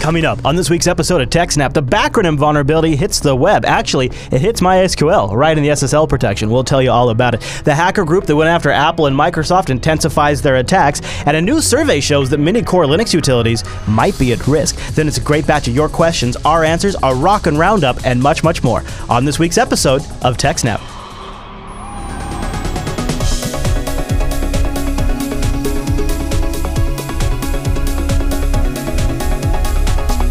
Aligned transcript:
Coming 0.00 0.24
up 0.24 0.46
on 0.46 0.56
this 0.56 0.70
week's 0.70 0.86
episode 0.86 1.20
of 1.20 1.28
TechSnap, 1.28 1.74
the 1.74 1.82
backronym 1.82 2.38
vulnerability 2.38 2.96
hits 2.96 3.20
the 3.20 3.36
web. 3.36 3.66
Actually, 3.66 4.06
it 4.32 4.40
hits 4.40 4.62
MySQL 4.62 5.30
right 5.36 5.56
in 5.56 5.62
the 5.62 5.68
SSL 5.68 6.08
protection. 6.08 6.48
We'll 6.48 6.64
tell 6.64 6.80
you 6.80 6.90
all 6.90 7.10
about 7.10 7.34
it. 7.34 7.42
The 7.64 7.74
hacker 7.74 8.06
group 8.06 8.24
that 8.24 8.34
went 8.34 8.48
after 8.48 8.70
Apple 8.70 9.06
and 9.06 9.16
Microsoft 9.16 9.68
intensifies 9.68 10.40
their 10.40 10.56
attacks, 10.56 11.02
and 11.26 11.36
a 11.36 11.42
new 11.42 11.60
survey 11.60 12.00
shows 12.00 12.30
that 12.30 12.38
many 12.38 12.62
core 12.62 12.86
Linux 12.86 13.12
utilities 13.12 13.62
might 13.86 14.18
be 14.18 14.32
at 14.32 14.46
risk. 14.46 14.76
Then 14.94 15.06
it's 15.06 15.18
a 15.18 15.22
great 15.22 15.46
batch 15.46 15.68
of 15.68 15.74
your 15.74 15.90
questions, 15.90 16.34
our 16.46 16.64
answers, 16.64 16.96
a 17.02 17.14
rockin' 17.14 17.58
roundup, 17.58 17.98
and 18.06 18.22
much, 18.22 18.42
much 18.42 18.64
more 18.64 18.82
on 19.10 19.26
this 19.26 19.38
week's 19.38 19.58
episode 19.58 20.00
of 20.22 20.38
TechSnap. 20.38 20.80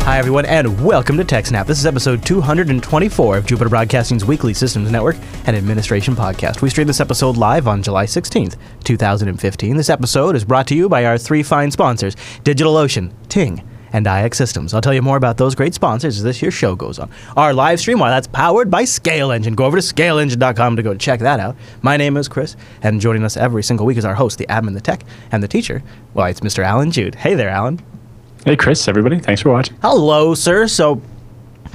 Hi, 0.09 0.17
everyone, 0.17 0.47
and 0.47 0.83
welcome 0.83 1.17
to 1.17 1.23
TechSnap. 1.23 1.67
This 1.67 1.77
is 1.77 1.85
episode 1.85 2.25
224 2.25 3.37
of 3.37 3.45
Jupiter 3.45 3.69
Broadcasting's 3.69 4.25
weekly 4.25 4.55
systems 4.55 4.89
network 4.89 5.15
and 5.45 5.55
administration 5.55 6.15
podcast. 6.15 6.63
We 6.63 6.71
stream 6.71 6.87
this 6.87 6.99
episode 6.99 7.37
live 7.37 7.67
on 7.67 7.83
July 7.83 8.07
16th, 8.07 8.57
2015. 8.83 9.77
This 9.77 9.87
episode 9.91 10.35
is 10.35 10.43
brought 10.43 10.65
to 10.69 10.75
you 10.75 10.89
by 10.89 11.05
our 11.05 11.19
three 11.19 11.43
fine 11.43 11.69
sponsors 11.69 12.15
DigitalOcean, 12.43 13.13
Ting, 13.27 13.63
and 13.93 14.07
iXsystems. 14.07 14.73
I'll 14.73 14.81
tell 14.81 14.95
you 14.95 15.03
more 15.03 15.15
about 15.15 15.37
those 15.37 15.53
great 15.53 15.75
sponsors 15.75 16.17
as 16.17 16.23
this 16.23 16.39
here 16.39 16.49
show 16.49 16.75
goes 16.75 16.97
on. 16.97 17.11
Our 17.37 17.53
live 17.53 17.79
stream, 17.79 17.99
well, 17.99 18.09
that's 18.09 18.25
powered 18.25 18.71
by 18.71 18.85
ScaleEngine. 18.85 19.55
Go 19.55 19.65
over 19.65 19.79
to 19.79 19.83
scaleengine.com 19.83 20.75
to 20.75 20.81
go 20.81 20.95
check 20.95 21.19
that 21.19 21.39
out. 21.39 21.55
My 21.83 21.97
name 21.97 22.17
is 22.17 22.27
Chris, 22.27 22.55
and 22.81 22.99
joining 22.99 23.23
us 23.23 23.37
every 23.37 23.61
single 23.61 23.85
week 23.85 23.99
is 23.99 24.05
our 24.05 24.15
host, 24.15 24.39
the 24.39 24.47
admin, 24.47 24.73
the 24.73 24.81
tech, 24.81 25.03
and 25.31 25.43
the 25.43 25.47
teacher. 25.47 25.83
Well, 26.15 26.25
it's 26.25 26.39
Mr. 26.39 26.63
Allan 26.63 26.89
Jude. 26.89 27.13
Hey 27.13 27.35
there, 27.35 27.49
Alan. 27.49 27.79
Hey, 28.45 28.55
Chris, 28.55 28.87
everybody. 28.87 29.19
Thanks 29.19 29.41
for 29.41 29.49
watching. 29.51 29.77
Hello, 29.81 30.33
sir. 30.33 30.67
So, 30.67 31.01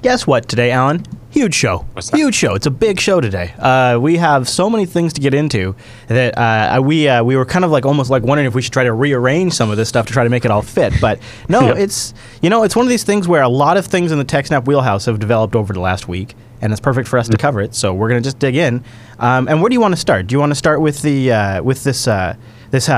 guess 0.03 0.27
what 0.27 0.49
today, 0.49 0.71
Allan? 0.71 1.05
Huge 1.31 1.55
show. 1.55 1.85
Huge 2.13 2.35
show. 2.35 2.55
It's 2.55 2.67
a 2.67 2.71
big 2.71 3.01
show 3.01 3.21
today. 3.21 3.53
Uh, 3.59 3.99
we 4.01 4.17
have 4.19 4.49
so 4.49 4.71
many 4.71 4.87
things 4.87 5.13
to 5.15 5.21
get 5.21 5.35
into 5.35 5.75
that 6.07 6.39
uh, 6.39 6.81
we 6.81 7.09
uh, 7.09 7.25
we 7.25 7.35
were 7.37 7.45
kind 7.45 7.65
of 7.65 7.73
like 7.73 7.85
almost 7.85 8.09
like 8.09 8.23
wondering 8.23 8.47
if 8.47 8.55
we 8.55 8.63
should 8.63 8.73
try 8.73 8.85
to 8.85 8.93
rearrange 8.93 9.53
some 9.53 9.69
of 9.69 9.77
this 9.77 9.89
stuff 9.89 10.07
to 10.07 10.13
try 10.13 10.23
to 10.23 10.31
make 10.31 10.45
it 10.45 10.53
all 10.53 10.63
fit. 10.63 10.93
But 11.01 11.19
no, 11.49 11.61
Yep. 11.69 11.77
it's 11.79 12.15
you 12.41 12.51
know 12.51 12.63
it's 12.63 12.77
one 12.77 12.87
of 12.87 12.91
these 12.91 13.03
things 13.03 13.27
where 13.27 13.43
a 13.43 13.49
lot 13.49 13.77
of 13.77 13.85
things 13.87 14.13
in 14.13 14.19
the 14.19 14.25
TechSnap 14.25 14.67
wheelhouse 14.67 15.07
have 15.07 15.19
developed 15.19 15.57
over 15.57 15.73
the 15.73 15.81
last 15.81 16.07
week, 16.07 16.37
and 16.63 16.73
it's 16.73 16.81
perfect 16.81 17.09
for 17.09 17.19
us 17.19 17.27
Mm-hmm. 17.27 17.33
to 17.33 17.39
cover 17.39 17.61
it. 17.61 17.75
So 17.75 17.93
we're 17.93 18.09
gonna 18.09 18.21
just 18.21 18.39
dig 18.39 18.55
in. 18.55 18.85
Um, 19.19 19.49
and 19.49 19.61
where 19.61 19.69
do 19.69 19.75
you 19.75 19.81
want 19.81 19.93
to 19.95 20.01
start? 20.01 20.29
Do 20.29 20.35
you 20.35 20.39
want 20.39 20.53
to 20.53 20.57
start 20.57 20.81
with 20.81 21.03
the 21.03 21.33
uh, 21.33 21.63
with 21.65 21.83
this 21.83 22.07
uh, 22.07 22.37
this 22.71 22.89
uh, 22.89 22.93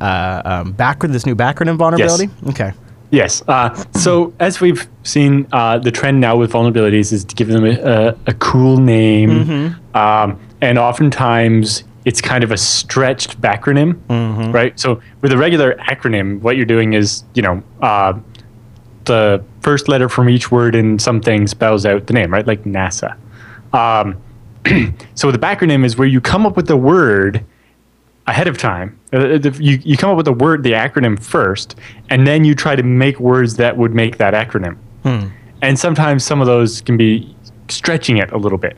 uh, 0.00 0.04
uh, 0.04 0.42
um, 0.60 0.72
backronym 0.72 1.12
this 1.12 1.26
new 1.26 1.34
backronym 1.34 1.76
vulnerability? 1.76 2.30
Yes. 2.44 2.50
Okay. 2.50 2.72
Yes. 3.10 3.42
Uh, 3.46 3.74
so, 3.92 4.32
as 4.40 4.60
we've 4.60 4.86
seen, 5.04 5.46
uh, 5.52 5.78
the 5.78 5.90
trend 5.90 6.20
now 6.20 6.36
with 6.36 6.52
vulnerabilities 6.52 7.12
is 7.12 7.24
to 7.24 7.34
give 7.36 7.48
them 7.48 7.64
a, 7.64 7.74
a, 7.80 8.16
a 8.26 8.34
cool 8.34 8.78
name. 8.78 9.30
Um, 9.94 10.40
and 10.60 10.78
oftentimes, 10.78 11.84
it's 12.04 12.20
kind 12.20 12.42
of 12.44 12.50
a 12.52 12.56
stretched 12.56 13.40
backronym, 13.40 13.98
right? 14.52 14.78
So, 14.78 15.00
with 15.20 15.32
a 15.32 15.36
regular 15.38 15.74
acronym, 15.76 16.40
what 16.40 16.56
you're 16.56 16.66
doing 16.66 16.94
is, 16.94 17.24
you 17.34 17.42
know, 17.42 17.62
uh, 17.80 18.14
the 19.04 19.42
first 19.60 19.88
letter 19.88 20.08
from 20.08 20.28
each 20.28 20.50
word 20.50 20.74
in 20.74 20.98
something 20.98 21.46
spells 21.46 21.86
out 21.86 22.06
the 22.08 22.12
name, 22.12 22.32
right? 22.32 22.46
Like 22.46 22.64
NASA. 22.64 23.16
Um, 23.72 24.16
so, 25.14 25.30
the 25.30 25.38
backronym 25.38 25.84
is 25.84 25.96
where 25.96 26.08
you 26.08 26.20
come 26.20 26.44
up 26.44 26.56
with 26.56 26.66
the 26.66 26.76
word 26.76 27.44
ahead 28.26 28.48
of 28.48 28.58
time. 28.58 28.98
Uh, 29.12 29.38
you, 29.58 29.78
you 29.84 29.96
come 29.96 30.10
up 30.10 30.16
with 30.16 30.26
the 30.26 30.32
word, 30.32 30.62
the 30.62 30.72
acronym 30.72 31.18
first, 31.22 31.76
and 32.10 32.26
then 32.26 32.44
you 32.44 32.54
try 32.54 32.74
to 32.76 32.82
make 32.82 33.20
words 33.20 33.56
that 33.56 33.76
would 33.76 33.94
make 33.94 34.18
that 34.18 34.34
acronym. 34.34 34.76
And 35.62 35.78
sometimes 35.78 36.24
some 36.24 36.40
of 36.40 36.46
those 36.46 36.80
can 36.80 36.96
be 36.96 37.34
stretching 37.68 38.16
it 38.18 38.30
a 38.32 38.36
little 38.38 38.58
bit. 38.58 38.76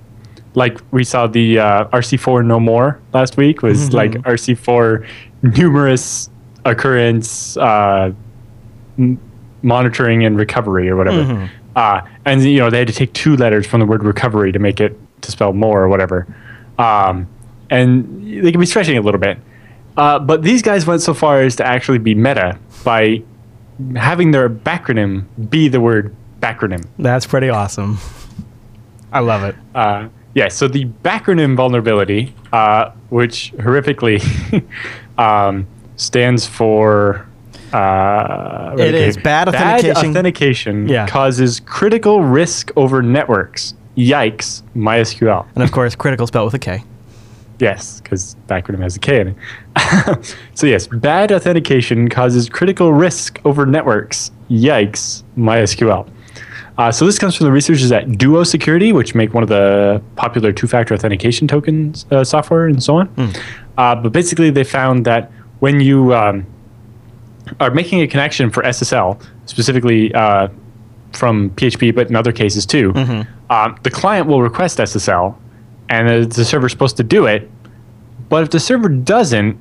Like 0.55 0.79
we 0.93 1.03
saw 1.05 1.27
the 1.27 1.59
uh, 1.59 1.85
RC4 1.89 2.45
No 2.45 2.61
More 2.61 3.01
last 3.13 3.37
week 3.37 3.63
was 3.63 3.93
like 3.95 4.13
RC4 4.13 5.07
numerous 5.43 6.31
occurrence 6.65 7.57
uh, 7.57 8.13
m- 8.99 9.19
monitoring 9.63 10.25
and 10.25 10.37
recovery 10.39 10.89
or 10.89 10.97
whatever. 10.97 11.51
Uh, 11.77 12.01
and 12.25 12.43
you 12.43 12.59
know 12.59 12.71
they 12.71 12.79
had 12.79 12.89
to 12.89 12.95
take 12.95 13.13
two 13.13 13.37
letters 13.37 13.67
from 13.67 13.81
the 13.81 13.87
word 13.87 14.03
recovery 14.03 14.51
to 14.53 14.59
make 14.59 14.81
it 14.81 14.99
to 15.23 15.31
spell 15.31 15.53
more 15.53 15.83
or 15.83 15.89
whatever. 15.89 16.27
Um, 16.79 17.27
and 17.71 18.45
they 18.45 18.51
can 18.51 18.61
be 18.61 18.67
stretching 18.67 18.97
it 18.97 18.99
a 18.99 19.03
little 19.03 19.21
bit. 19.21 19.39
Uh, 19.99 20.19
but 20.19 20.43
these 20.43 20.63
guys 20.63 20.87
went 20.87 21.03
so 21.03 21.13
far 21.13 21.41
as 21.43 21.57
to 21.57 21.67
actually 21.67 21.99
be 21.99 22.15
meta 22.15 22.57
by 22.85 23.23
having 23.97 24.31
their 24.31 24.49
backronym 24.49 25.25
be 25.51 25.69
the 25.69 25.81
word 25.81 26.15
backronym. 26.41 26.87
That's 26.99 27.27
pretty 27.27 27.49
awesome. 27.49 27.99
I 29.13 29.21
love 29.21 29.43
it. 29.45 29.57
Uh, 29.75 30.09
yeah, 30.35 30.49
so 30.49 30.69
the 30.69 30.85
backronym 31.03 31.57
vulnerability, 31.57 32.33
uh, 32.53 32.93
which 33.11 33.53
horrifically 33.57 34.19
um, 35.19 35.67
stands 35.97 36.47
for. 36.47 37.27
Uh, 37.73 38.75
It 38.79 38.95
is 38.95 39.17
bad 39.19 39.49
authentication. 39.49 39.93
Bad 39.95 40.07
authentication 40.11 40.89
Yeah. 40.89 41.07
causes 41.07 41.61
critical 41.61 42.23
risk 42.23 42.71
over 42.77 43.03
networks. 43.03 43.75
Yikes, 43.97 44.63
MySQL. 44.77 45.45
And 45.55 45.65
of 45.65 45.73
course, 45.73 45.95
critical 45.97 46.27
spelled 46.27 46.47
with 46.47 46.55
a 46.55 46.59
K. 46.61 46.85
Yes, 47.61 48.01
because 48.01 48.37
backronym 48.47 48.81
has 48.81 48.97
a 48.97 49.01
K 49.01 49.21
in 49.21 49.37
it. 49.77 50.37
so 50.55 50.67
yes, 50.67 50.87
bad 50.87 51.33
authentication 51.33 52.09
causes 52.09 52.49
critical 52.49 52.93
risk 52.93 53.41
over 53.45 53.67
networks. 53.67 54.31
Yikes, 54.49 55.25
MySQL. 55.37 56.09
Uh, 56.79 56.93
so 56.93 57.05
this 57.05 57.19
comes 57.19 57.35
from 57.35 57.47
the 57.47 57.51
researchers 57.53 57.91
at 57.91 58.17
Duo 58.17 58.45
Security, 58.45 58.93
which 58.93 59.13
make 59.13 59.35
one 59.35 59.43
of 59.43 59.49
the 59.49 60.01
popular 60.15 60.53
two-factor 60.53 60.95
authentication 60.95 61.49
tokens 61.49 62.07
uh, 62.13 62.23
software 62.23 62.67
and 62.67 62.81
so 62.81 62.97
on. 62.99 63.09
Uh, 63.77 63.97
but 63.97 64.13
basically, 64.13 64.51
they 64.51 64.63
found 64.63 65.05
that 65.05 65.33
when 65.59 65.81
you 65.81 66.15
um, 66.15 66.47
are 67.59 67.73
making 67.73 68.01
a 68.01 68.07
connection 68.07 68.49
for 68.49 68.63
SSL, 68.63 69.21
specifically 69.47 70.15
uh, 70.15 70.47
from 71.13 71.51
PHP, 71.51 71.93
but 71.93 72.09
in 72.09 72.15
other 72.15 72.31
cases 72.31 72.65
too, 72.65 72.93
um, 73.51 73.77
the 73.83 73.91
client 73.91 74.29
will 74.29 74.43
request 74.43 74.79
SSL, 74.79 75.35
and 75.89 76.09
the, 76.09 76.27
the 76.27 76.45
server's 76.45 76.73
supposed 76.73 76.97
to 76.99 77.05
do 77.05 77.27
it. 77.27 77.51
But 78.29 78.43
if 78.43 78.51
the 78.51 78.61
server 78.61 78.89
doesn't, 78.89 79.59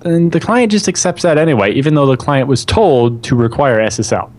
then 0.00 0.30
the 0.30 0.40
client 0.40 0.72
just 0.72 0.88
accepts 0.88 1.22
that 1.22 1.38
anyway, 1.38 1.72
even 1.72 1.94
though 1.94 2.06
the 2.06 2.16
client 2.16 2.48
was 2.48 2.64
told 2.64 3.22
to 3.24 3.36
require 3.36 3.78
SSL. 3.78 4.30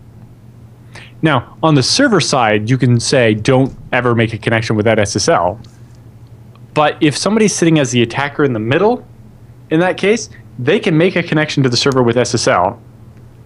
Now, 1.22 1.56
on 1.62 1.74
the 1.74 1.82
server 1.82 2.20
side, 2.20 2.70
you 2.70 2.78
can 2.78 2.98
say 2.98 3.34
don't 3.34 3.76
ever 3.92 4.14
make 4.14 4.32
a 4.32 4.38
connection 4.38 4.74
without 4.74 4.98
SSL. 4.98 5.64
But 6.72 6.96
if 7.02 7.16
somebody's 7.16 7.54
sitting 7.54 7.78
as 7.78 7.90
the 7.90 8.02
attacker 8.02 8.44
in 8.44 8.52
the 8.52 8.60
middle, 8.60 9.06
in 9.70 9.80
that 9.80 9.96
case, 9.96 10.30
they 10.58 10.78
can 10.78 10.96
make 10.96 11.16
a 11.16 11.22
connection 11.22 11.62
to 11.62 11.68
the 11.68 11.76
server 11.76 12.02
with 12.02 12.16
SSL. 12.16 12.78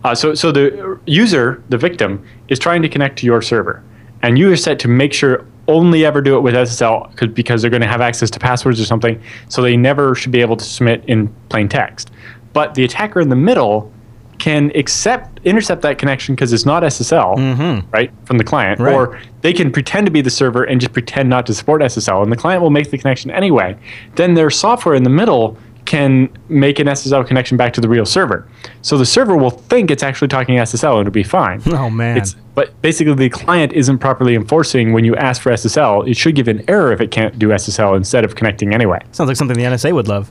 Uh, 0.04 0.14
so, 0.14 0.34
so 0.34 0.52
the 0.52 1.00
user, 1.06 1.62
the 1.70 1.78
victim, 1.78 2.24
is 2.48 2.58
trying 2.58 2.82
to 2.82 2.88
connect 2.88 3.18
to 3.18 3.26
your 3.26 3.40
server, 3.40 3.82
and 4.22 4.38
you 4.38 4.52
are 4.52 4.56
set 4.56 4.78
to 4.80 4.88
make 4.88 5.12
sure 5.12 5.46
only 5.68 6.04
ever 6.04 6.20
do 6.20 6.36
it 6.36 6.40
with 6.40 6.54
SSL 6.54 7.34
because 7.34 7.62
they're 7.62 7.70
going 7.70 7.82
to 7.82 7.88
have 7.88 8.00
access 8.00 8.30
to 8.30 8.38
passwords 8.38 8.80
or 8.80 8.84
something, 8.84 9.20
so 9.48 9.62
they 9.62 9.76
never 9.76 10.14
should 10.14 10.32
be 10.32 10.40
able 10.40 10.56
to 10.56 10.64
submit 10.64 11.04
in 11.06 11.28
plain 11.48 11.68
text. 11.68 12.10
But 12.52 12.74
the 12.74 12.84
attacker 12.84 13.20
in 13.20 13.28
the 13.28 13.36
middle 13.36 13.92
can 14.38 14.72
accept 14.74 15.40
intercept 15.44 15.82
that 15.82 15.98
connection 15.98 16.34
because 16.34 16.52
it's 16.52 16.66
not 16.66 16.82
SSL, 16.82 17.36
mm-hmm. 17.36 17.90
right, 17.90 18.10
from 18.24 18.38
the 18.38 18.44
client, 18.44 18.80
Right. 18.80 18.94
or 18.94 19.20
they 19.42 19.52
can 19.52 19.70
pretend 19.70 20.06
to 20.06 20.10
be 20.10 20.20
the 20.20 20.30
server 20.30 20.64
and 20.64 20.80
just 20.80 20.92
pretend 20.92 21.28
not 21.28 21.46
to 21.46 21.54
support 21.54 21.82
SSL, 21.82 22.22
and 22.22 22.32
the 22.32 22.36
client 22.36 22.62
will 22.62 22.70
make 22.70 22.90
the 22.90 22.98
connection 22.98 23.30
anyway. 23.30 23.76
Then 24.16 24.34
their 24.34 24.50
software 24.50 24.94
in 24.94 25.02
the 25.02 25.10
middle 25.10 25.56
can 25.84 26.30
make 26.48 26.78
an 26.78 26.86
SSL 26.86 27.26
connection 27.26 27.56
back 27.56 27.72
to 27.74 27.80
the 27.80 27.88
real 27.88 28.06
server. 28.06 28.48
So 28.82 28.96
the 28.96 29.04
server 29.06 29.36
will 29.36 29.50
think 29.50 29.90
it's 29.90 30.02
actually 30.02 30.28
talking 30.28 30.56
SSL 30.56 30.92
and 30.92 31.00
it'll 31.02 31.10
be 31.12 31.22
fine. 31.22 31.60
Oh, 31.74 31.90
man. 31.90 32.16
It's, 32.16 32.34
but 32.54 32.80
basically, 32.82 33.14
the 33.14 33.28
client 33.28 33.72
isn't 33.72 33.98
properly 33.98 34.34
enforcing 34.36 34.92
when 34.92 35.04
you 35.04 35.14
ask 35.16 35.42
for 35.42 35.52
SSL. 35.52 36.08
It 36.08 36.16
should 36.16 36.34
give 36.34 36.48
an 36.48 36.64
error 36.68 36.92
if 36.92 37.00
it 37.00 37.10
can't 37.10 37.38
do 37.38 37.48
SSL 37.48 37.96
instead 37.96 38.24
of 38.24 38.34
connecting 38.36 38.72
anyway. 38.72 39.00
Sounds 39.12 39.28
like 39.28 39.36
something 39.36 39.56
the 39.56 39.64
NSA 39.64 39.92
would 39.92 40.08
love. 40.08 40.30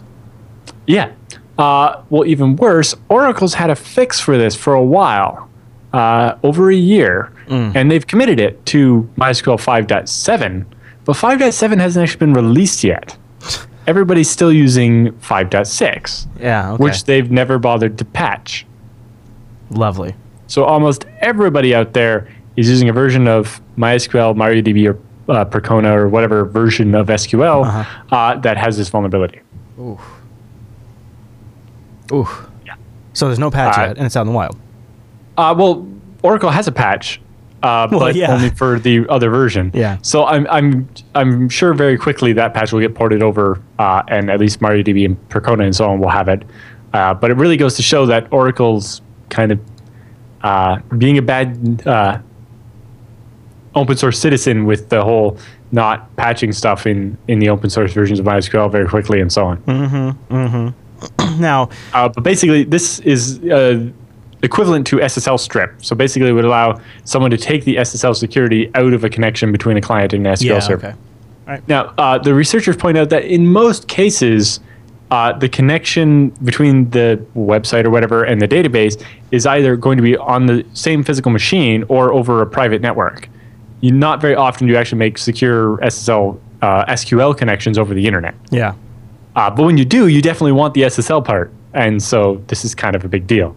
Yeah. 0.87 1.11
Uh, 1.57 2.01
well, 2.09 2.25
even 2.25 2.55
worse, 2.55 2.95
Oracle's 3.09 3.53
had 3.53 3.69
a 3.69 3.75
fix 3.75 4.19
for 4.19 4.37
this 4.37 4.55
for 4.55 4.73
a 4.73 4.81
while, 4.83 5.49
uh, 5.91 6.35
over 6.43 6.71
a 6.71 6.75
year, 6.75 7.31
and 7.47 7.91
they've 7.91 8.07
committed 8.07 8.39
it 8.39 8.65
to 8.67 9.07
MySQL 9.17 9.57
5.7, 9.59 10.65
but 11.05 11.15
5.7 11.15 11.77
hasn't 11.79 12.03
actually 12.03 12.19
been 12.19 12.33
released 12.33 12.83
yet. 12.83 13.15
Everybody's 13.87 14.29
still 14.29 14.51
using 14.53 15.11
5.6, 15.13 16.27
Yeah, 16.39 16.71
okay. 16.73 16.83
which 16.83 17.03
they've 17.05 17.29
never 17.29 17.59
bothered 17.59 17.97
to 17.97 18.05
patch. 18.05 18.65
Lovely. 19.69 20.15
So 20.47 20.63
almost 20.63 21.05
everybody 21.19 21.73
out 21.75 21.93
there 21.93 22.27
is 22.55 22.69
using 22.69 22.87
a 22.89 22.93
version 22.93 23.27
of 23.27 23.59
MySQL, 23.77 24.35
MariaDB, 24.35 24.87
or 24.93 24.99
uh, 25.33 25.45
Percona, 25.45 25.95
or 25.95 26.07
whatever 26.09 26.45
version 26.45 26.93
of 26.95 27.07
SQL 27.07 27.85
uh 28.11 28.35
that 28.39 28.57
has 28.57 28.77
this 28.77 28.89
vulnerability. 28.89 29.39
Ooh. 32.11 32.27
Yeah. 32.65 32.75
So 33.13 33.27
there's 33.27 33.39
no 33.39 33.49
patch 33.49 33.77
Uh, 33.77 33.87
yet, 33.87 33.97
and 33.97 34.05
it's 34.05 34.15
out 34.15 34.21
in 34.21 34.27
the 34.27 34.33
wild. 34.33 34.55
Uh, 35.37 35.55
well, 35.57 35.87
Oracle 36.21 36.51
has 36.51 36.67
a 36.67 36.71
patch, 36.71 37.19
uh, 37.63 37.87
Well, 37.89 37.99
but 37.99 38.15
yeah. 38.15 38.31
only 38.33 38.49
for 38.49 38.77
the 38.79 39.07
other 39.09 39.29
version. 39.29 39.71
Yeah. 39.73 39.97
So 40.01 40.25
I'm 40.25 40.45
I'm 40.47 40.87
I'm 41.15 41.49
sure 41.49 41.73
very 41.73 41.97
quickly 41.97 42.33
that 42.33 42.53
patch 42.53 42.71
will 42.73 42.81
get 42.81 42.93
ported 42.93 43.23
over, 43.23 43.59
uh, 43.79 44.03
and 44.07 44.29
at 44.29 44.39
least 44.39 44.59
MariaDB 44.59 45.05
and 45.05 45.29
Percona 45.29 45.63
and 45.63 45.75
so 45.75 45.89
on 45.89 45.99
will 45.99 46.09
have 46.09 46.27
it. 46.27 46.43
Uh, 46.93 47.13
but 47.13 47.31
it 47.31 47.37
really 47.37 47.57
goes 47.57 47.75
to 47.77 47.81
show 47.81 48.05
that 48.05 48.27
Oracle's 48.31 49.01
kind 49.29 49.51
of 49.51 49.59
uh, 50.43 50.77
being 50.97 51.17
a 51.17 51.21
bad 51.21 51.81
uh, 51.87 52.19
open 53.75 53.97
source 53.97 54.19
citizen 54.19 54.65
with 54.65 54.89
the 54.89 55.03
whole 55.03 55.37
not 55.71 56.15
patching 56.17 56.51
stuff 56.51 56.85
in 56.85 57.17
in 57.27 57.39
the 57.39 57.49
open 57.49 57.69
source 57.69 57.93
versions 57.93 58.19
of 58.19 58.25
MySQL 58.25 58.71
very 58.71 58.87
quickly 58.87 59.19
and 59.21 59.31
so 59.31 59.45
on. 59.45 59.57
Mm-hmm. 59.63 60.33
Mm-hmm. 60.35 61.39
now, 61.41 61.69
Uh, 61.93 62.09
but 62.09 62.23
basically, 62.23 62.63
this 62.63 62.99
is 62.99 63.39
uh, 63.45 63.89
equivalent 64.43 64.85
to 64.87 64.97
SSL 64.97 65.39
strip. 65.39 65.73
So 65.83 65.95
basically, 65.95 66.29
it 66.29 66.33
would 66.33 66.45
allow 66.45 66.79
someone 67.05 67.31
to 67.31 67.37
take 67.37 67.63
the 67.63 67.77
SSL 67.77 68.15
security 68.15 68.69
out 68.75 68.93
of 68.93 69.03
a 69.03 69.09
connection 69.09 69.51
between 69.51 69.77
a 69.77 69.81
client 69.81 70.13
and 70.13 70.27
an 70.27 70.33
SQL 70.33 70.45
yeah, 70.45 70.59
server. 70.59 70.87
okay. 71.47 71.61
Now, 71.67 71.93
uh, 71.97 72.17
the 72.17 72.33
researchers 72.33 72.77
point 72.77 72.97
out 72.97 73.09
that 73.09 73.25
in 73.25 73.47
most 73.47 73.87
cases, 73.87 74.59
uh, 75.11 75.33
the 75.33 75.49
connection 75.49 76.29
between 76.43 76.89
the 76.91 77.23
website 77.35 77.85
or 77.85 77.89
whatever 77.89 78.23
and 78.23 78.41
the 78.41 78.47
database 78.47 79.03
is 79.31 79.45
either 79.45 79.75
going 79.75 79.97
to 79.97 80.03
be 80.03 80.17
on 80.17 80.45
the 80.45 80.65
same 80.73 81.03
physical 81.03 81.31
machine 81.31 81.83
or 81.89 82.13
over 82.13 82.41
a 82.41 82.47
private 82.47 82.81
network. 82.81 83.29
You 83.81 83.91
not 83.91 84.21
very 84.21 84.35
often 84.35 84.67
do 84.67 84.73
you 84.73 84.79
actually 84.79 84.99
make 84.99 85.17
secure 85.17 85.77
SSL 85.77 86.39
uh, 86.61 86.85
SQL 86.85 87.37
connections 87.37 87.77
over 87.77 87.93
the 87.93 88.07
internet. 88.07 88.33
Yeah. 88.49 88.75
Uh, 89.35 89.49
but 89.49 89.63
when 89.63 89.77
you 89.77 89.83
do, 89.83 90.07
you 90.07 90.21
definitely 90.21 90.53
want 90.53 90.73
the 90.73 90.83
SSL 90.83 91.25
part, 91.25 91.51
and 91.73 92.01
so 92.01 92.41
this 92.47 92.63
is 92.63 92.73
kind 92.73 92.95
of 92.95 93.03
a 93.03 93.09
big 93.09 93.27
deal. 93.27 93.55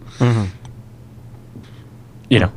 You 2.28 2.40
know, 2.40 2.52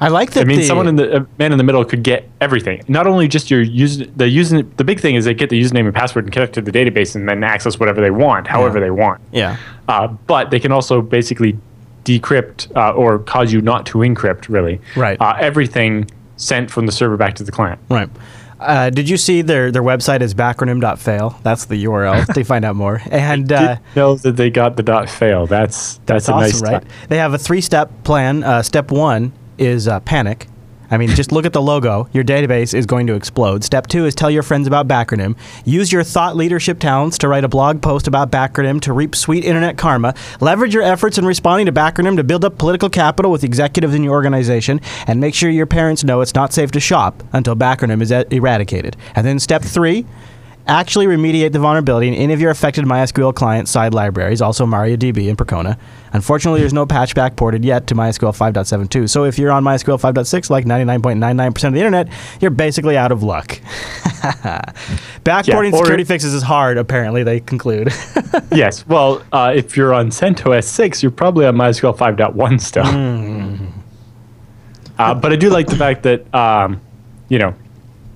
I 0.00 0.08
like 0.08 0.30
that. 0.32 0.42
I 0.42 0.44
mean, 0.44 0.58
the, 0.58 0.64
someone 0.64 0.86
in 0.88 0.96
the 0.96 1.26
man 1.38 1.52
in 1.52 1.58
the 1.58 1.64
middle 1.64 1.84
could 1.84 2.02
get 2.02 2.28
everything. 2.40 2.82
Not 2.88 3.06
only 3.06 3.28
just 3.28 3.50
your 3.50 3.62
user, 3.62 4.04
the 4.16 4.28
user. 4.28 4.62
The 4.62 4.84
big 4.84 5.00
thing 5.00 5.14
is 5.16 5.24
they 5.24 5.34
get 5.34 5.50
the 5.50 5.60
username 5.60 5.86
and 5.86 5.94
password 5.94 6.24
and 6.24 6.32
connect 6.32 6.54
to 6.54 6.60
the 6.60 6.72
database, 6.72 7.14
and 7.14 7.28
then 7.28 7.42
access 7.44 7.78
whatever 7.80 8.00
they 8.00 8.10
want, 8.10 8.46
however 8.46 8.78
Yeah. 8.78 8.84
they 8.84 8.90
want. 8.90 9.20
Yeah. 9.32 9.56
Uh, 9.88 10.08
but 10.08 10.50
they 10.50 10.60
can 10.60 10.72
also 10.72 11.00
basically 11.02 11.58
decrypt 12.04 12.74
uh, 12.76 12.92
or 12.92 13.18
cause 13.18 13.52
you 13.52 13.60
not 13.60 13.86
to 13.86 13.98
encrypt, 13.98 14.48
really. 14.48 14.80
Right. 14.96 15.20
Uh, 15.20 15.34
everything 15.38 16.08
sent 16.36 16.70
from 16.70 16.86
the 16.86 16.92
server 16.92 17.16
back 17.16 17.34
to 17.34 17.44
the 17.44 17.52
client. 17.52 17.80
Right. 17.90 18.08
Uh, 18.60 18.90
did 18.90 19.08
you 19.08 19.16
see 19.16 19.42
their 19.42 19.70
their 19.70 19.82
website 19.82 20.20
is 20.20 20.34
backronym.fail? 20.34 21.40
That's 21.42 21.66
the 21.66 21.84
URL 21.84 22.26
to 22.34 22.44
find 22.44 22.64
out 22.64 22.76
more. 22.76 23.00
And 23.10 23.50
uh, 23.52 23.76
know 23.94 24.16
that 24.16 24.36
they 24.36 24.50
got 24.50 24.76
the 24.76 24.82
dot 24.82 25.08
fail. 25.08 25.46
That's 25.46 25.98
that's, 26.06 26.26
That's 26.26 26.28
a 26.28 26.32
awesome, 26.32 26.40
nice 26.40 26.62
right? 26.62 26.82
touch. 26.82 27.08
They 27.08 27.18
have 27.18 27.34
a 27.34 27.38
three-step 27.38 28.04
plan. 28.04 28.42
Uh, 28.42 28.62
step 28.62 28.90
one 28.90 29.32
is 29.58 29.86
uh, 29.88 30.00
panic. 30.00 30.48
I 30.90 30.96
mean, 30.96 31.10
just 31.10 31.32
look 31.32 31.44
at 31.44 31.52
the 31.52 31.60
logo. 31.60 32.08
Your 32.12 32.24
database 32.24 32.72
is 32.72 32.86
going 32.86 33.06
to 33.08 33.14
explode. 33.14 33.62
Step 33.64 33.86
two 33.86 34.06
is 34.06 34.14
tell 34.14 34.30
your 34.30 34.42
friends 34.42 34.66
about 34.66 34.88
Backronym. 34.88 35.36
Use 35.64 35.92
your 35.92 36.02
thought 36.02 36.36
leadership 36.36 36.78
talents 36.78 37.18
to 37.18 37.28
write 37.28 37.44
a 37.44 37.48
blog 37.48 37.82
post 37.82 38.06
about 38.06 38.30
Backronym 38.30 38.80
to 38.82 38.92
reap 38.92 39.14
sweet 39.14 39.44
internet 39.44 39.76
karma. 39.76 40.14
Leverage 40.40 40.72
your 40.72 40.82
efforts 40.82 41.18
in 41.18 41.26
responding 41.26 41.66
to 41.66 41.72
Backronym 41.72 42.16
to 42.16 42.24
build 42.24 42.44
up 42.44 42.58
political 42.58 42.88
capital 42.88 43.30
with 43.30 43.44
executives 43.44 43.94
in 43.94 44.02
your 44.02 44.14
organization, 44.14 44.80
and 45.06 45.20
make 45.20 45.34
sure 45.34 45.50
your 45.50 45.66
parents 45.66 46.04
know 46.04 46.20
it's 46.20 46.34
not 46.34 46.52
safe 46.52 46.70
to 46.70 46.80
shop 46.80 47.22
until 47.32 47.54
Backronym 47.54 48.00
is 48.00 48.10
eradicated. 48.10 48.96
And 49.14 49.26
then 49.26 49.38
step 49.38 49.62
three 49.62 50.06
actually 50.66 51.06
remediate 51.06 51.52
the 51.52 51.58
vulnerability 51.58 52.08
in 52.08 52.14
any 52.14 52.32
of 52.34 52.40
your 52.40 52.50
affected 52.50 52.84
MySQL 52.84 53.34
client 53.34 53.68
side 53.68 53.94
libraries, 53.94 54.42
also 54.42 54.66
MariaDB 54.66 55.28
and 55.28 55.38
Percona. 55.38 55.78
Unfortunately, 56.12 56.60
there's 56.60 56.72
no 56.72 56.86
patch 56.86 57.14
back 57.14 57.36
ported 57.36 57.64
yet 57.64 57.86
to 57.88 57.94
MySQL 57.94 58.36
5.72. 58.36 59.08
So 59.10 59.24
if 59.24 59.38
you're 59.38 59.50
on 59.50 59.62
MySQL 59.64 60.00
5.6, 60.00 60.50
like 60.50 60.64
99.99% 60.64 61.68
of 61.68 61.72
the 61.74 61.78
internet, 61.80 62.08
you're 62.40 62.50
basically 62.50 62.96
out 62.96 63.12
of 63.12 63.22
luck. 63.22 63.48
Backporting 65.24 65.72
or- 65.72 65.78
security 65.78 66.04
fixes 66.04 66.34
is 66.34 66.42
hard, 66.42 66.78
apparently, 66.78 67.22
they 67.22 67.40
conclude. 67.40 67.92
yes. 68.52 68.86
Well, 68.86 69.22
uh, 69.32 69.52
if 69.54 69.76
you're 69.76 69.94
on 69.94 70.08
CentOS 70.10 70.64
6, 70.64 71.02
you're 71.02 71.12
probably 71.12 71.46
on 71.46 71.56
MySQL 71.56 71.96
5.1 71.96 72.60
still. 72.60 72.84
Uh, 74.98 75.14
but 75.14 75.32
I 75.32 75.36
do 75.36 75.48
like 75.50 75.66
the 75.68 75.76
fact 75.76 76.02
that, 76.02 76.32
um, 76.34 76.80
you 77.28 77.38
know, 77.38 77.54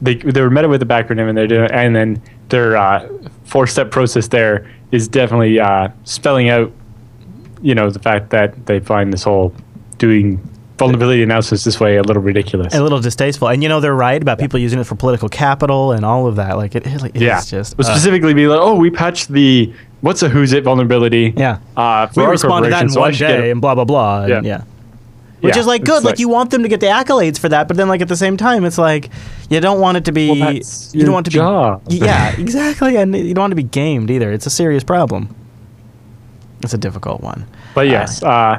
they, 0.01 0.17
they 0.17 0.41
were 0.41 0.51
meta 0.51 0.69
with 0.69 0.81
the 0.81 0.87
backronym 0.87 1.29
and 1.29 1.39
they're 1.39 1.47
doing, 1.47 1.71
and 1.71 1.95
then 1.95 2.21
their 2.49 2.77
uh, 2.77 3.09
four-step 3.45 3.91
process 3.93 4.27
there 4.29 4.69
is 4.91 5.07
definitely 5.07 5.61
uh, 5.61 5.89
spelling 6.05 6.49
out, 6.49 6.73
you 7.63 7.75
know, 7.75 7.91
the 7.91 7.99
fact 7.99 8.31
that 8.31 8.67
they 8.67 8.81
find 8.81 9.13
this 9.13 9.23
whole 9.23 9.55
doing 9.99 10.39
vulnerability 10.79 11.23
analysis 11.23 11.63
this 11.65 11.79
way 11.79 11.97
a 11.97 12.03
little 12.03 12.23
ridiculous. 12.23 12.75
a 12.75 12.83
little 12.83 12.99
distasteful. 13.01 13.49
And 13.49 13.63
you 13.63 13.69
know, 13.69 13.79
they're 13.81 13.95
right 13.95 14.21
about 14.21 14.39
people 14.39 14.59
using 14.59 14.81
it 14.81 14.85
for 14.85 14.97
political 14.97 15.29
capital 15.29 15.93
and 15.93 16.05
all 16.05 16.27
of 16.27 16.37
that. 16.37 16.57
Like, 16.57 16.75
it, 16.75 16.87
it, 16.87 17.15
yeah. 17.17 17.39
it's 17.39 17.51
just. 17.51 17.79
Uh, 17.79 17.85
specifically 17.85 18.35
be 18.35 18.47
like, 18.49 18.59
oh, 18.61 18.75
we 18.75 18.91
patched 18.91 19.29
the 19.29 19.73
what's 20.01 20.23
a 20.23 20.29
who's 20.29 20.53
it 20.53 20.65
vulnerability. 20.65 21.33
yeah. 21.37 21.61
Uh, 21.77 22.09
we 22.17 22.25
responded 22.25 22.69
to 22.69 22.71
that 22.75 22.83
in 22.85 22.91
so 22.91 23.01
one 23.01 23.13
day 23.15 23.51
and 23.53 23.61
blah, 23.61 23.75
blah, 23.75 23.85
blah. 23.85 24.23
and 24.23 24.29
Yeah. 24.29 24.41
yeah. 24.43 24.65
Which 25.41 25.57
Yeah, 25.57 25.61
is 25.61 25.67
like 25.67 25.85
good. 25.85 26.05
Like, 26.05 26.13
like- 26.13 26.19
you 26.21 26.29
want 26.29 26.51
them 26.51 26.63
to 26.63 26.69
get 26.69 26.79
the 26.81 26.87
accolades 26.87 27.37
for 27.39 27.49
that, 27.49 27.67
but 27.67 27.77
then 27.77 27.89
like 27.89 28.01
at 28.01 28.09
the 28.09 28.17
same 28.17 28.37
time, 28.37 28.65
it's 28.65 28.79
like 28.79 29.11
you 29.51 29.61
don't 29.61 29.81
want 29.81 29.97
it 29.99 30.05
to 30.07 30.13
be. 30.13 30.29
Well, 30.41 30.53
you 30.55 31.05
don't 31.05 31.13
want 31.13 31.27
to 31.27 31.33
job. 31.33 31.89
be. 31.89 31.97
Yeah, 31.97 32.33
exactly, 32.39 32.97
and 32.97 33.15
you 33.15 33.35
don't 33.35 33.43
want 33.43 33.51
to 33.51 33.57
be 33.57 33.65
gamed 33.65 34.09
either. 34.11 34.33
It's 34.33 34.47
a 34.47 34.51
serious 34.51 34.85
problem. 34.85 35.35
It's 36.63 36.75
a 36.75 36.79
difficult 36.79 37.21
one. 37.21 37.47
But 37.75 37.89
yes, 37.89 38.23
uh, 38.23 38.59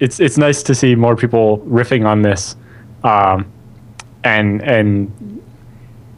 it's 0.00 0.20
it's 0.20 0.38
nice 0.38 0.62
to 0.64 0.74
see 0.74 0.94
more 0.94 1.16
people 1.16 1.58
riffing 1.60 2.06
on 2.06 2.22
this, 2.22 2.56
um, 3.04 3.50
and 4.24 4.62
and 4.62 5.42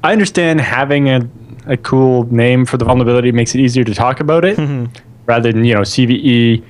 I 0.03 0.13
understand 0.13 0.61
having 0.61 1.09
a, 1.09 1.29
a 1.67 1.77
cool 1.77 2.25
name 2.33 2.65
for 2.65 2.77
the 2.77 2.85
vulnerability 2.85 3.33
makes 3.33 3.55
it 3.55 3.61
easier 3.61 3.85
to 3.85 3.95
talk 3.95 4.21
about 4.21 4.45
it, 4.45 4.59
rather 5.27 5.53
than 5.53 5.65
you 5.65 5.75
know 5.75 5.83
CVE. 5.83 6.65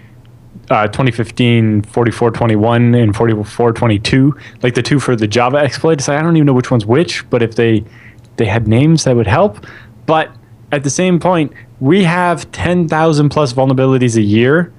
Uh, 0.69 0.87
2015 0.87 1.82
4421 1.82 2.94
and 2.94 3.17
4422 3.17 4.37
like 4.62 4.75
the 4.75 4.82
two 4.82 5.00
for 5.00 5.17
the 5.17 5.26
java 5.26 5.56
exploit 5.56 5.99
like, 6.06 6.17
i 6.17 6.23
don't 6.23 6.37
even 6.37 6.47
know 6.47 6.52
which 6.52 6.70
one's 6.70 6.87
which 6.87 7.29
but 7.29 7.43
if 7.43 7.56
they 7.56 7.85
they 8.37 8.44
had 8.44 8.69
names 8.69 9.02
that 9.02 9.17
would 9.17 9.26
help 9.26 9.67
but 10.06 10.31
at 10.70 10.85
the 10.85 10.91
same 10.91 11.19
point 11.19 11.52
we 11.80 12.04
have 12.04 12.50
10000 12.52 13.28
plus 13.30 13.52
vulnerabilities 13.52 14.16
a 14.16 14.22
year 14.22 14.72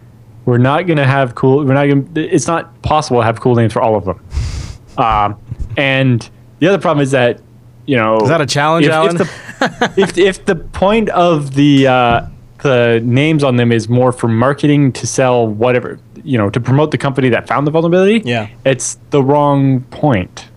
we're 0.46 0.58
not 0.58 0.86
going 0.88 0.98
to 0.98 1.06
have 1.06 1.36
cool 1.36 1.58
we're 1.66 1.74
not 1.74 1.86
going 1.86 2.14
to 2.14 2.22
it's 2.22 2.48
not 2.48 2.80
possible 2.82 3.20
to 3.22 3.26
have 3.26 3.40
cool 3.40 3.56
names 3.56 3.74
for 3.74 3.82
all 3.82 3.96
of 3.96 4.06
them 4.06 4.20
um, 4.98 5.40
and 5.78 6.30
the 6.60 6.68
other 6.68 6.78
problem 6.80 7.02
is 7.02 7.12
that 7.12 7.40
you 7.88 7.98
know 7.98 8.18
Is 8.20 8.30
that 8.30 8.42
a 8.42 8.46
challenge, 8.46 8.86
if, 8.86 8.92
Allan? 8.92 9.20
if 9.20 9.28
the, 9.60 9.94
if, 9.98 10.18
if 10.18 10.46
the 10.46 10.56
point 10.56 11.10
of 11.10 11.56
the 11.56 11.88
uh, 11.88 12.26
the 12.60 13.02
names 13.04 13.44
on 13.44 13.56
them 13.56 13.72
is 13.72 13.90
more 13.90 14.12
for 14.12 14.28
marketing 14.28 14.92
to 14.94 15.08
sell 15.08 15.48
whatever 15.48 16.00
you 16.24 16.38
know 16.38 16.50
to 16.52 16.60
promote 16.60 16.92
the 16.92 16.98
company 16.98 17.30
that 17.30 17.48
found 17.48 17.66
the 17.66 17.72
vulnerability 17.72 18.22
Yeah. 18.24 18.48
it's 18.64 19.00
the 19.10 19.24
wrong 19.24 19.82
point 19.90 20.48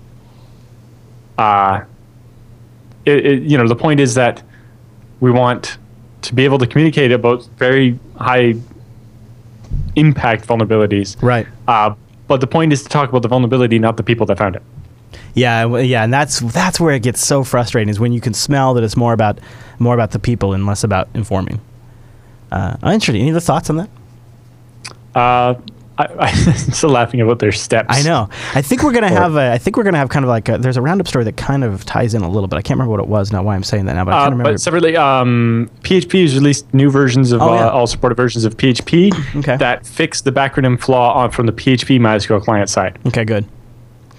uh 1.38 1.80
it, 3.06 3.24
it, 3.26 3.42
you 3.44 3.56
know 3.56 3.66
the 3.66 3.74
point 3.76 4.00
is 4.00 4.14
that 4.14 4.42
we 5.20 5.30
want 5.30 5.78
to 6.24 6.34
be 6.34 6.44
able 6.44 6.58
to 6.58 6.66
communicate 6.66 7.12
about 7.12 7.44
very 7.58 7.98
high 8.18 8.54
impact 9.96 10.46
vulnerabilities 10.46 11.20
Right. 11.22 11.46
uh, 11.68 11.94
but 12.28 12.40
the 12.40 12.46
point 12.46 12.72
is 12.72 12.82
to 12.82 12.88
talk 12.88 13.08
about 13.10 13.22
the 13.22 13.28
vulnerability 13.28 13.78
not 13.78 13.96
the 13.96 14.02
people 14.02 14.26
that 14.26 14.38
found 14.38 14.56
it 14.56 14.62
Yeah, 15.34 15.78
yeah, 15.78 16.04
and 16.04 16.12
that's 16.12 16.40
that's 16.40 16.78
where 16.80 16.94
it 16.94 17.02
gets 17.02 17.20
so 17.24 17.44
frustrating 17.44 17.88
is 17.90 17.98
when 18.00 18.12
you 18.12 18.20
can 18.20 18.34
smell 18.34 18.74
that 18.74 18.84
it's 18.84 18.96
more 18.96 19.12
about 19.12 19.38
more 19.78 19.94
about 19.94 20.10
the 20.12 20.18
people 20.18 20.52
and 20.54 20.64
less 20.66 20.84
about 20.84 21.08
informing. 21.14 21.60
Uh, 22.52 22.76
I'm 22.82 22.94
interested. 22.94 23.20
Any 23.20 23.30
other 23.30 23.40
thoughts 23.40 23.68
on 23.70 23.76
that? 23.76 23.90
uh, 25.14 25.54
I, 25.96 26.06
I'm 26.18 26.54
still 26.56 26.90
laughing 26.90 27.20
about 27.20 27.38
their 27.38 27.52
steps 27.52 27.86
I 27.90 28.02
know. 28.02 28.28
I 28.54 28.62
think 28.62 28.82
we're 28.82 28.92
gonna 28.92 29.08
have 29.08 29.36
a. 29.36 29.52
I 29.52 29.58
think 29.58 29.76
we're 29.76 29.84
gonna 29.84 29.98
have 29.98 30.08
kind 30.08 30.24
of 30.24 30.28
like 30.28 30.48
a, 30.48 30.58
there's 30.58 30.76
a 30.76 30.82
roundup 30.82 31.06
story 31.06 31.24
that 31.24 31.36
kind 31.36 31.62
of 31.62 31.84
ties 31.84 32.14
in 32.14 32.22
a 32.22 32.28
little 32.28 32.48
bit. 32.48 32.56
I 32.56 32.62
can't 32.62 32.78
remember 32.78 32.90
what 32.90 33.00
it 33.00 33.06
was. 33.06 33.30
Not 33.30 33.44
why 33.44 33.54
I'm 33.54 33.62
saying 33.62 33.84
that 33.86 33.94
now, 33.94 34.04
but 34.04 34.12
I 34.14 34.16
Uh, 34.18 34.20
can't 34.24 34.32
remember. 34.32 34.52
but 34.54 34.60
separately, 34.60 34.96
um, 34.96 35.70
PHP 35.82 36.22
has 36.22 36.34
released 36.34 36.72
new 36.74 36.90
versions 36.90 37.30
of 37.30 37.40
Oh, 37.42 37.50
uh, 37.50 37.54
yeah. 37.54 37.68
all 37.68 37.86
supported 37.86 38.16
versions 38.16 38.44
of 38.44 38.56
PHP 38.56 39.12
Okay. 39.36 39.56
that 39.56 39.86
fix 39.86 40.20
the 40.20 40.32
backronym 40.32 40.80
flaw 40.80 41.12
on 41.14 41.30
from 41.30 41.46
the 41.46 41.52
PHP 41.52 42.00
MySQL 42.00 42.42
client 42.42 42.68
side. 42.68 42.98
okay, 43.06 43.24
good. 43.24 43.44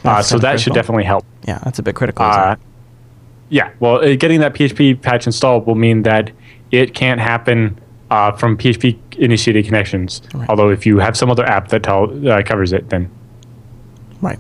Uh, 0.06 0.22
so 0.22 0.38
that 0.40 0.60
should 0.60 0.74
definitely 0.74 1.04
help. 1.04 1.26
Yeah, 1.48 1.60
that's 1.66 1.80
a 1.80 1.84
bit 1.84 1.96
critical. 1.96 2.24
Uh, 2.26 2.56
yeah, 3.50 3.72
well, 3.80 3.96
uh, 4.04 4.16
getting 4.16 4.40
that 4.40 4.54
PHP 4.54 5.02
patch 5.02 5.26
installed 5.28 5.68
will 5.68 5.76
mean 5.76 6.04
that 6.04 6.32
it 6.72 6.94
can't 6.94 7.20
happen 7.20 7.80
uh, 8.12 8.32
from 8.34 8.58
PHP 8.58 8.98
initiated 9.18 9.66
connections. 9.66 10.22
Right. 10.34 10.50
Although 10.50 10.70
if 10.70 10.86
you 10.86 11.00
have 11.00 11.18
some 11.18 11.32
other 11.32 11.46
app 11.46 11.70
that 11.70 11.84
tell, 11.84 12.30
uh, 12.30 12.44
covers 12.44 12.74
it, 12.74 12.90
then 12.90 13.10
Right. 14.22 14.40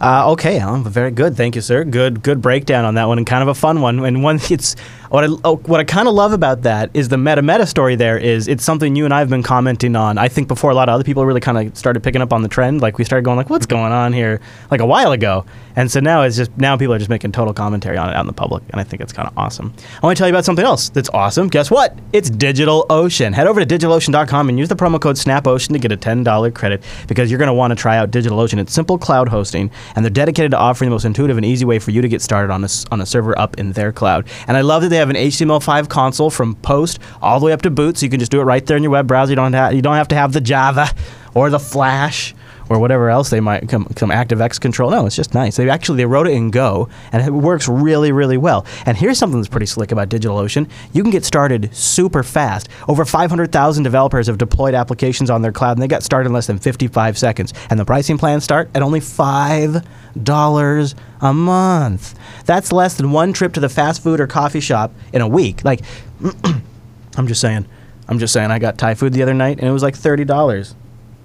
Uh, 0.00 0.32
okay, 0.32 0.58
Allan. 0.58 0.82
Very 0.82 1.12
good. 1.12 1.36
Thank 1.36 1.54
you, 1.54 1.60
sir. 1.60 1.84
Good, 1.84 2.22
good 2.22 2.42
breakdown 2.42 2.84
on 2.84 2.96
that 2.96 3.06
one, 3.06 3.18
and 3.18 3.26
kind 3.26 3.42
of 3.42 3.48
a 3.48 3.54
fun 3.54 3.80
one. 3.80 4.04
And 4.04 4.22
one, 4.22 4.40
it's 4.50 4.74
What 5.12 5.24
I 5.24 5.28
oh, 5.44 5.56
what 5.66 5.78
I 5.78 5.84
kind 5.84 6.08
of 6.08 6.14
love 6.14 6.32
about 6.32 6.62
that 6.62 6.88
is 6.94 7.10
the 7.10 7.18
meta 7.18 7.42
meta 7.42 7.66
story. 7.66 7.96
There 7.96 8.16
is 8.16 8.48
it's 8.48 8.64
something 8.64 8.96
you 8.96 9.04
and 9.04 9.12
I 9.12 9.18
have 9.18 9.28
been 9.28 9.42
commenting 9.42 9.94
on. 9.94 10.16
I 10.16 10.28
think 10.28 10.48
before 10.48 10.70
a 10.70 10.74
lot 10.74 10.88
of 10.88 10.94
other 10.94 11.04
people 11.04 11.26
really 11.26 11.38
kind 11.38 11.58
of 11.58 11.76
started 11.76 12.02
picking 12.02 12.22
up 12.22 12.32
on 12.32 12.40
the 12.40 12.48
trend. 12.48 12.80
Like 12.80 12.96
we 12.96 13.04
started 13.04 13.22
going 13.22 13.36
like, 13.36 13.50
what's 13.50 13.66
going 13.66 13.92
on 13.92 14.14
here? 14.14 14.40
Like 14.70 14.80
a 14.80 14.86
while 14.86 15.12
ago, 15.12 15.44
and 15.76 15.90
so 15.90 16.00
now 16.00 16.22
it's 16.22 16.36
just 16.36 16.56
now 16.56 16.78
people 16.78 16.94
are 16.94 16.98
just 16.98 17.10
making 17.10 17.32
total 17.32 17.52
commentary 17.52 17.98
on 17.98 18.08
it 18.08 18.16
out 18.16 18.22
in 18.22 18.26
the 18.26 18.32
public, 18.32 18.62
and 18.70 18.80
I 18.80 18.84
think 18.84 19.02
it's 19.02 19.12
kind 19.12 19.28
of 19.28 19.36
awesome. 19.36 19.74
I 20.02 20.06
want 20.06 20.16
to 20.16 20.18
tell 20.18 20.28
you 20.28 20.32
about 20.32 20.46
something 20.46 20.64
else 20.64 20.88
that's 20.88 21.10
awesome. 21.10 21.48
Guess 21.48 21.70
what? 21.70 21.94
It's 22.14 22.30
DigitalOcean. 22.30 23.34
Head 23.34 23.46
over 23.46 23.62
to 23.62 23.66
DigitalOcean.com 23.66 24.48
and 24.48 24.58
use 24.58 24.70
the 24.70 24.76
promo 24.76 24.98
code 24.98 25.16
SnapOcean 25.16 25.74
to 25.74 25.78
get 25.78 25.92
a 25.92 25.96
ten 25.98 26.24
dollar 26.24 26.50
credit 26.50 26.82
because 27.06 27.30
you're 27.30 27.36
going 27.38 27.48
to 27.48 27.52
want 27.52 27.70
to 27.70 27.76
try 27.76 27.98
out 27.98 28.12
DigitalOcean. 28.12 28.58
It's 28.58 28.72
simple 28.72 28.96
cloud 28.96 29.28
hosting, 29.28 29.70
and 29.94 30.06
they're 30.06 30.10
dedicated 30.10 30.52
to 30.52 30.56
offering 30.56 30.88
the 30.88 30.94
most 30.94 31.04
intuitive 31.04 31.36
and 31.36 31.44
easy 31.44 31.66
way 31.66 31.78
for 31.78 31.90
you 31.90 32.00
to 32.00 32.08
get 32.08 32.22
started 32.22 32.50
on 32.50 32.64
a 32.64 32.68
on 32.90 33.02
a 33.02 33.04
server 33.04 33.38
up 33.38 33.58
in 33.58 33.72
their 33.72 33.92
cloud. 33.92 34.26
And 34.48 34.56
I 34.56 34.62
love 34.62 34.80
that 34.80 34.88
they 34.88 35.01
have 35.02 35.10
an 35.10 35.16
HTML5 35.16 35.88
console 35.88 36.30
from 36.30 36.54
post 36.56 36.98
all 37.20 37.40
the 37.40 37.46
way 37.46 37.52
up 37.52 37.62
to 37.62 37.70
boot, 37.70 37.98
so 37.98 38.06
you 38.06 38.10
can 38.10 38.20
just 38.20 38.32
do 38.32 38.40
it 38.40 38.44
right 38.44 38.64
there 38.64 38.76
in 38.76 38.82
your 38.82 38.92
web 38.92 39.06
browser. 39.06 39.32
You 39.32 39.36
don't 39.36 39.52
have, 39.52 39.74
you 39.74 39.82
don't 39.82 39.96
have 39.96 40.08
to 40.08 40.14
have 40.14 40.32
the 40.32 40.40
Java 40.40 40.90
or 41.34 41.50
the 41.50 41.58
Flash 41.58 42.34
or 42.72 42.78
whatever 42.78 43.10
else 43.10 43.28
they 43.28 43.40
might 43.40 43.68
come 43.68 43.84
come 43.96 44.10
ActiveX 44.10 44.58
control. 44.58 44.90
No, 44.90 45.04
it's 45.04 45.14
just 45.14 45.34
nice. 45.34 45.56
They 45.56 45.68
actually 45.68 45.98
they 45.98 46.06
wrote 46.06 46.26
it 46.26 46.32
in 46.32 46.50
Go 46.50 46.88
and 47.12 47.22
it 47.22 47.30
works 47.30 47.68
really 47.68 48.12
really 48.12 48.38
well. 48.38 48.64
And 48.86 48.96
here's 48.96 49.18
something 49.18 49.38
that's 49.38 49.48
pretty 49.48 49.66
slick 49.66 49.92
about 49.92 50.08
DigitalOcean. 50.08 50.68
You 50.92 51.02
can 51.02 51.10
get 51.10 51.24
started 51.24 51.74
super 51.74 52.22
fast. 52.22 52.68
Over 52.88 53.04
500,000 53.04 53.82
developers 53.82 54.26
have 54.26 54.38
deployed 54.38 54.74
applications 54.74 55.28
on 55.28 55.42
their 55.42 55.52
cloud 55.52 55.72
and 55.72 55.82
they 55.82 55.88
got 55.88 56.02
started 56.02 56.28
in 56.28 56.32
less 56.32 56.46
than 56.46 56.58
55 56.58 57.18
seconds. 57.18 57.52
And 57.68 57.78
the 57.78 57.84
pricing 57.84 58.16
plans 58.16 58.44
start 58.44 58.70
at 58.74 58.82
only 58.82 59.00
five 59.00 59.84
dollars 60.22 60.94
a 61.20 61.32
month. 61.32 62.14
That's 62.46 62.72
less 62.72 62.94
than 62.94 63.12
one 63.12 63.32
trip 63.32 63.52
to 63.54 63.60
the 63.60 63.68
fast 63.68 64.02
food 64.02 64.20
or 64.20 64.26
coffee 64.26 64.60
shop 64.60 64.92
in 65.12 65.20
a 65.20 65.28
week. 65.28 65.64
Like 65.64 65.82
I'm 67.16 67.26
just 67.26 67.40
saying. 67.40 67.66
I'm 68.08 68.18
just 68.18 68.32
saying 68.32 68.50
I 68.50 68.58
got 68.58 68.78
Thai 68.78 68.94
food 68.94 69.12
the 69.12 69.22
other 69.22 69.34
night 69.34 69.58
and 69.58 69.68
it 69.68 69.72
was 69.72 69.82
like 69.82 69.96
$30. 69.96 70.74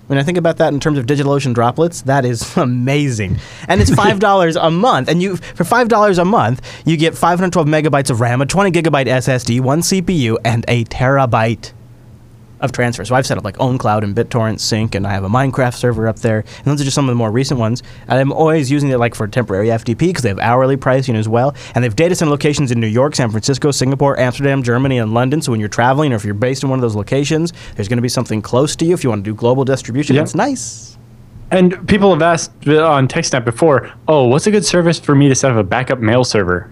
When 0.07 0.17
I 0.17 0.23
think 0.23 0.37
about 0.37 0.57
that 0.57 0.73
in 0.73 0.79
terms 0.79 0.97
of 0.97 1.05
DigitalOcean 1.05 1.53
droplets, 1.53 2.01
that 2.03 2.25
is 2.25 2.57
amazing. 2.57 3.39
And 3.67 3.81
it's 3.81 3.93
five 3.93 4.19
dollars 4.27 4.55
a 4.55 4.71
month. 4.71 5.09
And 5.09 5.21
you 5.21 5.37
for 5.37 5.63
five 5.63 5.87
dollars 5.89 6.17
a 6.17 6.25
month, 6.25 6.61
you 6.85 6.97
get 6.97 7.15
512 7.15 7.67
megabytes 7.67 8.09
of 8.09 8.21
RAM, 8.21 8.41
a 8.41 8.45
20 8.45 8.71
gigabyte 8.71 9.07
SSD, 9.07 9.61
one 9.61 9.81
CPU, 9.81 10.37
and 10.43 10.65
a 10.67 10.85
terabyte 10.85 11.73
of 12.59 12.71
transfer. 12.71 13.05
So 13.05 13.15
I've 13.15 13.25
set 13.25 13.37
up 13.37 13.43
like 13.43 13.57
OwnCloud 13.57 14.03
and 14.03 14.15
BitTorrent 14.15 14.59
Sync, 14.59 14.95
and 14.95 15.05
I 15.05 15.11
have 15.11 15.23
a 15.23 15.29
Minecraft 15.29 15.75
server 15.75 16.07
up 16.07 16.19
there. 16.19 16.39
And 16.39 16.65
those 16.65 16.81
are 16.81 16.83
just 16.83 16.95
some 16.95 17.05
of 17.05 17.11
the 17.11 17.15
more 17.15 17.31
recent 17.31 17.59
ones. 17.59 17.83
And 18.07 18.19
I'm 18.19 18.31
always 18.31 18.71
using 18.71 18.89
it 18.89 18.97
like 18.97 19.15
for 19.15 19.27
temporary 19.27 19.67
FTP 19.67 19.99
because 19.99 20.23
they 20.23 20.29
have 20.29 20.39
hourly 20.39 20.77
pricing 20.77 21.15
as 21.15 21.27
well. 21.29 21.55
And 21.75 21.83
they 21.83 21.87
have 21.87 21.95
data 21.95 22.15
center 22.15 22.31
locations 22.31 22.71
in 22.71 22.79
New 22.79 22.87
York, 22.87 23.15
San 23.15 23.29
Francisco, 23.29 23.71
Singapore, 23.71 24.19
Amsterdam, 24.19 24.63
Germany, 24.63 24.97
and 24.99 25.13
London. 25.13 25.41
So 25.41 25.51
when 25.51 25.59
you're 25.59 25.69
traveling 25.69 26.13
or 26.13 26.15
if 26.15 26.25
you're 26.25 26.33
based 26.33 26.63
in 26.63 26.69
one 26.69 26.79
of 26.79 26.81
those 26.81 26.95
locations, 26.95 27.53
there's 27.75 27.87
going 27.87 27.97
to 27.97 28.01
be 28.01 28.09
something 28.09 28.41
close 28.41 28.75
to 28.77 28.85
you 28.85 28.93
if 28.93 29.03
you 29.03 29.09
want 29.09 29.23
to 29.23 29.29
do 29.29 29.35
global 29.35 29.65
distribution. 29.65 30.15
Yeah. 30.15 30.23
It's 30.23 30.35
nice. 30.35 30.97
And 31.49 31.87
people 31.87 32.11
have 32.11 32.21
asked 32.21 32.67
uh, 32.67 32.85
on 32.85 33.07
TechSnap 33.07 33.45
before, 33.45 33.91
oh, 34.07 34.27
what's 34.27 34.47
a 34.47 34.51
good 34.51 34.65
service 34.65 34.99
for 34.99 35.15
me 35.15 35.29
to 35.29 35.35
set 35.35 35.51
up 35.51 35.57
a 35.57 35.63
backup 35.63 35.99
mail 35.99 36.23
server? 36.25 36.71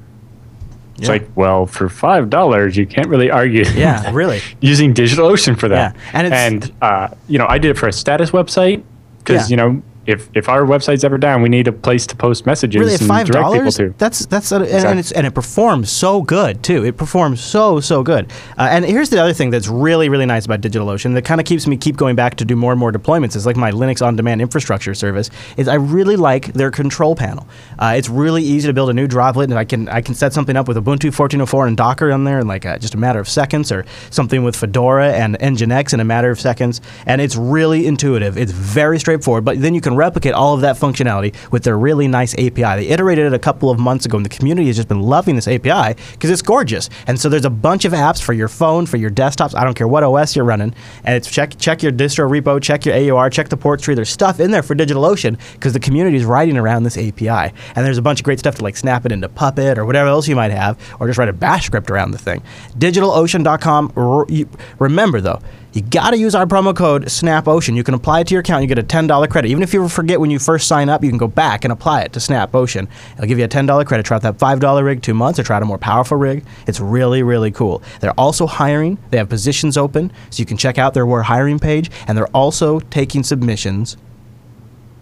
It's 0.98 1.04
Yeah. 1.08 1.14
like, 1.14 1.28
well, 1.36 1.66
for 1.66 1.90
five 1.90 2.30
dollars, 2.30 2.78
you 2.78 2.86
can't 2.86 3.08
really 3.10 3.30
argue. 3.30 3.66
Yeah, 3.76 4.10
really. 4.14 4.40
using 4.62 4.94
DigitalOcean 4.94 5.60
for 5.60 5.68
that. 5.70 5.96
Yeah, 5.96 6.02
and 6.14 6.28
it's- 6.64 6.72
uh, 6.82 7.10
you 7.28 7.38
know, 7.38 7.46
I 7.50 7.58
did 7.58 7.72
it 7.72 7.78
for 7.78 7.88
a 7.88 7.94
status 7.94 8.32
website 8.32 8.82
because 9.20 9.50
Yeah. 9.50 9.54
you 9.54 9.58
know, 9.58 9.82
if 10.06 10.30
if 10.34 10.50
our 10.50 10.62
website's 10.64 11.04
ever 11.04 11.18
down, 11.18 11.42
we 11.42 11.50
need 11.50 11.68
a 11.68 11.72
place 11.72 12.06
to 12.08 12.16
post 12.16 12.46
messages 12.46 12.80
Really, 12.80 12.94
and 12.96 13.08
five 13.08 13.28
direct 13.28 13.52
people 13.54 13.72
to. 13.72 13.94
that's 13.98 14.26
that's 14.26 14.52
and, 14.52 14.64
and 14.64 14.74
Exactly. 14.74 15.00
it's 15.00 15.12
and 15.12 15.28
it 15.28 15.32
performs 15.34 15.90
so 15.92 16.22
good 16.22 16.64
too. 16.64 16.86
It 16.86 16.98
performs 16.98 17.42
so 17.44 17.80
so 17.80 18.04
good. 18.04 18.32
Uh, 18.58 18.68
and 18.72 18.86
here's 18.86 19.10
the 19.10 19.20
other 19.22 19.34
thing 19.34 19.50
that's 19.50 19.68
really 19.68 20.10
really 20.10 20.26
nice 20.26 20.46
about 20.46 20.62
DigitalOcean 20.62 21.14
that 21.16 21.26
kind 21.26 21.42
of 21.42 21.46
keeps 21.48 21.68
me 21.68 21.78
keep 21.78 21.98
going 21.98 22.16
back 22.16 22.36
to 22.36 22.46
do 22.46 22.56
more 22.56 22.72
and 22.72 22.80
more 22.80 22.92
deployments. 22.92 23.36
Is 23.36 23.46
like 23.46 23.56
my 23.58 23.72
Linux 23.72 24.06
on 24.06 24.16
demand 24.16 24.42
infrastructure 24.42 24.94
service. 24.94 25.30
Is 25.58 25.68
I 25.68 25.76
really 25.76 26.16
like 26.16 26.54
their 26.54 26.72
control 26.72 27.16
panel. 27.16 27.48
Uh, 27.80 27.94
it's 27.98 28.10
really 28.10 28.44
easy 28.44 28.68
to 28.68 28.74
build 28.74 28.90
a 28.90 28.94
new 28.94 29.08
droplet, 29.08 29.50
and 29.50 29.58
I 29.60 29.66
can 29.66 29.90
I 29.90 30.02
can 30.02 30.16
set 30.16 30.34
something 30.34 30.56
up 30.56 30.68
with 30.68 30.78
Ubuntu 30.78 31.12
14.04 31.16 31.68
and 31.68 31.78
Docker 31.78 32.12
on 32.12 32.24
there 32.24 32.40
in 32.40 32.48
like 32.48 32.66
uh, 32.66 32.78
just 32.78 32.94
a 32.94 32.98
matter 32.98 33.20
of 33.20 33.28
seconds, 33.28 33.72
or 33.72 33.86
something 34.12 34.44
with 34.44 34.56
Fedora 34.56 35.14
and 35.14 35.38
Nginx 35.40 35.94
in 35.94 36.00
a 36.00 36.04
matter 36.06 36.30
of 36.30 36.40
seconds. 36.40 36.82
And 37.06 37.22
it's 37.22 37.36
really 37.36 37.88
intuitive. 37.88 38.38
It's 38.38 38.52
very 38.52 39.00
straightforward. 39.00 39.44
But 39.46 39.62
then 39.62 39.74
you 39.74 39.82
can 39.82 39.95
replicate 39.96 40.34
all 40.34 40.54
of 40.54 40.62
that 40.62 40.76
functionality 40.76 41.36
with 41.52 41.64
their 41.64 41.78
really 41.78 42.08
nice 42.08 42.34
API. 42.34 42.62
They 42.62 42.88
iterated 42.88 43.28
it 43.28 43.34
a 43.34 43.40
couple 43.40 43.70
of 43.70 43.80
months 43.80 44.06
ago, 44.06 44.18
and 44.18 44.26
the 44.26 44.30
community 44.30 44.68
has 44.68 44.76
just 44.76 44.88
been 44.88 45.02
loving 45.02 45.36
this 45.36 45.48
API 45.48 46.00
because 46.14 46.30
it's 46.30 46.42
gorgeous. 46.42 46.90
And 47.08 47.20
so 47.20 47.30
there's 47.30 47.46
a 47.46 47.50
bunch 47.50 47.86
of 47.86 47.94
apps 47.94 48.22
for 48.22 48.34
your 48.34 48.48
phone, 48.48 48.86
for 48.86 48.98
your 48.98 49.10
desktops. 49.10 49.56
I 49.56 49.64
don't 49.64 49.74
care 49.74 49.88
what 49.88 50.04
OS 50.04 50.36
you're 50.36 50.46
running, 50.46 50.74
and 51.04 51.16
it's 51.16 51.30
check 51.30 51.58
check 51.58 51.84
your 51.84 51.92
distro 51.92 52.30
repo, 52.30 52.62
check 52.62 52.86
your 52.86 52.96
AUR, 52.96 53.30
check 53.30 53.50
the 53.50 53.58
ports 53.58 53.84
tree. 53.84 53.96
There's 53.96 54.10
stuff 54.10 54.40
in 54.40 54.52
there 54.52 54.64
for 54.64 54.76
DigitalOcean 54.76 55.40
because 55.54 55.74
the 55.74 55.80
community 55.80 56.18
is 56.18 56.26
writing 56.26 56.58
around 56.58 56.84
this 56.84 56.98
API. 56.98 57.54
And 57.76 57.86
there's 57.86 57.98
a 57.98 58.02
bunch 58.02 58.20
of 58.20 58.24
great 58.24 58.40
stuff 58.40 58.56
to 58.56 58.64
like 58.64 58.78
snap 58.78 59.06
it 59.06 59.12
into 59.12 59.30
Puppet 59.30 59.78
or 59.78 59.86
whatever 59.86 60.10
else 60.10 60.28
you 60.28 60.36
might 60.36 60.52
have, 60.52 60.78
or 61.00 61.08
just 61.08 61.18
write 61.18 61.30
a 61.30 61.34
Bash 61.34 61.66
script 61.66 61.90
around 61.90 62.12
the 62.12 62.18
thing. 62.18 62.42
DigitalOcean.com. 62.78 63.94
Remember 64.80 65.22
though. 65.22 65.40
You 65.76 65.82
got 65.82 66.12
to 66.12 66.18
use 66.18 66.34
our 66.36 66.46
promo 66.46 66.74
code 66.74 67.04
SNAPOcean. 67.08 67.76
You 67.76 67.84
can 67.84 67.96
apply 67.96 68.22
it 68.22 68.28
to 68.28 68.34
your 68.34 68.40
account. 68.40 68.62
You 68.62 68.68
get 68.70 68.80
a 68.80 68.84
$10 68.84 69.30
credit. 69.30 69.50
Even 69.50 69.62
if 69.62 69.74
you 69.74 69.90
forget 69.90 70.22
when 70.22 70.32
you 70.32 70.40
first 70.40 70.70
sign 70.70 70.88
up, 70.88 71.04
you 71.04 71.10
can 71.10 71.18
go 71.18 71.28
back 71.28 71.66
and 71.66 71.74
apply 71.74 72.04
it 72.04 72.14
to 72.14 72.20
SNAPOcean. 72.20 72.88
It'll 73.16 73.28
give 73.28 73.38
you 73.38 73.44
a 73.44 73.50
$10 73.50 73.86
credit. 73.86 74.06
Try 74.06 74.16
out 74.16 74.22
that 74.22 74.38
$5 74.38 74.86
rig 74.86 75.02
two 75.02 75.14
months 75.14 75.38
or 75.38 75.44
try 75.44 75.58
out 75.58 75.64
a 75.64 75.66
more 75.66 75.78
powerful 75.78 76.16
rig. 76.16 76.46
It's 76.66 76.80
really, 76.80 77.24
really 77.24 77.52
cool. 77.52 77.84
They're 78.00 78.18
also 78.18 78.48
hiring. 78.48 78.98
They 79.10 79.18
have 79.18 79.28
positions 79.28 79.76
open, 79.76 80.14
so 80.30 80.40
you 80.40 80.46
can 80.46 80.56
check 80.56 80.78
out 80.78 80.94
their 80.94 81.06
We're 81.06 81.24
Hiring 81.24 81.60
page. 81.60 81.92
And 82.08 82.18
they're 82.18 82.28
also 82.28 82.80
taking 82.80 83.22
submissions 83.24 83.98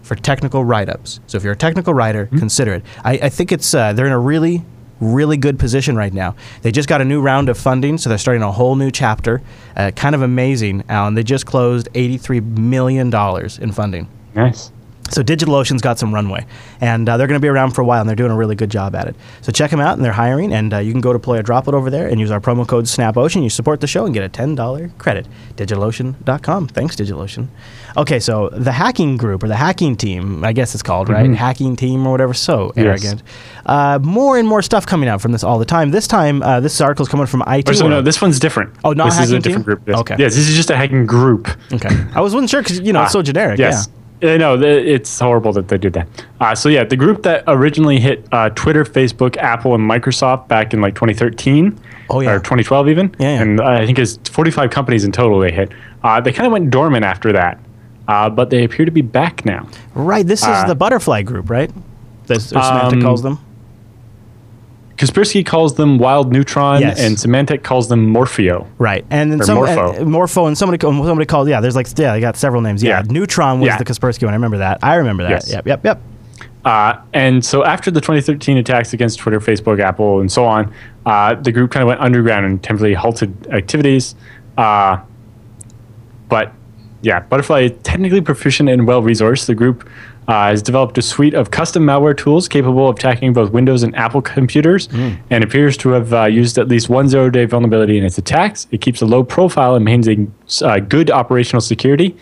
for 0.02 0.16
technical 0.16 0.64
write-ups. 0.64 1.20
So 1.28 1.36
if 1.36 1.44
you're 1.44 1.52
a 1.52 1.56
technical 1.56 1.94
writer, 1.94 2.26
consider 2.26 2.74
it. 2.74 2.84
I, 3.04 3.12
I 3.12 3.28
think 3.28 3.52
it's 3.52 3.72
uh, 3.74 3.92
they're 3.92 4.06
in 4.06 4.12
a 4.12 4.18
really, 4.18 4.64
really 5.04 5.36
good 5.36 5.58
position 5.58 5.96
right 5.96 6.12
now. 6.12 6.34
They 6.62 6.72
just 6.72 6.88
got 6.88 7.00
a 7.00 7.04
new 7.04 7.20
round 7.20 7.48
of 7.48 7.58
funding, 7.58 7.98
so 7.98 8.08
they're 8.08 8.18
starting 8.18 8.42
a 8.42 8.52
whole 8.52 8.76
new 8.76 8.90
chapter. 8.90 9.42
Uh, 9.76 9.90
kind 9.94 10.14
of 10.14 10.22
amazing, 10.22 10.84
Allan. 10.88 11.14
They 11.14 11.22
just 11.22 11.46
closed 11.46 11.88
83 11.94 12.40
million 12.40 13.10
dollars 13.10 13.58
in 13.58 13.72
funding. 13.72 14.08
nice. 14.34 14.70
So 15.10 15.22
DigitalOcean's 15.22 15.82
got 15.82 15.98
some 15.98 16.14
runway, 16.14 16.46
and 16.80 17.08
uh, 17.08 17.16
they're 17.16 17.26
going 17.26 17.38
to 17.38 17.44
be 17.44 17.48
around 17.48 17.72
for 17.72 17.82
a 17.82 17.84
while, 17.84 18.00
and 18.00 18.08
they're 18.08 18.16
doing 18.16 18.30
a 18.32 18.36
really 18.36 18.54
good 18.56 18.70
job 18.70 18.94
at 18.96 19.06
it. 19.06 19.14
So 19.42 19.52
check 19.52 19.70
them 19.70 19.78
out, 19.78 19.94
and 19.96 20.04
they're 20.04 20.12
hiring, 20.12 20.52
and 20.52 20.72
uh, 20.72 20.78
you 20.78 20.92
can 20.92 21.00
go 21.02 21.12
deploy 21.12 21.38
a 21.38 21.42
droplet 21.42 21.74
over 21.74 21.90
there 21.90 22.08
and 22.08 22.18
use 22.18 22.30
our 22.30 22.40
promo 22.40 22.66
code 22.66 22.86
SNAPOcean. 22.86 23.42
You 23.42 23.50
support 23.50 23.80
the 23.80 23.86
show 23.86 24.06
and 24.06 24.14
get 24.14 24.24
a 24.24 24.28
$10 24.28 24.98
credit. 24.98 25.28
DigitalOcean.com. 25.56 26.68
Thanks, 26.68 26.96
DigitalOcean. 26.96 27.48
Okay, 27.96 28.18
so 28.18 28.48
the 28.50 28.72
hacking 28.72 29.16
group, 29.16 29.42
or 29.42 29.48
the 29.48 29.56
hacking 29.56 29.94
team, 29.96 30.42
I 30.44 30.52
guess 30.52 30.74
it's 30.74 30.82
called, 30.82 31.08
right? 31.08 31.30
Hacking 31.34 31.76
team 31.76 32.06
or 32.06 32.10
whatever. 32.10 32.34
So 32.34 32.72
Yes. 32.74 32.84
arrogant. 32.84 33.22
Uh, 33.66 33.98
more 34.02 34.38
and 34.38 34.48
more 34.48 34.62
stuff 34.62 34.86
coming 34.86 35.08
out 35.08 35.20
from 35.20 35.32
this 35.32 35.44
all 35.44 35.58
the 35.58 35.64
time. 35.64 35.90
This 35.90 36.06
time, 36.08 36.42
uh, 36.42 36.60
this 36.60 36.80
article's 36.80 37.08
coming 37.08 37.26
from 37.26 37.42
IT. 37.46 37.68
Or 37.68 37.74
so, 37.74 37.88
no, 37.88 38.02
this 38.02 38.20
one's 38.20 38.38
different. 38.40 38.74
Oh, 38.84 38.92
not 38.92 39.06
this 39.06 39.14
is 39.14 39.18
a 39.18 39.22
hacking 39.36 39.42
different 39.42 39.56
team? 39.58 39.62
group. 39.64 39.82
Yes. 39.88 39.98
Okay. 39.98 40.16
Yes, 40.18 40.34
this 40.34 40.48
is 40.48 40.56
just 40.56 40.70
a 40.70 40.76
hacking 40.76 41.06
group. 41.06 41.48
Okay. 41.72 41.94
I 42.14 42.20
was 42.20 42.34
wasn't 42.34 42.50
sure 42.50 42.62
because, 42.62 42.80
you 42.80 42.92
know, 42.92 43.02
it's 43.04 43.12
so 43.12 43.22
generic. 43.22 43.58
Yes. 43.58 43.88
I 44.24 44.36
know 44.38 44.60
it's 44.60 45.18
horrible 45.20 45.52
that 45.52 45.68
they 45.68 45.78
did 45.78 45.92
that. 45.92 46.08
Uh, 46.40 46.54
so 46.54 46.68
yeah, 46.68 46.84
the 46.84 46.96
group 46.96 47.22
that 47.24 47.44
originally 47.46 48.00
hit 48.00 48.26
uh, 48.32 48.48
Twitter, 48.50 48.84
Facebook, 48.84 49.36
Apple, 49.36 49.74
and 49.74 49.88
Microsoft 49.88 50.48
back 50.48 50.72
in 50.72 50.80
like 50.80 50.94
2013, 50.94 51.78
Oh, 52.10 52.20
yeah. 52.20 52.30
or 52.32 52.38
2012 52.38 52.88
even, 52.88 53.14
Yeah, 53.18 53.34
yeah. 53.34 53.42
and 53.42 53.60
uh, 53.60 53.64
I 53.64 53.86
think 53.86 53.98
it's 53.98 54.18
45 54.30 54.70
companies 54.70 55.04
in 55.04 55.12
total 55.12 55.38
they 55.40 55.52
hit. 55.52 55.72
Uh, 56.02 56.20
they 56.20 56.32
kind 56.32 56.46
of 56.46 56.52
went 56.52 56.70
dormant 56.70 57.04
after 57.04 57.32
that, 57.32 57.58
uh, 58.08 58.28
but 58.30 58.50
they 58.50 58.64
appear 58.64 58.84
to 58.84 58.90
be 58.92 59.02
back 59.02 59.44
now. 59.44 59.66
Right. 59.94 60.26
This 60.26 60.42
is 60.42 60.48
Uh, 60.48 60.66
the 60.66 60.74
butterfly 60.74 61.22
group, 61.22 61.48
right? 61.50 61.70
That's 62.26 62.52
what 62.52 62.64
Symantec 62.64 62.92
Um, 62.94 63.02
calls 63.02 63.22
them. 63.22 63.38
Kaspersky 64.96 65.44
calls 65.44 65.74
them 65.74 65.98
Wild 65.98 66.32
Neutron, 66.32 66.80
Yes. 66.80 67.00
and 67.00 67.16
Symantec 67.16 67.62
calls 67.64 67.88
them 67.88 68.14
Morpheo. 68.14 68.66
Right, 68.78 69.04
and 69.10 69.32
then 69.32 69.42
some 69.42 69.56
Morpho. 69.56 69.92
and- 69.94 70.06
Morpho, 70.10 70.46
and 70.46 70.56
somebody 70.56 70.80
somebody 70.80 71.26
called. 71.26 71.48
Yeah, 71.48 71.60
there's 71.60 71.74
like 71.76 71.88
yeah, 71.98 72.12
they 72.12 72.20
got 72.20 72.36
several 72.36 72.62
names. 72.62 72.82
Yeah, 72.82 72.98
Yeah. 73.04 73.12
Neutron 73.12 73.60
was 73.60 73.66
Yeah. 73.68 73.76
the 73.78 73.84
Kaspersky 73.84 74.22
one. 74.22 74.32
I 74.32 74.36
remember 74.36 74.58
that. 74.58 74.78
I 74.82 74.94
remember 74.94 75.24
that. 75.24 75.30
Yes. 75.30 75.52
Yep, 75.52 75.66
yep, 75.66 75.84
yep. 75.84 76.00
Uh, 76.64 76.94
and 77.12 77.44
so 77.44 77.64
after 77.64 77.90
the 77.90 78.00
2013 78.00 78.56
attacks 78.56 78.92
against 78.94 79.18
Twitter, 79.18 79.38
Facebook, 79.40 79.80
Apple, 79.80 80.20
and 80.20 80.32
so 80.32 80.44
on, 80.46 80.72
uh, 81.04 81.34
the 81.34 81.52
group 81.52 81.70
kind 81.72 81.82
of 81.82 81.88
went 81.88 82.00
underground 82.00 82.46
and 82.46 82.62
temporarily 82.62 82.94
halted 82.94 83.34
activities. 83.52 84.14
Uh, 84.56 84.96
but 86.28 86.52
yeah, 87.02 87.20
Butterfly 87.20 87.60
is 87.64 87.72
technically 87.82 88.20
proficient 88.22 88.68
and 88.70 88.86
well 88.86 89.02
resourced. 89.02 89.46
The 89.46 89.54
group 89.54 89.86
uh, 90.28 90.46
has 90.48 90.62
developed 90.62 90.96
a 90.98 91.02
suite 91.02 91.34
of 91.34 91.50
custom 91.50 91.84
malware 91.84 92.16
tools 92.16 92.48
capable 92.48 92.88
of 92.88 92.96
attacking 92.96 93.32
both 93.32 93.50
Windows 93.50 93.82
and 93.82 93.94
Apple 93.96 94.22
computers 94.22 94.88
and 95.30 95.44
appears 95.44 95.76
to 95.78 95.90
have 95.90 96.12
uh, 96.14 96.24
used 96.24 96.56
at 96.58 96.68
least 96.68 96.88
one 96.88 97.08
zero 97.08 97.28
day 97.30 97.44
vulnerability 97.44 97.98
in 97.98 98.04
its 98.04 98.16
attacks. 98.18 98.66
It 98.70 98.80
keeps 98.80 99.02
a 99.02 99.06
low 99.06 99.22
profile 99.24 99.74
and 99.74 99.84
maintains 99.84 100.62
uh, 100.62 100.78
good 100.80 101.10
operational 101.10 101.60
security. 101.60 102.16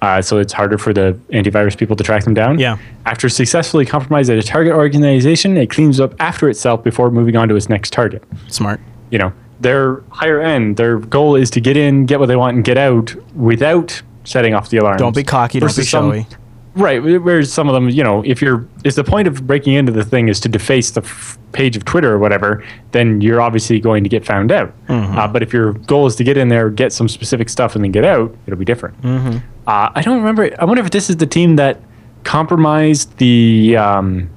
Uh, 0.00 0.20
so 0.20 0.38
it's 0.38 0.52
harder 0.52 0.78
for 0.78 0.92
the 0.92 1.16
antivirus 1.30 1.78
people 1.78 1.94
to 1.94 2.02
track 2.02 2.24
them 2.24 2.34
down. 2.34 2.58
Yeah. 2.58 2.76
After 3.06 3.28
successfully 3.28 3.86
compromising 3.86 4.36
a 4.36 4.42
target 4.42 4.72
organization, 4.72 5.56
it 5.56 5.70
cleans 5.70 6.00
up 6.00 6.14
after 6.20 6.48
itself 6.48 6.82
before 6.82 7.10
moving 7.12 7.36
on 7.36 7.48
to 7.50 7.54
its 7.54 7.68
next 7.68 7.92
target. 7.92 8.24
Smart. 8.48 8.80
you 9.10 9.18
know, 9.18 9.32
their 9.60 10.00
higher 10.10 10.40
end, 10.40 10.76
their 10.76 10.98
goal 10.98 11.36
is 11.36 11.50
to 11.50 11.60
get 11.60 11.76
in, 11.76 12.04
get 12.06 12.18
what 12.18 12.26
they 12.26 12.34
want, 12.34 12.56
and 12.56 12.64
get 12.64 12.76
out 12.78 13.14
without 13.36 14.02
setting 14.24 14.54
off 14.54 14.70
the 14.70 14.78
alarm. 14.78 14.96
Don't 14.96 15.14
be 15.14 15.22
cocky. 15.22 15.60
Don't 15.60 15.68
be 15.68 15.72
Versus 15.72 15.88
some- 15.88 16.10
showy. 16.10 16.26
Right. 16.74 17.00
wh- 17.00 17.22
Whereas 17.24 17.52
some 17.52 17.68
of 17.68 17.74
them, 17.74 17.88
you 17.90 18.02
know, 18.02 18.22
if 18.24 18.40
you're, 18.40 18.66
if 18.84 18.94
the 18.94 19.04
point 19.04 19.28
of 19.28 19.46
breaking 19.46 19.74
into 19.74 19.92
the 19.92 20.04
thing 20.04 20.28
is 20.28 20.40
to 20.40 20.48
deface 20.48 20.90
the 20.92 21.02
f- 21.02 21.38
page 21.52 21.76
of 21.76 21.84
Twitter 21.84 22.10
or 22.12 22.18
whatever, 22.18 22.64
then 22.92 23.20
you're 23.20 23.40
obviously 23.42 23.78
going 23.78 24.02
to 24.04 24.08
get 24.08 24.24
found 24.24 24.50
out. 24.50 24.72
Uh, 24.88 25.28
but 25.28 25.42
if 25.42 25.52
your 25.52 25.74
goal 25.74 26.06
is 26.06 26.16
to 26.16 26.24
get 26.24 26.36
in 26.38 26.48
there, 26.48 26.70
get 26.70 26.92
some 26.92 27.08
specific 27.08 27.48
stuff, 27.50 27.74
and 27.74 27.84
then 27.84 27.92
get 27.92 28.04
out, 28.04 28.34
it'll 28.46 28.58
be 28.58 28.64
different. 28.64 28.96
Uh, 29.04 29.90
I 29.94 30.00
don't 30.02 30.16
remember. 30.18 30.50
I 30.58 30.64
wonder 30.64 30.82
if 30.82 30.90
this 30.90 31.10
is 31.10 31.16
the 31.18 31.26
team 31.26 31.56
that 31.56 31.78
compromised 32.24 33.16
the. 33.18 33.76
Um, 33.76 34.30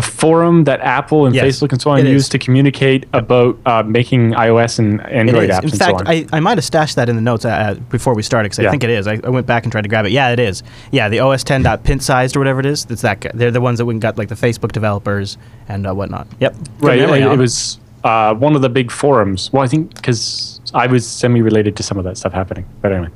the 0.00 0.06
forum 0.06 0.64
that 0.64 0.80
Apple 0.80 1.26
and 1.26 1.34
Yes, 1.34 1.44
Facebook 1.44 1.72
and 1.72 1.80
so 1.80 1.90
on 1.90 1.98
it 1.98 2.06
is. 2.06 2.12
use 2.12 2.28
to 2.30 2.38
communicate 2.38 3.06
about 3.12 3.58
uh, 3.66 3.82
making 3.82 4.32
iOS 4.32 4.78
and 4.78 5.00
Android 5.06 5.50
apps 5.50 5.64
In 5.64 5.70
fact, 5.70 5.98
so. 5.98 6.04
I, 6.06 6.26
I 6.32 6.40
might 6.40 6.56
have 6.56 6.64
stashed 6.64 6.96
that 6.96 7.10
in 7.10 7.16
the 7.16 7.22
notes 7.22 7.44
uh, 7.44 7.74
before 7.90 8.14
we 8.14 8.22
started 8.22 8.50
because 8.50 8.64
I 8.64 8.70
think 8.70 8.82
it 8.82 8.88
is. 8.88 9.06
I, 9.06 9.20
I 9.22 9.28
went 9.28 9.46
back 9.46 9.64
and 9.64 9.72
tried 9.72 9.82
to 9.82 9.88
grab 9.90 10.06
it. 10.06 10.12
Yeah, 10.12 10.30
it 10.30 10.40
is. 10.40 10.62
Yeah, 10.90 11.10
the 11.10 11.20
OS 11.20 11.44
10 11.44 11.64
dot 11.64 11.84
pint 11.84 12.02
sized 12.02 12.34
or 12.34 12.40
whatever 12.40 12.60
it 12.60 12.66
is. 12.66 12.86
It's 12.88 13.02
that. 13.02 13.20
guy. 13.20 13.30
They're 13.34 13.50
the 13.50 13.60
ones 13.60 13.76
that 13.76 13.84
we 13.84 13.98
got 13.98 14.16
like 14.16 14.28
the 14.28 14.34
Facebook 14.34 14.72
developers 14.72 15.36
and 15.68 15.86
uh, 15.86 15.92
whatnot. 15.92 16.26
Yep. 16.40 16.56
Right. 16.78 16.98
It, 16.98 17.10
it 17.10 17.38
was 17.38 17.78
uh, 18.02 18.34
one 18.34 18.56
of 18.56 18.62
the 18.62 18.70
big 18.70 18.90
forums. 18.90 19.52
Well, 19.52 19.62
I 19.62 19.66
think 19.66 19.94
because 19.94 20.62
I 20.72 20.86
was 20.86 21.06
semi-related 21.06 21.76
to 21.76 21.82
some 21.82 21.98
of 21.98 22.04
that 22.04 22.16
stuff 22.16 22.32
happening. 22.32 22.64
But 22.80 22.92
anyway, 22.92 23.10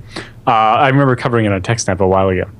uh, 0.46 0.50
I 0.50 0.88
remember 0.88 1.16
covering 1.16 1.46
it 1.46 1.52
on 1.52 1.62
TechSnap 1.62 2.00
a 2.00 2.06
while 2.06 2.28
ago 2.28 2.50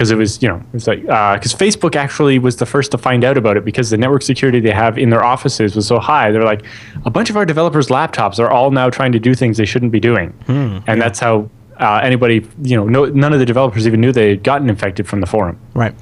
because 0.00 0.10
it 0.10 0.16
was, 0.16 0.40
you 0.42 0.48
know, 0.48 0.56
it 0.56 0.72
was 0.72 0.86
like 0.86 1.02
because 1.02 1.54
Facebook 1.54 1.94
actually 1.94 2.38
was 2.38 2.56
the 2.56 2.64
first 2.64 2.90
to 2.92 2.96
find 2.96 3.22
out 3.22 3.36
about 3.36 3.58
it 3.58 3.66
because 3.66 3.90
the 3.90 3.98
network 3.98 4.22
security 4.22 4.58
they 4.58 4.70
have 4.70 4.96
in 4.96 5.10
their 5.10 5.22
offices 5.22 5.76
was 5.76 5.86
so 5.86 5.98
high. 5.98 6.30
They're 6.32 6.42
like, 6.42 6.64
a 7.04 7.10
bunch 7.10 7.28
of 7.28 7.36
our 7.36 7.44
developers' 7.44 7.88
laptops 7.88 8.38
are 8.38 8.48
all 8.48 8.70
now 8.70 8.88
trying 8.88 9.12
to 9.12 9.20
do 9.20 9.34
things 9.34 9.58
they 9.58 9.66
shouldn't 9.66 9.92
be 9.92 10.00
doing, 10.00 10.32
and 10.48 11.00
that's 11.02 11.18
how. 11.20 11.50
Uh, 11.78 11.98
anybody, 12.02 12.46
you 12.62 12.76
know, 12.76 12.86
no, 12.86 13.06
none 13.06 13.32
of 13.32 13.38
the 13.38 13.46
developers 13.46 13.86
even 13.86 14.02
knew 14.02 14.12
they 14.12 14.28
had 14.28 14.42
gotten 14.42 14.68
infected 14.68 15.08
from 15.08 15.22
the 15.22 15.26
forum 15.26 15.58
right. 15.72 15.94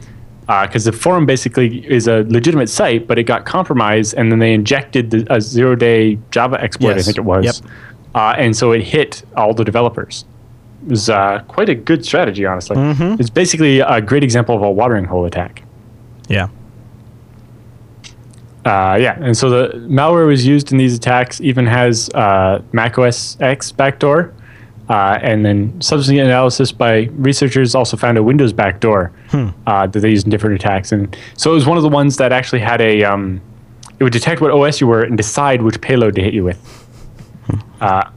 because 0.46 0.84
the 0.84 0.90
forum 0.90 1.24
basically 1.24 1.86
is 1.88 2.08
a 2.08 2.24
legitimate 2.28 2.68
site, 2.68 3.06
but 3.06 3.16
it 3.16 3.24
got 3.24 3.46
compromised, 3.46 4.12
and 4.16 4.32
then 4.32 4.40
they 4.40 4.52
injected 4.52 5.10
the, 5.12 5.24
a 5.32 5.40
zero-day 5.40 6.18
Java 6.32 6.60
exploit, 6.60 6.96
I 6.96 7.02
think 7.02 7.16
it 7.16 7.24
was, 7.24 7.44
Yep. 7.44 7.70
uh, 8.16 8.34
and 8.36 8.56
so 8.56 8.72
it 8.72 8.82
hit 8.82 9.22
all 9.36 9.54
the 9.54 9.64
developers. 9.64 10.24
Was 10.86 11.10
uh, 11.10 11.42
quite 11.48 11.68
a 11.68 11.74
good 11.74 12.04
strategy, 12.04 12.46
honestly. 12.46 12.76
Mm-hmm. 12.76 13.20
It's 13.20 13.30
basically 13.30 13.80
a 13.80 14.00
great 14.00 14.22
example 14.22 14.54
of 14.54 14.62
a 14.62 14.70
watering 14.70 15.04
hole 15.04 15.24
attack. 15.24 15.64
Yeah. 16.28 16.48
Uh, 18.64 18.96
yeah, 19.00 19.18
and 19.20 19.36
so 19.36 19.48
the 19.48 19.78
malware 19.78 20.26
was 20.26 20.46
used 20.46 20.72
in 20.72 20.78
these 20.78 20.94
attacks. 20.94 21.40
Even 21.40 21.66
has 21.66 22.10
uh, 22.10 22.62
Mac 22.72 22.98
OS 22.98 23.40
X 23.40 23.72
backdoor, 23.72 24.34
uh, 24.88 25.18
and 25.22 25.44
then 25.44 25.80
subsequent 25.80 26.26
analysis 26.26 26.70
by 26.70 27.08
researchers 27.12 27.74
also 27.74 27.96
found 27.96 28.18
a 28.18 28.22
Windows 28.22 28.52
backdoor 28.52 29.10
uh, 29.66 29.86
that 29.86 30.00
they 30.00 30.10
used 30.10 30.26
in 30.26 30.30
different 30.30 30.54
attacks. 30.56 30.92
And 30.92 31.16
so 31.36 31.50
it 31.50 31.54
was 31.54 31.66
one 31.66 31.76
of 31.76 31.82
the 31.82 31.88
ones 31.88 32.18
that 32.18 32.32
actually 32.32 32.60
had 32.60 32.80
a. 32.80 33.04
Um, 33.04 33.40
it 33.98 34.04
would 34.04 34.12
detect 34.12 34.40
what 34.40 34.50
OS 34.50 34.80
you 34.80 34.86
were 34.86 35.02
and 35.02 35.16
decide 35.16 35.62
which 35.62 35.80
payload 35.80 36.14
to 36.16 36.22
hit 36.22 36.32
you 36.34 36.44
with. 36.44 36.60
Uh, 37.80 38.10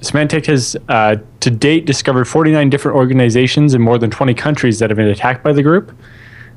Symantec 0.00 0.46
has 0.46 0.76
uh, 0.88 1.16
to 1.40 1.50
date 1.50 1.84
discovered 1.84 2.26
49 2.26 2.70
different 2.70 2.96
organizations 2.96 3.74
in 3.74 3.82
more 3.82 3.98
than 3.98 4.10
20 4.10 4.34
countries 4.34 4.78
that 4.78 4.90
have 4.90 4.96
been 4.96 5.08
attacked 5.08 5.42
by 5.42 5.52
the 5.52 5.62
group. 5.62 5.92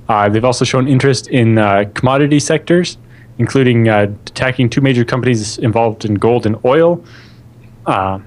Uh, 0.07 0.29
they've 0.29 0.45
also 0.45 0.65
shown 0.65 0.87
interest 0.87 1.27
in 1.29 1.57
uh, 1.57 1.85
commodity 1.93 2.39
sectors, 2.39 2.97
including 3.37 3.87
uh, 3.87 4.13
attacking 4.27 4.69
two 4.69 4.81
major 4.81 5.05
companies 5.05 5.57
involved 5.57 6.05
in 6.05 6.15
gold 6.15 6.45
and 6.45 6.55
oil. 6.65 7.03
Uh, 7.85 8.19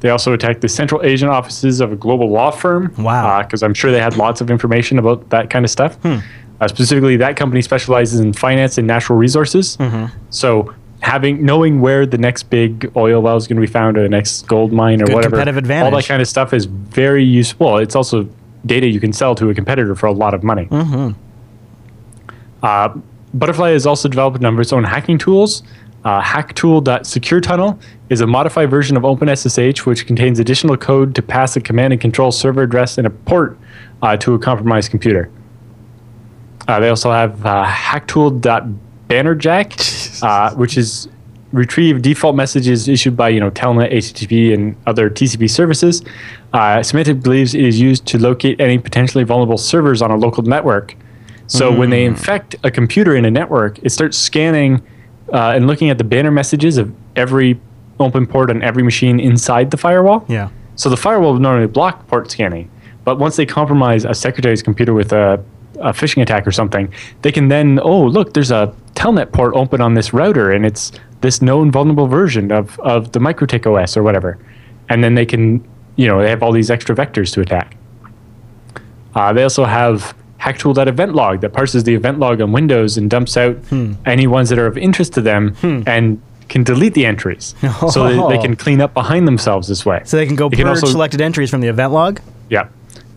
they 0.00 0.10
also 0.10 0.32
attacked 0.32 0.60
the 0.60 0.68
Central 0.68 1.02
Asian 1.04 1.28
offices 1.28 1.80
of 1.80 1.92
a 1.92 1.96
global 1.96 2.30
law 2.30 2.50
firm. 2.50 2.92
Wow. 2.98 3.42
Because 3.42 3.62
I'm 3.62 3.74
sure 3.74 3.90
they 3.90 4.00
had 4.00 4.16
lots 4.16 4.40
of 4.40 4.50
information 4.50 4.98
about 4.98 5.28
that 5.30 5.50
kind 5.50 5.64
of 5.64 5.70
stuff. 5.70 5.98
Uh, 6.04 6.68
specifically, 6.68 7.16
that 7.16 7.36
company 7.36 7.62
specializes 7.62 8.20
in 8.20 8.32
finance 8.32 8.76
and 8.76 8.86
natural 8.86 9.18
resources. 9.18 9.78
So 10.30 10.74
having 11.00 11.44
knowing 11.44 11.80
where 11.80 12.06
the 12.06 12.18
next 12.18 12.44
big 12.44 12.90
oil 12.96 13.22
well 13.22 13.36
is 13.36 13.46
going 13.46 13.56
to 13.56 13.60
be 13.60 13.72
found 13.72 13.96
or 13.96 14.02
the 14.02 14.08
next 14.08 14.46
gold 14.46 14.72
mine 14.72 15.02
or 15.02 15.06
Good 15.06 15.14
whatever 15.14 15.36
competitive 15.36 15.70
all 15.70 15.90
that 15.90 16.06
kind 16.06 16.22
of 16.22 16.28
stuff 16.28 16.52
is 16.52 16.66
very 16.66 17.24
useful. 17.24 17.78
It's 17.78 17.96
also 17.96 18.28
data 18.66 18.86
you 18.86 19.00
can 19.00 19.12
sell 19.12 19.34
to 19.36 19.48
a 19.50 19.54
competitor 19.54 19.94
for 19.94 20.06
a 20.06 20.12
lot 20.12 20.34
of 20.34 20.42
money. 20.42 20.68
Uh, 22.62 22.94
butterfly 23.32 23.70
has 23.70 23.86
also 23.86 24.08
developed 24.08 24.36
a 24.38 24.40
number 24.40 24.60
of 24.60 24.66
its 24.66 24.72
own 24.72 24.84
hacking 24.84 25.18
tools. 25.18 25.62
Uh, 26.04 26.20
hacktool.securetunnel 26.22 27.78
is 28.08 28.20
a 28.20 28.26
modified 28.26 28.70
version 28.70 28.96
of 28.96 29.02
OpenSSH 29.02 29.84
which 29.84 30.06
contains 30.06 30.38
additional 30.38 30.76
code 30.76 31.14
to 31.14 31.22
pass 31.22 31.56
a 31.56 31.60
command 31.60 31.92
and 31.92 32.00
control 32.00 32.32
server 32.32 32.62
address 32.62 32.98
and 32.98 33.06
a 33.06 33.10
port 33.10 33.58
uh, 34.02 34.16
to 34.16 34.34
a 34.34 34.38
compromised 34.38 34.90
computer. 34.90 35.30
Uh, 36.68 36.80
they 36.80 36.88
also 36.88 37.10
have 37.10 37.44
uh, 37.44 37.64
hacktool.bannerjack, 39.10 40.22
uh, 40.22 40.54
which 40.54 40.76
is 40.76 41.08
retrieve 41.52 42.00
default 42.00 42.36
messages 42.36 42.88
issued 42.88 43.16
by 43.16 43.28
you 43.28 43.40
know 43.40 43.50
Telnet, 43.50 43.92
HTTP, 43.92 44.54
and 44.54 44.76
other 44.86 45.10
TCP 45.10 45.50
services. 45.50 46.02
Uh, 46.52 46.78
Symantec 46.78 47.22
believes 47.22 47.54
it 47.54 47.64
is 47.64 47.80
used 47.80 48.06
to 48.06 48.18
locate 48.18 48.60
any 48.60 48.78
potentially 48.78 49.24
vulnerable 49.24 49.58
servers 49.58 50.02
on 50.02 50.10
a 50.10 50.16
local 50.16 50.42
network. 50.42 50.96
So 51.46 51.76
when 51.76 51.90
they 51.90 52.04
infect 52.04 52.54
a 52.62 52.70
computer 52.70 53.16
in 53.16 53.24
a 53.24 53.30
network, 53.30 53.80
it 53.80 53.90
starts 53.90 54.16
scanning 54.16 54.80
uh, 55.32 55.54
and 55.56 55.66
looking 55.66 55.90
at 55.90 55.98
the 55.98 56.04
banner 56.04 56.30
messages 56.30 56.78
of 56.78 56.94
every 57.16 57.60
open 57.98 58.24
port 58.24 58.50
on 58.50 58.62
every 58.62 58.84
machine 58.84 59.18
inside 59.18 59.72
the 59.72 59.76
firewall. 59.76 60.24
Yeah. 60.28 60.50
So 60.76 60.88
the 60.88 60.96
firewall 60.96 61.32
would 61.32 61.42
normally 61.42 61.66
block 61.66 62.06
port 62.06 62.30
scanning, 62.30 62.70
but 63.04 63.18
once 63.18 63.34
they 63.34 63.46
compromise 63.46 64.04
a 64.04 64.14
secretary's 64.14 64.62
computer 64.62 64.94
with 64.94 65.12
a, 65.12 65.42
a 65.80 65.92
phishing 65.92 66.22
attack 66.22 66.46
or 66.46 66.52
something, 66.52 66.92
they 67.22 67.32
can 67.32 67.48
then 67.48 67.80
oh 67.82 68.02
look, 68.06 68.34
there's 68.34 68.50
a 68.50 68.72
telnet 68.94 69.32
port 69.32 69.54
open 69.54 69.80
on 69.80 69.94
this 69.94 70.12
router, 70.12 70.50
and 70.52 70.64
it's 70.66 70.92
this 71.20 71.40
known 71.42 71.70
vulnerable 71.70 72.06
version 72.06 72.50
of 72.52 72.78
of 72.80 73.12
the 73.12 73.18
MikroTik 73.18 73.66
OS 73.66 73.96
or 73.96 74.02
whatever, 74.02 74.38
and 74.88 75.02
then 75.04 75.14
they 75.14 75.26
can 75.26 75.66
you 75.96 76.06
know 76.06 76.22
they 76.22 76.30
have 76.30 76.42
all 76.42 76.52
these 76.52 76.70
extra 76.70 76.94
vectors 76.94 77.32
to 77.34 77.40
attack. 77.40 77.76
Uh, 79.14 79.32
they 79.32 79.42
also 79.42 79.64
have 79.64 80.14
hacktool.event 80.40 81.14
log 81.14 81.40
that 81.42 81.52
parses 81.52 81.84
the 81.84 81.94
event 81.94 82.18
log 82.18 82.40
on 82.40 82.52
Windows 82.52 82.96
and 82.96 83.10
dumps 83.10 83.36
out 83.36 83.56
Hmm. 83.68 83.92
any 84.06 84.26
ones 84.26 84.48
that 84.48 84.58
are 84.58 84.66
of 84.66 84.78
interest 84.78 85.12
to 85.14 85.20
them 85.20 85.54
and 85.86 86.20
can 86.48 86.64
delete 86.64 86.94
the 86.94 87.04
entries. 87.06 87.54
so 87.90 88.04
they, 88.08 88.14
they 88.14 88.20
Oh. 88.38 88.42
can 88.46 88.56
clean 88.56 88.80
up 88.80 88.94
behind 88.94 89.28
themselves 89.28 89.68
this 89.68 89.84
way. 89.84 90.00
So 90.04 90.16
they 90.16 90.26
can 90.26 90.36
go 90.36 90.48
They 90.48 90.56
purge 90.56 90.60
can 90.64 90.68
also- 90.68 90.86
selected 90.86 91.20
entries 91.20 91.50
from 91.50 91.60
the 91.60 91.68
event 91.68 91.92
log. 91.92 92.20
Yeah. 92.48 92.68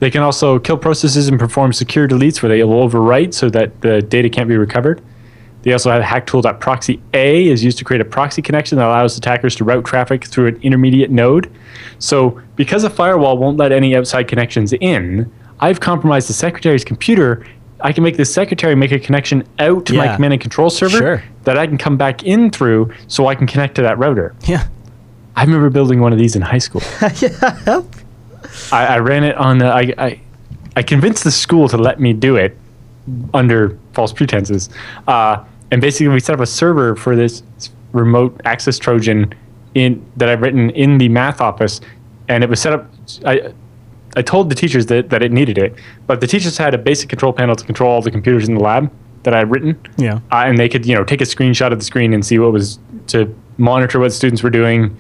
They 0.03 0.11
can 0.11 0.21
also 0.21 0.59
kill 0.59 0.75
processes 0.77 1.29
and 1.29 1.39
perform 1.39 1.71
secure 1.71 2.09
deletes 2.09 2.41
where 2.41 2.49
they 2.49 2.61
will 2.65 2.85
overwrite 2.89 3.33
so 3.33 3.49
that 3.51 3.79
the 3.79 4.01
data 4.01 4.29
can't 4.29 4.49
be 4.49 4.57
recovered. 4.57 5.01
They 5.61 5.71
also 5.71 5.89
have 5.91 6.03
hacktool.proxy 6.03 7.01
A 7.13 7.47
is 7.47 7.63
used 7.63 7.77
to 7.77 7.85
create 7.85 8.01
a 8.01 8.05
proxy 8.05 8.41
connection 8.41 8.77
that 8.79 8.85
allows 8.85 9.17
attackers 9.17 9.55
to 9.55 9.63
route 9.63 9.85
traffic 9.85 10.25
through 10.25 10.47
an 10.47 10.59
intermediate 10.61 11.09
node. 11.09 11.49
So 11.99 12.41
because 12.57 12.83
a 12.83 12.89
firewall 12.89 13.37
won't 13.37 13.55
let 13.55 13.71
any 13.71 13.95
outside 13.95 14.27
connections 14.27 14.73
in, 14.73 15.31
I've 15.61 15.79
compromised 15.79 16.27
the 16.27 16.33
secretary's 16.33 16.83
computer. 16.83 17.47
I 17.79 17.93
can 17.93 18.03
make 18.03 18.17
the 18.17 18.25
secretary 18.25 18.75
make 18.75 18.91
a 18.91 18.99
connection 18.99 19.47
out 19.59 19.85
to 19.85 19.93
my 19.93 20.13
command 20.13 20.33
and 20.33 20.41
control 20.41 20.69
server 20.69 20.97
Sure. 20.97 21.23
that 21.45 21.57
I 21.57 21.65
can 21.65 21.77
come 21.77 21.95
back 21.95 22.23
in 22.23 22.49
through 22.49 22.91
so 23.07 23.27
I 23.27 23.35
can 23.35 23.47
connect 23.47 23.75
to 23.75 23.81
that 23.83 23.97
router. 23.97 24.35
Yeah. 24.49 24.67
I 25.37 25.45
remember 25.45 25.69
building 25.69 26.01
one 26.01 26.11
of 26.11 26.19
these 26.19 26.35
in 26.35 26.41
high 26.41 26.57
school. 26.57 26.81
I, 28.71 28.85
I 28.95 28.99
ran 28.99 29.23
it 29.23 29.35
on. 29.35 29.61
Uh, 29.61 29.69
I, 29.69 29.93
I 29.97 30.19
I 30.75 30.83
convinced 30.83 31.23
the 31.23 31.31
school 31.31 31.67
to 31.69 31.77
let 31.77 31.99
me 31.99 32.13
do 32.13 32.35
it 32.35 32.57
under 33.33 33.77
false 33.93 34.13
pretenses, 34.13 34.69
uh, 35.07 35.43
and 35.71 35.81
basically 35.81 36.07
we 36.07 36.19
set 36.19 36.33
up 36.35 36.39
a 36.41 36.45
server 36.45 36.95
for 36.95 37.15
this 37.15 37.43
remote 37.91 38.39
access 38.45 38.79
Trojan 38.79 39.33
in 39.75 40.03
that 40.17 40.29
I've 40.29 40.41
written 40.41 40.69
in 40.71 40.97
the 40.97 41.09
math 41.09 41.41
office, 41.41 41.81
and 42.27 42.43
it 42.43 42.49
was 42.49 42.61
set 42.61 42.73
up. 42.73 42.89
I 43.25 43.53
I 44.15 44.21
told 44.21 44.49
the 44.49 44.55
teachers 44.55 44.85
that, 44.87 45.09
that 45.09 45.23
it 45.23 45.31
needed 45.31 45.57
it, 45.57 45.73
but 46.05 46.21
the 46.21 46.27
teachers 46.27 46.55
had 46.57 46.73
a 46.75 46.77
basic 46.77 47.09
control 47.09 47.33
panel 47.33 47.55
to 47.55 47.65
control 47.65 47.91
all 47.91 48.01
the 48.01 48.11
computers 48.11 48.47
in 48.47 48.53
the 48.55 48.61
lab 48.61 48.91
that 49.23 49.33
I 49.33 49.39
had 49.39 49.49
written 49.49 49.75
Yeah. 49.97 50.19
uh, 50.31 50.43
and 50.45 50.57
they 50.57 50.69
could 50.69 50.85
you 50.85 50.93
know 50.93 51.03
take 51.03 51.21
a 51.21 51.25
screenshot 51.25 51.71
of 51.71 51.79
the 51.79 51.85
screen 51.85 52.13
and 52.13 52.23
see 52.25 52.37
what 52.39 52.51
was 52.51 52.77
to 53.07 53.33
monitor 53.57 53.99
what 53.99 54.11
students 54.13 54.43
were 54.43 54.49
doing 54.51 54.95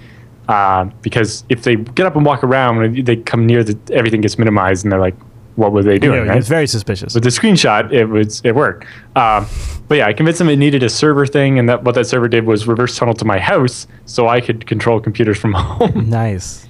uh, 0.47 0.85
because 1.01 1.43
if 1.49 1.63
they 1.63 1.75
get 1.75 2.05
up 2.05 2.15
and 2.15 2.25
walk 2.25 2.43
around 2.43 3.05
they 3.05 3.15
come 3.15 3.45
near 3.45 3.63
the 3.63 3.77
everything 3.93 4.21
gets 4.21 4.37
minimized 4.37 4.83
and 4.85 4.91
they're 4.91 4.99
like 4.99 5.15
what 5.55 5.71
were 5.71 5.83
they 5.83 5.99
doing 5.99 6.27
right? 6.27 6.37
It's 6.37 6.47
very 6.47 6.65
suspicious. 6.67 7.13
with 7.13 7.23
the 7.23 7.29
screenshot 7.29 7.91
it 7.93 8.05
was 8.05 8.41
it 8.43 8.55
worked 8.55 8.85
um, 9.15 9.45
but 9.87 9.95
yeah 9.99 10.07
i 10.07 10.13
convinced 10.13 10.39
them 10.39 10.49
it 10.49 10.57
needed 10.57 10.81
a 10.83 10.89
server 10.89 11.25
thing 11.27 11.59
and 11.59 11.69
that 11.69 11.83
what 11.83 11.93
that 11.95 12.05
server 12.07 12.27
did 12.27 12.45
was 12.45 12.67
reverse 12.67 12.97
tunnel 12.97 13.13
to 13.13 13.25
my 13.25 13.39
house 13.39 13.85
so 14.05 14.27
i 14.27 14.41
could 14.41 14.65
control 14.65 14.99
computers 14.99 15.37
from 15.37 15.53
home 15.57 16.09
Nice. 16.09 16.67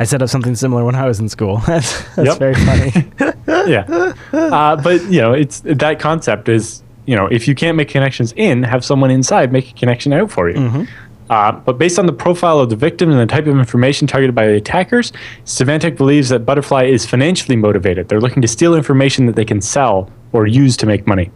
I 0.00 0.04
set 0.04 0.22
up 0.22 0.28
something 0.28 0.54
similar 0.54 0.84
when 0.84 0.94
I 0.94 1.06
was 1.08 1.18
in 1.18 1.28
school. 1.28 1.56
That's, 1.66 2.04
that's 2.14 2.36
very 2.38 2.54
funny. 2.54 2.92
yeah 3.68 4.12
uh, 4.32 4.76
but 4.76 5.02
you 5.10 5.20
know 5.20 5.32
it's 5.32 5.58
that 5.64 5.98
concept 5.98 6.48
is 6.48 6.84
you 7.06 7.16
know 7.16 7.26
if 7.26 7.48
you 7.48 7.54
can't 7.56 7.76
make 7.76 7.88
connections 7.88 8.32
in 8.36 8.62
have 8.62 8.84
someone 8.84 9.10
inside 9.10 9.50
make 9.52 9.70
a 9.70 9.74
connection 9.74 10.12
out 10.12 10.30
for 10.30 10.48
you 10.50 10.86
Uh, 11.30 11.52
but 11.52 11.78
based 11.78 11.98
on 11.98 12.06
the 12.06 12.12
profile 12.12 12.58
of 12.58 12.70
the 12.70 12.76
victim 12.76 13.10
and 13.10 13.18
the 13.18 13.26
type 13.26 13.46
of 13.46 13.58
information 13.58 14.06
targeted 14.06 14.34
by 14.34 14.46
the 14.46 14.54
attackers, 14.54 15.12
Symantec 15.44 15.96
believes 15.96 16.30
that 16.30 16.40
Butterfly 16.40 16.84
is 16.84 17.04
financially 17.04 17.56
motivated. 17.56 18.08
They're 18.08 18.20
looking 18.20 18.42
to 18.42 18.48
steal 18.48 18.74
information 18.74 19.26
that 19.26 19.36
they 19.36 19.44
can 19.44 19.60
sell 19.60 20.10
or 20.32 20.46
use 20.46 20.76
to 20.78 20.86
make 20.86 21.06
money. 21.06 21.30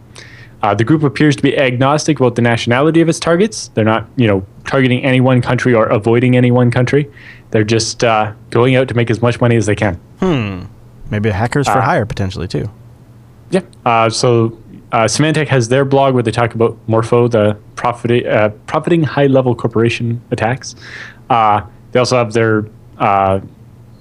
Uh, 0.63 0.73
the 0.73 0.83
group 0.83 1.03
appears 1.03 1.35
to 1.35 1.43
be 1.43 1.57
agnostic 1.57 2.19
about 2.19 2.35
the 2.35 2.41
nationality 2.41 3.01
of 3.01 3.09
its 3.09 3.19
targets. 3.19 3.67
They're 3.73 3.83
not, 3.83 4.07
you 4.15 4.27
know, 4.27 4.45
targeting 4.65 5.03
any 5.03 5.19
one 5.19 5.41
country 5.41 5.73
or 5.73 5.87
avoiding 5.87 6.37
any 6.37 6.51
one 6.51 6.71
country. 6.71 7.11
They're 7.51 7.65
just 7.65 8.03
uh, 8.03 8.33
going 8.49 8.75
out 8.75 8.87
to 8.87 8.93
make 8.93 9.11
as 9.11 9.21
much 9.21 9.41
money 9.41 9.57
as 9.57 9.65
they 9.65 9.75
can. 9.75 9.95
Hmm. 10.19 10.63
Maybe 11.11 11.29
hackers 11.29 11.67
for 11.67 11.81
hire 11.81 12.05
potentially 12.05 12.47
too. 12.47 12.71
Yeah. 13.51 13.61
Uh, 13.85 14.09
so 14.09 14.57
uh, 14.93 15.05
Symantec 15.05 15.47
has 15.49 15.67
their 15.67 15.83
blog 15.83 16.13
where 16.13 16.23
they 16.23 16.31
talk 16.31 16.53
about 16.55 16.77
Morpho, 16.87 17.27
the 17.27 17.57
profit, 17.75 18.25
uh, 18.25 18.49
profiting 18.67 19.03
high 19.03 19.27
level 19.27 19.53
corporation 19.55 20.21
attacks. 20.31 20.75
Uh, 21.29 21.61
they 21.91 21.99
also 21.99 22.15
have 22.17 22.31
their 22.33 22.65
uh, 22.99 23.39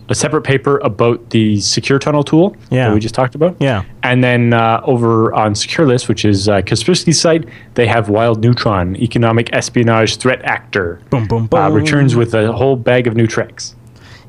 a 0.09 0.14
separate 0.14 0.42
paper 0.42 0.78
about 0.81 1.31
the 1.31 1.59
secure 1.61 1.98
tunnel 1.98 2.22
tool 2.22 2.55
Yeah. 2.70 2.88
that 2.88 2.94
we 2.94 3.00
just 3.00 3.14
talked 3.14 3.35
about. 3.35 3.57
Yeah. 3.61 3.85
And 4.02 4.22
then 4.22 4.52
uh, 4.52 4.83
over 4.85 5.33
on 5.33 5.55
SecureList, 5.55 6.09
which 6.09 6.24
is 6.24 6.48
uh, 6.48 6.61
Kaspersky's 6.61 7.18
site, 7.20 7.48
they 7.74 7.87
have 7.87 8.09
Wild 8.11 8.42
Neutron, 8.42 8.96
economic 8.96 9.48
espionage 9.55 10.16
threat 10.18 10.42
actor. 10.42 11.00
Boom, 11.09 11.26
boom, 11.28 11.48
Uh, 11.52 11.68
boom. 11.68 11.74
returns 11.74 12.14
with 12.16 12.35
a 12.35 12.52
whole 12.52 12.76
bag 12.76 13.07
of 13.07 13.14
new 13.16 13.26
tricks. 13.26 13.74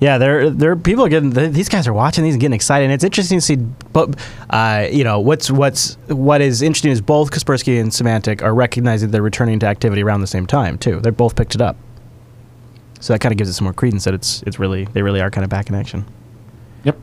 Yeah, 0.04 0.18
they're 0.18 0.50
they're 0.50 0.76
people 0.76 1.06
are 1.06 1.10
getting 1.10 1.30
these 1.30 1.70
guys 1.70 1.88
are 1.88 1.94
watching 1.94 2.26
these 2.26 2.34
and 2.34 2.42
getting 2.42 2.54
excited. 2.54 2.84
And 2.84 2.94
it's 2.94 3.06
interesting 3.06 3.38
to 3.38 3.42
see, 3.42 3.56
but 3.56 4.20
uh, 4.50 4.86
you 4.92 5.06
know 5.06 5.22
what's 5.22 5.50
what's 5.50 5.94
what 6.08 6.42
is 6.42 6.62
interesting 6.62 6.92
is 6.92 7.00
both 7.00 7.32
Kaspersky 7.32 7.80
and 7.80 7.90
Symantec 7.90 8.42
are 8.42 8.54
recognizing 8.54 9.12
they're 9.12 9.22
returning 9.22 9.60
to 9.60 9.66
activity 9.66 10.04
around 10.04 10.20
the 10.20 10.28
same 10.28 10.46
time 10.46 10.78
too. 10.78 11.00
They 11.00 11.10
both 11.10 11.38
picked 11.38 11.56
it 11.56 11.62
up, 11.62 11.78
so 13.00 13.14
that 13.14 13.20
kind 13.20 13.32
of 13.32 13.38
gives 13.38 13.50
it 13.50 13.54
some 13.54 13.64
more 13.64 13.74
credence 13.74 14.04
that 14.04 14.14
it's 14.14 14.44
it's 14.44 14.60
really 14.60 14.84
they 14.92 15.04
really 15.04 15.22
are 15.22 15.32
kind 15.32 15.46
of 15.46 15.50
back 15.50 15.70
in 15.70 15.76
action. 15.76 16.04
Yep. 16.84 16.98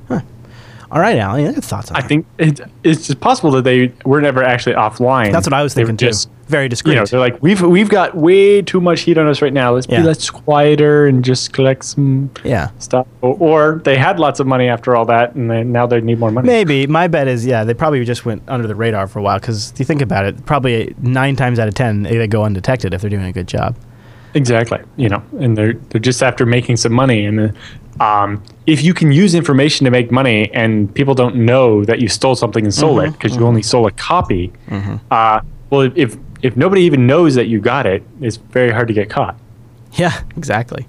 All 0.93 1.01
right, 1.01 1.17
Allan, 1.19 1.47
any 1.47 1.61
thoughts 1.61 1.91
on 1.91 1.97
I 1.97 2.01
that? 2.01 2.09
think 2.09 2.27
it, 2.39 2.61
it's 2.83 3.07
just 3.07 3.21
possible 3.21 3.53
that 3.53 3.63
they 3.63 3.93
were 4.05 4.21
never 4.21 4.43
actually 4.43 4.75
offline. 4.75 5.31
that's 5.31 5.47
what 5.47 5.55
I 5.55 5.63
was 5.63 5.73
thinking 5.73 5.97
too. 5.97 6.07
just- 6.07 6.29
Very 6.49 6.69
discreet. 6.69 6.95
you 6.95 6.99
know, 6.99 7.07
they're 7.07 7.21
like, 7.21 7.41
we've 7.41 7.61
we've 7.63 7.89
got 7.89 8.17
way 8.17 8.61
too 8.61 8.81
much 8.81 9.03
heat 9.03 9.17
on 9.17 9.29
us 9.29 9.41
right 9.41 9.53
now. 9.53 9.73
Let's 9.75 9.87
Yeah. 9.89 10.01
be 10.01 10.07
less 10.09 10.29
quieter 10.31 11.07
and 11.07 11.25
just 11.25 11.53
collect 11.53 11.85
some 11.85 12.31
yeah. 12.43 12.71
stuff. 12.81 13.07
Or, 13.21 13.37
or 13.39 13.81
they 13.85 13.97
had 13.97 14.19
lots 14.19 14.41
of 14.41 14.49
money 14.49 14.67
after 14.69 14.97
all 14.97 15.05
that, 15.05 15.37
and 15.37 15.49
then 15.49 15.71
now 15.71 15.87
they 15.87 16.01
need 16.01 16.19
more 16.19 16.33
money. 16.33 16.47
Maybe 16.49 16.89
my 16.89 17.07
bet 17.07 17.29
is 17.29 17.47
yeah 17.47 17.63
they 17.63 17.73
probably 17.75 18.05
just 18.05 18.25
went 18.27 18.43
under 18.49 18.67
the 18.67 18.75
radar 18.75 19.07
for 19.07 19.21
a 19.21 19.23
while 19.23 19.39
because 19.39 19.71
if 19.71 19.79
you 19.79 19.85
think 19.85 20.03
about 20.03 20.25
it 20.25 20.45
probably 20.45 20.93
nine 21.01 21.37
times 21.37 21.61
out 21.61 21.69
of 21.69 21.75
ten 21.75 22.03
they 22.03 22.27
go 22.27 22.43
undetected 22.43 22.93
if 22.95 23.01
they're 23.01 23.11
doing 23.11 23.25
a 23.27 23.33
good 23.33 23.47
job. 23.47 23.77
Exactly. 24.35 24.79
You 24.97 25.09
know, 25.09 25.23
and 25.39 25.57
they're 25.57 25.75
they're 25.75 26.01
just 26.01 26.23
after 26.23 26.47
making 26.47 26.77
some 26.77 26.93
money, 26.93 27.25
and 27.25 27.41
uh, 28.01 28.03
um, 28.05 28.43
if 28.67 28.83
you 28.83 28.95
can 28.95 29.11
use 29.13 29.35
information 29.35 29.85
to 29.85 29.91
make 29.91 30.11
money, 30.13 30.51
and 30.55 30.93
people 30.95 31.15
don't 31.15 31.37
know 31.37 31.85
that 31.85 32.01
you 32.01 32.09
stole 32.09 32.35
something 32.37 32.65
and 32.65 32.73
sold 32.73 32.99
Mm-hmm. 32.99 33.09
it 33.09 33.13
because 33.19 33.37
you 33.37 33.47
only 33.47 33.63
sold 33.63 33.89
a 33.89 33.95
copy, 33.95 34.53
uh, 35.11 35.41
well, 35.71 35.91
if 35.97 36.17
if 36.43 36.57
nobody 36.57 36.83
even 36.83 37.07
knows 37.07 37.35
that 37.35 37.47
you 37.47 37.61
got 37.61 37.87
it, 37.87 38.03
it's 38.21 38.37
very 38.37 38.71
hard 38.71 38.89
to 38.89 38.95
get 38.95 39.11
caught. 39.11 39.37
Yeah, 39.95 40.23
exactly. 40.37 40.87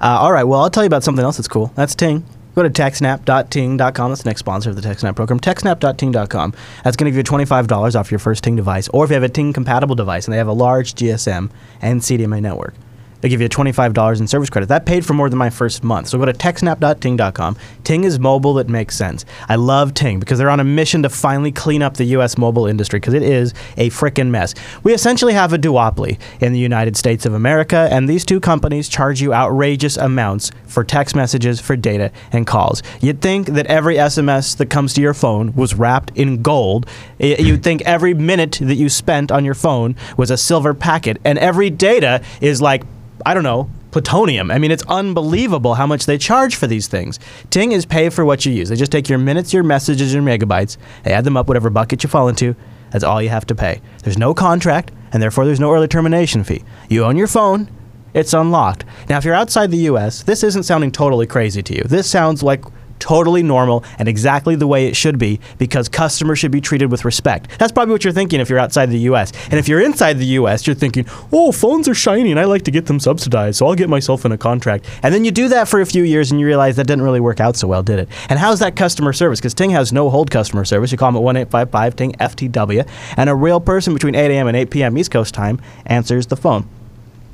Uh, 0.00 0.18
all 0.20 0.32
right, 0.32 0.44
well, 0.44 0.60
I'll 0.60 0.70
tell 0.70 0.82
you 0.82 0.86
about 0.88 1.04
something 1.04 1.24
else 1.24 1.36
that's 1.36 1.48
cool. 1.48 1.72
That's 1.74 1.94
Ting. 1.94 2.24
Go 2.58 2.64
to 2.64 2.70
techsnap.ting.com. 2.70 4.10
That's 4.10 4.24
the 4.24 4.30
next 4.30 4.40
sponsor 4.40 4.70
of 4.70 4.74
the 4.74 4.82
TechSnap 4.82 5.14
program. 5.14 5.38
Techsnap.ting.com. 5.38 6.54
That's 6.82 6.96
going 6.96 7.04
to 7.04 7.10
give 7.12 7.16
you 7.16 7.22
$25 7.22 7.94
off 7.94 8.10
your 8.10 8.18
first 8.18 8.42
Ting 8.42 8.56
device. 8.56 8.88
Or 8.88 9.04
if 9.04 9.10
you 9.10 9.14
have 9.14 9.22
a 9.22 9.28
Ting 9.28 9.52
compatible 9.52 9.94
device 9.94 10.26
and 10.26 10.32
they 10.32 10.38
have 10.38 10.48
a 10.48 10.52
large 10.52 10.96
GSM 10.96 11.52
and 11.80 12.00
CDMA 12.00 12.42
network, 12.42 12.74
they 13.20 13.28
give 13.28 13.40
you 13.40 13.48
$25 13.48 14.20
in 14.20 14.26
service 14.26 14.50
credit. 14.50 14.68
That 14.68 14.86
paid 14.86 15.04
for 15.04 15.14
more 15.14 15.28
than 15.28 15.38
my 15.38 15.50
first 15.50 15.82
month. 15.82 16.08
So 16.08 16.18
go 16.18 16.24
to 16.24 16.32
techsnap.ting.com. 16.32 17.56
Ting 17.84 18.04
is 18.04 18.18
mobile 18.18 18.54
that 18.54 18.68
makes 18.68 18.96
sense. 18.96 19.24
I 19.48 19.56
love 19.56 19.94
Ting 19.94 20.20
because 20.20 20.38
they're 20.38 20.50
on 20.50 20.60
a 20.60 20.64
mission 20.64 21.02
to 21.02 21.08
finally 21.08 21.52
clean 21.52 21.82
up 21.82 21.96
the 21.96 22.04
U.S. 22.04 22.38
mobile 22.38 22.66
industry 22.66 23.00
because 23.00 23.14
it 23.14 23.22
is 23.22 23.54
a 23.76 23.90
frickin' 23.90 24.28
mess. 24.28 24.54
We 24.82 24.92
essentially 24.92 25.32
have 25.32 25.52
a 25.52 25.58
duopoly 25.58 26.18
in 26.40 26.52
the 26.52 26.58
United 26.58 26.96
States 26.96 27.26
of 27.26 27.34
America, 27.34 27.88
and 27.90 28.08
these 28.08 28.24
two 28.24 28.40
companies 28.40 28.88
charge 28.88 29.20
you 29.20 29.34
outrageous 29.34 29.96
amounts 29.96 30.50
for 30.66 30.84
text 30.84 31.16
messages, 31.16 31.60
for 31.60 31.76
data, 31.76 32.12
and 32.32 32.46
calls. 32.46 32.82
You'd 33.00 33.20
think 33.20 33.48
that 33.48 33.66
every 33.66 33.96
SMS 33.96 34.56
that 34.58 34.70
comes 34.70 34.94
to 34.94 35.00
your 35.00 35.14
phone 35.14 35.54
was 35.54 35.74
wrapped 35.74 36.12
in 36.16 36.42
gold. 36.42 36.86
You'd 37.18 37.62
think 37.62 37.82
every 37.82 38.14
minute 38.14 38.58
that 38.62 38.76
you 38.76 38.88
spent 38.88 39.32
on 39.32 39.44
your 39.44 39.54
phone 39.54 39.96
was 40.16 40.30
a 40.30 40.36
silver 40.36 40.74
packet, 40.74 41.18
and 41.24 41.38
every 41.38 41.70
data 41.70 42.22
is 42.40 42.62
like 42.62 42.84
I 43.24 43.34
don't 43.34 43.42
know, 43.42 43.70
plutonium. 43.90 44.50
I 44.50 44.58
mean, 44.58 44.70
it's 44.70 44.84
unbelievable 44.88 45.74
how 45.74 45.86
much 45.86 46.06
they 46.06 46.18
charge 46.18 46.56
for 46.56 46.66
these 46.66 46.86
things. 46.86 47.18
Ting 47.50 47.72
is 47.72 47.86
pay 47.86 48.08
for 48.08 48.24
what 48.24 48.46
you 48.46 48.52
use. 48.52 48.68
They 48.68 48.76
just 48.76 48.92
take 48.92 49.08
your 49.08 49.18
minutes, 49.18 49.52
your 49.52 49.62
messages, 49.62 50.12
your 50.14 50.22
megabytes, 50.22 50.76
they 51.02 51.12
add 51.12 51.24
them 51.24 51.36
up, 51.36 51.48
whatever 51.48 51.70
bucket 51.70 52.02
you 52.02 52.08
fall 52.08 52.28
into. 52.28 52.54
That's 52.90 53.04
all 53.04 53.20
you 53.20 53.28
have 53.28 53.46
to 53.46 53.54
pay. 53.54 53.80
There's 54.02 54.18
no 54.18 54.34
contract, 54.34 54.92
and 55.12 55.22
therefore 55.22 55.44
there's 55.44 55.60
no 55.60 55.72
early 55.72 55.88
termination 55.88 56.44
fee. 56.44 56.64
You 56.88 57.04
own 57.04 57.16
your 57.16 57.26
phone, 57.26 57.70
it's 58.14 58.32
unlocked. 58.32 58.84
Now, 59.08 59.18
if 59.18 59.24
you're 59.24 59.34
outside 59.34 59.70
the 59.70 59.88
US, 59.90 60.22
this 60.22 60.42
isn't 60.42 60.62
sounding 60.62 60.90
totally 60.90 61.26
crazy 61.26 61.62
to 61.62 61.74
you. 61.74 61.82
This 61.84 62.08
sounds 62.08 62.42
like 62.42 62.64
totally 63.00 63.42
normal 63.42 63.84
and 63.98 64.08
exactly 64.08 64.56
the 64.56 64.66
way 64.66 64.86
it 64.86 64.96
should 64.96 65.18
be 65.18 65.40
because 65.58 65.88
customers 65.88 66.38
should 66.38 66.50
be 66.50 66.60
treated 66.60 66.90
with 66.90 67.04
respect. 67.04 67.48
That's 67.58 67.72
probably 67.72 67.92
what 67.92 68.04
you're 68.04 68.12
thinking 68.12 68.40
if 68.40 68.48
you're 68.48 68.58
outside 68.58 68.86
the 68.90 68.98
US. 69.10 69.32
And 69.44 69.54
if 69.54 69.68
you're 69.68 69.80
inside 69.80 70.14
the 70.14 70.26
US, 70.26 70.66
you're 70.66 70.74
thinking, 70.74 71.06
oh, 71.32 71.52
phones 71.52 71.88
are 71.88 71.94
shiny 71.94 72.30
and 72.30 72.40
I 72.40 72.44
like 72.44 72.62
to 72.64 72.70
get 72.70 72.86
them 72.86 73.00
subsidized, 73.00 73.58
so 73.58 73.66
I'll 73.66 73.74
get 73.74 73.88
myself 73.88 74.24
in 74.24 74.32
a 74.32 74.38
contract. 74.38 74.86
And 75.02 75.14
then 75.14 75.24
you 75.24 75.30
do 75.30 75.48
that 75.48 75.68
for 75.68 75.80
a 75.80 75.86
few 75.86 76.02
years 76.02 76.30
and 76.30 76.40
you 76.40 76.46
realize 76.46 76.76
that 76.76 76.86
didn't 76.86 77.04
really 77.04 77.20
work 77.20 77.40
out 77.40 77.56
so 77.56 77.68
well, 77.68 77.82
did 77.82 77.98
it? 77.98 78.08
And 78.28 78.38
how's 78.38 78.60
that 78.60 78.76
customer 78.76 79.12
service? 79.12 79.40
Because 79.40 79.54
Ting 79.54 79.70
has 79.70 79.92
no 79.92 80.10
hold 80.10 80.30
customer 80.30 80.64
service. 80.64 80.92
You 80.92 80.98
call 80.98 81.08
them 81.08 81.16
at 81.16 81.22
1 81.22 81.36
855 81.36 81.96
Ting 81.96 82.12
FTW, 82.12 82.88
and 83.16 83.30
a 83.30 83.34
real 83.34 83.60
person 83.60 83.94
between 83.94 84.14
8 84.14 84.30
a.m. 84.30 84.46
and 84.46 84.56
8 84.56 84.70
p.m. 84.70 84.98
East 84.98 85.10
Coast 85.10 85.34
time 85.34 85.60
answers 85.86 86.26
the 86.26 86.36
phone. 86.36 86.68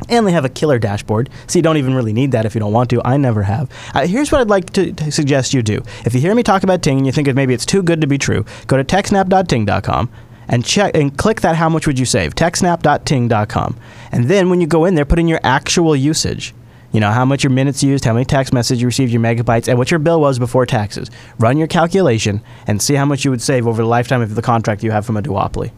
And 0.08 0.26
they 0.26 0.32
have 0.32 0.44
a 0.44 0.48
killer 0.48 0.78
dashboard, 0.78 1.30
so 1.46 1.58
you 1.58 1.62
don't 1.62 1.76
even 1.76 1.94
really 1.94 2.12
need 2.12 2.32
that 2.32 2.44
if 2.44 2.54
you 2.54 2.60
don't 2.60 2.72
want 2.72 2.90
to. 2.90 3.02
I 3.04 3.16
never 3.16 3.42
have. 3.42 3.70
Uh, 3.94 4.06
here's 4.06 4.30
what 4.30 4.40
I'd 4.40 4.48
like 4.48 4.70
to, 4.74 4.92
to 4.92 5.12
suggest 5.12 5.54
you 5.54 5.62
do. 5.62 5.82
If 6.04 6.14
you 6.14 6.20
hear 6.20 6.34
me 6.34 6.42
talk 6.42 6.62
about 6.62 6.82
Ting 6.82 6.98
and 6.98 7.06
you 7.06 7.12
think 7.12 7.32
maybe 7.34 7.54
it's 7.54 7.66
too 7.66 7.82
good 7.82 8.00
to 8.00 8.06
be 8.06 8.18
true, 8.18 8.44
go 8.66 8.76
to 8.76 8.84
techsnap.ting.com 8.84 10.10
and 10.48 10.64
check 10.64 10.94
and 10.94 11.16
click 11.16 11.40
that 11.40 11.56
how 11.56 11.68
much 11.68 11.86
would 11.86 11.98
you 11.98 12.04
save 12.04 12.34
techsnap.ting.com 12.34 13.76
and 14.12 14.24
then 14.24 14.50
when 14.50 14.60
you 14.60 14.66
go 14.66 14.84
in 14.84 14.94
there 14.94 15.04
put 15.04 15.18
in 15.18 15.28
your 15.28 15.40
actual 15.42 15.96
usage 15.96 16.54
you 16.92 17.00
know 17.00 17.10
how 17.10 17.24
much 17.24 17.42
your 17.42 17.50
minutes 17.50 17.82
used 17.82 18.04
how 18.04 18.12
many 18.12 18.24
text 18.24 18.52
messages 18.52 18.80
you 18.80 18.86
received 18.86 19.12
your 19.12 19.22
megabytes 19.22 19.68
and 19.68 19.78
what 19.78 19.90
your 19.90 19.98
bill 19.98 20.20
was 20.20 20.38
before 20.38 20.66
taxes 20.66 21.10
run 21.38 21.56
your 21.56 21.66
calculation 21.66 22.42
and 22.66 22.82
see 22.82 22.94
how 22.94 23.04
much 23.04 23.24
you 23.24 23.30
would 23.30 23.42
save 23.42 23.66
over 23.66 23.82
the 23.82 23.88
lifetime 23.88 24.20
of 24.20 24.34
the 24.34 24.42
contract 24.42 24.82
you 24.82 24.90
have 24.90 25.06
from 25.06 25.16
a 25.16 25.22
duopoly 25.22 25.72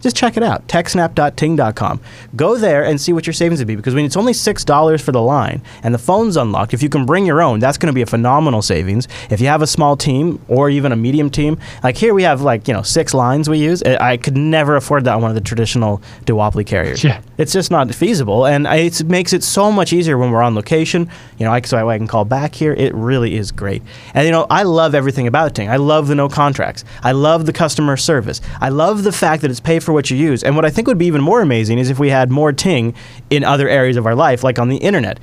just 0.00 0.16
check 0.16 0.36
it 0.36 0.42
out 0.42 0.66
techsnap.ting.com 0.68 2.00
go 2.36 2.56
there 2.56 2.84
and 2.84 3.00
see 3.00 3.12
what 3.12 3.26
your 3.26 3.34
savings 3.34 3.60
would 3.60 3.68
be 3.68 3.76
because 3.76 3.94
when 3.94 4.04
it's 4.04 4.16
only 4.16 4.32
$6 4.32 5.00
for 5.00 5.12
the 5.12 5.22
line 5.22 5.62
and 5.82 5.94
the 5.94 5.98
phone's 5.98 6.36
unlocked 6.36 6.74
if 6.74 6.82
you 6.82 6.88
can 6.88 7.06
bring 7.06 7.26
your 7.26 7.42
own 7.42 7.60
that's 7.60 7.78
going 7.78 7.88
to 7.88 7.92
be 7.92 8.02
a 8.02 8.06
phenomenal 8.06 8.62
savings. 8.62 9.08
If 9.30 9.40
you 9.40 9.46
have 9.46 9.62
a 9.62 9.66
small 9.66 9.96
team 9.96 10.40
or 10.48 10.70
even 10.70 10.92
a 10.92 10.96
medium 10.96 11.30
team 11.30 11.58
like 11.82 11.96
here 11.96 12.14
we 12.14 12.22
have 12.22 12.42
like 12.42 12.68
you 12.68 12.74
know 12.74 12.82
six 12.82 13.14
lines 13.14 13.48
we 13.48 13.58
use 13.58 13.82
i 13.82 14.16
could 14.16 14.36
never 14.36 14.76
afford 14.76 15.04
that 15.04 15.14
on 15.14 15.22
one 15.22 15.30
of 15.30 15.34
the 15.34 15.40
traditional 15.40 16.02
duopoly 16.24 16.66
carriers. 16.66 17.02
Yeah. 17.04 17.20
it's 17.38 17.52
just 17.52 17.70
not 17.70 17.94
feasible 17.94 18.46
and 18.46 18.66
it 18.66 19.04
makes 19.04 19.32
it 19.32 19.42
so 19.42 19.70
much 19.70 19.92
easier 19.92 20.18
when 20.18 20.30
we're 20.30 20.42
on 20.42 20.54
location. 20.54 21.08
You 21.38 21.46
know 21.46 21.52
I, 21.52 21.60
so 21.62 21.88
I 21.88 21.98
can 21.98 22.06
call 22.06 22.24
back 22.24 22.54
here. 22.54 22.72
It 22.72 22.94
really 22.94 23.36
is 23.36 23.52
great. 23.52 23.82
And 24.14 24.26
you 24.26 24.32
know 24.32 24.46
i 24.50 24.62
love 24.62 24.94
everything 24.94 25.26
about 25.26 25.54
ting. 25.54 25.68
I 25.68 25.76
love 25.76 26.08
the 26.08 26.14
no 26.14 26.28
contracts. 26.28 26.84
I 27.02 27.12
love 27.12 27.46
the 27.46 27.52
customer 27.52 27.96
service. 27.96 28.40
I 28.60 28.68
love 28.68 29.02
the 29.02 29.12
fact 29.12 29.42
that 29.42 29.50
it's 29.50 29.60
pay 29.60 29.78
for 29.78 29.89
what 29.92 30.10
you 30.10 30.16
use 30.16 30.42
and 30.42 30.56
what 30.56 30.64
i 30.64 30.70
think 30.70 30.86
would 30.86 30.98
be 30.98 31.06
even 31.06 31.20
more 31.20 31.40
amazing 31.40 31.78
is 31.78 31.90
if 31.90 31.98
we 31.98 32.10
had 32.10 32.30
more 32.30 32.52
ting 32.52 32.94
in 33.30 33.44
other 33.44 33.68
areas 33.68 33.96
of 33.96 34.06
our 34.06 34.14
life 34.14 34.42
like 34.44 34.58
on 34.58 34.68
the 34.68 34.78
internet 34.78 35.18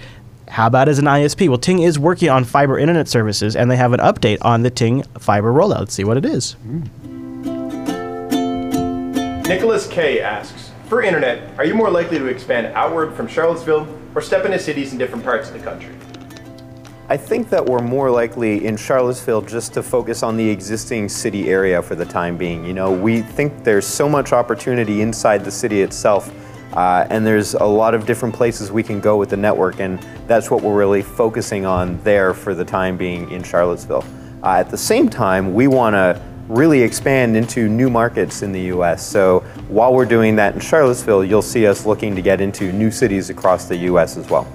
how 0.50 0.68
about 0.68 0.88
as 0.88 0.98
an 0.98 1.06
ISP? 1.06 1.50
Well, 1.50 1.58
Ting 1.58 1.80
is 1.80 2.00
working 2.00 2.30
on 2.30 2.46
fiber 2.46 2.80
internet 2.80 3.08
services, 3.08 3.56
and 3.56 3.70
they 3.70 3.76
have 3.76 3.94
an 3.94 4.00
update 4.00 4.38
on 4.42 4.64
the 4.64 4.70
Ting 4.70 5.04
fiber 5.20 5.52
rollout. 5.52 5.80
Let's 5.80 5.94
see 5.94 6.04
what 6.04 6.18
it 6.18 6.26
is. 6.26 6.56
Nicholas 9.48 9.88
K 9.88 10.22
asks, 10.22 10.72
for 10.88 11.02
internet, 11.02 11.58
are 11.58 11.66
you 11.66 11.74
more 11.74 11.90
likely 11.90 12.18
to 12.18 12.28
expand 12.28 12.68
outward 12.68 13.14
from 13.14 13.28
Charlottesville 13.28 13.88
or 14.16 14.22
step 14.22 14.46
into 14.46 14.58
cities 14.58 14.94
in 14.94 14.98
different 14.98 15.24
parts 15.24 15.50
of 15.50 15.54
the 15.54 15.60
country? 15.60 15.94
I 17.10 17.15
think 17.15 17.50
that 17.52 17.65
we're 17.65 17.80
more 17.80 18.12
likely 18.12 18.65
in 18.65 18.76
Charlottesville 18.76 19.41
just 19.41 19.74
to 19.76 19.82
focus 19.82 20.24
on 20.24 20.36
the 20.36 20.50
existing 20.50 21.08
city 21.08 21.48
area 21.48 21.82
for 21.82 21.96
the 21.96 22.04
time 22.04 22.36
being. 22.36 22.65
You 22.65 22.74
know, 22.74 22.91
we 22.91 23.22
think 23.22 23.63
there's 23.63 23.88
so 23.88 24.10
much 24.10 24.34
opportunity 24.34 25.00
inside 25.00 25.46
the 25.46 25.52
city 25.52 25.84
itself, 25.84 26.30
uh, 26.74 27.08
and 27.10 27.26
there's 27.26 27.54
a 27.54 27.63
lot 27.63 27.93
of 27.93 28.06
different 28.06 28.36
places 28.36 28.74
we 28.74 28.84
can 28.84 29.00
go 29.00 29.15
with 29.15 29.30
the 29.30 29.38
network, 29.38 29.80
and 29.80 30.06
that's 30.28 30.52
what 30.52 30.62
we're 30.62 30.76
really 30.76 31.02
focusing 31.02 31.65
on 31.65 31.98
there 32.04 32.34
for 32.34 32.54
the 32.54 32.65
time 32.65 32.98
being 32.98 33.32
in 33.32 33.41
Charlottesville. 33.41 34.04
Uh, 34.43 34.58
at 34.58 34.70
the 34.70 34.78
same 34.78 35.08
time, 35.08 35.54
we 35.54 35.67
want 35.67 35.93
to 35.93 36.22
really 36.50 36.82
expand 36.82 37.38
into 37.38 37.70
new 37.70 37.89
markets 37.89 38.41
in 38.41 38.52
the 38.52 38.63
US. 38.63 39.06
So 39.06 39.39
while 39.70 39.93
we're 39.93 40.06
doing 40.06 40.36
that 40.36 40.56
in 40.56 40.60
Charlottesville, 40.60 41.24
you'll 41.24 41.41
see 41.41 41.67
us 41.67 41.86
looking 41.86 42.17
to 42.17 42.22
get 42.22 42.41
into 42.41 42.74
new 42.74 42.91
cities 42.91 43.30
across 43.30 43.63
the 43.65 43.78
US 43.78 44.17
as 44.17 44.30
well. 44.30 44.46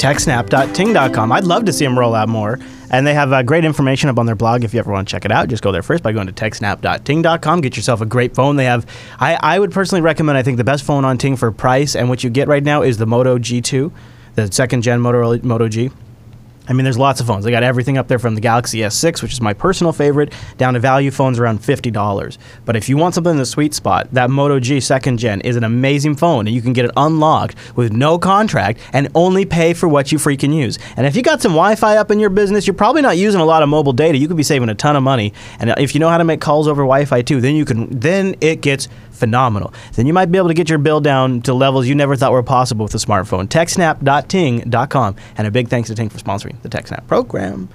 techsnap.ting.com. 0.00 1.30
I'd 1.30 1.44
love 1.44 1.66
to 1.66 1.72
see 1.72 1.84
them 1.84 1.98
roll 1.98 2.14
out 2.14 2.28
more. 2.28 2.58
And 2.90 3.06
they 3.06 3.14
have 3.14 3.32
uh, 3.32 3.42
great 3.44 3.64
information 3.64 4.08
up 4.08 4.18
on 4.18 4.26
their 4.26 4.34
blog 4.34 4.64
if 4.64 4.74
you 4.74 4.80
ever 4.80 4.90
want 4.90 5.06
to 5.06 5.12
check 5.12 5.24
it 5.24 5.30
out. 5.30 5.48
Just 5.48 5.62
go 5.62 5.70
there 5.70 5.82
first 5.82 6.02
by 6.02 6.10
going 6.10 6.26
to 6.26 6.32
techsnap.ting.com. 6.32 7.60
Get 7.60 7.76
yourself 7.76 8.00
a 8.00 8.06
great 8.06 8.34
phone. 8.34 8.56
They 8.56 8.64
have, 8.64 8.84
I, 9.20 9.38
I 9.40 9.58
would 9.60 9.70
personally 9.70 10.02
recommend, 10.02 10.36
I 10.36 10.42
think 10.42 10.56
the 10.56 10.64
best 10.64 10.82
phone 10.82 11.04
on 11.04 11.16
Ting 11.16 11.36
for 11.36 11.52
price 11.52 11.94
and 11.94 12.08
what 12.08 12.24
you 12.24 12.30
get 12.30 12.48
right 12.48 12.64
now 12.64 12.82
is 12.82 12.98
the 12.98 13.06
Moto 13.06 13.38
G2, 13.38 13.92
the 14.34 14.50
second 14.50 14.82
gen 14.82 15.00
Motorola 15.00 15.42
Moto 15.44 15.68
G. 15.68 15.90
I 16.70 16.72
mean, 16.72 16.84
there's 16.84 16.96
lots 16.96 17.20
of 17.20 17.26
phones. 17.26 17.44
They 17.44 17.50
got 17.50 17.64
everything 17.64 17.98
up 17.98 18.06
there 18.06 18.20
from 18.20 18.36
the 18.36 18.40
Galaxy 18.40 18.78
S6, 18.78 19.22
which 19.22 19.32
is 19.32 19.40
my 19.40 19.52
personal 19.52 19.92
favorite, 19.92 20.32
down 20.56 20.74
to 20.74 20.80
value 20.80 21.10
phones 21.10 21.40
around 21.40 21.60
$50. 21.60 22.38
But 22.64 22.76
if 22.76 22.88
you 22.88 22.96
want 22.96 23.16
something 23.16 23.32
in 23.32 23.38
the 23.38 23.44
sweet 23.44 23.74
spot, 23.74 24.06
that 24.12 24.30
Moto 24.30 24.60
G 24.60 24.78
second 24.78 25.18
gen 25.18 25.40
is 25.40 25.56
an 25.56 25.64
amazing 25.64 26.14
phone, 26.14 26.46
and 26.46 26.54
you 26.54 26.62
can 26.62 26.72
get 26.72 26.84
it 26.84 26.92
unlocked 26.96 27.56
with 27.74 27.92
no 27.92 28.20
contract 28.20 28.78
and 28.92 29.08
only 29.16 29.44
pay 29.44 29.74
for 29.74 29.88
what 29.88 30.12
you 30.12 30.18
freaking 30.18 30.54
use. 30.54 30.78
And 30.96 31.08
if 31.08 31.16
you 31.16 31.22
got 31.22 31.42
some 31.42 31.52
Wi 31.52 31.74
Fi 31.74 31.96
up 31.96 32.12
in 32.12 32.20
your 32.20 32.30
business, 32.30 32.68
you're 32.68 32.74
probably 32.74 33.02
not 33.02 33.18
using 33.18 33.40
a 33.40 33.44
lot 33.44 33.64
of 33.64 33.68
mobile 33.68 33.92
data. 33.92 34.16
You 34.16 34.28
could 34.28 34.36
be 34.36 34.44
saving 34.44 34.68
a 34.68 34.74
ton 34.76 34.94
of 34.94 35.02
money. 35.02 35.32
And 35.58 35.74
if 35.76 35.92
you 35.94 35.98
know 35.98 36.08
how 36.08 36.18
to 36.18 36.24
make 36.24 36.40
calls 36.40 36.68
over 36.68 36.82
Wi 36.82 37.04
Fi 37.04 37.22
too, 37.22 37.40
then 37.40 37.56
you 37.56 37.64
can, 37.64 37.98
then 37.98 38.36
it 38.40 38.60
gets 38.60 38.88
phenomenal. 39.20 39.72
Then 39.94 40.06
you 40.06 40.12
might 40.12 40.32
be 40.32 40.38
able 40.38 40.48
to 40.48 40.54
get 40.54 40.68
your 40.68 40.78
bill 40.78 41.00
down 41.00 41.42
to 41.42 41.54
levels 41.54 41.86
you 41.86 41.94
never 41.94 42.16
thought 42.16 42.32
were 42.32 42.42
possible 42.42 42.84
with 42.84 42.94
a 42.94 42.98
smartphone. 42.98 43.46
TechSnap.ting.com. 43.46 45.16
And 45.36 45.46
a 45.46 45.50
big 45.50 45.68
thanks 45.68 45.88
to 45.88 45.94
Ting 45.94 46.08
for 46.08 46.18
sponsoring 46.18 46.60
the 46.62 46.68
TechSnap 46.68 47.06
program. 47.06 47.68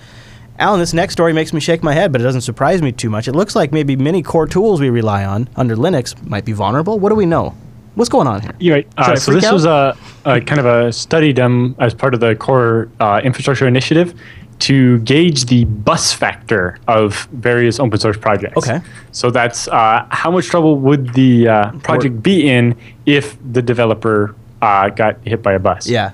Allan, 0.57 0.79
this 0.79 0.93
next 0.93 1.13
story 1.13 1.33
makes 1.33 1.53
me 1.53 1.59
shake 1.59 1.83
my 1.83 1.93
head, 1.93 2.11
but 2.11 2.21
it 2.21 2.23
doesn't 2.23 2.41
surprise 2.41 2.81
me 2.81 2.91
too 2.91 3.09
much. 3.09 3.27
It 3.27 3.33
looks 3.33 3.55
like 3.55 3.71
maybe 3.71 3.95
many 3.95 4.23
core 4.23 4.47
tools 4.47 4.79
we 4.79 4.89
rely 4.89 5.25
on 5.25 5.49
under 5.55 5.75
Linux 5.75 6.21
might 6.27 6.45
be 6.45 6.53
vulnerable. 6.53 6.97
What 6.97 7.09
do 7.09 7.15
we 7.15 7.25
know? 7.25 7.55
What's 7.95 8.09
going 8.09 8.27
on 8.27 8.41
here? 8.41 8.53
You're 8.59 8.75
right. 8.75 8.87
Uh, 8.97 9.15
so 9.15 9.33
this 9.33 9.45
out? 9.45 9.53
was 9.53 9.65
a, 9.65 9.97
a 10.25 10.41
kind 10.41 10.59
of 10.59 10.65
a 10.65 10.91
study 10.91 11.31
done 11.31 11.75
as 11.79 11.93
part 11.93 12.13
of 12.13 12.19
the 12.19 12.35
core 12.35 12.89
uh, 12.99 13.21
infrastructure 13.23 13.67
initiative 13.67 14.19
to 14.59 14.99
gauge 14.99 15.45
the 15.45 15.65
bus 15.65 16.13
factor 16.13 16.77
of 16.87 17.25
various 17.31 17.79
open 17.79 17.99
source 17.99 18.17
projects. 18.17 18.57
Okay. 18.57 18.79
So 19.11 19.29
that's 19.29 19.67
uh, 19.67 20.07
how 20.09 20.31
much 20.31 20.47
trouble 20.47 20.79
would 20.79 21.13
the 21.13 21.47
uh, 21.47 21.71
project 21.79 22.23
be 22.23 22.49
in 22.49 22.75
if 23.05 23.37
the 23.51 23.61
developer 23.61 24.35
uh, 24.61 24.89
got 24.89 25.17
hit 25.25 25.43
by 25.43 25.53
a 25.53 25.59
bus? 25.59 25.87
Yeah. 25.87 26.11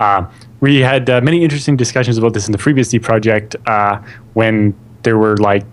Uh, 0.00 0.26
we 0.60 0.78
had 0.78 1.08
uh, 1.08 1.20
many 1.20 1.42
interesting 1.42 1.76
discussions 1.76 2.18
about 2.18 2.34
this 2.34 2.46
in 2.46 2.52
the 2.52 2.58
FreeBSD 2.58 3.02
project 3.02 3.56
uh, 3.66 4.00
when 4.34 4.74
there 5.02 5.18
were 5.18 5.36
like 5.38 5.64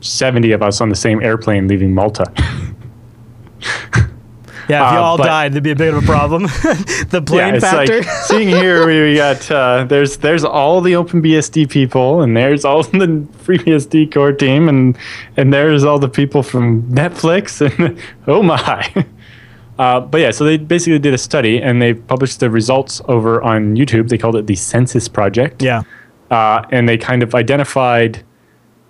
70 0.00 0.52
of 0.52 0.62
us 0.62 0.80
on 0.80 0.88
the 0.88 0.96
same 0.96 1.22
airplane 1.22 1.68
leaving 1.68 1.94
Malta. 1.94 2.30
Yeah, 4.68 4.88
if 4.88 4.92
you 4.94 4.98
Uh, 4.98 5.02
all 5.02 5.16
but- 5.16 5.24
died, 5.26 5.52
there'd 5.52 5.62
be 5.62 5.70
a 5.70 5.76
bit 5.76 5.94
of 5.94 6.02
a 6.02 6.06
problem. 6.06 6.42
the 7.10 7.22
plane 7.24 7.54
it's 7.56 7.64
factor. 7.64 7.98
like 7.98 8.08
seeing 8.24 8.48
here 8.48 8.86
we, 8.86 9.00
we 9.10 9.14
got 9.16 9.48
uh, 9.50 9.84
there's 9.84 10.16
there's 10.18 10.44
all 10.44 10.80
the 10.80 10.92
OpenBSD 10.94 11.68
people 11.70 12.22
and 12.22 12.36
there's 12.36 12.64
all 12.64 12.82
the 13.04 13.26
FreeBSD 13.44 14.12
core 14.12 14.32
team 14.32 14.68
and 14.68 14.96
and 15.36 15.52
there's 15.52 15.84
all 15.84 15.98
the 15.98 16.08
people 16.08 16.42
from 16.42 16.82
Netflix 16.90 17.60
and 17.64 17.98
oh 18.26 18.42
my. 18.42 19.04
Uh, 19.78 20.00
but 20.00 20.22
yeah, 20.22 20.30
so 20.30 20.42
they 20.44 20.56
basically 20.56 20.98
did 20.98 21.12
a 21.12 21.18
study 21.18 21.60
and 21.60 21.82
they 21.82 21.92
published 21.92 22.40
the 22.40 22.48
results 22.48 23.02
over 23.08 23.42
on 23.42 23.76
YouTube. 23.76 24.08
They 24.08 24.16
called 24.16 24.34
it 24.36 24.46
the 24.46 24.56
Census 24.56 25.06
Project. 25.06 25.62
yeah. 25.62 25.82
uh, 26.30 26.64
and 26.72 26.88
they 26.88 26.96
kind 26.96 27.22
of 27.22 27.34
identified 27.34 28.22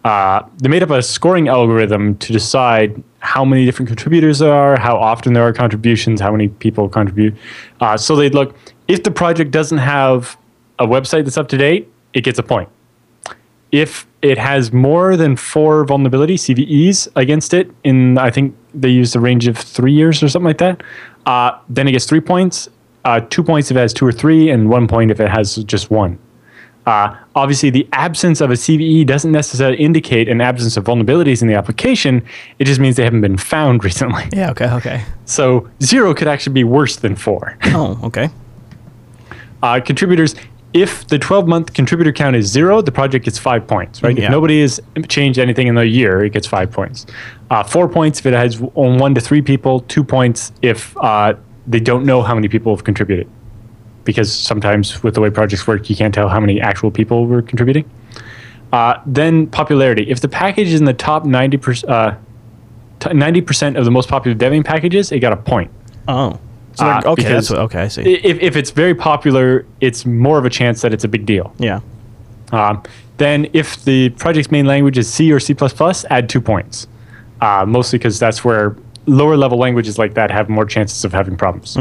uh, 0.05 0.43
they 0.63 0.69
made 0.69 0.85
up 0.85 0.91
a 0.91 1.03
scoring 1.03 1.49
algorithm 1.49 2.17
to 2.19 2.33
decide 2.33 3.03
how 3.27 3.45
many 3.45 3.65
different 3.65 3.89
contributors 3.89 4.39
there 4.39 4.55
are 4.55 4.79
how 4.79 4.97
often 4.97 5.33
there 5.33 5.47
are 5.47 5.53
contributions 5.53 6.21
how 6.21 6.31
many 6.31 6.49
people 6.49 6.89
contribute. 6.89 7.35
Uh, 7.81 7.97
so 7.97 8.15
they'd 8.17 8.35
look 8.35 8.57
if 8.89 9.03
the 9.03 9.11
project 9.11 9.51
doesn't 9.51 9.79
have 9.79 10.39
a 10.79 10.87
website 10.87 11.25
that's 11.25 11.37
up 11.37 11.49
to 11.49 11.59
date 11.59 11.91
it 12.15 12.23
gets 12.23 12.39
a 12.39 12.43
point. 12.43 12.69
If 13.73 14.07
it 14.23 14.39
has 14.39 14.73
more 14.73 15.17
than 15.17 15.37
four 15.37 15.85
vulnerability 15.85 16.37
cves 16.37 17.09
against 17.17 17.53
it 17.53 17.71
in 17.85 18.17
i 18.19 18.31
think 18.31 18.55
they 18.75 18.89
use 18.89 19.13
the 19.13 19.21
range 19.21 19.47
of 19.47 19.57
three 19.59 19.93
years 19.93 20.23
or 20.23 20.29
something 20.29 20.47
like 20.47 20.59
that 20.59 20.83
uh, 21.27 21.59
then 21.69 21.89
it 21.89 21.93
gets 21.93 22.07
three 22.07 22.21
points. 22.21 22.69
Uh, 23.05 23.21
two 23.31 23.43
points 23.43 23.71
if 23.71 23.77
it 23.77 23.81
has 23.81 23.93
two 23.93 24.07
or 24.07 24.13
three 24.13 24.51
and 24.51 24.69
one 24.69 24.87
point 24.89 25.11
if 25.11 25.21
it 25.21 25.29
has 25.29 25.57
just 25.65 25.91
one 25.91 26.19
uh, 26.87 27.17
obviously, 27.35 27.69
the 27.69 27.87
absence 27.93 28.41
of 28.41 28.51
a 28.51 28.55
CVE 28.55 29.05
doesn't 29.07 29.33
necessarily 29.33 29.77
indicate 29.79 30.29
an 30.29 30.41
absence 30.41 30.77
of 30.77 30.85
vulnerabilities 30.85 31.43
in 31.43 31.49
the 31.49 31.55
application. 31.55 32.25
It 32.61 32.65
just 32.65 32.79
means 32.79 32.95
they 32.95 33.03
haven't 33.03 33.23
been 33.23 33.37
found 33.37 33.83
recently. 33.91 34.25
Yeah, 34.33 34.51
okay, 34.53 34.71
okay. 34.71 35.05
So 35.25 35.69
zero 35.83 36.15
could 36.15 36.29
actually 36.29 36.55
be 36.55 36.65
worse 36.65 36.97
than 36.97 37.17
four. 37.17 37.59
Oh, 37.79 38.01
okay. 38.05 38.31
Uh, 39.63 39.81
contributors, 39.81 40.35
if 40.73 41.07
the 41.09 41.19
12 41.19 41.47
month 41.47 41.75
contributor 41.75 42.13
count 42.13 42.37
is 42.37 42.47
zero, 42.47 42.81
the 42.81 42.93
project 42.93 43.25
gets 43.27 43.39
five 43.39 43.67
points, 43.67 44.03
right? 44.03 44.17
Yeah. 44.17 44.27
If 44.27 44.31
nobody 44.31 44.63
has 44.63 44.81
changed 45.09 45.39
anything 45.39 45.67
in 45.67 45.77
a 45.77 45.85
year, 45.85 46.25
it 46.25 46.33
gets 46.33 46.47
five 46.47 46.71
points. 46.71 47.05
Uh, 47.51 47.63
four 47.65 47.87
points 47.89 48.21
if 48.21 48.27
it 48.27 48.33
has 48.33 48.63
on 48.77 48.99
one 48.99 49.15
to 49.15 49.21
three 49.21 49.43
people, 49.43 49.81
two 49.81 50.03
points 50.03 50.53
if 50.63 50.97
uh, 50.99 51.35
they 51.67 51.81
don't 51.81 52.07
know 52.07 52.23
how 52.23 52.35
many 52.35 52.49
people 52.49 52.75
have 52.75 52.85
contributed. 52.85 53.29
Because 54.07 54.33
sometimes 54.33 55.03
with 55.03 55.15
the 55.15 55.21
way 55.21 55.29
projects 55.29 55.67
work, 55.67 55.91
you 55.91 55.97
can't 55.97 56.15
tell 56.15 56.29
how 56.31 56.41
many 56.41 56.61
actual 56.61 56.91
people 56.91 57.27
were 57.27 57.43
contributing. 57.43 57.85
Uh, 58.73 59.01
then 59.05 59.47
popularity. 59.49 60.09
If 60.09 60.21
the 60.21 60.29
package 60.29 60.69
is 60.69 60.81
in 60.81 60.87
the 60.87 60.95
top 60.95 61.25
90%, 61.25 61.89
uh, 61.89 62.17
t- 63.01 63.11
90% 63.11 63.77
of 63.77 63.85
the 63.85 63.91
most 63.91 64.09
popular 64.09 64.37
Debian 64.37 64.65
packages, 64.65 65.13
it 65.13 65.21
got 65.21 65.33
a 65.33 65.37
point. 65.37 65.71
Oh. 66.09 66.39
So 66.75 66.85
Uh, 66.87 67.03
okay, 67.07 67.23
that's 67.25 67.51
what, 67.51 67.59
okay, 67.61 67.83
I 67.83 67.89
see. 67.89 68.03
If, 68.03 68.39
if 68.41 68.57
it's 68.57 68.71
very 68.71 68.95
popular, 68.95 69.67
it's 69.81 70.05
more 70.05 70.39
of 70.39 70.45
a 70.45 70.51
chance 70.51 70.83
that 70.83 70.93
it's 70.93 71.05
a 71.05 71.09
big 71.09 71.27
deal. 71.27 71.55
yeah. 71.59 71.81
Um, 72.53 72.83
then, 73.17 73.49
if 73.55 73.83
the 73.85 74.11
project's 74.11 74.53
main 74.53 74.67
language 74.67 74.99
is 74.99 75.13
C 75.13 75.33
or 75.33 75.41
C, 75.41 75.57
add 76.11 76.29
two 76.29 76.41
points. 76.41 76.87
Uh, 77.41 77.65
mostly 77.67 77.99
because 77.99 78.19
that's 78.19 78.45
where 78.45 78.77
lower 79.07 79.37
level 79.37 79.59
languages 79.59 79.99
like 79.99 80.15
that 80.15 80.31
have 80.31 80.49
more 80.49 80.65
chances 80.65 81.05
of 81.05 81.13
having 81.13 81.37
problems. 81.37 81.77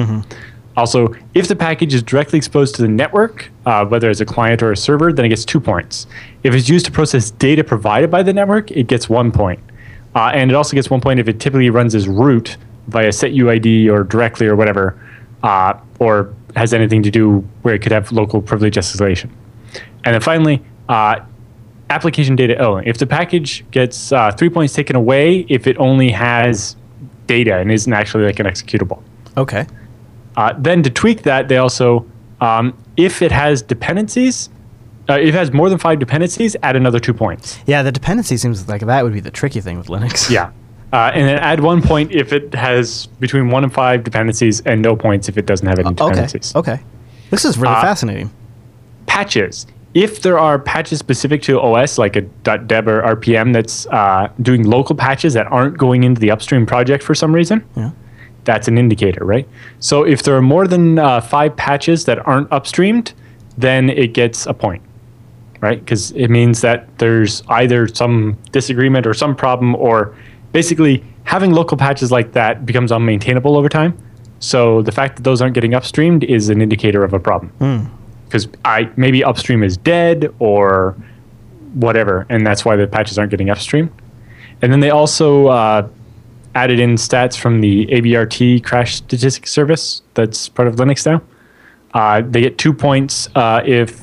Also, 0.77 1.13
if 1.33 1.47
the 1.47 1.55
package 1.55 1.93
is 1.93 2.03
directly 2.03 2.37
exposed 2.37 2.75
to 2.75 2.81
the 2.81 2.87
network, 2.87 3.49
uh, 3.65 3.85
whether 3.85 4.09
it's 4.09 4.19
a 4.19 4.25
client 4.25 4.61
or 4.61 4.71
a 4.71 4.77
server, 4.77 5.13
then 5.13 5.25
it 5.25 5.29
gets 5.29 5.45
two 5.45 5.59
points. 5.59 6.05
If 6.43 6.53
it's 6.53 6.67
used 6.67 6.85
to 6.85 6.91
process 6.91 7.31
data 7.31 7.63
provided 7.63 8.11
by 8.11 8.23
the 8.23 8.33
network, 8.33 8.71
it 8.71 8.87
gets 8.87 9.09
one 9.09 9.31
point. 9.31 9.59
Uh, 10.15 10.31
and 10.33 10.51
it 10.51 10.53
also 10.53 10.75
gets 10.75 10.89
one 10.89 11.01
point 11.01 11.19
if 11.19 11.27
it 11.27 11.39
typically 11.39 11.69
runs 11.69 11.95
as 11.95 12.07
root 12.07 12.57
via 12.87 13.09
setuid 13.09 13.89
or 13.89 14.03
directly 14.03 14.47
or 14.47 14.55
whatever, 14.55 14.99
uh, 15.43 15.73
or 15.99 16.33
has 16.55 16.73
anything 16.73 17.03
to 17.03 17.11
do 17.11 17.39
where 17.61 17.75
it 17.75 17.81
could 17.81 17.91
have 17.91 18.11
local 18.11 18.41
privilege 18.41 18.75
escalation. 18.75 19.29
And 20.03 20.13
then 20.13 20.21
finally, 20.21 20.63
uh, 20.89 21.19
application 21.89 22.35
data. 22.35 22.57
Oh, 22.57 22.77
if 22.77 22.97
the 22.97 23.07
package 23.07 23.69
gets 23.71 24.11
uh, 24.11 24.31
three 24.31 24.49
points 24.49 24.73
taken 24.73 24.95
away, 24.95 25.45
if 25.49 25.67
it 25.67 25.77
only 25.77 26.11
has 26.11 26.75
data 27.27 27.57
and 27.57 27.71
isn't 27.71 27.91
actually 27.91 28.25
like 28.25 28.39
an 28.39 28.45
executable. 28.45 29.01
Okay. 29.37 29.65
Uh, 30.37 30.53
then 30.57 30.83
to 30.83 30.89
tweak 30.89 31.23
that, 31.23 31.47
they 31.47 31.57
also, 31.57 32.05
um, 32.41 32.73
if 32.97 33.21
it 33.21 33.31
has 33.31 33.61
dependencies, 33.61 34.49
uh, 35.09 35.13
if 35.13 35.29
it 35.29 35.33
has 35.35 35.53
more 35.53 35.69
than 35.69 35.77
five 35.77 35.99
dependencies, 35.99 36.55
add 36.63 36.75
another 36.75 36.99
two 36.99 37.13
points. 37.13 37.59
Yeah, 37.65 37.83
the 37.83 37.91
dependency 37.91 38.37
seems 38.37 38.67
like 38.67 38.81
that 38.81 39.03
would 39.03 39.13
be 39.13 39.19
the 39.19 39.31
tricky 39.31 39.61
thing 39.61 39.77
with 39.77 39.87
Linux. 39.87 40.29
Yeah. 40.29 40.51
Uh, 40.93 41.11
and 41.13 41.27
then 41.27 41.37
add 41.39 41.59
one 41.59 41.81
point 41.81 42.11
if 42.11 42.31
it 42.31 42.53
has 42.53 43.05
between 43.19 43.49
one 43.49 43.63
and 43.63 43.73
five 43.73 44.03
dependencies, 44.03 44.61
and 44.61 44.81
no 44.81 44.95
points 44.95 45.27
if 45.29 45.37
it 45.37 45.45
doesn't 45.45 45.67
have 45.67 45.79
any 45.79 45.89
Okay. 45.89 45.95
dependencies. 46.09 46.55
Okay. 46.55 46.79
This 47.31 47.43
is 47.45 47.57
really 47.57 47.73
Uh, 47.75 47.81
fascinating. 47.81 48.29
patches. 49.07 49.67
If 49.93 50.21
there 50.21 50.37
are 50.37 50.59
patches 50.59 50.99
specific 50.99 51.41
to 51.43 51.59
OS, 51.59 51.97
like 51.97 52.15
a 52.17 52.21
.deb 52.21 52.87
or 52.87 53.01
RPM, 53.01 53.53
that's 53.53 53.87
uh, 53.87 54.27
doing 54.41 54.63
local 54.63 54.95
patches 54.95 55.33
that 55.33 55.47
aren't 55.51 55.77
going 55.77 56.03
into 56.03 56.19
the 56.19 56.31
upstream 56.31 56.65
project 56.65 57.01
for 57.03 57.15
some 57.15 57.33
reason, 57.33 57.63
Yeah. 57.75 57.91
That's 58.45 58.67
an 58.67 58.77
indicator, 58.77 59.25
right? 59.25 59.47
So 59.79 60.03
if 60.03 60.23
there 60.23 60.35
are 60.35 60.41
more 60.41 60.67
than 60.67 60.99
uh, 60.99 61.21
five 61.21 61.55
patches 61.55 62.05
that 62.05 62.25
aren't 62.25 62.49
upstreamed, 62.49 63.13
then 63.57 63.89
it 63.89 64.13
gets 64.13 64.45
a 64.45 64.53
point, 64.53 64.81
right? 65.59 65.79
Because 65.79 66.11
it 66.11 66.29
means 66.29 66.61
that 66.61 66.97
there's 66.99 67.43
either 67.49 67.87
some 67.87 68.37
disagreement 68.51 69.05
or 69.05 69.13
some 69.13 69.35
problem, 69.35 69.75
or 69.75 70.15
basically 70.53 71.03
having 71.23 71.51
local 71.51 71.75
patches 71.77 72.11
like 72.11 72.31
that 72.33 72.65
becomes 72.65 72.91
unmaintainable 72.91 73.57
over 73.57 73.67
time. 73.67 73.97
So 74.39 74.81
the 74.81 74.91
fact 74.91 75.15
that 75.15 75.23
those 75.23 75.41
aren't 75.41 75.55
getting 75.55 75.71
upstreamed 75.71 76.23
is 76.23 76.49
an 76.49 76.61
indicator 76.61 77.03
of 77.03 77.13
a 77.13 77.19
problem. 77.19 77.51
Because 78.25 78.47
I 78.63 78.89
maybe 78.95 79.23
upstream 79.23 79.63
is 79.63 79.77
dead 79.77 80.33
or 80.39 80.95
whatever, 81.73 82.25
and 82.29 82.45
that's 82.45 82.63
why 82.63 82.75
the 82.75 82.87
patches 82.87 83.17
aren't 83.17 83.31
getting 83.31 83.49
upstream. 83.49 83.89
And 84.61 84.71
then 84.71 84.79
they 84.79 84.89
also 84.89 85.47
uh, 85.47 85.87
added 86.55 86.79
in 86.79 86.95
stats 86.95 87.37
from 87.37 87.61
the 87.61 87.85
ABRT 87.87 88.63
crash 88.63 88.95
statistics 88.95 89.51
service 89.51 90.01
that's 90.13 90.49
part 90.49 90.67
of 90.67 90.75
Linux 90.75 91.05
now. 91.05 91.21
Uh, 91.93 92.21
they 92.21 92.41
get 92.41 92.57
two 92.57 92.73
points 92.73 93.29
uh, 93.35 93.61
if 93.65 94.01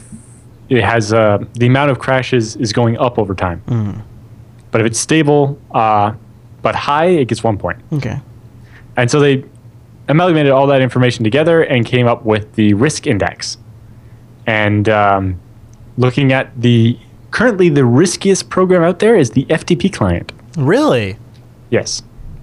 it 0.69 0.83
has 0.83 1.13
uh, 1.13 1.39
the 1.55 1.67
amount 1.67 1.91
of 1.91 1.99
crashes 1.99 2.57
is 2.57 2.73
going 2.73 2.97
up 2.99 3.19
over 3.19 3.35
time. 3.35 4.05
But 4.71 4.81
if 4.81 4.87
it's 4.87 4.99
stable 4.99 5.59
uh, 5.73 6.15
but 6.63 6.75
high, 6.75 7.07
it 7.07 7.27
gets 7.27 7.43
one 7.43 7.59
point. 7.59 7.81
Okay. 7.93 8.21
And 8.97 9.11
so 9.11 9.21
they 9.21 9.45
amalgamated 10.09 10.53
all 10.53 10.67
that 10.69 10.81
information 10.81 11.25
together 11.25 11.63
and 11.63 11.85
came 11.85 12.07
up 12.07 12.25
with 12.25 12.55
the 12.55 12.75
risk 12.75 13.07
index. 13.07 13.59
And 14.47 14.89
um, 14.89 15.41
looking 15.97 16.33
at 16.33 16.61
the 16.61 16.99
currently 17.31 17.69
the 17.69 17.85
riskiest 17.85 18.51
program 18.51 18.83
out 18.83 18.99
there 18.99 19.17
is 19.17 19.31
the 19.31 19.45
FTP 19.47 19.93
client. 19.93 20.33
Really? 20.57 21.17
Yes, 21.71 22.03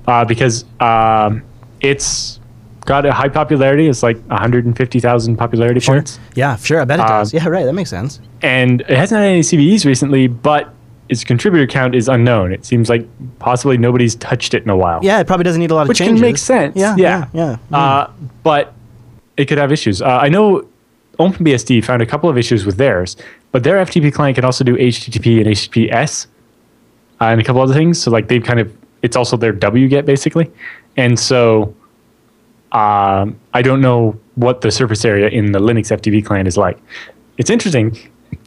uh, 0.10 0.26
because 0.26 0.66
um, 0.80 1.44
it's 1.82 2.40
got 2.86 3.06
a 3.06 3.12
high 3.14 3.30
popularity. 3.30 3.88
It's 3.88 4.02
like 4.04 4.18
150,000 4.28 5.38
popularity 5.38 5.80
points, 5.86 6.20
Yeah, 6.36 6.56
sure. 6.56 6.82
I 6.82 6.86
bet 6.86 7.00
it 7.00 7.04
Uh, 7.06 7.08
does. 7.08 7.34
Yeah, 7.34 7.48
right. 7.48 7.66
That 7.66 7.74
makes 7.74 7.90
sense. 7.90 8.20
and 8.42 8.82
it 8.82 8.98
hasn't 8.98 9.20
had 9.20 9.28
any 9.30 9.42
CVEs 9.42 9.86
recently, 9.86 10.28
but 10.28 10.74
its 11.10 11.24
contributor 11.24 11.66
count 11.68 11.96
is 11.96 12.08
unknown. 12.08 12.52
It 12.52 12.66
seems 12.66 12.90
like 12.90 13.06
possibly 13.40 13.78
nobody's 13.78 14.16
touched 14.16 14.54
it 14.54 14.64
in 14.64 14.70
a 14.70 14.78
while. 14.78 15.00
Yeah, 15.04 15.20
it 15.20 15.28
probably 15.28 15.44
doesn't 15.44 15.60
need 15.60 15.72
a 15.72 15.76
lot 15.76 15.84
of 15.84 15.88
which 15.90 15.98
changes. 15.98 16.16
can 16.20 16.22
make 16.22 16.38
sense. 16.38 16.76
Yeah, 16.76 16.96
yeah, 16.98 17.28
yeah. 17.34 17.58
Uh, 17.72 18.12
but 18.44 18.74
it 19.38 19.46
could 19.46 19.58
have 19.58 19.72
issues. 19.72 20.02
Uh, 20.02 20.20
I 20.22 20.30
know 20.30 20.68
OpenBSD 21.20 21.84
found 21.84 22.02
a 22.02 22.06
couple 22.06 22.30
of 22.30 22.38
issues 22.38 22.66
with 22.66 22.78
theirs, 22.78 23.18
but 23.52 23.64
their 23.64 23.84
FTP 23.84 24.14
client 24.14 24.36
can 24.36 24.46
also 24.46 24.64
do 24.64 24.76
HTTP 24.78 25.38
and 25.40 25.48
HTTPS 25.48 26.28
uh, 27.20 27.26
and 27.26 27.42
a 27.42 27.44
couple 27.44 27.62
other 27.62 27.74
things. 27.74 28.00
So 28.02 28.12
like 28.12 28.28
they've 28.28 28.44
kind 28.44 28.60
of 28.60 28.72
it's 29.02 29.16
also 29.16 29.38
their 29.38 29.54
wget 29.54 30.06
basically, 30.06 30.52
and 30.98 31.20
so 31.20 31.74
um, 32.72 33.40
I 33.54 33.62
don't 33.62 33.82
know 33.82 34.20
what 34.36 34.62
the 34.62 34.72
surface 34.72 35.04
area 35.06 35.28
in 35.30 35.52
the 35.52 35.60
Linux 35.60 35.92
FTP 35.92 36.26
client 36.26 36.48
is 36.48 36.58
like. 36.58 36.78
It's 37.38 37.50
interesting. 37.50 37.98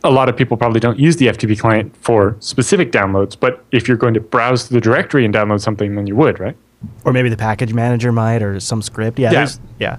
A 0.04 0.10
lot 0.10 0.28
of 0.28 0.36
people 0.36 0.56
probably 0.56 0.80
don't 0.80 0.98
use 0.98 1.16
the 1.16 1.26
FTP 1.26 1.58
client 1.58 1.96
for 1.96 2.36
specific 2.40 2.92
downloads, 2.92 3.36
but 3.38 3.64
if 3.72 3.88
you're 3.88 3.96
going 3.96 4.14
to 4.14 4.20
browse 4.20 4.66
through 4.66 4.76
the 4.76 4.80
directory 4.80 5.24
and 5.24 5.34
download 5.34 5.60
something, 5.60 5.94
then 5.96 6.06
you 6.06 6.14
would, 6.16 6.38
right? 6.38 6.56
Or 7.04 7.12
maybe 7.12 7.28
the 7.28 7.36
package 7.36 7.72
manager 7.72 8.12
might, 8.12 8.42
or 8.42 8.60
some 8.60 8.82
script. 8.82 9.18
Yeah. 9.18 9.32
Yeah. 9.32 9.48
Yeah. 9.78 9.96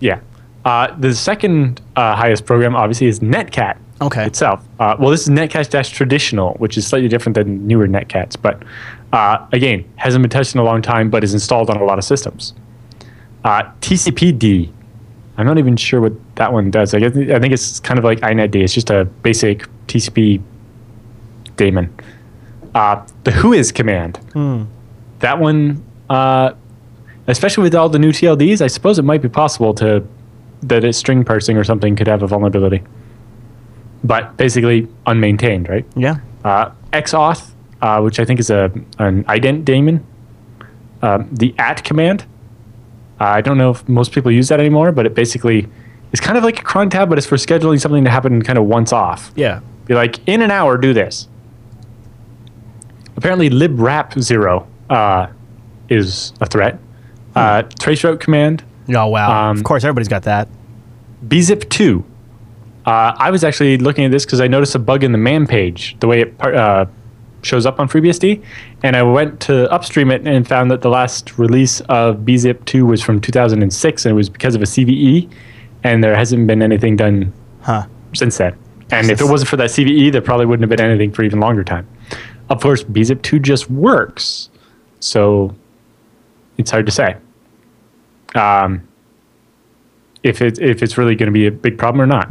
Yeah. 0.00 0.20
Uh, 0.64 0.94
the 0.98 1.14
second 1.14 1.80
uh, 1.94 2.16
highest 2.16 2.44
program, 2.44 2.74
obviously, 2.74 3.06
is 3.06 3.20
Netcat 3.20 3.78
Okay. 4.00 4.26
itself. 4.26 4.66
Uh, 4.78 4.96
well, 4.98 5.10
this 5.10 5.22
is 5.22 5.28
Netcat 5.28 5.70
Dash 5.70 5.90
Traditional, 5.90 6.54
which 6.54 6.76
is 6.76 6.86
slightly 6.86 7.08
different 7.08 7.34
than 7.34 7.66
newer 7.66 7.88
Netcats, 7.88 8.36
but 8.40 8.62
uh, 9.12 9.46
again, 9.52 9.84
hasn't 9.96 10.22
been 10.22 10.30
touched 10.30 10.54
in 10.54 10.60
a 10.60 10.64
long 10.64 10.82
time, 10.82 11.08
but 11.08 11.24
is 11.24 11.32
installed 11.32 11.70
on 11.70 11.78
a 11.78 11.84
lot 11.84 11.98
of 11.98 12.04
systems. 12.04 12.52
Uh, 13.44 13.62
TCPD, 13.80 14.70
I'm 15.38 15.46
not 15.46 15.58
even 15.58 15.76
sure 15.76 16.00
what 16.00 16.12
that 16.36 16.52
one 16.52 16.70
does. 16.70 16.92
I, 16.92 16.98
guess, 16.98 17.16
I 17.16 17.38
think 17.38 17.52
it's 17.52 17.80
kind 17.80 17.98
of 17.98 18.04
like 18.04 18.20
INetD. 18.20 18.56
It's 18.56 18.74
just 18.74 18.90
a 18.90 19.04
basic 19.04 19.66
TCP 19.86 20.42
daemon. 21.56 21.94
Uh, 22.74 23.06
the 23.24 23.30
Whois 23.30 23.72
command. 23.72 24.18
That 25.20 25.38
one, 25.38 25.82
uh, 26.10 26.52
especially 27.26 27.62
with 27.62 27.74
all 27.74 27.88
the 27.88 27.98
new 27.98 28.10
TLDs, 28.12 28.60
I 28.60 28.66
suppose 28.66 28.98
it 28.98 29.04
might 29.04 29.22
be 29.22 29.28
possible 29.28 29.72
to 29.74 30.06
that 30.62 30.84
a 30.84 30.92
string 30.92 31.24
parsing 31.24 31.56
or 31.56 31.64
something 31.64 31.96
could 31.96 32.06
have 32.06 32.22
a 32.22 32.26
vulnerability. 32.26 32.82
But 34.06 34.36
basically 34.36 34.88
unmaintained, 35.06 35.68
right? 35.68 35.84
Yeah. 35.96 36.18
Uh, 36.44 36.70
XAuth, 36.92 37.50
uh, 37.82 38.00
which 38.00 38.20
I 38.20 38.24
think 38.24 38.40
is 38.40 38.50
a 38.50 38.70
an 38.98 39.24
ident 39.24 39.64
daemon. 39.64 40.06
Um, 41.02 41.28
the 41.32 41.54
at 41.58 41.84
command. 41.84 42.24
Uh, 43.20 43.24
I 43.24 43.40
don't 43.40 43.58
know 43.58 43.70
if 43.70 43.88
most 43.88 44.12
people 44.12 44.30
use 44.30 44.48
that 44.48 44.60
anymore, 44.60 44.92
but 44.92 45.06
it 45.06 45.14
basically 45.14 45.66
is 46.12 46.20
kind 46.20 46.36
of 46.36 46.44
like 46.44 46.60
a 46.60 46.62
cron 46.62 46.90
tab, 46.90 47.08
but 47.08 47.18
it's 47.18 47.26
for 47.26 47.36
scheduling 47.36 47.80
something 47.80 48.04
to 48.04 48.10
happen 48.10 48.42
kind 48.42 48.58
of 48.58 48.66
once 48.66 48.92
off. 48.92 49.32
Yeah. 49.36 49.60
Be 49.86 49.94
like, 49.94 50.26
in 50.28 50.42
an 50.42 50.50
hour, 50.50 50.76
do 50.76 50.92
this. 50.92 51.28
Apparently, 53.16 53.48
libwrap 53.48 54.20
zero 54.20 54.66
uh, 54.90 55.28
is 55.88 56.34
a 56.40 56.46
threat. 56.46 56.78
Uh, 57.34 57.62
traceroute 57.80 58.20
command, 58.20 58.62
Oh 58.88 59.08
wow. 59.08 59.50
Um, 59.50 59.56
of 59.58 59.64
course, 59.64 59.84
everybody's 59.84 60.08
got 60.08 60.22
that. 60.24 60.48
bzip2. 61.26 62.04
Uh, 62.86 63.14
I 63.18 63.30
was 63.30 63.42
actually 63.42 63.78
looking 63.78 64.04
at 64.04 64.12
this 64.12 64.24
because 64.24 64.40
I 64.40 64.46
noticed 64.46 64.74
a 64.76 64.78
bug 64.78 65.02
in 65.02 65.10
the 65.12 65.18
man 65.18 65.46
page, 65.46 65.96
the 65.98 66.06
way 66.06 66.20
it 66.22 66.40
uh, 66.40 66.86
shows 67.42 67.66
up 67.66 67.80
on 67.80 67.88
FreeBSD. 67.88 68.42
And 68.84 68.96
I 68.96 69.02
went 69.02 69.40
to 69.40 69.70
upstream 69.72 70.10
it 70.12 70.26
and 70.26 70.46
found 70.46 70.70
that 70.70 70.82
the 70.82 70.88
last 70.88 71.36
release 71.38 71.80
of 71.82 72.18
bzip2 72.18 72.86
was 72.86 73.02
from 73.02 73.20
2006, 73.20 74.04
and 74.04 74.10
it 74.12 74.14
was 74.14 74.28
because 74.28 74.54
of 74.54 74.62
a 74.62 74.66
CVE, 74.66 75.28
and 75.82 76.02
there 76.02 76.14
hasn't 76.14 76.46
been 76.46 76.62
anything 76.62 76.96
done 76.96 77.32
Huh. 77.62 77.86
since 78.14 78.38
then. 78.38 78.56
And 78.92 79.10
if 79.10 79.20
it 79.20 79.24
wasn't 79.24 79.48
for 79.50 79.56
that 79.56 79.70
CVE, 79.70 80.12
there 80.12 80.20
probably 80.22 80.46
wouldn't 80.46 80.70
have 80.70 80.76
been 80.76 80.86
anything 80.88 81.10
for 81.10 81.24
even 81.24 81.40
longer 81.40 81.64
time. 81.64 81.88
Of 82.50 82.60
course, 82.60 82.84
bzip2 82.84 83.42
just 83.42 83.68
works, 83.68 84.48
so 85.00 85.52
it's 86.56 86.70
hard 86.70 86.86
to 86.86 86.92
say 86.92 87.16
um, 88.36 88.86
if 90.26 90.42
it 90.42 90.58
if 90.58 90.82
it's 90.82 90.98
really 90.98 91.14
going 91.14 91.26
to 91.28 91.32
be 91.32 91.46
a 91.46 91.50
big 91.52 91.78
problem 91.78 92.00
or 92.02 92.06
not. 92.06 92.28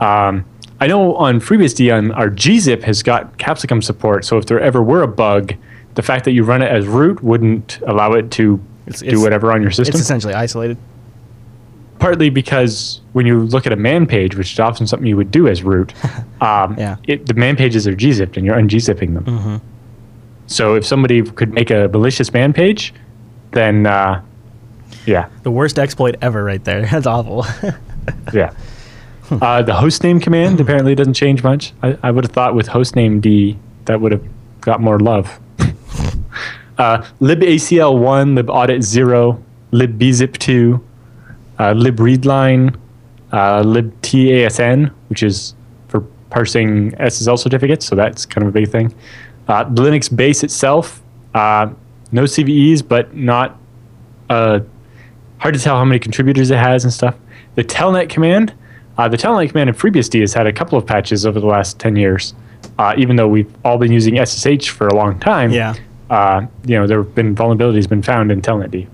Um, 0.00 0.44
I 0.80 0.86
know 0.88 1.14
on 1.14 1.40
FreeBSD, 1.40 1.96
on 1.96 2.10
our 2.12 2.28
gzip 2.28 2.82
has 2.82 3.02
got 3.02 3.38
Capsicum 3.38 3.82
support, 3.82 4.24
so 4.24 4.36
if 4.38 4.46
there 4.46 4.60
ever 4.60 4.82
were 4.82 5.02
a 5.02 5.08
bug, 5.08 5.54
the 5.94 6.02
fact 6.02 6.24
that 6.24 6.32
you 6.32 6.42
run 6.42 6.60
it 6.62 6.70
as 6.70 6.86
root 6.86 7.22
wouldn't 7.22 7.78
allow 7.86 8.12
it 8.12 8.30
to 8.32 8.60
It's- 8.86 9.00
do 9.00 9.06
it's- 9.06 9.22
whatever 9.22 9.52
on 9.52 9.62
your 9.62 9.70
system. 9.70 9.92
It's 9.94 10.00
essentially 10.02 10.34
isolated. 10.34 10.76
Partly 12.00 12.30
because 12.30 13.00
when 13.12 13.26
you 13.26 13.42
look 13.42 13.64
at 13.64 13.72
a 13.72 13.76
man 13.76 14.06
page, 14.06 14.34
which 14.36 14.52
is 14.54 14.58
often 14.58 14.88
something 14.88 15.06
you 15.06 15.16
would 15.16 15.30
do 15.30 15.46
as 15.46 15.62
root, 15.62 15.94
um, 16.40 16.74
Yeah. 16.76 16.96
it, 17.06 17.26
the 17.26 17.34
man 17.34 17.54
pages 17.54 17.86
are 17.86 17.94
gzipped 17.94 18.36
and 18.36 18.44
you're 18.44 18.56
ungzipping 18.56 19.14
them. 19.14 19.24
Mm-hmm. 19.24 19.56
So 20.48 20.74
if 20.74 20.84
somebody 20.84 21.22
could 21.22 21.54
make 21.54 21.70
a 21.70 21.88
malicious 21.92 22.32
man 22.32 22.52
page, 22.52 22.92
then 23.52 23.86
uh, 23.86 24.20
yeah, 25.06 25.28
The 25.42 25.50
worst 25.50 25.78
exploit 25.78 26.16
ever, 26.22 26.42
right 26.44 26.62
there. 26.64 26.86
That's 26.90 27.06
awful. 27.06 27.46
yeah. 28.32 28.52
Uh, 29.30 29.62
the 29.62 29.72
hostname 29.72 30.20
command 30.20 30.60
apparently 30.60 30.94
doesn't 30.94 31.14
change 31.14 31.42
much. 31.42 31.72
I, 31.82 31.96
I 32.02 32.10
would 32.10 32.24
have 32.24 32.32
thought 32.32 32.54
with 32.54 32.68
hostname 32.68 33.20
D 33.20 33.58
that 33.86 34.00
would 34.00 34.12
have 34.12 34.24
got 34.60 34.80
more 34.80 34.98
love. 34.98 35.38
uh, 36.78 36.98
libacl1, 37.20 38.38
libaudit0, 38.38 39.42
libbzip2, 39.72 40.82
uh, 41.58 41.74
libreadline, 41.74 42.76
uh, 43.32 43.62
libtasn, 43.62 44.92
which 45.08 45.22
is 45.22 45.54
for 45.88 46.00
parsing 46.30 46.92
SSL 46.92 47.38
certificates, 47.38 47.86
so 47.86 47.96
that's 47.96 48.26
kind 48.26 48.46
of 48.46 48.50
a 48.50 48.52
big 48.52 48.68
thing. 48.68 48.94
Uh, 49.48 49.64
the 49.64 49.82
Linux 49.82 50.14
base 50.14 50.44
itself, 50.44 51.02
uh, 51.34 51.70
no 52.12 52.24
CVEs, 52.24 52.86
but 52.86 53.14
not 53.14 53.58
uh, 54.28 54.60
hard 55.42 55.54
to 55.54 55.60
tell 55.60 55.76
how 55.76 55.84
many 55.84 55.98
contributors 55.98 56.50
it 56.50 56.58
has 56.58 56.84
and 56.84 56.92
stuff. 56.92 57.16
The 57.56 57.64
telnet 57.64 58.08
command, 58.08 58.54
uh, 58.96 59.08
the 59.08 59.16
telnet 59.16 59.48
command 59.50 59.68
in 59.70 59.74
FreeBSD 59.74 60.20
has 60.20 60.32
had 60.34 60.46
a 60.46 60.52
couple 60.52 60.78
of 60.78 60.86
patches 60.86 61.26
over 61.26 61.40
the 61.40 61.46
last 61.46 61.78
10 61.80 61.96
years. 61.96 62.34
Uh, 62.78 62.94
even 62.96 63.16
though 63.16 63.28
we've 63.28 63.52
all 63.64 63.76
been 63.76 63.90
using 63.92 64.16
SSH 64.24 64.68
for 64.70 64.86
a 64.86 64.94
long 64.94 65.18
time, 65.18 65.50
Yeah. 65.50 65.74
uh, 66.10 66.46
you 66.64 66.78
know, 66.78 66.86
there 66.86 67.02
have 67.02 67.14
been 67.14 67.34
vulnerabilities 67.34 67.88
been 67.88 68.02
found 68.02 68.30
in 68.30 68.40
telnetd. 68.40 68.86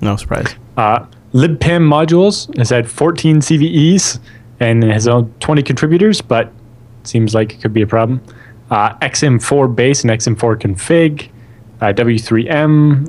no 0.00 0.14
surprise. 0.16 0.54
Uh, 0.76 1.00
libpam 1.34 1.82
modules 1.82 2.56
has 2.56 2.70
had 2.70 2.88
14 2.88 3.40
CVEs 3.40 4.20
and 4.60 4.84
has 4.84 5.08
own 5.08 5.32
20 5.40 5.62
contributors, 5.62 6.20
but 6.20 6.52
seems 7.02 7.34
like 7.34 7.54
it 7.54 7.60
could 7.60 7.72
be 7.72 7.82
a 7.82 7.86
problem. 7.86 8.20
Uh, 8.70 8.94
XM4 8.98 9.74
base 9.74 10.04
and 10.04 10.10
XM4 10.12 10.56
config, 10.60 11.28
uh, 11.80 11.92
W3M, 11.92 13.08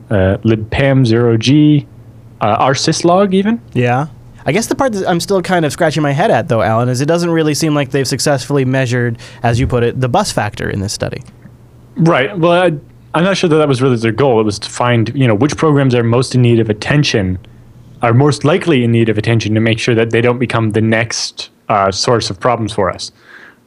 uh, 2.42 2.58
libpam 2.58 2.58
0G, 2.58 2.60
uh, 2.60 2.70
rsyslog 2.70 3.34
even. 3.34 3.62
Yeah. 3.74 4.08
I 4.46 4.52
guess 4.52 4.68
the 4.68 4.76
part 4.76 4.94
that 4.94 5.08
I'm 5.08 5.20
still 5.20 5.42
kind 5.42 5.66
of 5.66 5.72
scratching 5.72 6.02
my 6.02 6.12
head 6.12 6.32
at, 6.32 6.48
though, 6.48 6.62
Allan, 6.62 6.90
is 6.90 7.02
it 7.02 7.06
doesn't 7.06 7.30
really 7.30 7.54
seem 7.54 7.76
like 7.76 7.92
they've 7.92 8.08
successfully 8.08 8.66
measured, 8.66 9.20
as 9.44 9.60
you 9.60 9.68
put 9.68 9.84
it, 9.84 10.00
the 10.00 10.10
bus 10.10 10.32
factor 10.32 10.70
in 10.70 10.80
this 10.80 10.94
study. 10.94 11.22
Right. 11.98 12.36
Well, 12.38 12.54
I, 12.54 12.66
I'm 13.14 13.24
not 13.24 13.38
sure 13.38 13.50
that 13.50 13.58
that 13.58 13.68
was 13.68 13.82
really 13.82 13.98
their 13.98 14.12
goal. 14.12 14.40
It 14.40 14.44
was 14.44 14.58
to 14.60 14.70
find, 14.70 15.10
you 15.14 15.28
know, 15.28 15.36
which 15.36 15.58
programs 15.58 15.94
are 15.94 16.04
most 16.04 16.36
in 16.36 16.42
need 16.42 16.60
of 16.60 16.70
attention, 16.70 17.38
are 18.02 18.14
most 18.14 18.46
likely 18.46 18.84
in 18.84 18.92
need 18.92 19.10
of 19.10 19.18
attention 19.18 19.54
to 19.56 19.60
make 19.60 19.78
sure 19.78 19.94
that 19.96 20.12
they 20.12 20.22
don't 20.22 20.40
become 20.40 20.72
the 20.72 20.82
next 20.82 21.50
uh, 21.68 21.92
source 21.92 22.30
of 22.30 22.40
problems 22.40 22.74
for 22.74 22.90
us. 22.90 23.12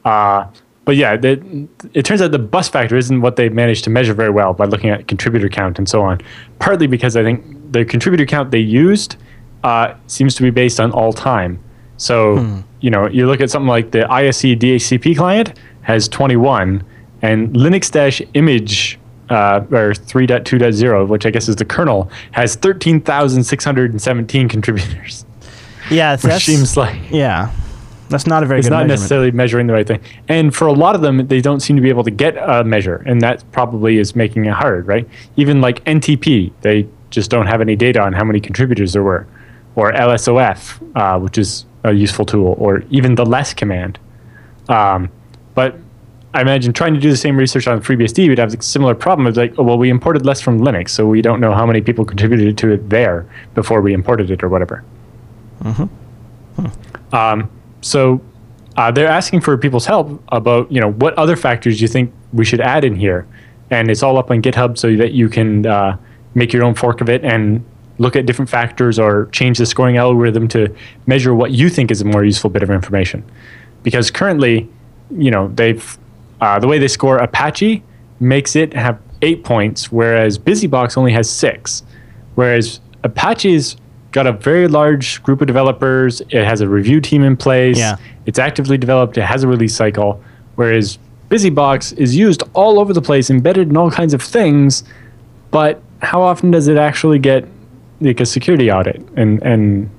Uh, 0.05 0.45
but 0.85 0.95
yeah, 0.95 1.15
the, 1.15 1.67
it 1.93 2.03
turns 2.03 2.21
out 2.21 2.31
the 2.31 2.39
bus 2.39 2.67
factor 2.67 2.97
isn't 2.97 3.21
what 3.21 3.35
they 3.35 3.47
managed 3.49 3.83
to 3.85 3.89
measure 3.89 4.13
very 4.13 4.31
well 4.31 4.53
by 4.53 4.65
looking 4.65 4.89
at 4.89 5.07
contributor 5.07 5.47
count 5.47 5.77
and 5.77 5.87
so 5.87 6.01
on. 6.01 6.19
Partly 6.59 6.87
because 6.87 7.15
I 7.15 7.23
think 7.23 7.45
the 7.73 7.83
contributor 7.83 8.25
count 8.25 8.51
they 8.51 8.59
used 8.59 9.17
uh, 9.63 9.93
seems 10.07 10.35
to 10.35 10.43
be 10.43 10.49
based 10.49 10.79
on 10.79 10.91
all 10.91 11.11
time. 11.11 11.59
So, 11.97 12.63
you 12.81 12.89
know, 12.89 13.07
you 13.07 13.27
look 13.27 13.41
at 13.41 13.49
something 13.49 13.67
like 13.67 13.91
the 13.91 13.99
ISC 13.99 14.57
DHCP 14.57 15.15
client 15.17 15.57
has 15.81 16.07
21, 16.07 16.83
and 17.21 17.53
Linux 17.53 17.91
dash 17.91 18.21
image 18.33 18.99
uh, 19.29 19.61
or 19.71 19.93
3.2.0, 19.93 21.07
which 21.07 21.25
I 21.25 21.31
guess 21.31 21.47
is 21.47 21.55
the 21.55 21.65
kernel, 21.65 22.11
has 22.31 22.55
13,617 22.55 24.49
contributors. 24.49 25.25
Yeah, 25.89 26.17
Which 26.21 26.45
seems 26.45 26.77
like 26.77 26.99
yeah. 27.09 27.51
That's 28.09 28.27
not 28.27 28.43
a 28.43 28.45
very 28.45 28.59
it's 28.59 28.69
not 28.69 28.79
measurement. 28.79 28.89
necessarily 28.89 29.31
measuring 29.31 29.67
the 29.67 29.73
right 29.73 29.87
thing. 29.87 29.99
And 30.27 30.53
for 30.53 30.67
a 30.67 30.73
lot 30.73 30.93
of 30.93 31.01
them, 31.01 31.27
they 31.27 31.41
don't 31.41 31.61
seem 31.61 31.75
to 31.77 31.81
be 31.81 31.89
able 31.89 32.03
to 32.03 32.11
get 32.11 32.37
a 32.37 32.63
measure, 32.63 32.97
and 33.07 33.21
that 33.21 33.43
probably 33.51 33.97
is 33.97 34.15
making 34.15 34.45
it 34.45 34.53
hard, 34.53 34.85
right? 34.87 35.07
Even 35.35 35.61
like 35.61 35.83
NTP, 35.85 36.51
they 36.61 36.87
just 37.13 37.29
don't 37.29 37.47
have 37.47 37.61
any 37.61 37.75
data 37.75 38.01
on 38.01 38.11
how 38.13 38.23
many 38.23 38.39
contributors 38.39 38.93
there 38.93 39.03
were, 39.03 39.27
or 39.75 39.93
LSOF, 39.93 40.81
uh, 40.95 41.19
which 41.19 41.37
is 41.37 41.65
a 41.83 41.93
useful 41.93 42.25
tool, 42.25 42.55
or 42.57 42.83
even 42.89 43.15
the 43.15 43.25
less 43.25 43.53
command. 43.53 43.99
Um, 44.67 45.09
but 45.53 45.77
I 46.33 46.41
imagine 46.41 46.73
trying 46.73 46.95
to 46.95 46.99
do 46.99 47.11
the 47.11 47.17
same 47.17 47.37
research 47.37 47.67
on 47.67 47.81
FreeBSD, 47.81 48.27
we'd 48.27 48.39
have 48.39 48.53
a 48.53 48.61
similar 48.61 48.95
problem. 48.95 49.27
It's 49.27 49.37
like, 49.37 49.53
oh, 49.59 49.63
well, 49.63 49.77
we 49.77 49.89
imported 49.89 50.25
less 50.25 50.41
from 50.41 50.59
Linux, 50.59 50.89
so 50.89 51.05
we 51.05 51.21
don't 51.21 51.39
know 51.39 51.53
how 51.53 51.65
many 51.65 51.81
people 51.81 52.03
contributed 52.05 52.57
to 52.57 52.71
it 52.71 52.89
there 52.89 53.27
before 53.53 53.81
we 53.81 53.93
imported 53.93 54.31
it 54.31 54.43
or 54.43 54.49
whatever. 54.49 54.83
Um, 57.11 57.49
so 57.81 58.19
uh, 58.77 58.89
they're 58.91 59.07
asking 59.07 59.41
for 59.41 59.55
people's 59.57 59.85
help 59.85 60.23
about, 60.29 60.71
you 60.71 60.81
know, 60.81 60.91
what 60.93 61.13
other 61.13 61.35
factors 61.35 61.79
you 61.79 61.87
think 61.87 62.11
we 62.31 62.43
should 62.45 62.61
add 62.61 62.83
in 62.83 62.95
here, 62.95 63.27
and 63.69 63.91
it's 63.91 64.01
all 64.01 64.17
up 64.17 64.31
on 64.31 64.41
GitHub 64.41 64.77
so 64.77 64.95
that 64.95 65.11
you 65.11 65.29
can 65.29 65.67
uh, 65.67 65.97
make 66.35 66.53
your 66.53 66.63
own 66.63 66.75
fork 66.75 67.01
of 67.01 67.09
it 67.09 67.23
and 67.23 67.63
look 67.99 68.15
at 68.15 68.25
different 68.25 68.49
factors 68.49 68.97
or 68.97 69.27
change 69.27 69.57
the 69.57 69.65
scoring 69.65 69.97
algorithm 69.97 70.47
to 70.47 70.73
measure 71.05 71.33
what 71.33 71.51
you 71.51 71.69
think 71.69 71.91
is 71.91 72.01
a 72.01 72.05
more 72.05 72.23
useful 72.23 72.49
bit 72.49 72.63
of 72.63 72.69
information. 72.69 73.23
Because 73.83 74.09
currently, 74.09 74.69
you 75.11 75.29
know, 75.29 75.49
they've 75.49 75.97
uh, 76.41 76.59
the 76.59 76.67
way 76.67 76.77
they 76.79 76.87
score 76.87 77.17
Apache 77.17 77.83
makes 78.19 78.55
it 78.55 78.73
have 78.73 78.99
eight 79.21 79.43
points, 79.43 79.91
whereas 79.91 80.37
BusyBox 80.37 80.97
only 80.97 81.13
has 81.13 81.29
six. 81.29 81.83
Whereas 82.35 82.81
Apache's 83.03 83.77
got 84.11 84.27
a 84.27 84.33
very 84.33 84.67
large 84.67 85.21
group 85.23 85.41
of 85.41 85.47
developers. 85.47 86.21
It 86.21 86.43
has 86.43 86.61
a 86.61 86.67
review 86.67 86.99
team 86.99 87.23
in 87.23 87.37
place. 87.37 87.77
Yeah. 87.77 87.97
It's 88.25 88.39
actively 88.39 88.77
developed. 88.77 89.17
It 89.17 89.23
has 89.23 89.43
a 89.43 89.47
release 89.47 89.75
cycle. 89.75 90.21
Whereas 90.55 90.99
BusyBox 91.29 91.97
is 91.97 92.15
used 92.15 92.43
all 92.53 92.79
over 92.79 92.93
the 92.93 93.01
place, 93.01 93.29
embedded 93.29 93.69
in 93.69 93.77
all 93.77 93.89
kinds 93.89 94.13
of 94.13 94.21
things. 94.21 94.83
But 95.51 95.81
how 96.03 96.21
often 96.21 96.51
does 96.51 96.67
it 96.67 96.77
actually 96.77 97.19
get 97.19 97.47
like 98.01 98.19
a 98.19 98.25
security 98.25 98.71
audit? 98.71 99.01
And 99.15 99.41
and 99.43 99.89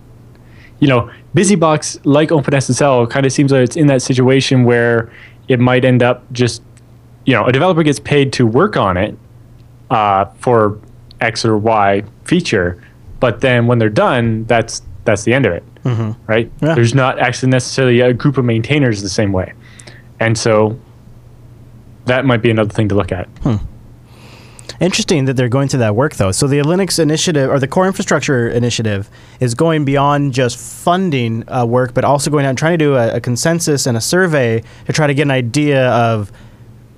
you 0.81 0.89
know, 0.89 1.11
BusyBox, 1.35 2.01
like 2.05 2.29
OpenSSL, 2.29 3.09
kind 3.11 3.25
of 3.25 3.33
seems 3.33 3.53
like 3.53 3.63
it's 3.63 3.77
in 3.77 3.87
that 3.87 4.03
situation 4.03 4.65
where 4.65 5.11
it 5.49 5.59
might 5.59 5.85
end 5.85 6.03
up 6.03 6.31
just, 6.33 6.63
you 7.27 7.33
know, 7.33 7.45
a 7.45 7.53
developer 7.53 7.83
gets 7.83 8.01
paid 8.01 8.33
to 8.35 8.47
work 8.47 8.77
on 8.77 8.97
it 8.97 9.17
uh, 9.91 10.27
for 10.39 10.79
X 11.21 11.45
or 11.45 11.57
Y 11.57 12.03
feature, 12.25 12.83
but 13.21 13.41
then 13.41 13.67
when 13.67 13.79
they're 13.79 13.89
done, 13.89 14.45
that's 14.45 14.83
that's 15.05 15.25
the 15.25 15.33
end 15.35 15.47
of 15.47 15.53
it, 15.53 15.63
right? 16.27 16.51
Yeah. 16.63 16.75
There's 16.75 16.95
not 16.95 17.19
actually 17.19 17.51
necessarily 17.51 18.01
a 18.01 18.13
group 18.13 18.39
of 18.39 18.45
maintainers 18.45 19.03
the 19.03 19.09
same 19.09 19.33
way, 19.33 19.53
and 20.21 20.37
so 20.37 20.79
that 22.07 22.25
might 22.25 22.43
be 22.43 22.51
another 22.51 22.71
thing 22.73 22.89
to 22.89 22.95
look 22.95 23.13
at. 23.13 23.29
Interesting 24.81 25.27
that 25.27 25.35
they're 25.35 25.49
going 25.49 25.69
through 25.69 25.81
that 25.81 25.95
work, 25.95 26.17
though. 26.17 26.33
So 26.33 26.47
the 26.47 26.59
Linux 26.59 26.99
initiative 26.99 27.49
or 27.51 27.59
the 27.59 27.69
core 27.69 27.87
infrastructure 27.87 28.49
initiative 28.49 29.09
is 29.41 29.55
going 29.55 29.85
beyond 29.85 30.33
just 30.33 30.57
funding 30.59 31.45
uh, 31.49 31.65
work, 31.65 31.95
but 31.95 32.05
also 32.05 32.31
going 32.31 32.45
out 32.45 32.51
and 32.51 32.59
trying 32.59 32.73
to 32.79 32.85
do 32.85 32.95
a, 32.97 33.17
a 33.17 33.21
consensus 33.21 33.87
and 33.87 33.97
a 33.97 34.01
survey 34.01 34.63
to 34.87 34.93
try 34.93 35.07
to 35.07 35.15
get 35.15 35.23
an 35.23 35.31
idea 35.31 35.89
of 35.91 36.33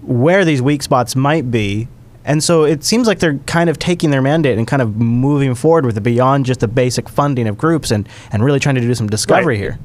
where 0.02 0.44
these 0.44 0.62
weak 0.62 0.82
spots 0.82 1.16
might 1.16 1.50
be. 1.50 1.88
And 2.24 2.42
so 2.42 2.64
it 2.64 2.82
seems 2.82 3.06
like 3.06 3.18
they're 3.20 3.38
kind 3.46 3.70
of 3.70 3.78
taking 3.78 4.10
their 4.10 4.22
mandate 4.22 4.58
and 4.58 4.66
kind 4.66 4.82
of 4.82 4.96
moving 4.96 5.54
forward 5.54 5.86
with 5.86 5.96
it 5.96 6.00
beyond 6.02 6.46
just 6.46 6.60
the 6.60 6.68
basic 6.68 7.08
funding 7.08 7.46
of 7.46 7.56
groups 7.58 7.90
and, 7.90 8.08
and 8.32 8.44
really 8.44 8.58
trying 8.58 8.74
to 8.76 8.80
do 8.80 8.94
some 8.94 9.08
discovery 9.08 9.54
Right. 9.54 9.60
here. 9.60 9.78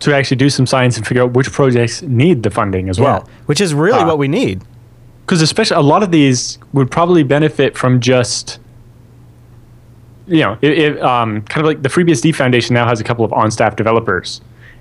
To 0.00 0.14
actually 0.14 0.36
do 0.38 0.48
some 0.48 0.66
science 0.66 0.96
and 0.96 1.06
figure 1.06 1.22
out 1.24 1.32
which 1.32 1.50
projects 1.52 2.00
need 2.02 2.42
the 2.42 2.50
funding 2.50 2.88
as 2.88 2.98
well. 3.00 3.28
Which 3.46 3.60
is 3.60 3.74
really 3.74 3.98
Ah. 3.98 4.06
what 4.06 4.18
we 4.18 4.28
need. 4.28 4.62
Because 5.30 5.42
especially 5.42 5.76
a 5.76 5.80
lot 5.80 6.02
of 6.02 6.10
these 6.10 6.58
would 6.72 6.90
probably 6.90 7.22
benefit 7.22 7.78
from 7.78 8.00
just 8.00 8.58
you 10.26 10.40
know 10.40 10.58
it, 10.60 10.76
it, 10.76 11.02
um, 11.02 11.42
kind 11.42 11.64
of 11.64 11.66
like 11.66 11.82
the 11.82 11.88
FreeBSD 11.88 12.34
Foundation 12.34 12.74
now 12.74 12.84
has 12.84 13.00
a 13.00 13.04
couple 13.04 13.24
of 13.24 13.32
on-staff 13.32 13.76
developers, 13.76 14.40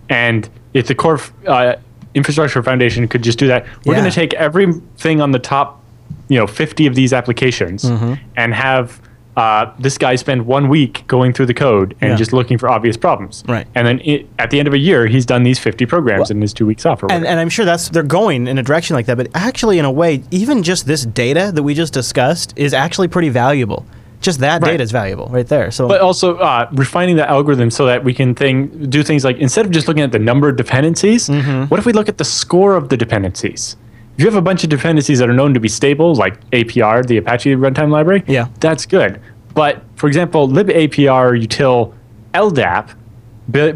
and 0.10 0.50
if 0.74 0.88
the 0.88 0.96
core 0.96 1.20
uh, 1.46 1.76
infrastructure 2.16 2.64
foundation 2.64 3.08
could 3.08 3.22
just 3.22 3.38
do 3.38 3.46
that, 3.46 3.64
we're 3.86 3.94
Yeah. 3.94 4.00
going 4.00 4.10
to 4.10 4.16
take 4.16 4.34
everything 4.34 5.22
on 5.22 5.34
the 5.34 5.38
top, 5.40 5.84
you 6.30 6.40
know, 6.40 6.48
50 6.48 6.88
of 6.88 6.96
these 6.96 7.14
applications 7.14 7.84
Mm-hmm. 7.84 8.14
and 8.36 8.54
have. 8.56 9.00
Uh, 9.40 9.72
this 9.80 9.98
guy 9.98 10.16
spent 10.16 10.46
one 10.46 10.68
week 10.68 11.04
going 11.08 11.32
through 11.34 11.46
the 11.46 11.54
code 11.54 11.96
and 12.02 12.12
Yeah. 12.12 12.16
just 12.18 12.34
looking 12.34 12.58
for 12.58 12.68
obvious 12.70 12.98
problems. 12.98 13.44
Right. 13.48 13.66
And 13.74 13.88
then 13.88 14.00
it, 14.04 14.28
at 14.38 14.50
the 14.52 14.60
end 14.60 14.68
of 14.68 14.74
a 14.74 14.78
year, 14.78 15.06
he's 15.08 15.26
done 15.26 15.44
these 15.44 15.58
50 15.58 15.86
programs 15.86 16.30
in 16.30 16.42
his 16.42 16.52
two 16.54 16.66
weeks 16.66 16.86
off. 16.86 17.02
Or 17.04 17.12
And, 17.12 17.26
and 17.26 17.40
I'm 17.40 17.50
sure 17.50 17.64
that's 17.66 17.88
they're 17.90 18.04
going 18.04 18.48
in 18.48 18.58
a 18.58 18.64
direction 18.64 18.96
like 18.96 19.06
that. 19.06 19.16
But 19.18 19.28
actually, 19.34 19.80
in 19.80 19.86
a 19.86 19.92
way, 19.92 20.24
even 20.32 20.62
just 20.64 20.88
this 20.88 21.06
data 21.06 21.52
that 21.54 21.64
we 21.64 21.74
just 21.74 21.94
discussed 21.94 22.54
is 22.58 22.74
actually 22.74 23.08
pretty 23.08 23.30
valuable. 23.30 23.86
Just 24.22 24.42
that 24.42 24.62
Right. 24.62 24.72
data 24.72 24.84
is 24.84 24.92
valuable 24.92 25.30
right 25.32 25.48
there. 25.48 25.72
So 25.72 25.88
but 25.88 26.02
also 26.02 26.36
uh, 26.40 26.68
refining 26.74 27.16
the 27.16 27.30
algorithm 27.30 27.70
so 27.72 27.86
that 27.86 28.04
we 28.04 28.14
can 28.14 28.36
thing 28.36 28.68
do 28.90 29.02
things 29.04 29.24
like 29.24 29.38
instead 29.38 29.66
of 29.66 29.72
just 29.72 29.88
looking 29.88 30.04
at 30.04 30.12
the 30.12 30.20
number 30.20 30.50
of 30.50 30.58
dependencies, 30.58 31.30
Mm-hmm. 31.30 31.64
what 31.70 31.80
if 31.80 31.86
we 31.86 31.94
look 31.94 32.10
at 32.10 32.18
the 32.18 32.26
score 32.26 32.76
of 32.76 32.90
the 32.90 32.98
dependencies? 32.98 33.78
If 34.20 34.24
you 34.24 34.30
have 34.30 34.36
a 34.36 34.42
bunch 34.42 34.66
of 34.66 34.70
dependencies 34.70 35.20
that 35.20 35.30
are 35.30 35.34
known 35.34 35.54
to 35.54 35.62
be 35.62 35.70
stable, 35.70 36.14
like 36.14 36.38
APR, 36.50 37.08
the 37.08 37.16
Apache 37.16 37.56
runtime 37.56 37.90
library, 37.90 38.22
Yeah. 38.28 38.48
that's 38.60 38.86
good. 38.86 39.18
But 39.56 39.82
for 39.96 40.08
example, 40.08 40.46
libapr 40.46 41.42
util 41.42 41.94
LDAP 42.34 42.90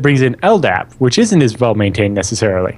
brings 0.02 0.22
in 0.22 0.36
LDAP, 0.44 0.92
which 1.00 1.18
isn't 1.18 1.42
as 1.42 1.58
well 1.58 1.76
maintained 1.76 2.14
necessarily, 2.14 2.78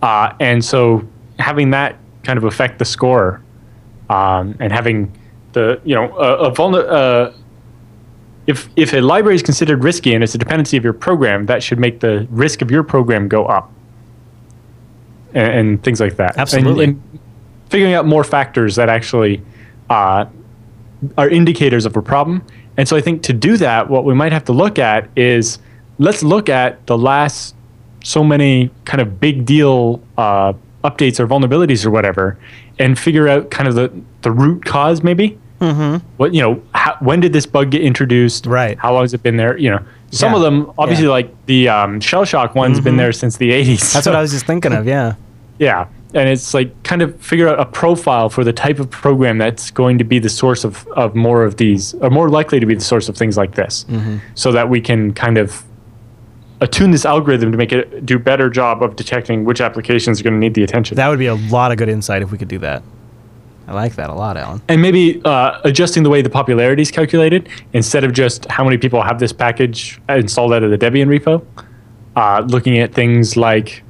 uh, 0.00 0.32
and 0.40 0.64
so 0.64 1.04
having 1.38 1.68
that 1.72 1.96
kind 2.24 2.38
of 2.38 2.44
affect 2.44 2.78
the 2.78 2.86
score, 2.86 3.42
um, 4.08 4.54
and 4.58 4.72
having 4.72 5.12
the 5.52 5.82
you 5.84 5.94
know 5.94 6.16
a, 6.16 6.48
a 6.48 6.50
vulner. 6.50 6.82
Uh, 6.88 7.30
if 8.46 8.70
if 8.76 8.94
a 8.94 9.02
library 9.02 9.34
is 9.36 9.42
considered 9.42 9.84
risky 9.84 10.14
and 10.14 10.24
it's 10.24 10.34
a 10.34 10.38
dependency 10.38 10.78
of 10.78 10.82
your 10.82 10.94
program, 10.94 11.44
that 11.44 11.62
should 11.62 11.78
make 11.78 12.00
the 12.00 12.26
risk 12.30 12.62
of 12.62 12.70
your 12.70 12.82
program 12.82 13.28
go 13.28 13.44
up, 13.44 13.70
and, 15.34 15.52
and 15.52 15.82
things 15.82 16.00
like 16.00 16.16
that. 16.16 16.32
And- 16.32 16.40
Absolutely. 16.40 16.84
And, 16.84 17.02
figuring 17.72 17.94
out 17.94 18.04
more 18.04 18.22
factors 18.22 18.76
that 18.76 18.90
actually 18.90 19.40
uh, 19.88 20.26
are 21.16 21.30
indicators 21.30 21.86
of 21.86 21.96
a 21.96 22.02
problem. 22.02 22.44
And 22.76 22.86
so 22.86 22.98
I 22.98 23.00
think 23.00 23.22
to 23.22 23.32
do 23.32 23.56
that, 23.56 23.88
what 23.88 24.04
we 24.04 24.12
might 24.12 24.30
have 24.30 24.44
to 24.44 24.52
look 24.52 24.78
at 24.78 25.08
is 25.16 25.58
let's 25.98 26.22
look 26.22 26.50
at 26.50 26.86
the 26.86 26.98
last 26.98 27.54
so 28.04 28.22
many 28.22 28.70
kind 28.84 29.00
of 29.00 29.18
big 29.20 29.46
deal 29.46 30.02
uh, 30.18 30.52
updates 30.84 31.18
or 31.18 31.26
vulnerabilities 31.26 31.86
or 31.86 31.90
whatever, 31.90 32.38
and 32.78 32.98
figure 32.98 33.26
out 33.26 33.50
kind 33.50 33.68
of 33.68 33.74
the, 33.74 33.90
the 34.20 34.30
root 34.30 34.64
cause 34.66 35.02
maybe. 35.02 35.38
Mm-hmm. 35.60 36.06
What 36.18 36.34
you 36.34 36.42
know? 36.42 36.62
How, 36.74 36.96
when 37.00 37.20
did 37.20 37.32
this 37.32 37.46
bug 37.46 37.70
get 37.70 37.82
introduced? 37.82 38.44
Right. 38.44 38.78
How 38.78 38.92
long 38.92 39.04
has 39.04 39.14
it 39.14 39.22
been 39.22 39.36
there? 39.36 39.56
You 39.56 39.70
know, 39.70 39.82
some 40.12 40.30
Yeah. 40.32 40.36
of 40.36 40.42
them 40.42 40.70
obviously 40.78 41.06
Yeah. 41.06 41.10
like 41.12 41.46
the 41.46 41.68
um, 41.68 41.98
Shellshock 42.00 42.54
one's 42.54 42.78
been 42.80 42.96
there 42.96 43.12
since 43.12 43.36
the 43.38 43.50
80s. 43.50 43.92
that's 43.92 44.06
what 44.06 44.14
I 44.14 44.20
was 44.20 44.30
just 44.30 44.46
thinking 44.46 44.72
of. 44.72 44.86
Yeah. 44.86 45.14
Yeah. 45.58 45.86
And 46.14 46.28
it's 46.28 46.54
like 46.54 46.82
kind 46.82 47.02
of 47.02 47.18
figure 47.20 47.48
out 47.48 47.60
a 47.60 47.64
profile 47.64 48.28
for 48.28 48.42
the 48.42 48.52
type 48.52 48.80
of 48.80 48.90
program 48.90 49.38
that's 49.38 49.70
going 49.70 49.96
to 49.98 50.04
be 50.04 50.18
the 50.18 50.28
source 50.28 50.64
of, 50.64 50.86
of 50.88 51.14
more 51.14 51.44
of 51.44 51.56
these, 51.56 51.94
or 51.94 52.10
more 52.10 52.28
likely 52.28 52.58
to 52.58 52.66
be 52.66 52.74
the 52.74 52.80
source 52.84 53.08
of 53.08 53.16
things 53.16 53.36
like 53.36 53.54
this, 53.54 53.86
so 54.34 54.50
that 54.52 54.68
we 54.68 54.80
can 54.80 55.12
kind 55.14 55.38
of 55.38 55.62
attune 56.60 56.90
this 56.90 57.04
algorithm 57.04 57.52
to 57.52 57.58
make 57.58 57.72
it 57.72 58.04
do 58.04 58.18
better 58.18 58.48
job 58.50 58.82
of 58.82 58.96
detecting 58.96 59.44
which 59.44 59.60
applications 59.60 60.20
are 60.20 60.24
going 60.24 60.34
to 60.34 60.40
need 60.40 60.54
the 60.54 60.62
attention. 60.64 60.96
That 60.96 61.08
would 61.08 61.18
be 61.18 61.26
a 61.26 61.34
lot 61.36 61.70
of 61.70 61.78
good 61.78 61.88
insight 61.88 62.22
if 62.22 62.30
we 62.32 62.38
could 62.38 62.48
do 62.48 62.58
that. 62.58 62.82
I 63.68 63.74
like 63.74 63.94
that 63.96 64.10
a 64.10 64.14
lot, 64.14 64.36
Allan. 64.36 64.60
and 64.68 64.82
maybe 64.82 65.20
uh, 65.24 65.60
adjusting 65.64 66.02
the 66.02 66.10
way 66.10 66.20
the 66.22 66.30
popularity 66.30 66.82
is 66.82 66.90
calculated 66.90 67.48
instead 67.72 68.02
of 68.04 68.12
just 68.12 68.46
how 68.46 68.64
many 68.64 68.76
people 68.78 69.02
have 69.02 69.18
this 69.18 69.32
package 69.32 70.00
installed 70.08 70.52
out 70.52 70.62
of 70.62 70.70
the 70.70 70.78
Debian 70.78 71.06
repo. 71.06 71.44
Uh, 72.16 72.44
looking 72.48 72.78
at 72.78 72.92
things 72.92 73.36
like, 73.36 73.82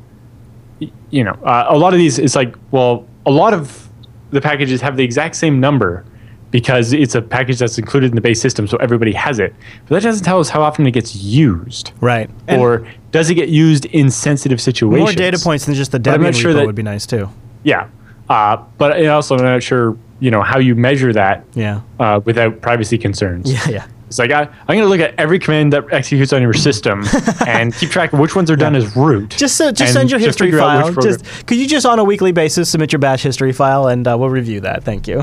you 1.11 1.25
know, 1.25 1.33
uh, 1.45 1.67
a 1.69 1.77
lot 1.79 1.93
of 1.93 1.99
these, 1.99 2.19
it's 2.19 2.37
like, 2.37 2.55
well, 2.71 3.07
a 3.27 3.31
lot 3.31 3.53
of 3.55 3.89
the 4.31 4.41
packages 4.41 4.81
have 4.81 4.97
the 4.97 5.05
exact 5.05 5.37
same 5.37 5.59
number 5.61 6.05
because 6.51 6.93
it's 6.93 7.15
a 7.15 7.23
package 7.23 7.59
that's 7.59 7.79
included 7.79 8.11
in 8.11 8.15
the 8.15 8.21
base 8.21 8.41
system, 8.41 8.67
so 8.69 8.77
everybody 8.77 9.13
has 9.13 9.39
it. 9.39 9.55
But 9.89 9.97
that 9.97 10.03
doesn't 10.03 10.25
tell 10.25 10.39
us 10.39 10.51
how 10.51 10.61
often 10.63 10.87
it 10.87 10.91
gets 10.93 11.17
used, 11.17 11.93
Right. 12.01 12.29
And 12.47 12.61
or 12.61 12.87
does 13.11 13.31
it 13.31 13.35
get 13.35 13.49
used 13.49 13.87
in 13.87 14.11
sensitive 14.11 14.61
situations? 14.61 15.01
more 15.01 15.13
data 15.15 15.39
points 15.39 15.65
than 15.67 15.75
just 15.75 15.93
the 15.93 15.97
I'm 15.97 16.03
Debian 16.03 16.21
not 16.21 16.35
sure 16.35 16.53
repo 16.53 16.57
that- 16.57 16.67
would 16.67 16.75
be 16.75 16.83
nice 16.83 17.07
too. 17.07 17.29
Yeah, 17.65 17.89
uh, 18.33 18.57
but 18.79 19.07
also 19.07 19.37
I'm 19.37 19.45
not 19.45 19.63
sure, 19.63 19.97
you 20.21 20.31
know, 20.31 20.43
how 20.43 20.59
you 20.59 20.75
measure 20.75 21.13
that 21.13 21.45
Yeah. 21.55 21.81
uh, 22.01 22.21
without 22.25 22.61
privacy 22.61 22.99
concerns. 22.99 23.53
Yeah. 23.53 23.69
Yeah. 23.69 23.87
It's 24.09 24.19
like 24.19 24.31
I, 24.31 24.43
I'm 24.43 24.67
going 24.67 24.81
to 24.81 24.89
look 24.89 25.01
at 25.01 25.15
every 25.19 25.39
command 25.39 25.73
that 25.73 25.85
executes 25.91 26.35
on 26.35 26.43
your 26.43 26.53
system 26.53 27.03
and 27.47 27.75
keep 27.75 27.89
track 27.91 28.13
of 28.13 28.19
which 28.19 28.37
ones 28.37 28.51
are 28.51 28.57
done 28.57 28.75
as 28.77 28.95
root. 28.95 29.31
Just 29.31 29.59
uh, 29.59 29.73
just 29.73 29.95
send 29.95 30.11
your 30.11 30.21
history 30.21 30.53
file. 30.53 30.93
Just 30.93 31.25
could 31.47 31.57
you 31.57 31.67
just 31.67 31.87
on 31.87 31.99
a 31.99 32.05
weekly 32.05 32.31
basis 32.31 32.69
submit 32.69 32.93
your 32.93 32.99
bash 32.99 33.23
history 33.23 33.53
file 33.53 33.87
and 33.89 34.07
uh, 34.07 34.15
we'll 34.19 34.29
review 34.29 34.61
that. 34.61 34.85
Thank 34.85 35.09
you. 35.09 35.23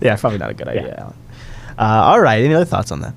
Yeah, 0.00 0.14
probably 0.20 0.38
not 0.38 0.50
a 0.50 0.54
good 0.54 0.68
idea, 0.68 0.94
Allan. 0.96 1.14
Uh, 1.78 1.82
all 2.10 2.20
right. 2.20 2.42
Any 2.44 2.54
other 2.54 2.64
thoughts 2.64 2.92
on 2.92 3.00
that? 3.00 3.14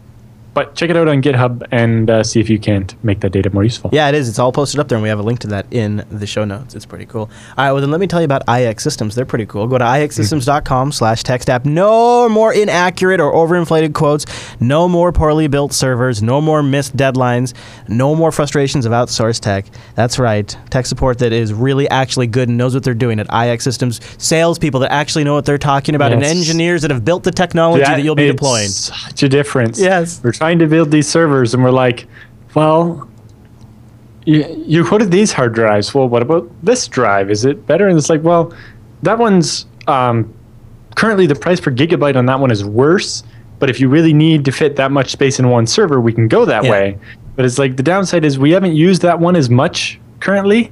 But 0.56 0.74
check 0.74 0.90
it 0.90 0.96
out 0.96 1.10
on 1.10 1.22
GitHub 1.22 1.68
and 1.72 2.10
uh, 2.10 2.24
see 2.24 2.40
if 2.40 2.50
you 2.50 2.58
can't 2.58 2.96
make 3.04 3.20
that 3.20 3.32
data 3.34 3.50
more 3.50 3.66
useful. 3.66 3.90
Yeah, 3.94 4.08
it 4.08 4.16
is. 4.16 4.30
It's 4.30 4.40
all 4.40 4.54
posted 4.54 4.80
up 4.80 4.88
there, 4.88 4.96
and 4.96 5.04
we 5.04 5.10
have 5.10 5.20
a 5.20 5.22
link 5.22 5.40
to 5.42 5.48
that 5.48 5.68
in 5.70 6.06
the 6.10 6.26
show 6.26 6.46
notes. 6.46 6.74
It's 6.76 6.86
pretty 6.86 7.06
cool. 7.06 7.24
All 7.24 7.30
right, 7.58 7.74
well, 7.74 7.82
then 7.82 7.92
let 7.92 8.00
me 8.00 8.08
tell 8.08 8.22
you 8.22 8.26
about 8.26 8.46
iXsystems. 8.48 9.16
They're 9.16 9.26
pretty 9.26 9.46
cool. 9.46 9.68
Go 9.68 9.78
to 9.78 9.84
ixsystems.com 9.84 10.94
slash 10.94 11.24
techsnap. 11.24 11.66
No 11.66 12.30
more 12.30 12.54
inaccurate 12.54 13.20
or 13.20 13.34
overinflated 13.34 13.94
quotes. 13.94 14.26
No 14.62 14.88
more 14.88 15.12
poorly 15.12 15.48
built 15.48 15.74
servers. 15.74 16.24
No 16.24 16.40
more 16.40 16.64
missed 16.64 16.96
deadlines. 16.96 17.54
No 17.90 18.16
more 18.16 18.32
frustrations 18.32 18.86
of 18.86 18.94
outsourced 18.94 19.42
tech. 19.42 19.66
That's 19.96 20.18
right. 20.18 20.58
Tech 20.70 20.86
support 20.86 21.20
that 21.20 21.34
is 21.34 21.54
really 21.54 21.90
actually 21.90 22.28
good 22.28 22.48
and 22.48 22.58
knows 22.58 22.74
what 22.74 22.86
they're 22.86 22.94
doing 22.94 23.20
at 23.20 23.28
iXsystems. 23.28 24.02
Salespeople 24.22 24.80
that 24.80 24.94
actually 24.94 25.26
know 25.26 25.34
what 25.34 25.44
they're 25.44 25.58
talking 25.58 25.96
about, 25.96 26.14
and 26.14 26.24
engineers 26.24 26.82
that 26.84 26.92
have 26.92 27.04
built 27.04 27.24
the 27.24 27.32
technology 27.32 27.84
that, 27.84 28.04
you'll 28.04 28.16
be 28.16 28.28
deploying. 28.28 28.70
Such 28.70 29.22
a 29.22 29.28
difference. 29.28 29.82
Yes. 29.82 30.22
We're 30.24 30.32
trying 30.32 30.45
to 30.54 30.68
build 30.68 30.92
these 30.92 31.08
servers, 31.08 31.54
and 31.54 31.64
we're 31.64 31.72
like, 31.72 32.06
well, 32.54 33.10
you, 34.26 34.46
you 34.66 34.86
quoted 34.86 35.12
these 35.12 35.32
hard 35.34 35.54
drives. 35.54 35.94
Well, 35.94 36.08
what 36.08 36.22
about 36.22 36.50
this 36.64 36.88
drive? 36.88 37.30
Is 37.32 37.46
it 37.46 37.66
better? 37.68 37.88
And 37.88 37.98
it's 37.98 38.10
like, 38.10 38.24
well, 38.24 38.54
that 39.04 39.18
one's 39.18 39.66
um, 39.88 40.34
currently 40.96 41.28
the 41.28 41.36
price 41.36 41.60
per 41.60 41.72
gigabyte 41.72 42.16
on 42.16 42.26
that 42.28 42.40
one 42.40 42.52
is 42.52 42.64
worse. 42.64 43.24
But 43.60 43.70
if 43.70 43.80
you 43.80 43.88
really 43.88 44.14
need 44.14 44.46
to 44.46 44.52
fit 44.52 44.76
that 44.76 44.92
much 44.92 45.12
space 45.12 45.40
in 45.40 45.50
one 45.50 45.66
server, 45.66 46.02
we 46.02 46.12
can 46.14 46.28
go 46.28 46.46
that 46.46 46.64
Yeah. 46.64 46.72
way. 46.72 46.98
But 47.36 47.46
it's 47.46 47.58
like 47.58 47.78
the 47.78 47.84
downside 47.84 48.24
is 48.26 48.38
we 48.40 48.52
haven't 48.52 48.76
used 48.76 49.02
that 49.02 49.20
one 49.20 49.36
as 49.36 49.50
much 49.50 50.00
currently, 50.20 50.72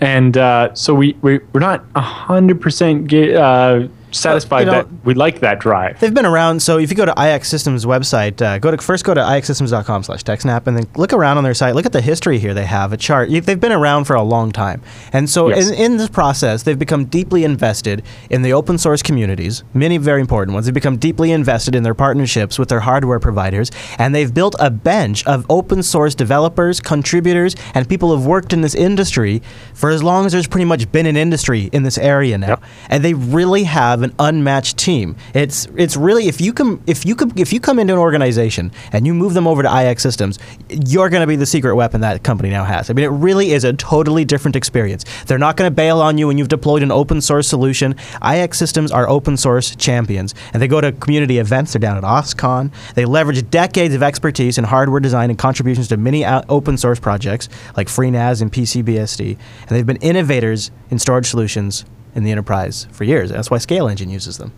and 0.00 0.36
uh, 0.36 0.74
so 0.74 0.94
we, 0.94 1.16
we 1.22 1.38
we're 1.52 1.60
not 1.60 1.84
hundred 1.96 2.60
percent 2.60 3.06
get 3.08 3.34
uh, 3.36 3.88
satisfied 4.12 4.66
know- 4.66 4.72
that 4.72 4.86
we 5.04 5.14
like 5.14 5.40
that 5.40 5.58
drive. 5.60 5.98
They've 6.00 6.14
been 6.14 6.26
around. 6.26 6.60
So 6.62 6.78
if 6.78 6.90
you 6.90 6.96
go 6.96 7.04
to 7.04 7.12
iXsystems 7.12 7.84
website, 7.86 8.40
uh, 8.40 8.58
go 8.58 8.70
to 8.70 8.78
first 8.78 9.04
go 9.04 9.14
to 9.14 9.20
ixsystems.com 9.20 10.02
slash 10.04 10.22
TechSnap 10.24 10.66
and 10.66 10.76
then 10.76 10.86
look 10.96 11.12
around 11.12 11.38
on 11.38 11.44
their 11.44 11.54
site. 11.54 11.74
Look 11.74 11.86
at 11.86 11.92
the 11.92 12.00
history 12.00 12.38
here. 12.38 12.54
They 12.54 12.66
have 12.66 12.92
a 12.92 12.96
chart. 12.96 13.30
They've 13.30 13.58
been 13.60 13.72
around 13.72 14.04
for 14.04 14.14
a 14.14 14.22
long 14.22 14.52
time, 14.52 14.82
and 15.12 15.28
so 15.28 15.48
Yes. 15.48 15.68
in, 15.70 15.74
in 15.74 15.96
this 15.96 16.08
process, 16.08 16.62
they've 16.62 16.78
become 16.78 17.06
deeply 17.06 17.44
invested 17.44 18.02
in 18.30 18.42
the 18.42 18.52
open 18.52 18.78
source 18.78 19.02
communities. 19.02 19.64
Many 19.74 19.96
very 19.98 20.20
important 20.20 20.54
ones. 20.54 20.66
They've 20.66 20.74
become 20.74 20.96
deeply 20.96 21.32
invested 21.32 21.74
in 21.74 21.82
their 21.82 21.94
partnerships 21.94 22.58
with 22.58 22.68
their 22.68 22.80
hardware 22.80 23.18
providers, 23.18 23.70
and 23.98 24.14
they've 24.14 24.32
built 24.32 24.54
a 24.60 24.70
bench 24.70 25.26
of 25.26 25.44
open 25.50 25.82
source 25.82 26.14
developers, 26.14 26.80
contributors, 26.80 27.56
and 27.74 27.88
people 27.88 28.14
who've 28.14 28.26
worked 28.26 28.52
in 28.52 28.60
this 28.60 28.74
industry 28.74 29.42
for 29.74 29.90
as 29.90 30.02
long 30.02 30.26
as 30.26 30.32
there's 30.32 30.46
pretty 30.46 30.64
much 30.64 30.90
been 30.92 31.06
an 31.06 31.16
industry 31.16 31.68
in 31.72 31.82
this 31.82 31.98
area 31.98 32.36
now. 32.38 32.48
Yep. 32.48 32.62
And 32.90 33.04
they 33.04 33.14
really 33.14 33.64
have 33.64 34.01
an 34.04 34.14
unmatched 34.18 34.78
team. 34.78 35.16
It's 35.34 35.66
it's 35.76 35.96
really 35.96 36.28
if 36.28 36.40
you 36.40 36.52
come 36.52 36.82
if 36.86 37.04
you 37.06 37.14
come 37.14 37.32
if 37.36 37.52
you 37.52 37.60
come 37.60 37.78
into 37.78 37.92
an 37.92 37.98
organization 37.98 38.72
and 38.92 39.06
you 39.06 39.14
move 39.14 39.34
them 39.34 39.46
over 39.46 39.62
to 39.62 39.68
iXsystems, 39.68 40.38
you're 40.68 41.08
going 41.08 41.20
to 41.20 41.26
be 41.26 41.36
the 41.36 41.46
secret 41.46 41.74
weapon 41.74 42.00
that 42.02 42.22
company 42.22 42.50
now 42.50 42.64
has. 42.64 42.90
I 42.90 42.92
mean, 42.92 43.04
it 43.04 43.08
really 43.08 43.52
is 43.52 43.64
a 43.64 43.72
totally 43.72 44.24
different 44.24 44.56
experience. 44.56 45.04
They're 45.26 45.38
not 45.38 45.56
going 45.56 45.70
to 45.70 45.74
bail 45.74 46.00
on 46.00 46.18
you 46.18 46.26
when 46.26 46.38
you've 46.38 46.48
deployed 46.48 46.82
an 46.82 46.90
open 46.92 47.20
source 47.20 47.48
solution. 47.48 47.94
iXsystems 48.22 48.92
are 48.92 49.08
open 49.08 49.36
source 49.36 49.74
champions, 49.76 50.34
and 50.52 50.62
they 50.62 50.68
go 50.68 50.80
to 50.80 50.92
community 50.92 51.38
events. 51.38 51.72
They're 51.72 51.80
down 51.80 51.96
at 51.96 52.04
OSCON. 52.04 52.72
They 52.94 53.04
leverage 53.04 53.48
decades 53.50 53.94
of 53.94 54.02
expertise 54.02 54.58
in 54.58 54.64
hardware 54.64 55.00
design 55.00 55.30
and 55.30 55.38
contributions 55.38 55.88
to 55.88 55.96
many 55.96 56.24
uh, 56.24 56.42
open 56.48 56.76
source 56.76 57.00
projects 57.00 57.48
like 57.76 57.88
FreeNAS 57.88 58.42
and 58.42 58.52
PCBSD, 58.52 59.38
and 59.60 59.68
they've 59.68 59.86
been 59.86 59.96
innovators 59.96 60.70
in 60.90 60.98
storage 60.98 61.26
solutions 61.26 61.84
in 62.14 62.24
the 62.24 62.30
enterprise 62.30 62.86
for 62.92 63.04
years. 63.04 63.30
That's 63.30 63.50
why 63.50 63.58
ScaleEngine 63.58 64.10
uses 64.10 64.38
them. 64.38 64.52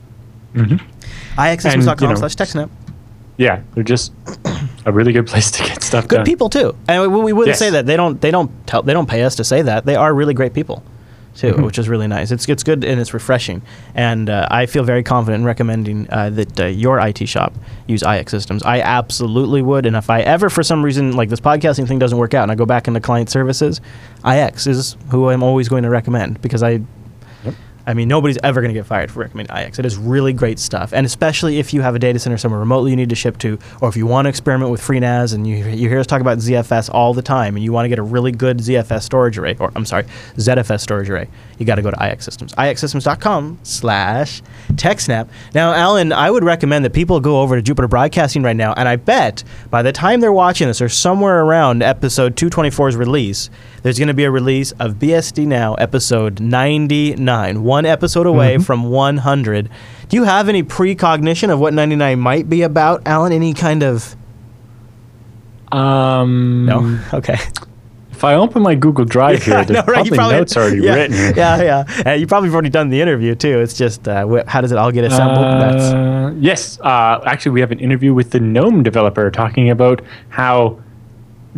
Mm-hmm. 0.54 0.76
ixsystems.com 1.38 2.08
you 2.08 2.14
know, 2.14 2.14
slash 2.14 2.36
TechSnap. 2.36 2.70
Yeah, 3.36 3.62
they're 3.74 3.82
just 3.82 4.12
a 4.86 4.92
really 4.92 5.12
good 5.12 5.26
place 5.26 5.50
to 5.52 5.64
get 5.64 5.82
stuff 5.82 6.06
Good 6.06 6.16
done. 6.18 6.24
people 6.24 6.48
too, 6.48 6.76
and 6.86 7.02
we, 7.02 7.08
we 7.20 7.32
wouldn't 7.32 7.52
Yes. 7.54 7.58
say 7.58 7.70
that 7.70 7.84
they 7.86 7.96
don't 7.96 8.20
they 8.20 8.30
don't 8.30 8.50
tell 8.66 8.82
they 8.82 8.92
don't 8.92 9.08
pay 9.08 9.22
us 9.24 9.34
to 9.36 9.44
say 9.44 9.62
that 9.62 9.84
they 9.86 9.96
are 9.96 10.14
really 10.14 10.34
great 10.34 10.54
people 10.54 10.84
too, 11.34 11.48
Mm-hmm. 11.48 11.64
which 11.64 11.76
is 11.78 11.88
really 11.88 12.06
nice. 12.06 12.30
It's 12.30 12.48
it's 12.48 12.62
good 12.62 12.84
and 12.84 13.00
it's 13.00 13.12
refreshing, 13.12 13.60
and 13.96 14.30
uh, 14.30 14.46
I 14.52 14.66
feel 14.66 14.84
very 14.84 15.02
confident 15.02 15.40
in 15.40 15.44
recommending 15.46 16.06
uh, 16.10 16.30
that 16.30 16.60
uh, 16.60 16.66
your 16.66 17.00
IT 17.00 17.26
shop 17.28 17.52
use 17.88 18.04
iXsystems. 18.04 18.64
I 18.64 18.80
absolutely 18.82 19.62
would, 19.62 19.84
and 19.84 19.96
if 19.96 20.08
I 20.10 20.20
ever 20.20 20.48
for 20.48 20.62
some 20.62 20.84
reason 20.84 21.16
like 21.16 21.28
this 21.30 21.40
podcasting 21.40 21.88
thing 21.88 21.98
doesn't 21.98 22.18
work 22.18 22.34
out 22.34 22.44
and 22.44 22.52
I 22.52 22.54
go 22.54 22.66
back 22.66 22.86
into 22.86 23.00
client 23.00 23.30
services, 23.30 23.80
IX 24.24 24.64
is 24.68 24.96
who 25.10 25.28
I'm 25.30 25.42
always 25.42 25.68
going 25.68 25.82
to 25.82 25.90
recommend 25.90 26.40
because 26.40 26.62
I 26.62 26.82
I 27.86 27.94
mean, 27.94 28.08
nobody's 28.08 28.38
ever 28.42 28.60
going 28.60 28.72
to 28.72 28.78
get 28.78 28.86
fired 28.86 29.10
for 29.10 29.20
recommending 29.20 29.54
IX. 29.56 29.78
It 29.78 29.86
is 29.86 29.96
really 29.96 30.32
great 30.32 30.58
stuff, 30.58 30.92
and 30.92 31.04
especially 31.04 31.58
if 31.58 31.74
you 31.74 31.82
have 31.82 31.94
a 31.94 31.98
data 31.98 32.18
center 32.18 32.38
somewhere 32.38 32.60
remotely 32.60 32.90
you 32.90 32.96
need 32.96 33.10
to 33.10 33.14
ship 33.14 33.38
to, 33.38 33.58
or 33.80 33.88
if 33.88 33.96
you 33.96 34.06
want 34.06 34.26
to 34.26 34.30
experiment 34.30 34.70
with 34.70 34.80
FreeNAS 34.80 35.34
and 35.34 35.46
you, 35.46 35.56
you 35.56 35.88
hear 35.88 36.00
us 36.00 36.06
talk 36.06 36.20
about 36.20 36.38
ZFS 36.38 36.88
all 36.92 37.14
the 37.14 37.22
time, 37.22 37.56
and 37.56 37.64
you 37.64 37.72
want 37.72 37.84
to 37.84 37.88
get 37.88 37.98
a 37.98 38.02
really 38.02 38.32
good 38.32 38.58
ZFS 38.58 39.02
storage 39.02 39.38
array, 39.38 39.56
or 39.58 39.70
I'm 39.76 39.84
sorry, 39.84 40.04
ZFS 40.36 40.80
storage 40.80 41.10
array, 41.10 41.28
you 41.58 41.66
got 41.66 41.76
to 41.76 41.82
go 41.82 41.90
to 41.90 41.96
iXsystems. 41.96 42.54
IXSystems.com 42.54 43.60
slash 43.62 44.42
TechSnap. 44.72 45.28
Now, 45.54 45.72
Allan, 45.72 46.12
I 46.12 46.30
would 46.30 46.44
recommend 46.44 46.84
that 46.84 46.92
people 46.92 47.20
go 47.20 47.40
over 47.40 47.56
to 47.56 47.62
Jupiter 47.62 47.88
Broadcasting 47.88 48.42
right 48.42 48.56
now, 48.56 48.72
and 48.74 48.88
I 48.88 48.96
bet 48.96 49.44
by 49.70 49.82
the 49.82 49.92
time 49.92 50.20
they're 50.20 50.32
watching 50.32 50.68
this, 50.68 50.80
or 50.80 50.88
somewhere 50.88 51.44
around 51.44 51.82
episode 51.82 52.36
224's 52.36 52.96
release, 52.96 53.50
there's 53.82 53.98
going 53.98 54.08
to 54.08 54.14
be 54.14 54.24
a 54.24 54.30
release 54.30 54.72
of 54.72 54.94
BSD 54.94 55.46
Now 55.46 55.74
episode 55.74 56.40
99, 56.40 57.62
one 57.62 57.86
episode 57.86 58.26
away 58.26 58.58
from 58.58 58.90
100. 58.90 59.70
Do 60.08 60.16
you 60.16 60.24
have 60.24 60.48
any 60.48 60.62
precognition 60.62 61.50
of 61.50 61.60
what 61.60 61.74
99 61.74 62.18
might 62.18 62.48
be 62.48 62.62
about, 62.62 63.06
Allan? 63.06 63.32
Any 63.32 63.54
kind 63.54 63.82
of. 63.82 64.16
Um, 65.72 66.66
No? 66.66 67.00
Okay. 67.14 67.36
If 68.24 68.28
I 68.28 68.34
open 68.36 68.62
my 68.62 68.74
Google 68.74 69.04
Drive 69.04 69.42
here, 69.42 69.54
I 69.58 69.64
there's 69.64 69.86
know, 69.86 69.92
right? 69.92 70.06
You 70.06 70.12
probably, 70.12 70.36
notes 70.36 70.56
already 70.56 70.78
yeah, 70.80 70.94
written. 70.94 71.16
Yeah, 71.36 71.62
yeah. 71.62 72.02
Uh, 72.06 72.12
you 72.14 72.26
probably 72.26 72.48
have 72.48 72.54
already 72.54 72.70
done 72.70 72.88
the 72.88 72.98
interview, 72.98 73.34
too. 73.34 73.60
It's 73.60 73.74
just, 73.74 74.08
uh, 74.08 74.26
wh- 74.26 74.48
how 74.48 74.62
does 74.62 74.72
it 74.72 74.78
all 74.78 74.90
get 74.90 75.04
assembled? 75.04 75.44
That's. 75.44 75.84
Uh, 75.92 76.32
yes, 76.38 76.80
uh, 76.80 77.20
actually, 77.26 77.52
we 77.52 77.60
have 77.60 77.70
an 77.70 77.80
interview 77.80 78.14
with 78.14 78.30
the 78.30 78.40
GNOME 78.40 78.82
developer 78.82 79.30
talking 79.30 79.68
about 79.68 80.00
how 80.30 80.80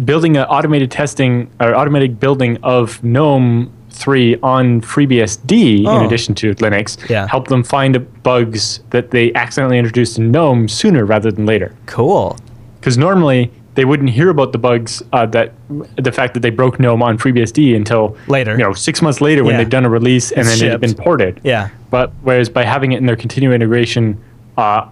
building 0.05 0.37
an 0.37 0.45
automated 0.47 0.91
testing 0.91 1.49
or 1.61 1.73
automated 1.77 2.19
building 2.19 2.59
of 2.65 3.01
GNOME 3.05 3.73
3 3.91 4.37
on 4.43 4.81
FreeBSD 4.81 5.85
Oh. 5.87 6.01
in 6.01 6.05
addition 6.05 6.35
to 6.35 6.53
Linux 6.57 7.09
Yeah. 7.09 7.29
help 7.29 7.47
them 7.47 7.63
find 7.63 8.05
bugs 8.25 8.81
that 8.91 9.13
they 9.13 9.33
accidentally 9.35 9.79
introduced 9.79 10.19
in 10.19 10.33
GNOME 10.33 10.67
sooner 10.69 11.05
rather 11.07 11.31
than 11.31 11.47
later. 11.47 11.73
Cool. 11.87 12.37
Because 12.81 12.99
normally 12.99 13.51
they 13.77 13.85
wouldn't 13.85 14.11
hear 14.11 14.29
about 14.31 14.51
the 14.53 14.59
bugs 14.59 15.03
uh, 15.13 15.27
that 15.27 15.53
the 15.97 16.11
fact 16.13 16.35
that 16.35 16.41
they 16.41 16.51
broke 16.51 16.81
GNOME 16.81 17.03
on 17.03 17.17
FreeBSD 17.19 17.77
until 17.77 18.17
Later. 18.27 18.53
You 18.53 18.65
know, 18.65 18.73
six 18.73 19.01
months 19.01 19.21
later 19.21 19.45
when 19.45 19.53
Yeah. 19.53 19.59
they've 19.59 19.71
done 19.71 19.85
a 19.85 19.89
release 19.91 20.33
and 20.33 20.41
It's 20.49 20.59
then 20.59 20.69
it 20.69 20.73
had 20.73 20.81
been 20.81 20.95
ported. 20.95 21.41
Yeah. 21.45 21.69
But 21.91 22.11
whereas 22.23 22.49
by 22.49 22.65
having 22.65 22.93
it 22.93 22.99
in 22.99 23.07
their 23.07 23.17
continuing 23.17 23.55
integration 23.55 24.19
uh, 24.57 24.87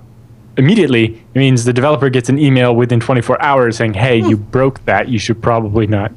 immediately, 0.57 1.21
it 1.35 1.39
means 1.39 1.65
the 1.65 1.73
developer 1.73 2.09
gets 2.11 2.29
an 2.29 2.39
email 2.39 2.77
within 2.77 3.01
24 3.01 3.41
hours 3.43 3.77
saying, 3.77 3.95
"Hey, 3.95 4.19
you 4.19 4.37
broke 4.37 4.85
that. 4.85 5.09
You 5.09 5.19
should 5.19 5.43
probably 5.43 5.87
not." 5.87 6.13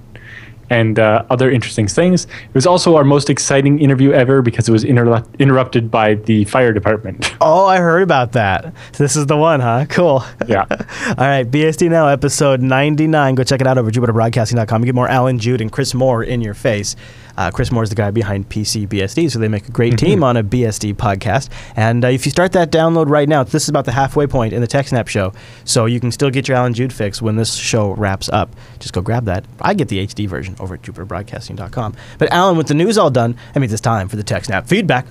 And 0.70 1.00
uh, 1.00 1.24
other 1.30 1.50
interesting 1.50 1.88
things. 1.88 2.26
It 2.26 2.54
was 2.54 2.68
also 2.68 2.96
our 2.98 3.06
most 3.06 3.30
exciting 3.30 3.80
interview 3.80 4.12
ever 4.12 4.42
because 4.42 4.68
it 4.68 4.72
was 4.74 4.84
interrupt- 4.84 5.34
interrupted 5.40 5.90
by 5.90 6.16
the 6.16 6.44
fire 6.46 6.74
department. 6.74 7.34
Oh, 7.50 7.66
I 7.68 7.78
heard 7.78 8.02
about 8.04 8.34
that. 8.34 8.74
So 8.92 9.04
this 9.04 9.16
is 9.16 9.28
the 9.28 9.38
one, 9.38 9.60
huh? 9.62 9.86
Cool. 9.90 10.24
yeah. 10.48 10.66
All 10.70 11.16
right, 11.28 11.50
BSD 11.50 11.90
Now, 11.90 12.08
episode 12.08 12.62
99. 12.62 13.36
Go 13.36 13.44
check 13.44 13.62
it 13.62 13.68
out 13.68 13.78
over 13.78 13.90
jupiterbroadcasting.com. 13.92 14.82
You 14.82 14.86
get 14.88 14.96
more 14.96 15.08
Allan 15.08 15.40
Jude 15.40 15.62
and 15.62 15.72
Kris 15.72 15.94
Moore 15.94 16.24
in 16.24 16.42
your 16.42 16.54
face. 16.56 16.96
Uh, 17.38 17.52
Kris 17.52 17.72
Moore 17.72 17.84
is 17.84 17.90
the 17.90 17.96
guy 17.96 18.12
behind 18.12 18.50
PCBSD, 18.50 19.32
so 19.32 19.40
they 19.40 19.48
make 19.48 19.68
a 19.68 19.72
great 19.72 19.98
team 19.98 20.24
on 20.24 20.38
a 20.38 20.44
BSD 20.44 20.96
podcast. 20.96 21.50
And 21.76 22.04
uh, 22.04 22.08
if 22.10 22.26
you 22.26 22.32
start 22.32 22.52
that 22.54 22.72
download 22.72 23.10
right 23.10 23.30
now, 23.30 23.44
this 23.44 23.64
is 23.64 23.70
about 23.70 23.86
the 23.86 23.92
halfway 23.92 24.28
point 24.28 24.54
in 24.54 24.62
the 24.62 24.68
TechSnap 24.68 25.08
show, 25.08 25.34
so 25.64 25.86
you 25.86 26.00
can 26.00 26.12
still 26.12 26.30
get 26.30 26.48
your 26.48 26.58
Allan 26.58 26.74
Jude 26.74 26.92
fix 26.92 27.22
when 27.22 27.36
this 27.36 27.54
show 27.54 27.92
wraps 27.92 28.30
up. 28.30 28.56
Just 28.80 28.94
go 28.94 29.02
grab 29.02 29.26
that. 29.26 29.46
I 29.62 29.74
get 29.74 29.88
the 29.88 30.06
HD 30.06 30.28
version 30.28 30.56
over 30.60 30.76
at 30.76 30.82
jupiterbroadcasting.com. 30.82 31.96
But 32.18 32.32
Allan, 32.32 32.58
with 32.58 32.68
the 32.68 32.74
news 32.74 32.98
all 32.98 33.10
done, 33.12 33.36
I 33.56 33.60
mean, 33.60 33.72
it's 33.72 33.82
time 33.82 34.08
for 34.08 34.16
the 34.16 34.24
TechSnap 34.24 34.68
feedback. 34.68 35.06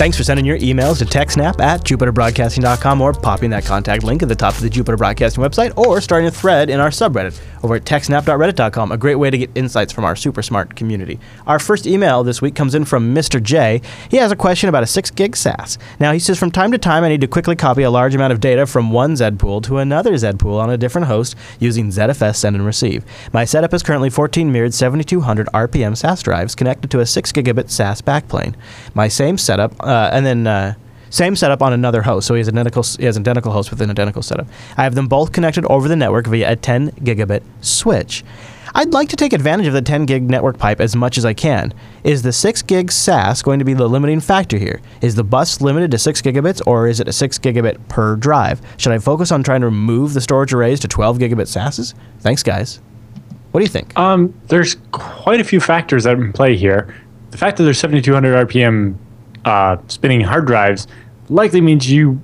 Thanks 0.00 0.16
for 0.16 0.24
sending 0.24 0.46
your 0.46 0.56
emails 0.56 0.96
to 1.00 1.04
techsnap 1.04 1.60
at 1.60 1.84
jupiterbroadcasting.com 1.84 3.02
or 3.02 3.12
popping 3.12 3.50
that 3.50 3.66
contact 3.66 4.02
link 4.02 4.22
at 4.22 4.30
the 4.30 4.34
top 4.34 4.54
of 4.54 4.62
the 4.62 4.70
Jupiter 4.70 4.96
Broadcasting 4.96 5.44
website 5.44 5.76
or 5.76 6.00
starting 6.00 6.26
a 6.26 6.30
thread 6.30 6.70
in 6.70 6.80
our 6.80 6.88
subreddit 6.88 7.38
over 7.62 7.76
at 7.76 7.84
techsnap.reddit.com, 7.84 8.92
a 8.92 8.96
great 8.96 9.16
way 9.16 9.30
to 9.30 9.38
get 9.38 9.50
insights 9.54 9.92
from 9.92 10.04
our 10.04 10.16
super 10.16 10.42
smart 10.42 10.76
community. 10.76 11.18
Our 11.46 11.58
first 11.58 11.86
email 11.86 12.24
this 12.24 12.40
week 12.40 12.54
comes 12.54 12.74
in 12.74 12.84
from 12.84 13.14
Mr. 13.14 13.42
J. 13.42 13.82
He 14.10 14.16
has 14.16 14.32
a 14.32 14.36
question 14.36 14.68
about 14.68 14.82
a 14.82 14.86
6 14.86 15.10
gig 15.12 15.36
SAS. 15.36 15.78
Now, 15.98 16.12
he 16.12 16.18
says, 16.18 16.38
From 16.38 16.50
time 16.50 16.72
to 16.72 16.78
time, 16.78 17.04
I 17.04 17.08
need 17.08 17.20
to 17.20 17.26
quickly 17.26 17.56
copy 17.56 17.82
a 17.82 17.90
large 17.90 18.14
amount 18.14 18.32
of 18.32 18.40
data 18.40 18.66
from 18.66 18.90
one 18.90 19.16
Z 19.16 19.32
pool 19.32 19.60
to 19.62 19.78
another 19.78 20.16
Z 20.16 20.32
pool 20.38 20.58
on 20.58 20.70
a 20.70 20.78
different 20.78 21.06
host 21.06 21.36
using 21.58 21.88
ZFS 21.88 22.36
send 22.36 22.56
and 22.56 22.64
receive. 22.64 23.04
My 23.32 23.44
setup 23.44 23.74
is 23.74 23.82
currently 23.82 24.10
14 24.10 24.50
mirrored 24.50 24.74
7200 24.74 25.46
RPM 25.48 25.96
SAS 25.96 26.22
drives 26.22 26.54
connected 26.54 26.90
to 26.90 27.00
a 27.00 27.06
6 27.06 27.32
gigabit 27.32 27.70
SAS 27.70 28.00
backplane. 28.00 28.54
My 28.94 29.08
same 29.08 29.38
setup, 29.38 29.74
uh, 29.80 30.10
and 30.12 30.24
then. 30.24 30.46
Uh, 30.46 30.74
same 31.10 31.36
setup 31.36 31.60
on 31.60 31.72
another 31.72 32.02
host, 32.02 32.26
so 32.26 32.34
he 32.34 32.38
has 32.38 32.48
identical 32.48 32.82
he 32.82 33.04
has 33.04 33.16
identical 33.18 33.52
host 33.52 33.70
with 33.70 33.82
an 33.82 33.90
identical 33.90 34.22
setup. 34.22 34.46
I 34.76 34.84
have 34.84 34.94
them 34.94 35.08
both 35.08 35.32
connected 35.32 35.64
over 35.66 35.88
the 35.88 35.96
network 35.96 36.26
via 36.26 36.52
a 36.52 36.56
10 36.56 36.92
gigabit 36.92 37.42
switch. 37.60 38.24
I'd 38.74 38.92
like 38.92 39.08
to 39.08 39.16
take 39.16 39.32
advantage 39.32 39.66
of 39.66 39.72
the 39.72 39.82
10 39.82 40.06
gig 40.06 40.30
network 40.30 40.58
pipe 40.58 40.80
as 40.80 40.94
much 40.94 41.18
as 41.18 41.24
I 41.24 41.34
can. 41.34 41.74
Is 42.04 42.22
the 42.22 42.32
6 42.32 42.62
gig 42.62 42.92
SAS 42.92 43.42
going 43.42 43.58
to 43.58 43.64
be 43.64 43.74
the 43.74 43.88
limiting 43.88 44.20
factor 44.20 44.58
here? 44.58 44.80
Is 45.00 45.16
the 45.16 45.24
bus 45.24 45.60
limited 45.60 45.90
to 45.90 45.98
6 45.98 46.22
gigabits 46.22 46.62
or 46.66 46.86
is 46.86 47.00
it 47.00 47.08
a 47.08 47.12
6 47.12 47.38
gigabit 47.38 47.78
per 47.88 48.16
drive? 48.16 48.60
Should 48.76 48.92
I 48.92 48.98
focus 48.98 49.32
on 49.32 49.42
trying 49.42 49.62
to 49.62 49.66
remove 49.66 50.14
the 50.14 50.20
storage 50.20 50.52
arrays 50.52 50.78
to 50.80 50.88
12 50.88 51.18
gigabit 51.18 51.48
SASs? 51.48 51.94
Thanks, 52.20 52.42
guys. 52.42 52.80
What 53.50 53.60
do 53.60 53.64
you 53.64 53.70
think? 53.70 53.98
Um, 53.98 54.32
there's 54.46 54.76
quite 54.92 55.40
a 55.40 55.44
few 55.44 55.58
factors 55.58 56.04
that 56.04 56.16
play 56.34 56.56
here. 56.56 56.94
The 57.32 57.38
fact 57.38 57.56
that 57.56 57.64
there's 57.64 57.78
7,200 57.78 58.48
RPM 58.48 58.96
uh, 59.44 59.76
spinning 59.88 60.20
hard 60.20 60.46
drives 60.46 60.86
likely 61.28 61.60
means 61.60 61.90
you 61.90 62.20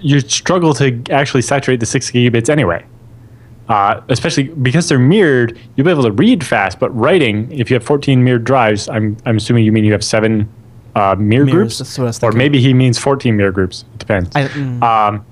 you 0.00 0.20
struggle 0.20 0.72
to 0.74 1.02
actually 1.10 1.42
saturate 1.42 1.80
the 1.80 1.86
six 1.86 2.10
gigabits 2.10 2.48
anyway. 2.48 2.84
Uh, 3.68 4.02
especially 4.08 4.44
because 4.44 4.88
they're 4.88 4.98
mirrored, 4.98 5.56
you'll 5.76 5.84
be 5.84 5.90
able 5.90 6.02
to 6.02 6.10
read 6.10 6.44
fast, 6.44 6.80
but 6.80 6.90
writing, 6.90 7.50
if 7.52 7.70
you 7.70 7.74
have 7.74 7.84
14 7.84 8.24
mirrored 8.24 8.42
drives, 8.42 8.88
I'm, 8.88 9.16
I'm 9.24 9.36
assuming 9.36 9.64
you 9.64 9.70
mean 9.70 9.84
you 9.84 9.92
have 9.92 10.02
seven 10.02 10.52
uh, 10.96 11.14
mirror 11.16 11.44
Mirrors, 11.44 11.52
groups, 11.52 11.78
that's 11.78 11.98
what 11.98 12.04
I 12.04 12.06
was 12.08 12.22
or 12.24 12.32
maybe 12.32 12.60
he 12.60 12.74
means 12.74 12.98
14 12.98 13.36
mirror 13.36 13.52
groups. 13.52 13.84
It 13.94 13.98
depends. 13.98 14.34
I- 14.34 14.48
mm. 14.48 14.82
um, 14.82 15.24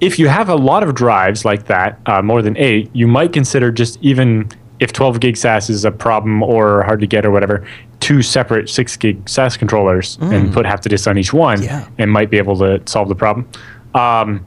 if 0.00 0.18
you 0.18 0.28
have 0.28 0.50
a 0.50 0.54
lot 0.54 0.82
of 0.82 0.94
drives 0.94 1.46
like 1.46 1.66
that, 1.66 1.98
uh, 2.04 2.20
more 2.20 2.42
than 2.42 2.56
eight, 2.58 2.90
you 2.92 3.06
might 3.06 3.32
consider 3.32 3.72
just 3.72 3.98
even 4.02 4.50
if 4.78 4.92
12 4.92 5.20
gig 5.20 5.36
SAS 5.38 5.70
is 5.70 5.86
a 5.86 5.90
problem 5.90 6.42
or 6.42 6.82
hard 6.82 7.00
to 7.00 7.06
get 7.06 7.24
or 7.24 7.30
whatever, 7.30 7.66
two 8.06 8.22
separate 8.22 8.68
six 8.68 8.96
gig 8.96 9.28
SAS 9.28 9.56
controllers 9.56 10.16
and 10.20 10.52
put 10.54 10.64
half 10.64 10.82
the 10.82 10.88
disk 10.88 11.08
on 11.08 11.18
each 11.18 11.32
one, 11.32 11.58
Mm. 11.58 11.64
Yeah. 11.64 11.88
and 11.98 12.08
might 12.10 12.30
be 12.30 12.38
able 12.38 12.56
to 12.58 12.80
solve 12.86 13.08
the 13.08 13.16
problem. 13.16 13.48
Um, 13.94 14.44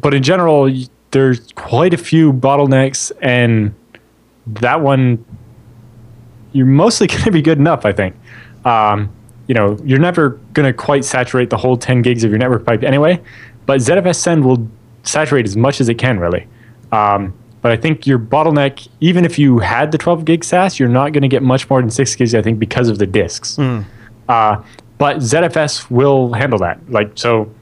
but 0.00 0.14
in 0.14 0.22
general, 0.22 0.72
there's 1.10 1.40
quite 1.54 1.92
a 1.92 1.98
few 1.98 2.32
bottlenecks, 2.32 3.12
and 3.20 3.74
that 4.46 4.80
one 4.80 5.22
you're 6.52 6.64
mostly 6.66 7.06
going 7.12 7.22
to 7.24 7.30
be 7.30 7.42
good 7.42 7.58
enough, 7.58 7.84
I 7.84 7.92
think. 7.92 8.14
Um, 8.64 9.10
you 9.48 9.54
know, 9.54 9.76
you're 9.84 9.98
never 9.98 10.30
going 10.54 10.66
to 10.66 10.72
quite 10.72 11.04
saturate 11.04 11.50
the 11.50 11.56
whole 11.58 11.76
10 11.76 12.00
gigs 12.00 12.24
of 12.24 12.30
your 12.30 12.38
network 12.38 12.64
pipe 12.64 12.82
anyway, 12.82 13.20
but 13.66 13.80
ZFS 13.80 14.16
send 14.16 14.44
will 14.46 14.66
saturate 15.02 15.44
as 15.46 15.56
much 15.56 15.78
as 15.80 15.88
it 15.90 15.98
can, 15.98 16.18
really. 16.18 16.46
Um, 16.90 17.34
but 17.62 17.70
I 17.70 17.76
think 17.76 18.06
your 18.06 18.18
bottleneck, 18.18 18.88
even 19.00 19.24
if 19.24 19.38
you 19.38 19.60
had 19.60 19.92
the 19.92 19.98
12 19.98 20.24
gig 20.24 20.44
SAS, 20.44 20.78
you're 20.80 20.88
not 20.88 21.12
going 21.12 21.22
to 21.22 21.28
get 21.28 21.42
much 21.42 21.70
more 21.70 21.80
than 21.80 21.90
6 21.90 22.16
gigs, 22.16 22.34
I 22.34 22.42
think, 22.42 22.58
because 22.58 22.88
of 22.88 22.98
the 22.98 23.06
disks. 23.06 23.56
Uh, 24.28 24.62
but 24.98 25.18
ZFS 25.18 25.88
will 25.90 26.32
handle 26.32 26.58
that. 26.58 26.78
Like, 26.90 27.12
so 27.14 27.52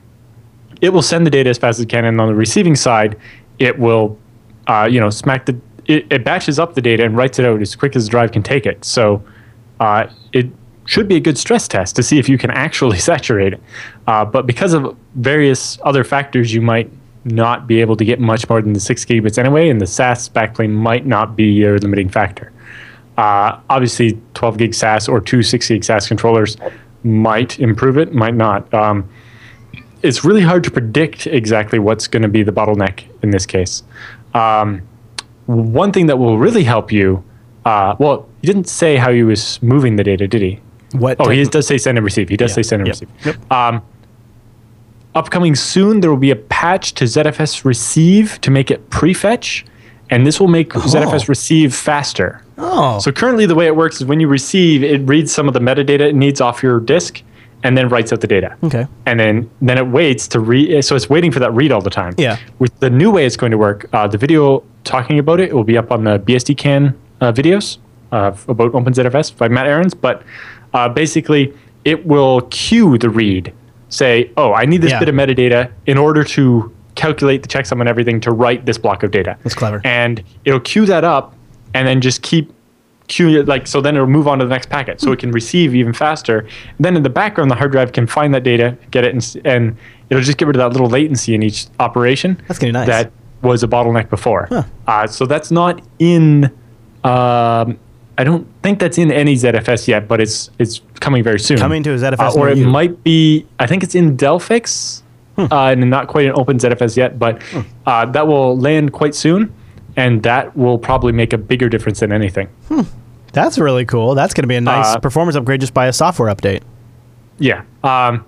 it 0.80 0.90
will 0.90 1.03
send 1.03 1.26
the 1.26 1.30
data 1.30 1.51
as 1.51 1.59
fast 1.59 1.78
as 1.78 1.84
it 1.84 1.88
can, 1.90 2.07
and 2.07 2.20
on 2.20 2.28
the 2.28 2.34
receiving 2.34 2.76
side, 2.76 3.16
it 3.59 3.78
will, 3.78 4.18
uh, 4.66 4.88
you 4.90 5.01
know, 5.01 5.11
smack 5.11 5.46
the. 5.46 5.59
It, 5.86 6.07
it 6.11 6.24
batches 6.24 6.59
up 6.59 6.74
the 6.74 6.82
data 6.82 7.05
and 7.05 7.16
writes 7.16 7.38
it 7.38 7.44
out 7.44 7.61
as 7.61 7.74
quick 7.74 7.94
as 7.94 8.05
the 8.05 8.11
drive 8.11 8.32
can 8.32 8.42
take 8.42 8.64
it. 8.64 8.84
So, 8.84 9.22
uh, 9.80 10.07
it 10.32 10.48
should 10.86 11.09
be 11.09 11.16
a 11.16 11.20
good 11.20 11.38
stress 11.38 11.68
test 11.68 11.96
to 11.96 12.03
see 12.03 12.18
if 12.18 12.28
you 12.28 12.38
can 12.38 12.51
actually 12.51 12.98
saturate 13.11 13.55
it. 13.55 13.61
Uh, 14.07 14.24
but 14.24 14.46
because 14.46 14.72
of 14.72 14.96
various 15.14 15.78
other 15.82 16.05
factors, 16.05 16.55
you 16.55 16.61
might 16.61 16.90
not 17.25 17.66
be 17.66 17.81
able 17.81 17.97
to 17.97 18.05
get 18.05 18.18
much 18.21 18.49
more 18.49 18.62
than 18.62 18.73
the 18.73 18.81
six 18.81 19.05
gigabits 19.05 19.39
anyway, 19.39 19.68
and 19.68 19.81
the 19.81 19.87
SAS 19.87 20.29
backplane 20.29 20.71
might 20.71 21.07
not 21.07 21.37
be 21.37 21.45
your 21.45 21.79
limiting 21.79 22.09
factor. 22.09 22.53
Uh, 23.18 23.59
obviously, 23.68 24.18
12 24.35 24.57
gig 24.59 24.75
SAS 24.75 25.09
or 25.09 25.21
two 25.21 25.43
6 25.43 25.68
gig 25.68 25.85
SAS 25.85 26.09
controllers 26.09 26.57
might 27.05 27.59
improve 27.61 27.99
it, 27.99 28.14
might 28.14 28.35
not. 28.35 28.73
Um, 28.73 29.09
it's 30.03 30.25
really 30.25 30.41
hard 30.41 30.64
to 30.64 30.71
predict 30.71 31.27
exactly 31.27 31.79
what's 31.79 32.07
going 32.07 32.23
to 32.23 32.29
be 32.29 32.43
the 32.43 32.53
bottleneck 32.53 33.05
in 33.23 33.31
this 33.31 33.45
case. 33.45 33.83
Um, 34.33 34.81
one 35.47 35.93
thing 35.93 36.07
that 36.07 36.18
will 36.18 36.39
really 36.39 36.64
help 36.64 36.91
you, 36.91 37.23
uh, 37.66 37.97
well, 37.99 38.27
he 38.41 38.47
didn't 38.47 38.68
say 38.68 38.97
how 38.97 39.12
he 39.12 39.23
was 39.23 39.62
moving 39.62 39.97
the 39.97 40.05
data, 40.05 40.27
did 40.27 40.41
he? 40.41 40.61
What? 40.93 41.18
Oh, 41.21 41.29
he 41.29 41.45
does 41.45 41.66
say 41.66 41.77
send 41.77 41.99
and 41.99 42.05
receive. 42.05 42.31
He 42.31 42.37
does 42.39 42.53
Yeah. 42.53 42.55
say 42.57 42.62
send 42.62 42.83
and 42.83 42.89
Yep. 42.89 43.09
receive. 43.27 43.53
Um, 43.53 43.83
upcoming 45.14 45.54
soon, 45.54 46.00
there 46.00 46.11
will 46.11 46.16
be 46.16 46.30
a 46.30 46.36
patch 46.36 46.94
to 46.94 47.04
ZFS 47.04 47.64
receive 47.64 48.40
to 48.42 48.50
make 48.50 48.70
it 48.70 48.90
prefetch, 48.90 49.64
and 50.11 50.26
this 50.26 50.40
will 50.40 50.48
make 50.48 50.70
ZFS 50.72 51.28
receive 51.28 51.74
faster. 51.74 52.42
oh, 52.58 52.98
So 52.98 53.12
currently, 53.12 53.46
the 53.46 53.54
way 53.54 53.66
it 53.66 53.76
works 53.76 53.96
is 54.00 54.04
when 54.06 54.20
you 54.20 54.28
receive, 54.28 54.82
it 54.82 55.00
reads 55.08 55.32
some 55.32 55.48
of 55.48 55.54
the 55.54 55.61
metadata 55.61 56.00
it 56.00 56.14
needs 56.14 56.40
off 56.40 56.62
your 56.62 56.80
disk, 56.80 57.22
and 57.62 57.76
then 57.76 57.88
writes 57.90 58.11
out 58.12 58.20
the 58.22 58.26
data. 58.26 58.56
okay. 58.64 58.86
And 59.04 59.20
then 59.20 59.50
then 59.61 59.76
it 59.76 59.86
waits 59.86 60.26
to 60.28 60.40
read. 60.40 60.82
So 60.82 60.96
it's 60.96 61.11
waiting 61.11 61.30
for 61.30 61.40
that 61.40 61.52
read 61.52 61.72
all 61.72 61.82
the 61.82 61.90
time. 61.90 62.14
Yeah. 62.16 62.38
With 62.58 62.78
the 62.80 62.88
new 62.88 63.11
way 63.11 63.26
it's 63.26 63.36
going 63.36 63.52
to 63.52 63.58
work, 63.58 63.86
uh, 63.92 64.06
the 64.08 64.16
video 64.16 64.62
talking 64.84 65.18
about 65.18 65.40
it, 65.40 65.50
it 65.50 65.54
will 65.54 65.64
be 65.64 65.76
up 65.76 65.92
on 65.92 66.04
the 66.04 66.18
BSDCan 66.20 66.94
uh, 67.20 67.32
videos 67.32 67.76
uh, 68.12 68.32
about 68.48 68.72
OpenZFS 68.72 69.36
by 69.36 69.48
Matt 69.48 69.66
Ahrens. 69.66 69.92
But 69.92 70.22
uh, 70.72 70.88
basically, 70.88 71.52
it 71.84 72.06
will 72.06 72.40
queue 72.50 72.96
the 72.96 73.11
read. 73.11 73.52
Say, 73.91 74.30
oh, 74.36 74.53
I 74.55 74.64
need 74.64 74.80
this 74.82 74.91
Yeah. 74.93 74.99
bit 75.01 75.09
of 75.09 75.14
metadata 75.14 75.70
in 75.86 75.99
order 75.99 76.24
to 76.24 76.72
calculate 76.95 77.43
the 77.43 77.49
checksum 77.49 77.80
and 77.80 77.88
everything 77.88 78.20
to 78.20 78.30
write 78.32 78.64
this 78.66 78.78
block 78.78 79.03
of 79.03 79.11
data. 79.11 79.36
That's 79.43 79.55
clever. 79.55 79.80
And 79.84 80.22
it'll 80.45 80.61
queue 80.61 80.86
that 80.86 81.05
up, 81.05 81.34
and 81.74 81.86
then 81.86 82.01
just 82.01 82.22
keep 82.22 82.53
queue 83.09 83.43
like 83.43 83.66
so. 83.66 83.80
Then 83.80 83.97
it'll 83.97 84.07
move 84.07 84.28
on 84.28 84.38
to 84.38 84.45
the 84.45 84.51
next 84.51 84.68
packet, 84.70 85.01
so 85.01 85.11
it 85.12 85.18
can 85.18 85.30
receive 85.32 85.74
even 85.74 85.93
faster. 85.93 86.47
then 86.78 86.97
in 86.97 87.03
the 87.03 87.11
background, 87.11 87.51
the 87.51 87.55
hard 87.57 87.72
drive 87.72 87.93
can 87.93 88.07
find 88.07 88.32
that 88.34 88.43
data, 88.45 88.76
get 88.93 89.05
it, 89.05 89.12
and, 89.12 89.41
and 89.45 89.76
it'll 90.09 90.22
just 90.22 90.38
get 90.38 90.47
rid 90.47 90.57
of 90.57 90.61
that 90.61 90.70
little 90.72 90.88
latency 90.88 91.34
in 91.34 91.43
each 91.43 91.66
operation. 91.80 92.41
That's 92.49 92.59
gonna 92.61 92.70
be 92.72 92.78
nice. 92.78 92.86
That 92.86 93.12
was 93.43 93.62
a 93.64 93.68
bottleneck 93.68 94.11
before. 94.11 94.49
Uh, 94.86 95.07
so 95.07 95.26
that's 95.26 95.51
not 95.51 95.82
in. 95.99 96.51
Um, 97.03 97.78
I 98.21 98.25
don't 98.25 98.47
think 98.62 98.79
that's 98.81 98.99
in 98.99 99.11
any 99.11 99.35
ZFS 99.35 99.89
yet, 99.89 100.07
but 100.07 100.21
it's 100.21 100.51
it's 100.59 100.83
coming 101.01 101.23
very 101.25 101.41
soon. 101.41 101.57
Coming 101.57 101.83
to 101.85 101.93
a 101.95 101.97
ZFS 101.97 102.37
Uh, 102.37 102.39
or 102.41 102.49
it 102.51 102.59
you. 102.59 102.66
might 102.66 103.03
be. 103.03 103.47
I 103.59 103.66
think 103.66 103.83
it's 103.83 103.95
in 103.95 104.16
Delphix, 104.16 105.03
uh, 105.39 105.47
and 105.51 105.89
not 105.89 106.07
quite 106.09 106.27
in 106.27 106.33
Open 106.33 106.59
ZFS 106.59 106.97
yet, 106.99 107.18
but 107.18 107.41
uh, 107.87 108.05
that 108.07 108.27
will 108.27 108.59
land 108.59 108.93
quite 108.93 109.14
soon, 109.14 109.53
and 109.97 110.23
that 110.25 110.55
will 110.55 110.77
probably 110.79 111.12
make 111.12 111.33
a 111.33 111.39
bigger 111.39 111.68
difference 111.71 112.01
than 112.01 112.12
anything. 112.12 112.49
That's 113.33 113.59
really 113.59 113.87
cool. 113.87 114.14
That's 114.14 114.35
going 114.35 114.43
to 114.43 114.49
be 114.49 114.57
a 114.57 114.61
nice 114.61 114.97
Uh, 114.97 114.99
performance 114.99 115.37
upgrade 115.37 115.61
just 115.61 115.73
by 115.73 115.87
a 115.87 115.93
software 115.93 116.29
update. 116.35 116.61
Yeah. 117.39 117.62
Um, 117.83 118.25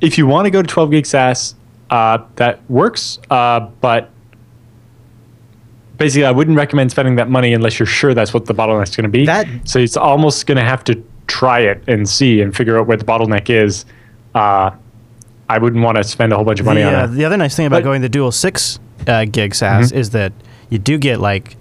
if 0.00 0.16
you 0.16 0.26
want 0.26 0.46
to 0.46 0.50
go 0.50 0.62
to 0.62 0.68
12 0.68 0.90
gig 0.92 1.06
SAS, 1.06 1.54
uh, 1.90 2.18
that 2.36 2.60
works. 2.70 3.18
Uh, 3.28 3.60
but 3.82 4.08
basically, 6.02 6.24
I 6.26 6.30
wouldn't 6.30 6.56
recommend 6.56 6.90
spending 6.90 7.16
that 7.16 7.28
money 7.30 7.52
unless 7.54 7.78
you're 7.78 7.86
sure 7.86 8.12
that's 8.14 8.34
what 8.34 8.46
the 8.46 8.54
bottleneck's 8.54 8.96
going 8.96 9.04
to 9.04 9.08
be. 9.10 9.26
That- 9.26 9.46
so 9.64 9.78
it's 9.78 9.96
almost 9.96 10.46
going 10.46 10.58
to 10.58 10.64
have 10.64 10.84
to 10.84 11.02
try 11.26 11.60
it 11.60 11.82
and 11.88 12.08
see 12.08 12.40
and 12.42 12.54
figure 12.54 12.78
out 12.78 12.86
where 12.86 12.96
the 12.96 13.04
bottleneck 13.04 13.48
is. 13.50 13.84
Uh, 14.34 14.70
I 15.48 15.58
wouldn't 15.58 15.82
want 15.84 15.96
to 15.98 16.04
spend 16.04 16.32
a 16.32 16.36
whole 16.36 16.44
bunch 16.44 16.60
of 16.60 16.66
money 16.66 16.82
the, 16.82 16.88
on 16.88 16.94
uh, 16.94 17.04
it. 17.04 17.08
the 17.16 17.24
other 17.24 17.36
nice 17.36 17.54
thing 17.56 17.66
about 17.66 17.78
But- 17.78 17.84
going 17.84 18.02
the 18.02 18.08
dual 18.08 18.32
six 18.32 18.78
uh, 19.06 19.24
gig 19.24 19.54
SAS 19.54 19.88
Mm-hmm. 19.88 19.98
is 19.98 20.10
that 20.10 20.32
you 20.70 20.78
do 20.78 20.96
get 20.98 21.20
like, 21.20 21.56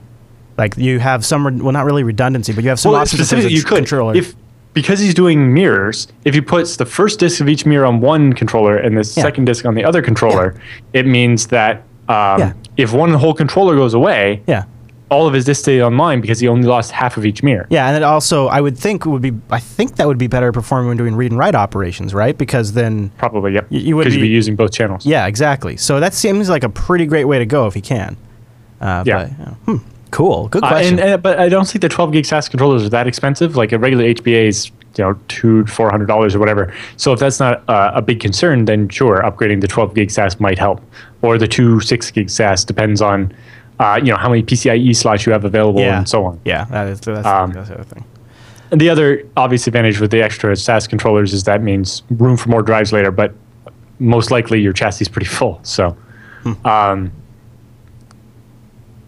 like 0.58 0.78
you 0.78 1.00
have 1.00 1.26
some 1.26 1.46
re- 1.48 1.62
well 1.62 1.72
not 1.72 1.86
really 1.86 2.04
redundancy, 2.04 2.54
but 2.54 2.64
you 2.64 2.70
have 2.70 2.80
some 2.80 2.92
Well, 2.94 3.02
options 3.02 3.20
specifically, 3.22 3.54
you 3.56 3.64
could 3.64 3.78
controller. 3.78 4.16
if 4.16 4.36
because 4.74 5.00
he's 5.00 5.14
doing 5.14 5.54
mirrors. 5.54 6.08
If 6.24 6.34
he 6.34 6.40
puts 6.40 6.78
the 6.78 6.86
first 6.86 7.20
disk 7.20 7.42
of 7.42 7.50
each 7.50 7.66
mirror 7.66 7.86
on 7.86 8.00
one 8.00 8.32
controller 8.32 8.78
and 8.78 8.98
the 8.98 9.04
second 9.04 9.44
disk 9.46 9.66
on 9.66 9.74
the 9.76 9.84
other 9.84 10.02
controller, 10.02 10.56
it 10.94 11.06
means 11.06 11.48
that 11.48 11.84
um, 12.12 12.40
Yeah. 12.40 12.54
if 12.78 12.94
one 12.94 13.14
whole 13.14 13.34
controller 13.34 13.76
goes 13.76 13.94
away, 13.94 14.42
yeah, 14.48 14.64
all 15.10 15.28
of 15.28 15.34
his 15.34 15.44
disks 15.46 15.64
stay 15.64 15.82
online 15.84 16.22
because 16.22 16.40
he 16.40 16.48
only 16.48 16.68
lost 16.68 16.92
half 16.92 17.18
of 17.18 17.26
each 17.26 17.44
mirror. 17.44 17.68
yeah, 17.70 17.88
and 17.88 17.98
it 17.98 18.04
also 18.04 18.48
I 18.48 18.62
would 18.62 18.78
think 18.78 19.06
would 19.06 19.22
be 19.22 19.34
I 19.50 19.60
think 19.60 19.96
that 19.98 20.08
would 20.08 20.18
be 20.18 20.28
better 20.28 20.52
performing 20.52 20.88
when 20.90 20.98
doing 20.98 21.16
read 21.16 21.32
and 21.32 21.38
write 21.40 21.56
operations, 21.56 22.14
right? 22.14 22.38
Because 22.38 22.74
then 22.74 23.12
Probably, 23.18 23.54
yep. 23.54 23.68
Y- 23.72 23.80
you 23.80 23.96
would 23.98 24.08
be- 24.08 24.22
be 24.22 24.28
using 24.28 24.56
both 24.56 24.72
channels. 24.72 25.06
yeah, 25.06 25.26
exactly. 25.28 25.76
So 25.78 26.00
that 26.00 26.14
seems 26.14 26.50
like 26.50 26.64
a 26.64 26.70
pretty 26.70 27.06
great 27.06 27.26
way 27.26 27.40
to 27.40 27.46
go 27.46 27.68
if 27.68 27.74
he 27.74 27.82
can. 27.82 28.16
Uh, 28.80 29.04
Yeah. 29.06 29.18
But, 29.26 29.30
yeah. 29.40 29.54
Hmm. 29.66 29.78
Cool. 30.12 30.48
Good 30.50 30.64
Uh, 30.64 30.68
question. 30.70 31.00
and, 31.00 31.10
and 31.14 31.24
but 31.24 31.40
I 31.40 31.48
don't 31.50 31.68
think 31.68 31.82
the 31.82 31.88
12 31.90 32.12
gig 32.12 32.26
SAS 32.26 32.50
controllers 32.50 32.84
are 32.86 32.90
that 32.90 33.08
expensive. 33.08 33.56
Like 33.56 33.72
a 33.72 33.80
regular 33.80 34.04
HBA 34.06 34.48
is 34.48 34.70
you 34.98 35.04
know 35.04 35.20
two 35.28 35.66
four 35.66 35.90
hundred 35.90 36.08
dollars 36.08 36.36
or 36.36 36.40
whatever. 36.40 36.74
So 36.98 37.14
if 37.14 37.20
that's 37.20 37.40
not 37.40 37.68
uh, 37.70 37.92
a 37.94 38.02
big 38.02 38.20
concern, 38.20 38.66
then 38.66 38.90
sure, 38.90 39.22
upgrading 39.24 39.62
the 39.62 39.68
12 39.68 39.94
gig 39.94 40.12
SAS 40.12 40.40
might 40.40 40.60
help, 40.60 40.82
or 41.22 41.38
the 41.38 41.48
two 41.48 41.80
six 41.80 42.12
gig 42.12 42.30
SAS 42.30 42.64
depends 42.64 43.02
on 43.02 43.34
uh, 43.82 43.98
you 43.98 44.12
know, 44.12 44.18
how 44.18 44.30
many 44.30 44.44
PCIe 44.44 44.96
slots 44.96 45.26
you 45.26 45.32
have 45.32 45.44
available, 45.44 45.80
and 45.98 46.08
so 46.08 46.24
on. 46.24 46.40
Yeah, 46.46 46.66
that 46.66 46.88
is 46.88 47.00
that's, 47.00 47.26
Um, 47.26 47.52
that's 47.52 47.70
the 47.70 47.76
other 47.76 47.84
thing. 47.84 48.06
And 48.70 48.80
the 48.80 48.90
other 48.90 49.28
obvious 49.36 49.66
advantage 49.66 50.00
with 50.00 50.12
the 50.12 50.22
extra 50.22 50.56
SAS 50.56 50.86
controllers 50.88 51.34
is 51.34 51.44
that 51.46 51.64
means 51.64 52.04
room 52.12 52.38
for 52.38 52.50
more 52.50 52.62
drives 52.62 52.94
later, 52.94 53.10
but 53.12 53.34
most 53.98 54.30
likely 54.30 54.62
your 54.62 54.72
chassis 54.72 55.04
is 55.04 55.10
pretty 55.10 55.26
full. 55.26 55.60
So, 55.64 55.98
um, 56.64 57.12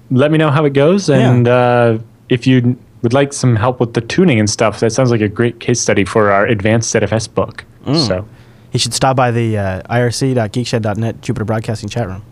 let 0.10 0.32
me 0.32 0.40
know 0.40 0.50
how 0.50 0.66
it 0.66 0.74
goes, 0.74 1.08
and 1.10 1.48
uh, 1.48 2.00
if 2.30 2.48
you 2.48 2.76
would 3.04 3.14
like 3.14 3.34
some 3.34 3.56
help 3.56 3.80
with 3.80 3.94
the 3.94 4.02
tuning 4.02 4.40
and 4.40 4.50
stuff, 4.50 4.80
that 4.80 4.92
sounds 4.92 5.12
like 5.12 5.22
a 5.22 5.28
great 5.28 5.60
case 5.60 5.80
study 5.80 6.06
for 6.06 6.32
our 6.32 6.46
advanced 6.48 6.94
ZFS 6.96 7.32
book. 7.34 7.66
So, 7.86 8.26
You 8.72 8.80
should 8.80 8.94
stop 8.94 9.18
by 9.18 9.30
the 9.32 9.58
uh, 9.58 9.82
irc.geekshed.net 9.84 11.22
Jupiter 11.22 11.44
Broadcasting 11.46 11.90
chat 11.90 12.08
room 12.08 12.24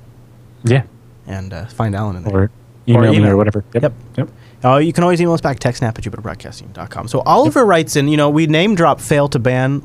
yeah, 0.64 0.84
and 1.28 1.54
uh, 1.54 1.66
find 1.66 1.96
Allan 1.96 2.18
in 2.18 2.24
there. 2.24 2.34
or 2.34 2.52
email, 2.88 3.12
me 3.12 3.18
email. 3.18 3.32
or 3.32 3.38
whatever. 3.38 3.64
Yep. 3.74 3.94
Yep. 4.18 4.30
Oh, 4.64 4.78
you 4.78 4.94
can 4.94 5.04
always 5.04 5.20
email 5.20 5.34
us 5.34 5.42
back, 5.42 5.58
at 5.58 5.74
techsnap 5.74 5.98
at 5.98 6.04
jupiterbroadcasting.com. 6.04 7.08
So 7.08 7.22
Oliver 7.22 7.66
writes 7.66 7.96
in, 7.96 8.08
you 8.08 8.18
know, 8.18 8.30
we 8.30 8.48
name 8.48 8.76
drop 8.76 9.00
fail2ban 9.00 9.84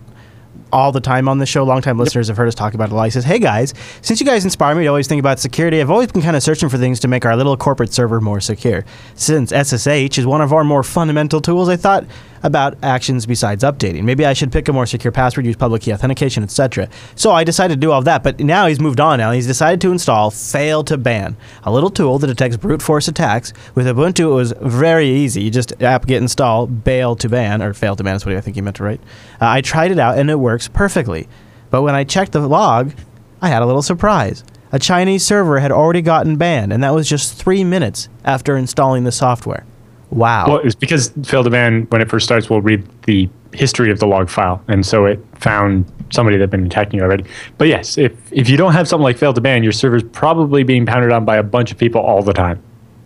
all 0.72 0.92
the 0.92 1.00
time 1.00 1.28
on 1.28 1.38
the 1.38 1.46
show. 1.46 1.64
Longtime 1.64 1.98
listeners 1.98 2.28
have 2.28 2.36
heard 2.36 2.48
us 2.48 2.54
talk 2.54 2.74
about 2.74 2.90
it 2.90 2.92
a 2.92 2.94
lot. 2.94 3.04
He 3.04 3.10
says, 3.10 3.24
Hey 3.24 3.38
guys, 3.38 3.74
since 4.02 4.20
you 4.20 4.26
guys 4.26 4.44
inspire 4.44 4.74
me 4.74 4.84
to 4.84 4.88
always 4.88 5.06
think 5.06 5.20
about 5.20 5.38
security, 5.38 5.80
I've 5.80 5.90
always 5.90 6.12
been 6.12 6.22
kind 6.22 6.36
of 6.36 6.42
searching 6.42 6.68
for 6.68 6.78
things 6.78 7.00
to 7.00 7.08
make 7.08 7.24
our 7.24 7.36
little 7.36 7.56
corporate 7.56 7.92
server 7.92 8.20
more 8.20 8.40
secure. 8.40 8.84
Since 9.14 9.50
SSH 9.50 10.18
is 10.18 10.26
one 10.26 10.40
of 10.40 10.52
our 10.52 10.64
more 10.64 10.82
fundamental 10.82 11.40
tools, 11.40 11.68
I 11.68 11.76
thought 11.76 12.04
about 12.42 12.76
actions 12.82 13.26
besides 13.26 13.64
updating. 13.64 14.04
Maybe 14.04 14.24
I 14.24 14.32
should 14.32 14.52
pick 14.52 14.68
a 14.68 14.72
more 14.72 14.86
secure 14.86 15.10
password, 15.10 15.46
use 15.46 15.56
public 15.56 15.82
key 15.82 15.92
authentication, 15.92 16.42
etc. 16.42 16.88
So 17.16 17.32
I 17.32 17.44
decided 17.44 17.74
to 17.74 17.80
do 17.80 17.90
all 17.90 18.02
that, 18.02 18.22
but 18.22 18.38
now 18.40 18.66
he's 18.66 18.80
moved 18.80 19.00
on 19.00 19.18
now. 19.18 19.32
He's 19.32 19.46
decided 19.46 19.80
to 19.82 19.90
install 19.92 20.30
Fail2ban, 20.30 21.34
a 21.64 21.72
little 21.72 21.90
tool 21.90 22.18
that 22.20 22.28
detects 22.28 22.56
brute 22.56 22.82
force 22.82 23.08
attacks. 23.08 23.52
With 23.74 23.86
Ubuntu, 23.86 24.30
it 24.30 24.34
was 24.34 24.52
very 24.60 25.08
easy. 25.08 25.42
You 25.42 25.50
just 25.50 25.82
app 25.82 26.06
get 26.06 26.22
install, 26.22 26.66
bail 26.66 27.16
to 27.16 27.28
ban, 27.28 27.62
or 27.62 27.72
fail2ban 27.72 28.16
is 28.16 28.24
what 28.26 28.36
I 28.36 28.40
think 28.40 28.56
he 28.56 28.62
meant 28.62 28.76
to 28.76 28.84
write. 28.84 29.00
Uh, 29.40 29.48
I 29.48 29.60
tried 29.60 29.90
it 29.90 29.98
out 29.98 30.18
and 30.18 30.30
it 30.30 30.38
works 30.56 30.68
perfectly. 30.68 31.28
But 31.68 31.82
when 31.82 31.94
I 31.94 32.04
checked 32.04 32.32
the 32.32 32.40
log, 32.40 32.94
I 33.42 33.48
had 33.48 33.60
a 33.60 33.66
little 33.66 33.82
surprise. 33.82 34.42
A 34.72 34.78
Chinese 34.78 35.22
server 35.22 35.60
had 35.60 35.70
already 35.70 36.00
gotten 36.00 36.36
banned, 36.36 36.72
and 36.72 36.82
that 36.82 36.94
was 36.94 37.06
just 37.06 37.34
three 37.34 37.62
minutes 37.62 38.08
after 38.24 38.56
installing 38.56 39.04
the 39.04 39.12
software. 39.12 39.66
Wow. 40.10 40.46
Well, 40.48 40.58
it's 40.60 40.74
because 40.74 41.10
fail2ban 41.10 41.90
when 41.90 42.00
it 42.00 42.08
first 42.08 42.24
starts 42.24 42.48
will 42.48 42.62
read 42.62 42.82
the 43.02 43.28
history 43.52 43.90
of 43.90 43.98
the 43.98 44.06
log 44.06 44.30
file, 44.30 44.62
and 44.66 44.86
so 44.86 45.04
it 45.04 45.22
found 45.34 45.84
somebody 46.08 46.38
that 46.38 46.44
had 46.44 46.50
been 46.50 46.64
attacking 46.64 47.00
you 47.00 47.04
already. 47.04 47.24
But 47.58 47.68
yes, 47.68 47.98
if 47.98 48.12
if 48.32 48.48
you 48.48 48.56
don't 48.56 48.72
have 48.72 48.88
something 48.88 49.04
like 49.04 49.18
fail2ban, 49.18 49.62
your 49.62 49.72
server's 49.72 50.04
probably 50.04 50.62
being 50.62 50.86
pounded 50.86 51.12
on 51.12 51.26
by 51.26 51.36
a 51.36 51.42
bunch 51.42 51.70
of 51.70 51.76
people 51.76 52.00
all 52.00 52.22
the 52.22 52.32
time. 52.32 52.62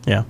Yeah. 0.07 0.23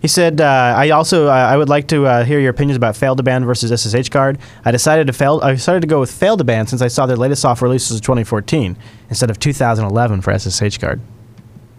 He 0.00 0.08
said, 0.08 0.40
uh, 0.40 0.44
"I 0.76 0.90
also 0.90 1.26
uh, 1.28 1.30
I 1.30 1.56
would 1.58 1.68
like 1.68 1.86
to 1.88 2.06
uh, 2.06 2.24
hear 2.24 2.40
your 2.40 2.50
opinions 2.50 2.76
about 2.76 2.94
fail2ban 2.94 3.44
versus 3.44 3.70
SSH 3.70 4.08
guard. 4.08 4.38
I 4.64 4.70
decided 4.70 5.06
to 5.08 5.12
fail. 5.12 5.40
I 5.42 5.52
decided 5.52 5.80
to 5.82 5.86
go 5.86 6.00
with 6.00 6.10
fail2ban 6.10 6.68
since 6.68 6.80
I 6.80 6.88
saw 6.88 7.04
their 7.06 7.18
latest 7.18 7.42
software 7.42 7.68
releases 7.68 7.96
of 7.96 8.02
2014 8.02 8.76
instead 9.10 9.28
of 9.30 9.38
2011 9.38 10.22
for 10.22 10.32
SSH 10.38 10.78
guard. 10.78 11.00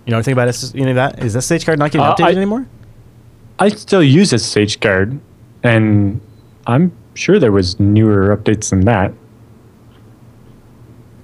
You 0.06 0.12
know 0.12 0.18
anything 0.18 0.34
about 0.34 0.48
SS, 0.50 0.74
you 0.76 0.86
know 0.86 0.94
that? 0.94 1.24
Is 1.24 1.36
SSH 1.36 1.64
guard 1.66 1.80
not 1.80 1.92
getting 1.92 2.06
Uh, 2.06 2.14
updated 2.16 2.26
I- 2.36 2.38
anymore? 2.38 2.68
I 3.60 3.70
still 3.70 4.04
use 4.04 4.32
SSH 4.34 4.78
guard, 4.80 5.20
and 5.64 6.20
I'm 6.68 6.92
sure 7.16 7.38
there 7.40 7.52
was 7.52 7.80
newer 7.80 8.36
updates 8.36 8.70
than 8.70 8.82
that. 8.82 9.14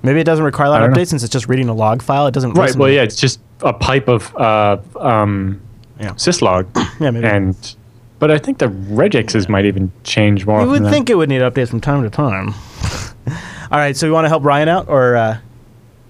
Maybe 0.03 0.19
it 0.19 0.23
doesn't 0.25 0.45
require 0.45 0.67
a 0.67 0.69
lot 0.69 0.81
of 0.81 0.87
don't 0.87 0.95
know. 0.95 1.01
updates 1.01 1.07
since 1.07 1.23
it's 1.23 1.33
just 1.33 1.47
reading 1.49 1.69
a 1.69 1.73
log 1.73 2.01
file. 2.01 2.27
It 2.27 2.33
doesn't. 2.33 2.53
Right. 2.53 2.75
Well, 2.75 2.89
yeah, 2.89 3.01
it's 3.03 3.15
just 3.15 3.39
a 3.61 3.73
pipe 3.73 4.07
of 4.07 4.35
uh, 4.35 4.77
um, 4.99 5.59
Yeah. 5.99 6.11
syslog, 6.11 6.67
Yeah, 6.99 7.11
maybe. 7.11 7.25
and 7.25 7.75
but 8.19 8.31
I 8.31 8.37
think 8.37 8.57
the 8.57 8.67
regexes 8.67 9.47
might 9.47 9.65
even 9.65 9.91
change 10.03 10.45
more. 10.45 10.61
You 10.61 10.69
would 10.69 10.89
think 10.89 11.09
it 11.09 11.15
would 11.15 11.29
need 11.29 11.41
updates 11.41 11.69
from 11.69 11.81
time 11.81 12.03
to 12.03 12.09
time. 12.09 12.53
All 13.71 13.77
right, 13.79 13.95
so 13.95 14.05
you 14.05 14.13
want 14.13 14.25
to 14.25 14.29
help 14.29 14.43
Ryan 14.43 14.69
out, 14.69 14.87
or 14.87 15.15
uh, 15.15 15.37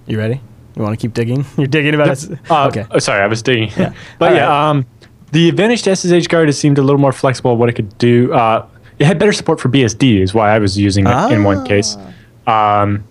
you 0.05 0.17
ready? 0.17 0.41
You 0.75 0.83
want 0.83 0.97
to 0.97 1.01
keep 1.01 1.13
digging? 1.13 1.45
You're 1.57 1.67
digging 1.67 1.95
about 1.95 2.23
it. 2.23 2.39
Uh, 2.49 2.67
okay. 2.67 2.85
uh, 2.91 2.99
sorry, 2.99 3.21
I 3.21 3.27
was 3.27 3.41
digging. 3.41 3.69
Yeah. 3.77 3.93
but 4.19 4.29
All 4.29 4.35
yeah, 4.35 4.47
right. 4.47 4.69
um, 4.69 4.85
the 5.31 5.49
advantage 5.49 5.83
to 5.83 5.95
SSH 5.95 6.27
guard 6.27 6.47
has 6.47 6.57
seemed 6.57 6.77
a 6.77 6.81
little 6.81 7.01
more 7.01 7.11
flexible. 7.11 7.57
What 7.57 7.67
it 7.69 7.73
could 7.73 7.97
do, 7.97 8.31
uh, 8.33 8.65
it 8.99 9.05
had 9.05 9.19
better 9.19 9.33
support 9.33 9.59
for 9.59 9.69
BSD, 9.69 10.21
is 10.21 10.33
why 10.33 10.51
I 10.55 10.59
was 10.59 10.77
using 10.77 11.05
it 11.07 11.31
in 11.31 11.43
one 11.43 11.65
case. 11.65 11.97
Ah. 12.45 12.81
Um, 12.81 13.03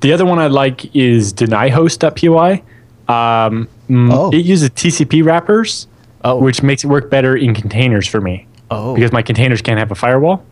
the 0.00 0.12
other 0.12 0.26
one 0.26 0.38
I 0.38 0.46
like 0.48 0.94
is 0.94 1.32
denihost.py. 1.32 2.62
Um, 3.08 3.68
Oh. 3.88 4.30
It 4.32 4.44
uses 4.44 4.70
TCP 4.70 5.22
wrappers, 5.24 5.86
Oh. 6.24 6.36
which 6.38 6.62
makes 6.62 6.82
it 6.82 6.88
work 6.88 7.08
better 7.08 7.36
in 7.36 7.54
containers 7.54 8.06
for 8.08 8.20
me. 8.20 8.46
Oh. 8.70 8.94
Because 8.94 9.12
my 9.12 9.22
containers 9.22 9.62
can't 9.62 9.78
have 9.78 9.92
a 9.92 9.94
firewall. 9.94 10.42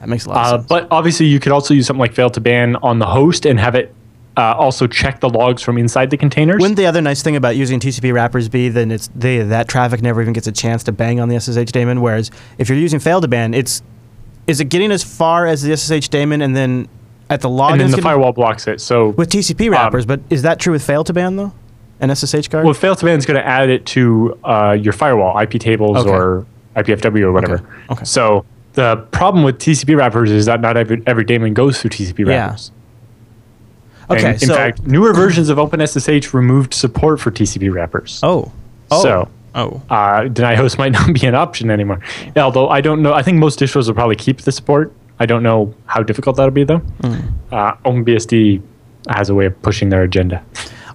That 0.00 0.08
makes 0.10 0.26
a 0.26 0.28
lot 0.28 0.36
Uh, 0.46 0.50
sense. 0.58 0.66
but 0.68 0.88
obviously, 0.90 1.26
you 1.26 1.40
could 1.40 1.52
also 1.52 1.72
use 1.72 1.86
something 1.86 2.00
like 2.00 2.14
fail2ban 2.14 2.76
on 2.82 2.98
the 2.98 3.06
host 3.06 3.46
and 3.46 3.58
have 3.58 3.74
it 3.74 3.92
uh, 4.38 4.52
also 4.58 4.86
check 4.86 5.20
the 5.20 5.30
logs 5.30 5.62
from 5.62 5.78
inside 5.78 6.10
the 6.10 6.16
containers. 6.18 6.60
Wouldn't 6.60 6.76
the 6.76 6.84
other 6.84 7.00
nice 7.00 7.22
thing 7.22 7.36
about 7.36 7.56
using 7.56 7.80
TCP 7.80 8.12
wrappers 8.12 8.50
be 8.50 8.68
then 8.68 8.90
it's 8.90 9.08
the 9.16 9.38
that 9.44 9.66
traffic 9.66 10.02
never 10.02 10.20
even 10.20 10.34
gets 10.34 10.46
a 10.46 10.52
chance 10.52 10.84
to 10.84 10.92
bang 10.92 11.18
on 11.20 11.30
the 11.30 11.36
SSH 11.36 11.72
daemon? 11.72 12.02
Whereas 12.02 12.30
if 12.58 12.68
you're 12.68 12.76
using 12.76 13.00
fail2ban, 13.00 13.54
it's 13.56 13.82
is 14.46 14.60
it 14.60 14.66
getting 14.66 14.92
as 14.92 15.02
far 15.02 15.46
as 15.46 15.62
the 15.62 15.72
SSH 15.74 16.08
daemon 16.10 16.42
and 16.42 16.54
then 16.54 16.86
at 17.28 17.40
the 17.40 17.48
log 17.48 17.72
and 17.72 17.80
then 17.80 17.90
the 17.90 18.00
firewall 18.02 18.32
blocks 18.32 18.66
it. 18.68 18.80
So 18.80 19.08
with 19.10 19.30
TCP 19.30 19.70
wrappers? 19.70 20.06
but 20.06 20.20
is 20.30 20.42
that 20.42 20.58
true 20.60 20.72
with 20.72 20.86
fail2ban 20.86 21.36
though? 21.36 21.52
And 21.98 22.16
SSH 22.16 22.48
guard? 22.48 22.64
Well, 22.66 22.74
fail2ban 22.74 23.16
is 23.18 23.24
going 23.26 23.40
to 23.40 23.46
add 23.46 23.70
it 23.70 23.86
to 23.86 24.38
uh, 24.44 24.76
your 24.78 24.92
firewall, 24.92 25.38
IP 25.40 25.52
tables 25.52 25.96
Okay. 25.98 26.10
or 26.10 26.46
IPFW 26.76 27.22
or 27.22 27.32
whatever. 27.32 27.54
Okay. 27.54 27.66
Okay. 27.90 28.04
So 28.04 28.44
the 28.74 28.96
problem 29.12 29.44
with 29.44 29.58
TCP 29.58 29.96
wrappers 29.96 30.30
is 30.30 30.44
that 30.46 30.60
not 30.60 30.76
every, 30.76 31.02
every 31.06 31.24
daemon 31.24 31.54
goes 31.54 31.80
through 31.80 31.90
TCP 31.90 32.26
wrappers. 32.26 32.70
Yeah. 34.10 34.14
okay, 34.16 34.24
And 34.26 34.42
in 34.42 34.48
so 34.48 34.54
fact, 34.54 34.86
newer 34.86 35.14
versions 35.14 35.48
of 35.48 35.56
OpenSSH 35.58 36.34
removed 36.34 36.74
support 36.74 37.18
for 37.18 37.30
TCP 37.30 37.72
wrappers. 37.72 38.20
oh 38.22 38.52
oh 38.90 39.02
So 39.02 39.28
oh 39.54 39.80
uh, 39.88 40.24
deny 40.28 40.54
host 40.54 40.76
might 40.78 40.92
not 40.92 41.12
be 41.18 41.26
an 41.26 41.34
option 41.34 41.70
anymore. 41.70 42.00
Although 42.36 42.68
I 42.68 42.82
don't 42.82 43.00
know, 43.02 43.14
I 43.14 43.22
think 43.22 43.38
most 43.38 43.58
distros 43.58 43.86
will 43.88 43.94
probably 43.94 44.16
keep 44.16 44.42
the 44.42 44.52
support. 44.52 44.92
I 45.18 45.26
don't 45.26 45.42
know 45.42 45.74
how 45.86 46.02
difficult 46.02 46.36
that'll 46.36 46.50
be 46.50 46.64
though. 46.64 46.78
Hmm. 46.78 47.20
Uh, 47.52 47.74
OpenBSD 47.84 48.62
has 49.08 49.30
a 49.30 49.34
way 49.34 49.46
of 49.46 49.60
pushing 49.62 49.88
their 49.88 50.02
agenda. 50.02 50.44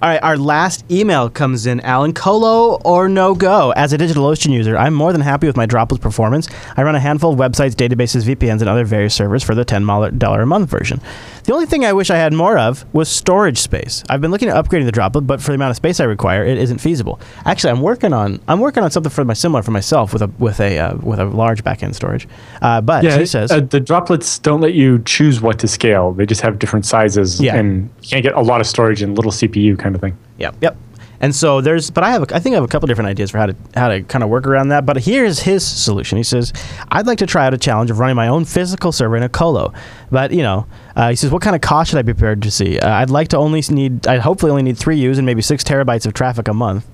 All 0.04 0.10
right, 0.10 0.24
our 0.24 0.36
last 0.36 0.84
email 0.89 1.30
comes 1.30 1.68
in. 1.68 1.80
Allan, 1.82 2.14
Colo 2.16 2.82
or 2.84 3.08
no 3.08 3.36
go? 3.36 3.70
As 3.74 3.93
a 3.93 3.99
DigitalOcean 3.99 4.52
user, 4.52 4.76
I'm 4.76 4.95
more 4.95 5.12
than 5.12 5.22
happy 5.22 5.45
with 5.45 5.56
my 5.56 5.68
Droplets 5.68 6.02
performance. 6.02 6.47
I 6.76 6.82
run 6.82 6.95
a 6.95 6.99
handful 6.99 7.32
of 7.34 7.38
websites, 7.38 7.76
databases, 7.76 8.24
VPNs, 8.24 8.62
and 8.62 8.68
other 8.68 8.84
various 8.84 9.14
servers 9.14 9.43
for 9.43 9.54
the 9.54 9.64
$10 9.64 10.41
a 10.41 10.45
month 10.47 10.70
version. 10.72 10.99
The 11.43 11.54
only 11.54 11.68
thing 11.68 11.86
I 11.86 11.93
wish 11.93 12.10
I 12.10 12.18
had 12.18 12.34
more 12.34 12.58
of 12.58 12.84
was 12.95 13.10
storage 13.10 13.60
space. 13.60 14.04
I've 14.10 14.22
been 14.22 14.32
looking 14.32 14.49
at 14.49 14.56
upgrading 14.56 14.86
the 14.86 14.91
Droplet, 14.91 15.28
but 15.28 15.39
for 15.39 15.52
the 15.52 15.56
amount 15.56 15.70
of 15.72 15.76
space 15.76 15.99
I 15.99 16.06
require, 16.06 16.43
it 16.43 16.58
isn't 16.58 16.80
feasible. 16.80 17.20
Actually, 17.45 17.72
I'm 17.72 17.82
working 17.82 18.12
on 18.14 18.39
I'm 18.47 18.60
working 18.60 18.82
on 18.84 18.89
something 18.89 19.12
for 19.12 19.24
my 19.24 19.34
similar 19.34 19.62
for 19.62 19.72
myself 19.72 20.14
with 20.14 20.24
a 20.24 20.28
with 20.39 20.60
a 20.60 20.80
uh, 20.80 20.95
with 20.97 21.20
a 21.20 21.26
large 21.26 21.64
backend 21.64 21.93
storage. 21.95 22.28
Uh, 22.62 22.82
but 22.82 23.04
he 23.04 23.26
says 23.28 23.52
uh, 23.52 23.60
the 23.60 23.80
droplets 23.80 24.39
don't 24.39 24.62
let 24.62 24.74
you 24.74 24.99
choose 25.06 25.41
what 25.41 25.60
to 25.60 25.68
scale. 25.68 26.12
They 26.14 26.26
just 26.26 26.41
have 26.41 26.58
different 26.60 26.86
sizes, 26.86 27.39
Yeah. 27.41 27.56
and 27.56 27.89
you 28.02 28.10
can't 28.10 28.24
get 28.24 28.34
a 28.34 28.41
lot 28.41 28.62
of 28.62 28.68
storage 28.68 29.02
in 29.04 29.14
little 29.16 29.32
CPU 29.32 29.78
kind 29.78 29.90
of 29.95 30.01
thing. 30.01 30.17
Yep. 30.37 30.55
Yep. 30.61 30.77
And 31.21 31.35
so 31.35 31.61
there's, 31.61 31.91
but 31.91 32.03
I 32.03 32.09
have, 32.09 32.23
a, 32.23 32.35
I 32.35 32.39
think 32.39 32.53
I 32.53 32.55
have 32.55 32.63
a 32.63 32.67
couple 32.67 32.87
different 32.87 33.09
ideas 33.09 33.29
for 33.29 33.37
how 33.37 33.45
to 33.45 33.55
how 33.75 33.89
to 33.89 34.01
kind 34.01 34.23
of 34.23 34.31
work 34.31 34.47
around 34.47 34.69
that. 34.69 34.87
But 34.87 34.97
here's 34.97 35.39
his 35.39 35.65
solution. 35.65 36.17
He 36.17 36.23
says, 36.23 36.51
I'd 36.89 37.05
like 37.05 37.19
to 37.19 37.27
try 37.27 37.45
out 37.45 37.53
a 37.53 37.59
challenge 37.59 37.91
of 37.91 37.99
running 37.99 38.15
my 38.15 38.27
own 38.27 38.43
physical 38.43 38.91
server 38.91 39.15
in 39.17 39.21
a 39.21 39.29
colo. 39.29 39.71
But 40.09 40.31
you 40.31 40.41
know, 40.41 40.65
uh, 40.95 41.09
he 41.11 41.15
says, 41.15 41.29
what 41.29 41.43
kind 41.43 41.55
of 41.55 41.61
cost 41.61 41.91
should 41.91 41.99
I 41.99 42.01
be 42.01 42.13
prepared 42.13 42.41
to 42.41 42.49
see? 42.49 42.79
Uh, 42.79 42.91
I'd 42.91 43.11
like 43.11 43.27
to 43.29 43.37
only 43.37 43.61
need, 43.69 44.07
I'd 44.07 44.21
hopefully 44.21 44.49
only 44.49 44.63
need 44.63 44.79
three 44.79 44.97
U's 44.97 45.19
and 45.19 45.25
maybe 45.27 45.43
six 45.43 45.63
terabytes 45.63 46.07
of 46.07 46.13
traffic 46.13 46.47
a 46.47 46.55
month. 46.55 46.87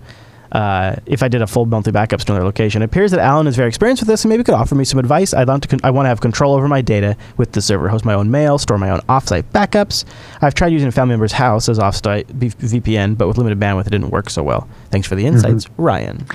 Uh, 0.51 0.95
if 1.05 1.21
I 1.23 1.27
did 1.27 1.41
a 1.41 1.47
full 1.47 1.65
monthly 1.65 1.91
backups 1.91 2.23
to 2.25 2.31
another 2.31 2.45
location, 2.45 2.81
it 2.81 2.85
appears 2.85 3.11
that 3.11 3.19
Allan 3.19 3.47
is 3.47 3.55
very 3.55 3.67
experienced 3.67 4.01
with 4.01 4.07
this 4.07 4.23
and 4.23 4.29
maybe 4.29 4.43
could 4.43 4.53
offer 4.55 4.75
me 4.75 4.83
some 4.85 4.99
advice. 4.99 5.33
I 5.33 5.43
want 5.43 5.63
to, 5.63 5.69
con- 5.69 5.79
I 5.83 5.91
want 5.91 6.05
to 6.05 6.09
have 6.09 6.21
control 6.21 6.53
over 6.55 6.67
my 6.67 6.81
data 6.81 7.17
with 7.37 7.51
the 7.51 7.61
server, 7.61 7.89
host 7.89 8.05
my 8.05 8.13
own 8.13 8.31
mail, 8.31 8.57
store 8.57 8.77
my 8.77 8.89
own 8.89 8.99
offsite 9.01 9.43
backups. 9.53 10.05
I've 10.41 10.53
tried 10.53 10.71
using 10.71 10.87
a 10.87 10.91
family 10.91 11.13
member's 11.13 11.33
house 11.33 11.67
as 11.69 11.79
offsite 11.79 12.27
v- 12.27 12.49
VPN, 12.79 13.17
but 13.17 13.27
with 13.27 13.37
limited 13.37 13.59
bandwidth, 13.59 13.87
it 13.87 13.91
didn't 13.91 14.09
work 14.11 14.29
so 14.29 14.41
well. 14.43 14.67
Thanks 14.91 15.07
for 15.07 15.15
the 15.15 15.25
insights, 15.25 15.67
Ryan. 15.77 16.25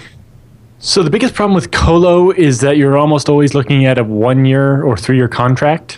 So 0.79 1.03
the 1.05 1.11
biggest 1.11 1.35
problem 1.35 1.55
with 1.55 1.71
Colo 1.71 2.31
is 2.33 2.61
that 2.61 2.77
you're 2.77 2.99
almost 2.99 3.29
always 3.29 3.55
looking 3.55 3.87
at 3.87 3.99
a 3.99 4.05
one-year 4.05 4.83
or 4.83 4.97
three-year 4.97 5.29
contract, 5.29 5.97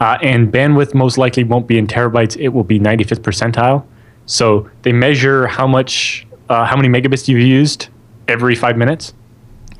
uh, 0.00 0.18
and 0.22 0.52
bandwidth 0.52 0.94
most 0.94 1.18
likely 1.18 1.42
won't 1.44 1.66
be 1.66 1.76
in 1.76 1.86
terabytes. 1.88 2.36
It 2.40 2.48
will 2.48 2.64
be 2.64 2.78
95th 2.78 3.20
percentile. 3.20 3.84
So 4.26 4.70
they 4.82 4.92
measure 4.92 5.48
how 5.48 5.66
much, 5.66 6.26
uh, 6.52 6.66
how 6.66 6.76
many 6.76 6.88
megabits 6.88 7.28
you've 7.28 7.40
used 7.40 7.88
every 8.28 8.54
five 8.54 8.76
minutes, 8.76 9.14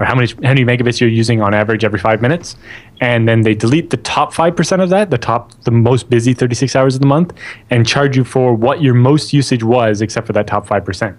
or 0.00 0.06
how 0.06 0.14
many 0.14 0.32
how 0.32 0.54
many 0.54 0.64
megabits 0.64 1.00
you're 1.00 1.10
using 1.10 1.42
on 1.42 1.52
average 1.52 1.84
every 1.84 1.98
five 1.98 2.22
minutes, 2.22 2.56
and 3.00 3.28
then 3.28 3.42
they 3.42 3.54
delete 3.54 3.90
the 3.90 3.98
top 3.98 4.32
five 4.32 4.56
percent 4.56 4.80
of 4.80 4.88
that, 4.88 5.10
the 5.10 5.18
top, 5.18 5.52
the 5.64 5.70
most 5.70 6.08
busy 6.08 6.32
36 6.32 6.74
hours 6.74 6.94
of 6.94 7.02
the 7.02 7.06
month, 7.06 7.34
and 7.70 7.86
charge 7.86 8.16
you 8.16 8.24
for 8.24 8.54
what 8.54 8.80
your 8.80 8.94
most 8.94 9.34
usage 9.34 9.62
was, 9.62 10.00
except 10.00 10.26
for 10.26 10.32
that 10.32 10.46
top 10.46 10.66
five 10.66 10.84
percent. 10.84 11.16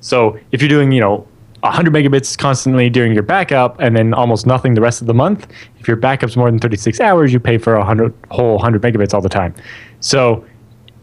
So 0.00 0.38
if 0.50 0.62
you're 0.62 0.68
doing, 0.68 0.92
you 0.92 1.00
know, 1.00 1.26
100 1.60 1.92
megabits 1.92 2.38
constantly 2.38 2.88
during 2.88 3.12
your 3.12 3.22
backup 3.22 3.80
and 3.80 3.96
then 3.96 4.14
almost 4.14 4.46
nothing 4.46 4.74
the 4.74 4.80
rest 4.80 5.00
of 5.00 5.06
the 5.06 5.14
month, 5.14 5.46
if 5.78 5.88
your 5.88 5.96
backup's 5.96 6.36
more 6.36 6.50
than 6.50 6.60
36 6.60 7.00
hours, 7.00 7.32
you 7.32 7.40
pay 7.40 7.58
for 7.58 7.74
a 7.74 7.84
hundred, 7.84 8.14
whole 8.30 8.54
100 8.54 8.82
megabits 8.82 9.14
all 9.14 9.20
the 9.20 9.28
time. 9.28 9.54
So 10.00 10.44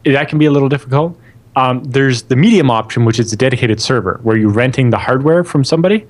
that 0.06 0.30
can 0.30 0.38
be 0.38 0.46
a 0.46 0.52
little 0.52 0.70
difficult. 0.70 1.18
Um, 1.56 1.84
there's 1.84 2.24
the 2.24 2.36
medium 2.36 2.72
option, 2.72 3.06
which 3.06 3.20
is 3.20 3.32
a 3.32 3.36
dedicated 3.36 3.82
server 3.82 4.20
where 4.24 4.38
you're 4.38 4.50
renting 4.50 4.90
the 4.90 4.98
hardware 4.98 5.44
from 5.44 5.64
somebody. 5.64 6.06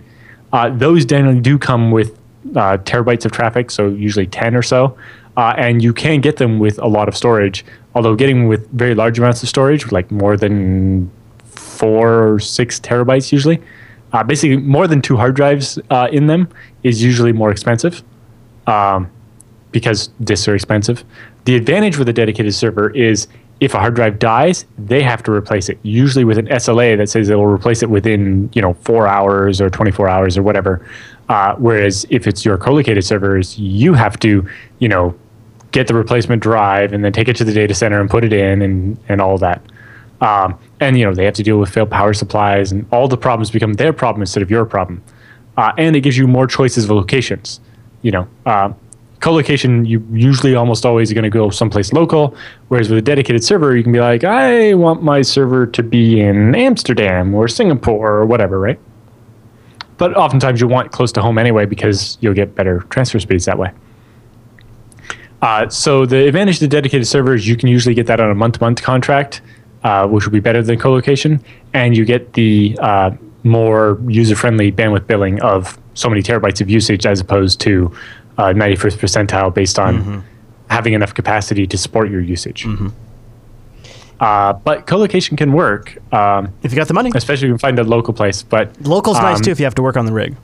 Uh, 0.54 0.70
those 0.70 1.06
generally 1.06 1.40
do 1.40 1.58
come 1.58 1.92
with 1.92 2.18
uh, 2.56 2.78
terabytes 2.78 3.26
of 3.26 3.32
traffic, 3.32 3.72
so 3.72 3.90
usually 3.90 4.28
10 4.28 4.56
or 4.56 4.62
so. 4.62 4.98
Uh, 5.36 5.54
and 5.58 5.82
you 5.82 5.94
can 5.94 6.22
get 6.22 6.38
them 6.38 6.60
with 6.60 6.78
a 6.80 6.88
lot 6.88 7.08
of 7.08 7.18
storage, 7.18 7.66
although 7.96 8.16
getting 8.16 8.48
with 8.48 8.70
very 8.72 8.94
large 8.94 9.18
amounts 9.18 9.42
of 9.42 9.50
storage, 9.50 9.92
like 9.92 10.12
more 10.12 10.38
than 10.38 11.12
four 11.46 12.34
or 12.34 12.40
six 12.40 12.80
terabytes 12.80 13.32
usually, 13.32 13.60
uh, 14.14 14.24
basically 14.24 14.58
more 14.58 14.88
than 14.88 15.02
two 15.02 15.18
hard 15.18 15.36
drives 15.36 15.80
uh, 15.90 16.08
in 16.12 16.28
them 16.28 16.48
is 16.84 17.02
usually 17.02 17.34
more 17.34 17.50
expensive 17.50 18.04
um, 18.68 19.10
because 19.72 20.10
disks 20.24 20.48
are 20.48 20.56
expensive. 20.56 21.04
The 21.46 21.56
advantage 21.56 21.98
with 21.98 22.08
a 22.08 22.14
dedicated 22.14 22.54
server 22.54 22.92
is 22.92 23.28
if 23.64 23.74
a 23.74 23.80
hard 23.80 23.96
drive 23.96 24.20
dies, 24.20 24.66
they 24.78 25.02
have 25.02 25.24
to 25.24 25.32
replace 25.32 25.70
it. 25.70 25.80
Usually 25.84 26.26
with 26.26 26.38
an 26.38 26.48
SLA 26.48 26.98
that 26.98 27.10
says 27.10 27.30
it 27.30 27.36
will 27.36 27.48
replace 27.48 27.82
it 27.82 27.90
within 27.90 28.50
you 28.52 28.62
know 28.62 28.74
four 28.74 29.08
hours 29.08 29.62
or 29.62 29.70
24 29.70 30.10
hours 30.10 30.38
or 30.38 30.44
whatever. 30.44 30.86
Uh, 31.30 31.56
whereas 31.56 32.06
if 32.10 32.28
it's 32.28 32.44
your 32.44 32.58
co-located 32.58 33.06
servers, 33.06 33.58
you 33.58 33.94
have 33.94 34.20
to 34.20 34.46
you 34.80 34.90
know 34.90 35.18
get 35.72 35.88
the 35.88 35.94
replacement 35.94 36.44
drive 36.44 36.92
and 36.92 37.06
then 37.06 37.14
take 37.14 37.30
it 37.30 37.38
to 37.38 37.46
the 37.46 37.54
data 37.54 37.74
center 37.74 38.02
and 38.02 38.10
put 38.10 38.26
it 38.26 38.34
in 38.34 38.62
and 38.62 38.98
and 39.08 39.22
all 39.22 39.38
that. 39.38 39.62
Um, 40.20 40.60
and 40.82 40.98
you 40.98 41.06
know 41.06 41.14
they 41.14 41.24
have 41.24 41.36
to 41.36 41.44
deal 41.44 41.58
with 41.58 41.70
failed 41.70 41.90
power 41.90 42.14
supplies 42.14 42.74
and 42.74 42.86
all 42.92 43.08
the 43.08 43.18
problems 43.18 43.50
become 43.50 43.74
their 43.74 43.94
problem 43.94 44.22
instead 44.22 44.44
of 44.44 44.52
your 44.52 44.66
problem. 44.66 45.02
Uh, 45.56 45.72
and 45.78 45.96
it 45.96 46.02
gives 46.02 46.18
you 46.18 46.28
more 46.28 46.48
choices 46.48 46.84
of 46.84 46.90
locations. 46.90 47.62
You 48.02 48.12
know, 48.12 48.28
uh, 48.46 48.74
co-location 49.24 49.86
you 49.86 50.06
usually 50.12 50.54
almost 50.54 50.86
always 50.86 51.10
are 51.10 51.14
going 51.16 51.24
to 51.24 51.30
go 51.30 51.50
someplace 51.50 51.94
local 51.94 52.36
whereas 52.68 52.90
with 52.90 53.00
a 53.00 53.02
dedicated 53.02 53.44
server 53.44 53.76
you 53.78 53.84
can 53.84 53.94
be 53.94 54.00
like 54.00 54.24
i 54.24 54.74
want 54.74 55.02
my 55.02 55.22
server 55.22 55.66
to 55.66 55.82
be 55.82 56.20
in 56.20 56.54
amsterdam 56.56 57.34
or 57.34 57.48
singapore 57.48 58.12
or 58.12 58.26
whatever 58.26 58.60
right? 58.60 58.80
But 59.98 60.16
oftentimes 60.18 60.60
you 60.60 60.68
want 60.68 60.92
close 60.92 61.12
to 61.14 61.22
home 61.22 61.38
anyway 61.38 61.66
because 61.66 62.18
you'll 62.22 62.34
get 62.34 62.56
better 62.56 62.82
transfer 62.90 63.20
speeds 63.20 63.46
that 63.46 63.58
way. 63.58 63.72
Uh, 65.42 65.70
so 65.70 66.06
the 66.06 66.28
advantage 66.28 66.56
of 66.56 66.62
the 66.62 66.68
dedicated 66.68 67.08
server 67.08 67.34
is 67.34 67.48
you 67.48 67.58
can 67.58 67.70
usually 67.70 67.94
get 67.94 68.08
that 68.08 68.20
on 68.20 68.32
a 68.32 68.36
month-to-month 68.36 68.82
contract 68.82 69.42
uh, 69.84 70.08
which 70.08 70.26
will 70.26 70.32
be 70.32 70.40
better 70.40 70.64
than 70.64 70.80
co-location 70.80 71.44
and 71.74 71.98
you 71.98 72.06
get 72.06 72.34
the 72.34 72.78
uh, 72.82 73.12
more 73.44 74.00
user-friendly 74.08 74.72
bandwidth 74.72 75.06
billing 75.06 75.42
of 75.42 75.78
so 75.96 76.10
many 76.10 76.24
terabytes 76.24 76.62
of 76.62 76.70
usage 76.70 77.06
as 77.06 77.20
opposed 77.20 77.60
to 77.60 77.94
uh, 78.38 78.46
91st 78.54 78.98
percentile 78.98 79.54
based 79.54 79.78
on 79.80 80.00
Mm-hmm. 80.00 80.20
having 80.70 80.94
enough 80.94 81.14
capacity 81.14 81.68
to 81.68 81.78
support 81.78 82.10
your 82.10 82.22
usage. 82.22 82.64
Mm-hmm. 82.66 82.88
Uh, 84.20 84.54
but 84.54 84.88
co-location 84.88 85.36
can 85.36 85.52
work, 85.52 85.98
um, 86.14 86.54
If 86.64 86.72
you 86.72 86.78
got 86.78 86.88
the 86.88 86.94
money, 86.94 87.12
especially 87.14 87.48
if 87.48 87.50
you 87.50 87.54
can 87.54 87.60
find 87.60 87.80
a 87.80 87.84
local 87.84 88.14
place. 88.14 88.42
But 88.44 88.70
local's 88.82 89.18
nice 89.18 89.38
um, 89.38 89.44
too 89.44 89.52
if 89.52 89.60
you 89.60 89.66
have 89.66 89.76
to 89.76 89.82
work 89.82 89.98
on 89.98 90.06
the 90.06 90.14
rig. 90.14 90.36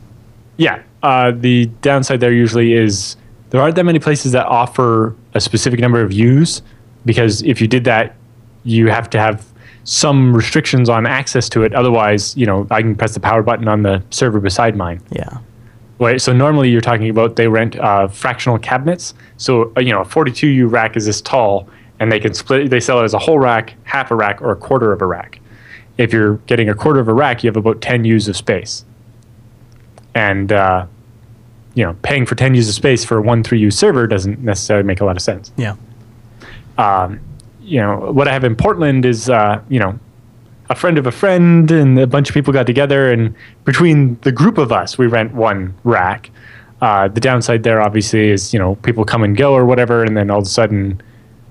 yeah, 0.58 0.82
uh, 1.02 1.32
the 1.32 1.68
downside 1.82 2.20
there 2.20 2.34
usually 2.34 2.74
is 2.74 3.16
there 3.52 3.62
aren't 3.62 3.76
that 3.76 3.86
many 3.86 4.00
places 4.00 4.34
that 4.34 4.46
offer 4.48 5.16
a 5.34 5.40
specific 5.40 5.80
number 5.80 6.02
of 6.02 6.10
views 6.10 6.62
because 7.06 7.42
if 7.44 7.62
you 7.62 7.68
did 7.68 7.86
that, 7.86 8.16
you 8.66 8.88
have 8.90 9.10
to 9.12 9.20
have 9.20 9.46
some 9.86 10.36
restrictions 10.36 10.90
on 10.90 11.06
access 11.06 11.48
to 11.50 11.64
it. 11.64 11.74
Otherwise, 11.74 12.36
you 12.36 12.46
know, 12.46 12.68
I 12.70 12.82
can 12.82 12.96
press 12.96 13.14
the 13.14 13.20
power 13.22 13.42
button 13.42 13.68
on 13.70 13.84
the 13.84 14.04
server 14.10 14.40
beside 14.42 14.76
mine. 14.76 15.02
Yeah. 15.12 15.38
Right. 16.00 16.22
So 16.22 16.32
normally 16.34 16.70
you're 16.70 16.82
talking 16.82 17.10
about 17.10 17.36
they 17.36 17.48
rent 17.48 17.76
uh, 17.78 18.08
fractional 18.08 18.58
cabinets. 18.58 19.14
So 19.38 19.72
uh, 19.78 19.82
you 19.82 19.92
know, 19.92 20.02
a 20.02 20.06
42U 20.06 20.72
rack 20.72 20.96
is 20.96 21.06
this 21.06 21.22
tall, 21.22 21.70
and 22.00 22.12
they 22.12 22.20
can 22.20 22.34
split. 22.34 22.70
They 22.70 22.80
sell 22.80 23.02
it 23.02 23.04
as 23.04 23.14
a 23.14 23.20
whole 23.20 23.38
rack, 23.40 23.74
half 23.84 24.10
a 24.12 24.16
rack, 24.16 24.42
or 24.42 24.52
a 24.52 24.56
quarter 24.56 24.92
of 24.94 25.02
a 25.02 25.06
rack. 25.06 25.40
If 25.98 26.14
you're 26.14 26.36
getting 26.48 26.70
a 26.70 26.74
quarter 26.74 27.00
of 27.02 27.10
a 27.10 27.14
rack, 27.14 27.44
you 27.44 27.50
have 27.50 27.58
about 27.58 27.82
10 27.82 28.06
U's 28.06 28.30
of 28.30 28.38
space. 28.38 28.86
And 30.16 30.52
uh, 30.54 30.86
you 31.76 31.84
know, 31.84 31.96
paying 32.02 32.26
for 32.26 32.36
10 32.36 32.56
U's 32.56 32.70
of 32.70 32.76
space 32.76 33.04
for 33.06 33.18
a 33.18 33.22
one 33.22 33.44
3U 33.44 33.72
server 33.72 34.08
doesn't 34.08 34.40
necessarily 34.40 34.86
make 34.86 35.02
a 35.02 35.06
lot 35.06 35.16
of 35.16 35.22
sense 35.22 35.52
Yeah. 35.58 35.76
you 37.62 37.80
know, 37.80 38.12
what 38.12 38.28
I 38.28 38.34
have 38.34 38.44
in 38.44 38.56
Portland 38.56 39.06
is, 39.06 39.30
uh, 39.30 39.62
you 39.70 39.80
know, 39.80 40.00
a 40.70 40.76
friend 40.76 40.98
of 40.98 41.08
a 41.08 41.12
friend, 41.12 41.70
and 41.72 41.98
a 42.00 42.08
bunch 42.08 42.30
of 42.30 42.34
people 42.34 42.54
got 42.54 42.66
together, 42.68 43.12
and 43.12 43.34
between 43.66 44.18
the 44.22 44.32
group 44.32 44.58
of 44.58 44.72
us, 44.72 44.98
we 44.98 45.08
rent 45.08 45.34
one 45.34 45.74
rack. 45.84 46.30
Uh, 46.82 47.08
the 47.10 47.20
downside 47.20 47.64
there, 47.64 47.82
obviously, 47.82 48.30
is 48.30 48.54
you 48.54 48.60
know 48.60 48.76
people 48.76 49.04
come 49.04 49.24
and 49.24 49.36
go 49.36 49.54
or 49.54 49.66
whatever, 49.66 50.04
and 50.04 50.16
then 50.16 50.30
all 50.30 50.40
of 50.40 50.46
a 50.46 50.50
sudden, 50.50 51.02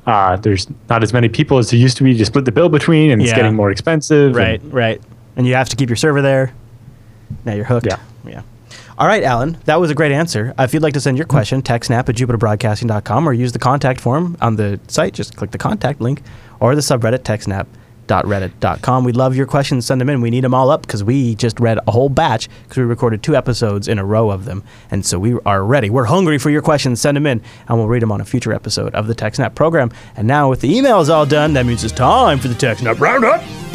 uh, 0.07 0.37
there's 0.37 0.67
not 0.89 1.03
as 1.03 1.13
many 1.13 1.29
people 1.29 1.59
as 1.59 1.71
there 1.71 1.79
used 1.81 1.97
to 1.99 2.05
be 2.05 2.17
to 2.17 2.25
split 2.25 2.45
the 2.45 2.53
bill 2.53 2.69
between, 2.69 3.11
and 3.11 3.21
it's 3.21 3.31
getting 3.37 3.55
more 3.55 3.71
expensive. 3.71 4.29
and- 4.29 4.37
Right, 4.37 4.61
right. 4.65 5.03
And 5.37 5.47
you 5.47 5.55
have 5.55 5.69
to 5.69 5.77
keep 5.77 5.89
your 5.89 5.97
server 5.97 6.23
there. 6.23 6.53
Now 7.45 7.53
you're 7.55 7.65
hooked. 7.67 7.87
Yeah. 7.87 7.99
Yeah. 8.27 8.43
All 8.99 9.07
right, 9.07 9.23
Allan, 9.23 9.59
that 9.67 9.79
was 9.81 9.91
a 9.91 9.95
great 9.95 10.11
answer. 10.11 10.53
If 10.59 10.75
you'd 10.75 10.83
like 10.83 10.95
to 10.95 11.01
send 11.01 11.17
your 11.19 11.27
question, 11.27 11.63
techsnap 11.63 12.09
at 12.09 12.17
jupiterbroadcasting.com 12.17 13.29
or 13.29 13.33
use 13.33 13.53
the 13.53 13.59
contact 13.61 14.01
form 14.01 14.37
on 14.41 14.57
the 14.57 14.81
site. 14.89 15.15
Just 15.15 15.37
click 15.37 15.53
the 15.53 15.59
contact 15.59 16.01
link 16.01 16.23
or 16.59 16.75
the 16.75 16.81
subreddit 16.81 17.19
techsnap.reddit.com. 18.09 19.05
We'd 19.05 19.17
love 19.17 19.37
your 19.37 19.47
questions. 19.47 19.87
Send 19.87 20.01
them 20.01 20.09
in. 20.09 20.21
We 20.21 20.31
need 20.31 20.45
them 20.45 20.55
all 20.55 20.71
up 20.71 20.83
because 20.83 21.05
we 21.05 21.35
just 21.35 21.61
read 21.61 21.79
a 21.87 21.91
whole 21.91 22.09
batch 22.09 22.49
because 22.63 22.79
we 22.79 22.85
recorded 22.85 23.23
two 23.23 23.37
episodes 23.37 23.89
in 23.89 23.99
a 23.99 24.05
row 24.05 24.31
of 24.31 24.45
them. 24.45 24.63
And 24.91 25.05
so 25.05 25.19
we 25.19 25.39
are 25.47 25.65
ready. 25.65 25.91
We're 25.91 26.05
hungry 26.05 26.39
for 26.39 26.51
your 26.51 26.63
questions. 26.63 27.01
Send 27.01 27.17
them 27.17 27.27
in 27.27 27.43
and 27.69 27.79
we'll 27.79 27.89
read 27.89 28.03
them 28.03 28.13
on 28.13 28.21
a 28.21 28.25
future 28.25 28.53
episode 28.53 28.95
of 28.95 29.07
the 29.07 29.15
TechSnap 29.15 29.55
program. 29.55 29.91
And 30.17 30.27
now 30.27 30.51
with 30.51 30.61
the 30.61 30.73
emails 30.73 31.09
all 31.09 31.27
done, 31.27 31.53
that 31.55 31.67
means 31.67 31.85
it's 31.85 31.93
time 31.93 32.39
for 32.39 32.49
the 32.49 32.55
TechSnap 32.55 33.01
Roundup. 33.01 33.68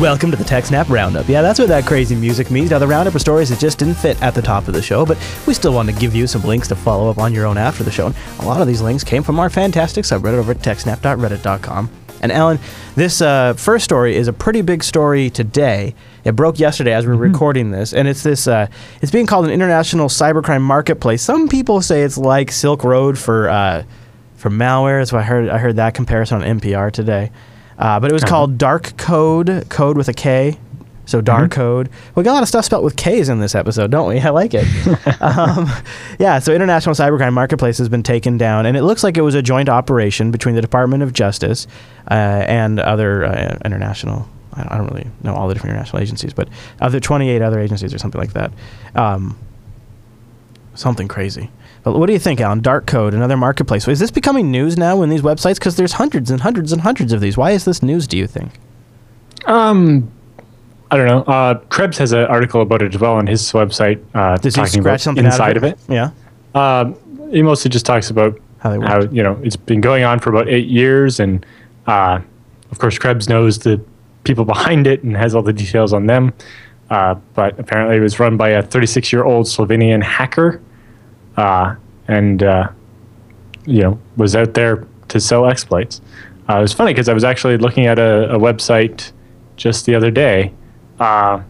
Welcome 0.00 0.30
to 0.30 0.36
the 0.36 0.44
TechSnap 0.44 0.90
Roundup. 0.90 1.26
Yeah, 1.26 1.40
that's 1.40 1.58
what 1.58 1.68
that 1.68 1.86
crazy 1.86 2.14
music 2.14 2.50
means. 2.50 2.68
Now, 2.68 2.78
the 2.78 2.86
roundup 2.86 3.14
of 3.14 3.20
stories 3.22 3.48
that 3.48 3.58
just 3.58 3.78
didn't 3.78 3.94
fit 3.94 4.20
at 4.22 4.34
the 4.34 4.42
top 4.42 4.68
of 4.68 4.74
the 4.74 4.82
show, 4.82 5.06
but 5.06 5.16
we 5.46 5.54
still 5.54 5.72
want 5.72 5.88
to 5.88 5.94
give 5.94 6.14
you 6.14 6.26
some 6.26 6.42
links 6.42 6.68
to 6.68 6.76
follow 6.76 7.08
up 7.08 7.16
on 7.16 7.32
your 7.32 7.46
own 7.46 7.56
after 7.56 7.82
the 7.82 7.90
show. 7.90 8.08
And 8.08 8.16
a 8.40 8.44
lot 8.44 8.60
of 8.60 8.66
these 8.66 8.82
links 8.82 9.02
came 9.02 9.22
from 9.22 9.40
our 9.40 9.48
fantastic 9.48 10.04
subreddit 10.04 10.34
over 10.34 10.50
at 10.50 10.58
techsnap.reddit.com. 10.58 11.90
And 12.20 12.30
Allan, 12.30 12.58
this 12.94 13.22
uh, 13.22 13.54
first 13.54 13.86
story 13.86 14.16
is 14.16 14.28
a 14.28 14.34
pretty 14.34 14.60
big 14.60 14.84
story 14.84 15.30
today. 15.30 15.94
It 16.24 16.32
broke 16.36 16.58
yesterday 16.58 16.92
as 16.92 17.06
we 17.06 17.12
were 17.12 17.18
recording 17.18 17.70
this, 17.70 17.94
and 17.94 18.06
it's 18.06 18.22
this. 18.22 18.46
Uh, 18.46 18.66
it's 19.00 19.10
being 19.10 19.26
called 19.26 19.46
an 19.46 19.50
international 19.50 20.08
cybercrime 20.08 20.60
marketplace. 20.60 21.22
Some 21.22 21.48
people 21.48 21.80
say 21.80 22.02
it's 22.02 22.18
like 22.18 22.52
Silk 22.52 22.84
Road 22.84 23.18
for 23.18 23.48
uh, 23.48 23.84
for 24.34 24.50
malware. 24.50 25.00
That's 25.00 25.12
So 25.12 25.16
I 25.16 25.22
heard 25.22 25.48
I 25.48 25.56
heard 25.56 25.76
that 25.76 25.94
comparison 25.94 26.42
on 26.42 26.60
NPR 26.60 26.92
today. 26.92 27.30
Uh, 27.78 28.00
but 28.00 28.10
it 28.10 28.14
was 28.14 28.22
called 28.30 28.58
Darkode, 28.58 29.68
code 29.68 29.96
with 29.96 30.08
a 30.08 30.14
K. 30.14 30.58
So 31.04 31.22
Darkode. 31.22 31.88
We 32.16 32.24
got 32.24 32.32
a 32.32 32.34
lot 32.34 32.42
of 32.42 32.48
stuff 32.48 32.64
spelled 32.64 32.82
with 32.82 32.96
K's 32.96 33.28
in 33.28 33.38
this 33.38 33.54
episode, 33.54 33.90
don't 33.92 34.08
we? 34.08 34.18
I 34.20 34.30
like 34.30 34.54
it. 34.54 34.64
um, 35.22 35.68
yeah. 36.18 36.38
So 36.40 36.52
international 36.52 36.94
cybercrime 36.96 37.32
marketplace 37.32 37.78
has 37.78 37.88
been 37.88 38.02
taken 38.02 38.38
down, 38.38 38.66
and 38.66 38.76
it 38.76 38.82
looks 38.82 39.04
like 39.04 39.16
it 39.16 39.20
was 39.22 39.34
a 39.36 39.42
joint 39.42 39.68
operation 39.68 40.30
between 40.32 40.54
the 40.56 40.60
Department 40.60 41.02
of 41.04 41.12
Justice 41.12 41.66
uh, 42.10 42.14
and 42.14 42.80
other 42.80 43.24
uh, 43.24 43.58
international. 43.64 44.28
I 44.54 44.62
don't- 44.62 44.72
I 44.72 44.76
don't 44.78 44.86
really 44.88 45.06
know 45.22 45.34
all 45.34 45.46
the 45.48 45.54
different 45.54 45.74
international 45.74 46.02
agencies, 46.02 46.32
but 46.32 46.48
other 46.80 46.98
28 46.98 47.40
other 47.42 47.60
agencies 47.60 47.92
or 47.94 47.98
something 47.98 48.20
like 48.20 48.32
that. 48.32 48.50
Um, 48.94 49.36
something 50.74 51.08
crazy. 51.08 51.50
But 51.86 52.00
what 52.00 52.06
do 52.08 52.12
you 52.12 52.18
think, 52.18 52.40
Allan? 52.40 52.62
Dark 52.62 52.88
Code, 52.88 53.14
another 53.14 53.36
marketplace. 53.36 53.86
Is 53.86 54.00
this 54.00 54.10
becoming 54.10 54.50
news 54.50 54.76
now 54.76 55.02
in 55.02 55.08
these 55.08 55.22
websites? 55.22 55.54
Because 55.54 55.76
there's 55.76 55.92
hundreds 55.92 56.32
and 56.32 56.40
hundreds 56.40 56.72
and 56.72 56.82
hundreds 56.82 57.12
of 57.12 57.20
these. 57.20 57.36
Why 57.36 57.52
is 57.52 57.64
this 57.64 57.80
news? 57.80 58.08
Do 58.08 58.18
you 58.18 58.26
think? 58.26 58.58
Um, 59.44 60.10
I 60.90 60.96
don't 60.96 61.06
know. 61.06 61.20
Uh, 61.32 61.60
Krebs 61.68 61.96
has 61.98 62.10
an 62.10 62.24
article 62.24 62.60
about 62.60 62.82
it 62.82 62.92
as 62.92 63.00
well 63.00 63.12
on 63.12 63.28
his 63.28 63.52
website. 63.52 64.02
Uh, 64.14 64.36
Does 64.36 64.56
he 64.56 64.62
talking 64.62 64.80
scratch 64.82 64.84
about 64.84 65.00
something 65.00 65.24
inside 65.24 65.50
out 65.50 65.56
of 65.58 65.62
it? 65.62 65.78
Yeah. 65.88 66.10
Um, 66.56 66.96
he 67.30 67.40
mostly 67.42 67.70
just 67.70 67.86
talks 67.86 68.10
about 68.10 68.36
How 68.58 68.76
they 68.76 68.84
how 68.84 69.02
you 69.02 69.22
know 69.22 69.38
it's 69.44 69.54
been 69.54 69.80
going 69.80 70.02
on 70.02 70.18
for 70.18 70.30
about 70.30 70.48
eight 70.48 70.66
years, 70.66 71.20
and 71.20 71.46
uh, 71.86 72.18
of 72.72 72.80
course 72.80 72.98
Krebs 72.98 73.28
knows 73.28 73.60
the 73.60 73.80
people 74.24 74.44
behind 74.56 74.88
it 74.88 75.04
and 75.04 75.16
has 75.16 75.36
all 75.36 75.42
the 75.42 75.52
details 75.52 75.92
on 75.92 76.06
them. 76.06 76.34
Uh, 76.90 77.14
but 77.34 77.56
apparently, 77.60 77.96
it 77.96 78.00
was 78.00 78.18
run 78.18 78.36
by 78.36 78.48
a 78.48 78.62
36-year-old 78.64 79.46
Slovenian 79.46 80.02
hacker, 80.02 80.60
uh, 81.36 81.74
and 82.08 82.42
uh, 82.42 82.68
you 83.64 83.82
know 83.82 83.98
was 84.16 84.34
out 84.36 84.54
there 84.54 84.86
to 85.08 85.20
sell 85.20 85.46
exploits. 85.46 86.00
Uh, 86.48 86.58
it 86.58 86.62
was 86.62 86.72
funny 86.72 86.92
because 86.92 87.08
I 87.08 87.12
was 87.12 87.24
actually 87.24 87.56
looking 87.58 87.86
at 87.86 87.98
a, 87.98 88.34
a 88.34 88.38
website 88.38 89.12
just 89.56 89.86
the 89.86 89.94
other 89.94 90.10
day. 90.10 90.52
Uh, 91.00 91.40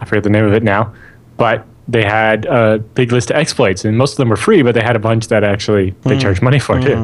I 0.00 0.04
forget 0.04 0.22
the 0.24 0.30
name 0.30 0.44
of 0.44 0.52
it 0.54 0.62
now, 0.62 0.94
but 1.36 1.66
they 1.88 2.04
had 2.04 2.46
a 2.46 2.78
big 2.78 3.10
list 3.12 3.30
of 3.30 3.36
exploits, 3.36 3.84
and 3.84 3.98
most 3.98 4.12
of 4.12 4.16
them 4.18 4.28
were 4.28 4.36
free, 4.36 4.62
but 4.62 4.74
they 4.74 4.80
had 4.82 4.94
a 4.96 5.00
bunch 5.00 5.26
that 5.28 5.42
actually 5.42 5.90
they 6.02 6.10
charged 6.18 6.42
money 6.42 6.58
for 6.60 6.80
too. 6.80 6.94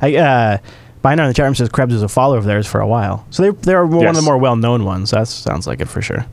I, 0.00 0.16
uh, 0.16 0.58
Binar 1.02 1.22
in 1.24 1.28
the 1.28 1.34
chat 1.34 1.44
room 1.44 1.54
says 1.54 1.68
Krebs 1.68 1.94
is 1.94 2.02
a 2.02 2.08
follower 2.08 2.38
of 2.38 2.44
theirs 2.44 2.66
for 2.66 2.80
a 2.80 2.86
while. 2.88 3.24
So 3.30 3.44
they, 3.44 3.50
they're 3.50 3.86
one 3.86 4.04
of 4.10 4.16
the 4.16 4.22
more 4.22 4.36
well 4.36 4.56
known 4.56 4.84
ones. 4.84 5.12
That 5.12 5.28
sounds 5.28 5.66
like 5.68 5.80
it 5.80 5.88
for 5.88 6.02
sure. 6.02 6.26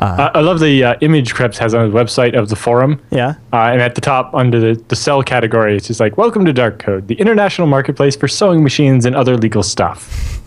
Uh, 0.00 0.30
I 0.34 0.40
love 0.40 0.60
the 0.60 0.84
uh, 0.84 0.94
image 1.00 1.34
Krebs 1.34 1.56
has 1.58 1.72
on 1.72 1.84
his 1.86 1.94
website 1.94 2.36
of 2.36 2.48
the 2.48 2.56
forum. 2.56 3.00
Yeah. 3.10 3.34
Uh, 3.52 3.70
and 3.72 3.80
at 3.80 3.94
the 3.94 4.00
top, 4.00 4.34
under 4.34 4.58
the, 4.58 4.82
the 4.88 4.96
sell 4.96 5.22
category, 5.22 5.76
it's 5.76 5.86
just 5.86 6.00
like, 6.00 6.18
Welcome 6.18 6.44
to 6.46 6.52
Darkode, 6.52 7.06
the 7.06 7.14
international 7.14 7.68
marketplace 7.68 8.16
for 8.16 8.28
sewing 8.28 8.62
machines 8.62 9.06
and 9.06 9.14
other 9.14 9.36
legal 9.36 9.62
stuff. 9.62 10.40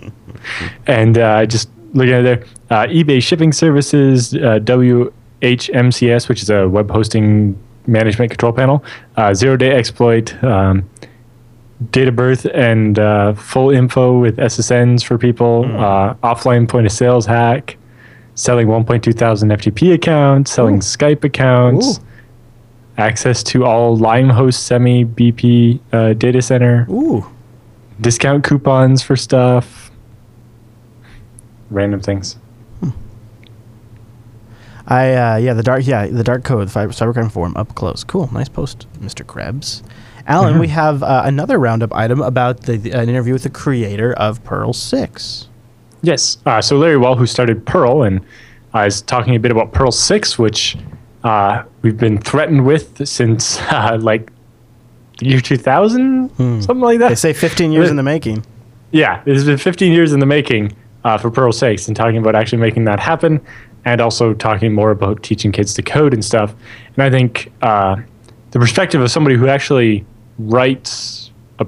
and 0.86 1.18
uh, 1.18 1.46
just 1.46 1.68
looking 1.92 2.14
at 2.14 2.22
there, 2.22 2.44
uh, 2.70 2.86
eBay 2.86 3.22
shipping 3.22 3.52
services, 3.52 4.34
uh, 4.34 4.58
WHMCS, 4.60 6.28
which 6.28 6.42
is 6.42 6.50
a 6.50 6.68
web 6.68 6.90
hosting 6.90 7.58
management 7.86 8.30
control 8.30 8.52
panel, 8.52 8.84
uh, 9.16 9.34
zero 9.34 9.56
day 9.56 9.72
exploit, 9.72 10.42
um, 10.42 10.88
date 11.90 12.08
of 12.08 12.16
birth 12.16 12.46
and 12.54 12.98
uh, 12.98 13.34
full 13.34 13.70
info 13.70 14.18
with 14.18 14.36
SSNs 14.38 15.04
for 15.04 15.18
people, 15.18 15.64
uh, 15.76 16.14
offline 16.22 16.68
point 16.68 16.86
of 16.86 16.92
sales 16.92 17.26
hack, 17.26 17.76
selling 18.34 18.66
1.2 18.66 19.16
thousand 19.16 19.50
FTP 19.50 19.94
accounts, 19.94 20.50
selling 20.52 20.80
Skype 20.80 21.24
accounts, 21.24 21.98
Ooh. 21.98 22.04
access 22.98 23.42
to 23.44 23.64
all 23.64 23.96
LimeHost 23.98 24.54
semi 24.54 25.04
BP 25.04 25.80
uh, 25.92 26.12
data 26.14 26.42
center, 26.42 26.86
Ooh. 26.90 27.24
discount 28.00 28.44
coupons 28.44 29.02
for 29.02 29.16
stuff, 29.16 29.90
random 31.70 32.00
things. 32.00 32.36
I 34.86 35.14
uh, 35.14 35.36
yeah 35.36 35.54
the 35.54 35.62
dark 35.62 35.86
yeah 35.86 36.06
the 36.06 36.22
Darkode 36.22 36.68
cybercrime 36.68 37.32
forum 37.32 37.56
up 37.56 37.74
close 37.74 38.04
cool 38.04 38.28
nice 38.32 38.50
post 38.50 38.86
Mr. 39.00 39.26
Krebs. 39.26 39.82
Allan, 40.26 40.58
we 40.58 40.68
have 40.68 41.02
uh, 41.02 41.22
another 41.26 41.58
roundup 41.58 41.92
item 41.94 42.20
about 42.22 42.62
the, 42.62 42.76
the- 42.78 42.92
an 42.92 43.08
interview 43.10 43.32
with 43.34 43.42
the 43.44 43.50
creator 43.50 44.12
of 44.14 44.42
Perl 44.44 44.72
Six. 44.74 45.48
Yes. 46.04 46.38
Uh, 46.44 46.60
so 46.60 46.76
Larry 46.76 46.98
Wall, 46.98 47.16
who 47.16 47.26
started 47.26 47.64
Perl, 47.64 48.02
and 48.02 48.20
uh, 48.74 48.80
is 48.80 49.02
talking 49.02 49.34
a 49.34 49.38
bit 49.38 49.50
about 49.50 49.72
Perl 49.72 49.90
6, 49.90 50.38
which 50.38 50.76
uh, 51.24 51.62
we've 51.82 51.96
been 51.96 52.18
threatened 52.18 52.66
with 52.66 53.06
since 53.08 53.58
uh, 53.70 53.98
like 54.00 54.30
the 55.18 55.26
year 55.26 55.40
2000, 55.40 56.30
something 56.36 56.80
like 56.80 56.98
that. 56.98 57.08
They 57.08 57.14
say 57.14 57.32
15 57.32 57.72
years 57.72 57.90
in 57.90 57.96
the 57.96 58.02
making. 58.02 58.44
Yeah, 58.90 59.22
it 59.24 59.32
has 59.32 59.44
been 59.44 59.58
15 59.58 59.92
years 59.92 60.12
in 60.12 60.20
the 60.20 60.26
making 60.26 60.76
uh, 61.04 61.18
for 61.18 61.30
Perl 61.30 61.52
6 61.52 61.88
and 61.88 61.96
talking 61.96 62.18
about 62.18 62.34
actually 62.34 62.58
making 62.58 62.84
that 62.84 63.00
happen 63.00 63.40
and 63.84 64.00
also 64.00 64.34
talking 64.34 64.72
more 64.72 64.90
about 64.90 65.22
teaching 65.22 65.52
kids 65.52 65.74
to 65.74 65.82
code 65.82 66.12
and 66.12 66.24
stuff. 66.24 66.54
And 66.96 67.02
I 67.02 67.10
think 67.10 67.52
uh, 67.62 67.96
the 68.50 68.58
perspective 68.58 69.00
of 69.00 69.10
somebody 69.10 69.36
who 69.36 69.48
actually 69.48 70.04
writes 70.38 71.30
a, 71.58 71.66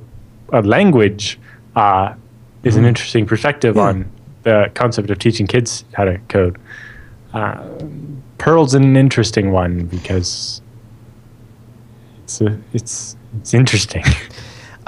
a 0.53 0.63
language 0.63 1.39
uh, 1.75 2.15
is 2.65 2.77
an 2.77 2.85
interesting 2.85 3.27
perspective 3.27 3.77
on 3.79 4.11
the 4.47 4.71
concept 4.75 5.11
of 5.11 5.19
teaching 5.19 5.47
kids 5.47 5.85
how 5.93 6.05
to 6.05 6.19
code. 6.29 6.57
Uh, 7.35 7.63
Perl's 8.39 8.75
an 8.75 8.97
interesting 8.97 9.51
one 9.51 9.87
because 9.87 10.63
it's, 12.25 12.41
a, 12.41 12.59
it's, 12.73 13.17
it's 13.39 13.53
interesting. 13.53 14.05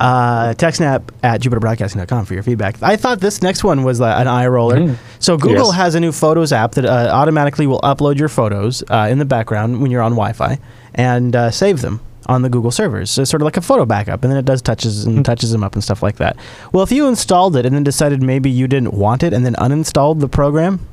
Uh, 0.01 0.55
TechSnap 0.55 1.09
at 1.25 1.41
jupiterbroadcasting.com 1.41 2.25
for 2.25 2.33
your 2.35 2.45
feedback. 2.45 2.81
I 2.85 2.95
thought 2.95 3.19
this 3.19 3.43
next 3.43 3.65
one 3.65 3.83
was 3.83 4.01
uh, 4.01 4.05
an 4.05 4.29
eye 4.29 4.47
roller. 4.47 4.97
So 5.19 5.37
Google 5.37 5.67
Yes. 5.67 5.75
has 5.75 5.95
a 5.97 6.01
new 6.01 6.13
Photos 6.13 6.53
app 6.53 6.71
that 6.75 6.85
uh, 6.85 7.11
automatically 7.13 7.67
will 7.67 7.81
upload 7.81 8.17
your 8.17 8.29
photos 8.29 8.85
uh, 8.91 9.09
in 9.11 9.19
the 9.19 9.25
background 9.25 9.83
when 9.83 9.91
you're 9.91 10.03
on 10.03 10.13
Wi-Fi 10.13 10.57
and 10.95 11.35
uh, 11.35 11.51
save 11.51 11.81
them 11.81 12.01
on 12.29 12.43
the 12.43 12.49
Google 12.49 12.71
servers. 12.71 13.11
So 13.11 13.23
it's 13.23 13.31
sort 13.31 13.41
of 13.41 13.47
like 13.47 13.57
a 13.57 13.63
photo 13.63 13.87
backup, 13.87 14.23
and 14.23 14.31
then 14.31 14.39
it 14.39 14.45
does 14.45 14.61
touches 14.61 15.05
and 15.05 15.25
touches 15.25 15.51
them 15.51 15.65
up 15.65 15.75
and 15.75 15.83
stuff 15.83 16.03
like 16.03 16.17
that. 16.17 16.37
Well, 16.73 16.83
if 16.83 16.93
you 16.93 17.09
installed 17.09 17.57
it 17.57 17.65
and 17.65 17.75
then 17.75 17.85
decided 17.85 18.23
maybe 18.23 18.51
you 18.51 18.69
didn't 18.69 18.93
want 18.95 19.23
it 19.23 19.33
and 19.33 19.47
then 19.47 19.55
uninstalled 19.55 20.21
the 20.21 20.29
program, 20.29 20.87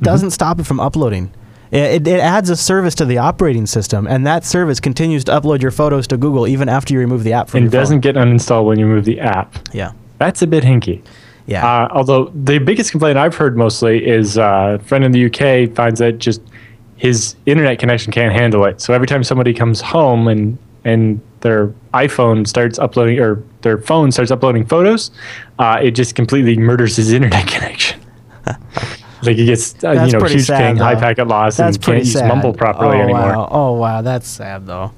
doesn't 0.00 0.30
stop 0.30 0.58
it 0.60 0.64
from 0.64 0.80
uploading. 0.80 1.32
It, 1.70 2.06
it 2.06 2.20
adds 2.20 2.50
a 2.50 2.56
service 2.56 2.94
to 2.96 3.04
the 3.04 3.18
operating 3.18 3.66
system, 3.66 4.06
and 4.06 4.24
that 4.26 4.44
service 4.44 4.78
continues 4.78 5.24
to 5.24 5.32
upload 5.32 5.60
your 5.60 5.72
photos 5.72 6.06
to 6.08 6.16
Google 6.16 6.46
even 6.46 6.68
after 6.68 6.94
you 6.94 7.00
remove 7.00 7.24
the 7.24 7.32
app 7.32 7.48
from 7.48 7.64
and 7.64 7.72
phone. 7.72 7.80
doesn't 7.80 8.00
get 8.00 8.14
uninstalled 8.14 8.66
when 8.66 8.78
you 8.78 8.86
remove 8.86 9.04
the 9.04 9.18
app. 9.18 9.56
Yeah. 9.72 9.92
That's 10.18 10.42
a 10.42 10.46
bit 10.46 10.62
hinky. 10.62 11.02
Yeah. 11.46 11.66
Uh, 11.66 11.88
although 11.90 12.26
the 12.26 12.58
biggest 12.58 12.92
complaint 12.92 13.18
I've 13.18 13.34
heard 13.34 13.56
mostly 13.56 14.06
is 14.06 14.38
uh, 14.38 14.78
a 14.80 14.84
friend 14.84 15.04
in 15.04 15.12
the 15.12 15.26
UK 15.26 15.74
finds 15.74 15.98
that 15.98 16.18
just 16.18 16.40
his 16.96 17.36
internet 17.46 17.78
connection 17.78 18.12
can't 18.12 18.32
handle 18.32 18.64
it. 18.64 18.80
So 18.80 18.94
every 18.94 19.06
time 19.06 19.24
somebody 19.24 19.52
comes 19.54 19.80
home 19.80 20.28
and 20.28 20.58
and 20.84 21.20
their 21.40 21.68
iPhone 21.94 22.46
starts 22.46 22.78
uploading 22.78 23.18
or 23.18 23.42
their 23.62 23.78
phone 23.78 24.12
starts 24.12 24.30
uploading 24.30 24.66
photos, 24.66 25.10
uh, 25.58 25.78
it 25.82 25.92
just 25.92 26.14
completely 26.14 26.56
murders 26.56 26.96
his 26.96 27.12
internet 27.12 27.46
connection. 27.54 28.00
like 29.22 29.36
he 29.36 29.46
gets 29.46 29.82
uh, 29.82 29.92
you 29.92 30.12
know 30.12 30.24
huge 30.26 30.44
sad, 30.44 30.74
ping, 30.74 30.76
high 30.76 30.94
packet 30.94 31.26
loss, 31.26 31.56
That's 31.56 31.76
and 31.76 31.84
can't 31.84 31.98
use. 32.04 32.22
Mumble 32.22 32.52
properly 32.52 32.98
oh, 32.98 33.02
anymore. 33.02 33.20
Wow. 33.36 33.48
Oh 33.50 33.72
wow, 33.72 34.02
that's 34.02 34.28
sad 34.28 34.66
though. 34.66 34.92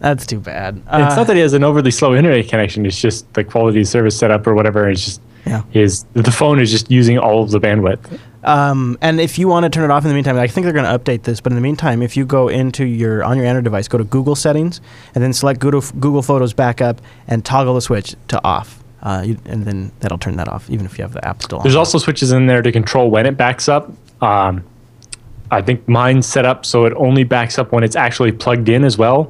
That's 0.00 0.24
too 0.26 0.40
bad. 0.40 0.76
it's 0.78 0.86
Uh, 0.88 1.16
not 1.16 1.26
that 1.26 1.36
he 1.36 1.42
has 1.42 1.52
an 1.52 1.62
overly 1.62 1.90
slow 1.90 2.14
internet 2.14 2.48
connection. 2.48 2.86
It's 2.86 2.98
just 3.00 3.30
the 3.34 3.44
quality 3.44 3.80
of 3.82 3.88
service 3.88 4.16
setup 4.18 4.46
or 4.46 4.54
whatever. 4.54 4.88
It's 4.88 5.04
just 5.04 5.20
Yeah. 5.46 5.62
his 5.70 6.04
the 6.14 6.30
phone 6.30 6.60
is 6.60 6.70
just 6.70 6.90
using 6.90 7.18
all 7.18 7.42
of 7.42 7.50
the 7.50 7.60
bandwidth. 7.60 8.18
Um, 8.42 8.96
and 9.00 9.20
if 9.20 9.38
you 9.38 9.48
want 9.48 9.64
to 9.64 9.70
turn 9.70 9.90
it 9.90 9.92
off 9.92 10.04
in 10.04 10.08
the 10.08 10.14
meantime, 10.14 10.38
I 10.38 10.46
think 10.46 10.64
they're 10.64 10.72
going 10.72 10.86
to 10.86 10.98
update 10.98 11.24
this. 11.24 11.40
But 11.40 11.52
in 11.52 11.56
the 11.56 11.62
meantime, 11.62 12.02
if 12.02 12.16
you 12.16 12.24
go 12.24 12.48
into 12.48 12.84
your 12.84 13.22
on 13.22 13.36
your 13.36 13.46
Android 13.46 13.64
device, 13.64 13.86
go 13.88 13.98
to 13.98 14.04
Google 14.04 14.34
Settings, 14.34 14.80
and 15.14 15.22
then 15.22 15.32
select 15.32 15.60
Google, 15.60 15.82
Google 15.98 16.22
Photos 16.22 16.52
Backup, 16.52 17.00
and 17.28 17.44
toggle 17.44 17.74
the 17.74 17.82
switch 17.82 18.14
to 18.28 18.42
off. 18.44 18.82
Uh, 19.02 19.22
you, 19.26 19.38
and 19.46 19.64
then 19.64 19.92
that'll 20.00 20.18
turn 20.18 20.36
that 20.36 20.48
off, 20.48 20.68
even 20.68 20.84
if 20.84 20.98
you 20.98 21.02
have 21.02 21.12
the 21.12 21.26
app 21.26 21.42
still 21.42 21.58
on. 21.58 21.62
There's 21.64 21.76
also 21.76 21.98
switches 21.98 22.32
in 22.32 22.46
there 22.46 22.60
to 22.62 22.70
control 22.70 23.10
when 23.10 23.26
it 23.26 23.36
backs 23.36 23.68
up. 23.68 23.90
Um, 24.22 24.64
I 25.50 25.62
think 25.62 25.88
mine's 25.88 26.26
set 26.26 26.44
up 26.44 26.64
so 26.64 26.84
it 26.84 26.92
only 26.96 27.24
backs 27.24 27.58
up 27.58 27.72
when 27.72 27.82
it's 27.82 27.96
actually 27.96 28.30
plugged 28.30 28.68
in 28.68 28.84
as 28.84 28.96
well. 28.98 29.24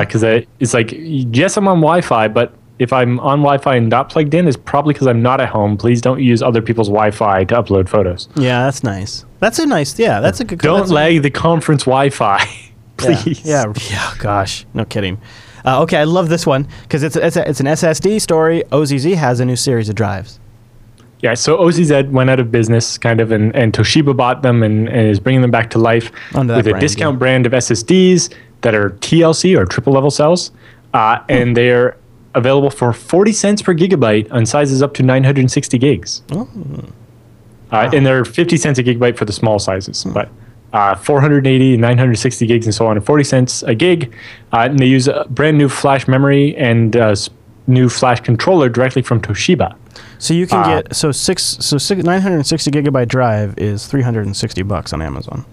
Because 0.00 0.22
it's 0.22 0.74
like, 0.74 0.90
yes, 0.92 1.56
I'm 1.56 1.66
on 1.66 1.78
Wi-Fi, 1.78 2.28
but 2.28 2.52
if 2.78 2.92
I'm 2.92 3.20
on 3.20 3.40
Wi-Fi 3.40 3.76
and 3.76 3.88
not 3.88 4.08
plugged 4.08 4.34
in, 4.34 4.48
is 4.48 4.56
probably 4.56 4.94
because 4.94 5.06
I'm 5.06 5.22
not 5.22 5.40
at 5.40 5.48
home. 5.48 5.76
Please 5.76 6.00
don't 6.00 6.20
use 6.20 6.42
other 6.42 6.60
people's 6.60 6.88
Wi-Fi 6.88 7.44
to 7.44 7.54
upload 7.54 7.88
photos. 7.88 8.28
yeah, 8.36 8.64
that's 8.64 8.82
nice. 8.82 9.24
That's 9.40 9.58
a 9.58 9.66
nice. 9.66 9.98
Yeah, 9.98 10.20
that's 10.20 10.40
a 10.40 10.44
good. 10.44 10.58
Don't 10.60 10.80
that's 10.80 10.90
a- 10.90 10.94
lag 10.94 11.22
the 11.22 11.30
conference 11.30 11.84
Wi-Fi, 11.84 12.44
please. 12.96 13.44
Yeah, 13.44 13.72
yeah, 13.90 14.14
gosh, 14.18 14.66
no 14.74 14.84
kidding. 14.84 15.20
Uh, 15.64 15.82
okay, 15.82 15.96
I 15.96 16.04
love 16.04 16.28
this 16.28 16.46
one 16.46 16.68
because 16.82 17.02
it's 17.02 17.16
it's, 17.16 17.36
a, 17.36 17.48
it's 17.48 17.60
an 17.60 17.66
SSD 17.66 18.20
story. 18.20 18.64
OCZ 18.70 19.14
has 19.14 19.40
a 19.40 19.44
new 19.44 19.56
series 19.56 19.88
of 19.88 19.94
drives. 19.94 20.38
Yeah, 21.20 21.32
so 21.32 21.56
OCZ 21.56 22.10
went 22.10 22.28
out 22.28 22.38
of 22.38 22.52
business, 22.52 22.98
kind 22.98 23.18
of, 23.18 23.32
and, 23.32 23.56
and 23.56 23.72
Toshiba 23.72 24.14
bought 24.14 24.42
them 24.42 24.62
and, 24.62 24.90
and 24.90 25.08
is 25.08 25.18
bringing 25.18 25.40
them 25.40 25.50
back 25.50 25.70
to 25.70 25.78
life 25.78 26.12
with 26.34 26.66
a 26.66 26.78
discount 26.78 27.14
yeah. 27.14 27.18
brand 27.18 27.46
of 27.46 27.52
SSDs 27.52 28.34
that 28.60 28.74
are 28.74 28.90
TLC 28.90 29.56
or 29.56 29.64
triple 29.64 29.94
level 29.94 30.10
cells, 30.10 30.50
uh, 30.92 31.20
and 31.30 31.56
they're 31.56 31.96
available 32.34 32.70
for 32.70 32.92
40 32.92 33.32
cents 33.32 33.62
per 33.62 33.74
gigabyte 33.74 34.30
on 34.32 34.44
sizes 34.46 34.82
up 34.82 34.94
to 34.94 35.02
960 35.02 35.78
gigs. 35.78 36.22
Oh. 36.32 36.48
Uh, 37.72 37.90
and 37.92 38.04
they're 38.06 38.24
50 38.24 38.56
cents 38.56 38.78
a 38.78 38.82
gigabyte 38.84 39.16
for 39.16 39.24
the 39.24 39.32
small 39.32 39.58
sizes, 39.58 40.02
Hmm. 40.02 40.12
but 40.12 40.28
uh, 40.72 40.94
480 40.96 41.74
and 41.74 41.80
960 41.80 42.46
gigs 42.46 42.66
and 42.66 42.74
so 42.74 42.86
on, 42.86 42.96
and 42.96 43.04
40 43.06 43.24
cents 43.24 43.62
a 43.62 43.74
gig. 43.74 44.12
Uh, 44.52 44.68
and 44.70 44.78
they 44.78 44.86
use 44.86 45.06
a 45.08 45.24
brand 45.30 45.56
new 45.58 45.68
flash 45.68 46.06
memory 46.08 46.56
and 46.56 46.96
uh, 46.96 47.14
new 47.66 47.88
flash 47.88 48.20
controller 48.20 48.68
directly 48.68 49.00
from 49.02 49.20
Toshiba. 49.20 49.74
So 50.18 50.34
you 50.34 50.46
can 50.46 50.58
Uh, 50.58 50.82
get 50.82 50.94
so 50.94 51.12
six 51.12 51.42
so 51.60 51.78
six, 51.78 52.02
960 52.02 52.70
gigabyte 52.70 53.08
drive 53.08 53.54
is 53.58 53.86
360 53.86 54.62
bucks 54.62 54.92
on 54.92 55.00
Amazon. 55.00 55.44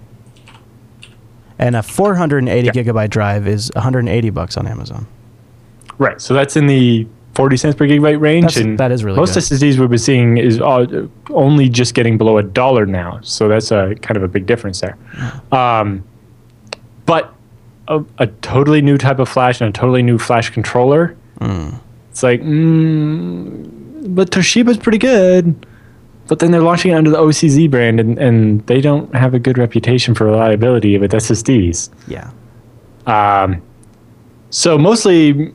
And 1.59 1.75
a 1.75 1.83
480 1.83 2.65
Yeah. 2.65 2.71
gigabyte 2.83 3.09
drive 3.11 3.47
is 3.47 3.71
180 3.75 4.29
bucks 4.31 4.57
on 4.57 4.65
Amazon. 4.67 5.05
Right. 5.97 6.19
So 6.21 6.33
that's 6.33 6.55
in 6.55 6.67
the 6.67 7.07
40 7.35 7.57
cents 7.57 7.75
per 7.75 7.85
gigabyte 7.87 8.19
range. 8.19 8.43
That's- 8.45 8.57
and 8.65 8.77
that 8.77 8.91
is 8.91 9.03
really 9.03 9.17
most 9.17 9.33
good. 9.33 9.43
SSDs 9.43 9.77
we've 9.79 9.89
been 9.89 9.97
seeing 9.99 10.37
is 10.37 10.59
uh, 10.59 11.07
only 11.29 11.69
just 11.69 11.93
getting 11.93 12.17
below 12.17 12.37
a 12.37 12.43
dollar 12.43 12.85
now. 12.85 13.19
So 13.21 13.47
that's 13.47 13.71
a 13.71 13.95
kind 14.01 14.17
of 14.17 14.23
a 14.23 14.27
big 14.27 14.45
difference 14.45 14.81
there. 14.81 14.97
Um, 15.51 16.03
but 17.05 17.33
a, 17.87 18.03
a 18.19 18.27
totally 18.27 18.81
new 18.81 18.97
type 18.97 19.19
of 19.19 19.29
flash 19.29 19.61
and 19.61 19.69
a 19.69 19.71
totally 19.71 20.03
new 20.03 20.17
flash 20.17 20.49
controller. 20.49 21.15
It's 22.11 22.21
like, 22.23 22.41
mm, 22.41 24.15
but 24.15 24.29
Toshiba's 24.31 24.77
pretty 24.77 24.97
good. 24.97 25.65
But 26.27 26.39
then 26.39 26.51
they're 26.51 26.61
launching 26.61 26.91
it 26.91 26.95
under 26.95 27.09
the 27.09 27.17
OCZ 27.17 27.69
brand, 27.69 27.99
and, 27.99 28.17
and 28.17 28.65
they 28.67 28.79
don't 28.79 29.13
have 29.15 29.33
a 29.33 29.39
good 29.39 29.57
reputation 29.57 30.13
for 30.15 30.25
reliability 30.25 30.97
with 30.97 31.11
SSDs. 31.11 31.89
Yeah. 32.07 32.31
Um, 33.05 33.61
so 34.49 34.77
mostly, 34.77 35.53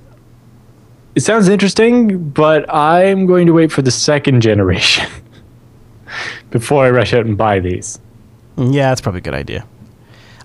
it 1.16 1.20
sounds 1.22 1.48
interesting, 1.48 2.28
but 2.30 2.72
I'm 2.72 3.26
going 3.26 3.46
to 3.46 3.52
wait 3.52 3.72
for 3.72 3.82
the 3.82 3.90
second 3.90 4.42
generation 4.42 5.08
before 6.50 6.84
I 6.84 6.90
rush 6.90 7.12
out 7.14 7.26
and 7.26 7.36
buy 7.36 7.58
these. 7.58 7.98
Yeah, 8.56 8.90
that's 8.90 9.00
probably 9.00 9.18
a 9.18 9.22
good 9.22 9.34
idea. 9.34 9.66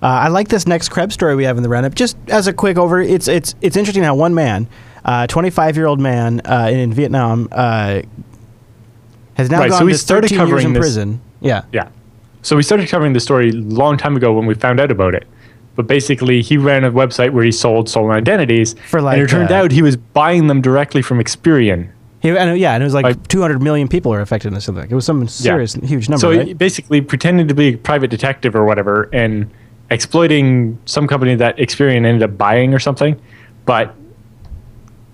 Uh, 0.02 0.08
I 0.08 0.28
like 0.30 0.48
this 0.48 0.66
next 0.66 0.90
Krebs 0.90 1.14
story 1.14 1.36
we 1.36 1.44
have 1.44 1.58
in 1.58 1.64
the 1.64 1.70
roundup. 1.70 1.94
Just 1.94 2.18
as 2.28 2.48
a 2.48 2.54
quick 2.54 2.78
over, 2.78 3.00
it's 3.02 3.28
it's 3.28 3.54
it's 3.62 3.78
interesting 3.78 4.04
how 4.04 4.16
one 4.16 4.34
man, 4.34 4.68
a 5.06 5.28
25 5.28 5.76
year 5.78 5.86
old 5.86 6.00
man 6.00 6.42
uh, 6.46 6.70
in 6.72 6.92
Vietnam, 6.94 7.48
uh, 7.52 8.02
has 9.36 9.50
now 9.52 9.60
Right, 9.60 9.70
gone 9.70 9.80
so 9.80 9.86
we 9.86 9.92
to 9.92 9.98
started 9.98 10.30
13 10.30 10.38
years 10.40 10.48
covering 10.50 10.66
in 10.68 10.74
this- 10.74 10.80
prison. 10.82 11.22
Yeah. 11.42 11.64
Yeah. 11.72 11.90
So 12.44 12.56
we 12.56 12.64
started 12.64 12.90
covering 12.90 13.14
the 13.14 13.20
story 13.20 13.50
a 13.50 13.54
long 13.54 13.98
time 13.98 14.16
ago 14.18 14.34
when 14.34 14.48
we 14.48 14.56
found 14.56 14.80
out 14.80 14.90
about 14.90 15.14
it. 15.14 15.28
But 15.82 15.88
basically, 15.88 16.44
he 16.44 16.58
ran 16.58 16.84
a 16.84 16.92
website 16.92 17.32
where 17.32 17.44
he 17.44 17.52
sold 17.52 17.90
stolen 17.90 18.12
identities. 18.12 18.76
For 18.88 19.02
like, 19.02 19.16
and 19.18 19.24
it 19.24 19.30
turned 19.32 19.52
uh, 19.52 19.56
out 19.56 19.72
he 19.72 19.82
was 19.82 19.98
buying 19.98 20.46
them 20.46 20.62
directly 20.62 21.02
from 21.02 21.18
Experian. 21.18 21.90
He, 22.20 22.30
and, 22.30 22.60
yeah, 22.60 22.76
and 22.76 22.84
it 22.84 22.86
was 22.86 22.94
like, 22.94 23.04
Like- 23.04 23.28
200 23.30 23.64
million 23.64 23.88
people 23.88 24.14
are 24.14 24.22
affected 24.22 24.50
in 24.50 24.54
this. 24.54 24.68
Like, 24.68 24.92
it 24.92 24.94
was 24.94 25.06
some 25.06 25.28
serious, 25.28 25.74
huge 25.74 26.08
number, 26.08 26.22
So 26.22 26.30
right? 26.30 26.46
he 26.50 26.54
basically 26.54 27.02
pretending 27.02 27.48
to 27.48 27.56
be 27.56 27.70
a 27.74 27.78
private 27.78 28.12
detective 28.12 28.56
or 28.56 28.64
whatever 28.64 29.10
and 29.12 29.50
exploiting 29.90 30.78
some 30.86 31.08
company 31.08 31.34
that 31.34 31.58
Experian 31.58 32.06
ended 32.06 32.22
up 32.22 32.38
buying 32.38 32.76
or 32.76 32.80
something. 32.80 33.20
But 33.66 33.96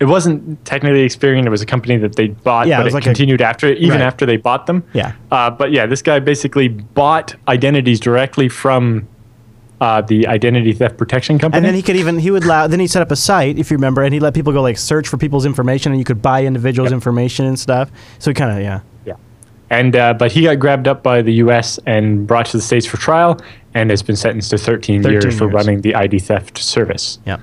it 0.00 0.04
wasn't 0.04 0.62
technically 0.66 1.06
Experian, 1.06 1.46
it 1.46 1.48
was 1.48 1.62
a 1.62 1.66
company 1.66 1.96
that 1.96 2.16
they 2.16 2.28
bought, 2.28 2.66
Yeah, 2.66 2.74
it 2.74 2.78
but 2.80 2.84
was 2.84 2.92
it 2.92 2.96
like 2.96 3.04
a- 3.04 3.06
continued 3.06 3.40
after 3.40 3.68
even 3.72 3.92
Right. 4.00 4.00
after 4.02 4.26
they 4.26 4.36
bought 4.36 4.66
them. 4.66 4.84
Yeah. 4.92 5.12
Uh, 5.30 5.48
but 5.50 5.72
yeah, 5.72 5.86
this 5.86 6.02
guy 6.02 6.18
basically 6.20 6.68
bought 6.68 7.34
identities 7.48 8.00
directly 8.00 8.50
from 8.50 9.08
uh, 9.80 10.00
the 10.02 10.26
identity 10.26 10.72
theft 10.72 10.96
protection 10.96 11.38
company. 11.38 11.58
And 11.58 11.64
then 11.66 11.74
he 11.74 11.82
could 11.82 11.96
even 11.96 12.18
he 12.18 12.30
would 12.30 12.44
allow 12.44 12.66
then 12.66 12.80
he 12.80 12.86
set 12.86 13.02
up 13.02 13.10
a 13.10 13.16
site 13.16 13.58
if 13.58 13.70
you 13.70 13.76
remember 13.76 14.02
and 14.02 14.12
he 14.12 14.20
let 14.20 14.34
people 14.34 14.52
go 14.52 14.60
like 14.62 14.76
search 14.78 15.06
for 15.08 15.16
people's 15.16 15.46
information 15.46 15.92
and 15.92 15.98
you 16.00 16.04
could 16.04 16.20
buy 16.20 16.44
individuals' 16.44 16.90
Yep. 16.90 16.94
information 16.96 17.46
and 17.46 17.58
stuff. 17.58 17.90
So 18.18 18.30
he 18.30 18.34
kind 18.34 18.56
of 18.56 18.62
yeah. 18.62 18.80
Yeah. 19.06 19.14
And 19.70 19.94
uh, 19.94 20.14
but 20.14 20.32
he 20.32 20.42
got 20.42 20.58
grabbed 20.58 20.88
up 20.88 21.02
by 21.02 21.22
the 21.22 21.32
U.S. 21.34 21.78
and 21.86 22.26
brought 22.26 22.46
to 22.46 22.56
the 22.56 22.62
states 22.62 22.86
for 22.86 22.96
trial, 22.96 23.38
and 23.74 23.90
has 23.90 24.02
been 24.02 24.16
sentenced 24.16 24.50
to 24.50 24.58
13, 24.58 25.02
13 25.02 25.12
years 25.22 25.38
for 25.38 25.46
running 25.46 25.82
the 25.82 25.94
ID 25.94 26.18
theft 26.20 26.58
service. 26.58 27.18
Yeah. 27.26 27.38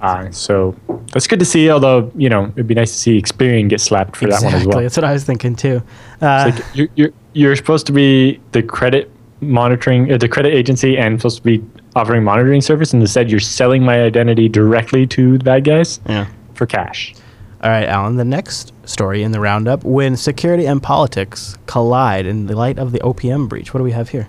Uh, 0.00 0.30
so 0.30 0.76
that's 1.12 1.26
good 1.26 1.38
to 1.38 1.44
see. 1.44 1.70
Although 1.70 2.12
you 2.16 2.28
know, 2.28 2.46
it'd 2.54 2.66
be 2.66 2.74
nice 2.74 2.92
to 2.92 2.98
see 2.98 3.20
Experian 3.20 3.68
get 3.68 3.80
slapped 3.80 4.14
for 4.16 4.26
that 4.26 4.42
one 4.42 4.54
as 4.54 4.66
well. 4.66 4.80
That's 4.80 4.96
what 4.96 5.04
I 5.04 5.12
was 5.12 5.24
thinking 5.24 5.56
too. 5.56 5.82
Uh, 6.20 6.52
Like 6.54 6.64
you're, 6.74 6.88
you're 6.96 7.10
you're 7.32 7.56
supposed 7.56 7.86
to 7.86 7.92
be 7.92 8.40
the 8.52 8.62
credit 8.62 9.10
monitoring, 9.40 10.12
uh, 10.12 10.18
the 10.18 10.28
credit 10.28 10.54
agency, 10.54 10.96
and 10.96 11.18
supposed 11.20 11.38
to 11.38 11.42
be 11.42 11.64
offering 11.94 12.24
monitoring 12.24 12.60
service, 12.60 12.92
and 12.92 13.02
instead 13.02 13.30
you're 13.30 13.40
selling 13.40 13.82
my 13.82 14.02
identity 14.02 14.48
directly 14.48 15.06
to 15.06 15.38
the 15.38 15.44
bad 15.44 15.64
guys 15.64 16.00
yeah. 16.08 16.26
for 16.54 16.66
cash. 16.66 17.14
All 17.62 17.70
right, 17.70 17.88
Allan. 17.88 18.16
The 18.16 18.24
next 18.24 18.72
story 18.84 19.22
in 19.22 19.32
the 19.32 19.40
roundup: 19.40 19.84
when 19.84 20.16
security 20.16 20.66
and 20.66 20.82
politics 20.82 21.56
collide 21.66 22.26
in 22.26 22.46
the 22.46 22.56
light 22.56 22.78
of 22.78 22.92
the 22.92 23.00
OPM 23.00 23.48
breach. 23.48 23.74
What 23.74 23.78
do 23.78 23.84
we 23.84 23.92
have 23.92 24.10
here? 24.10 24.28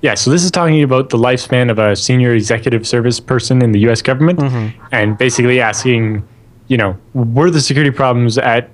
Yeah, 0.00 0.14
so 0.14 0.30
this 0.30 0.44
is 0.44 0.50
talking 0.50 0.82
about 0.82 1.08
the 1.08 1.16
lifespan 1.16 1.70
of 1.70 1.78
a 1.78 1.96
senior 1.96 2.34
executive 2.34 2.86
service 2.86 3.20
person 3.20 3.62
in 3.62 3.72
the 3.72 3.80
U.S. 3.80 4.02
government, 4.02 4.38
and 4.92 5.16
basically 5.16 5.62
asking, 5.62 6.26
you 6.68 6.76
know, 6.76 6.98
were 7.14 7.50
the 7.50 7.60
security 7.60 7.90
problems 7.90 8.36
at 8.36 8.68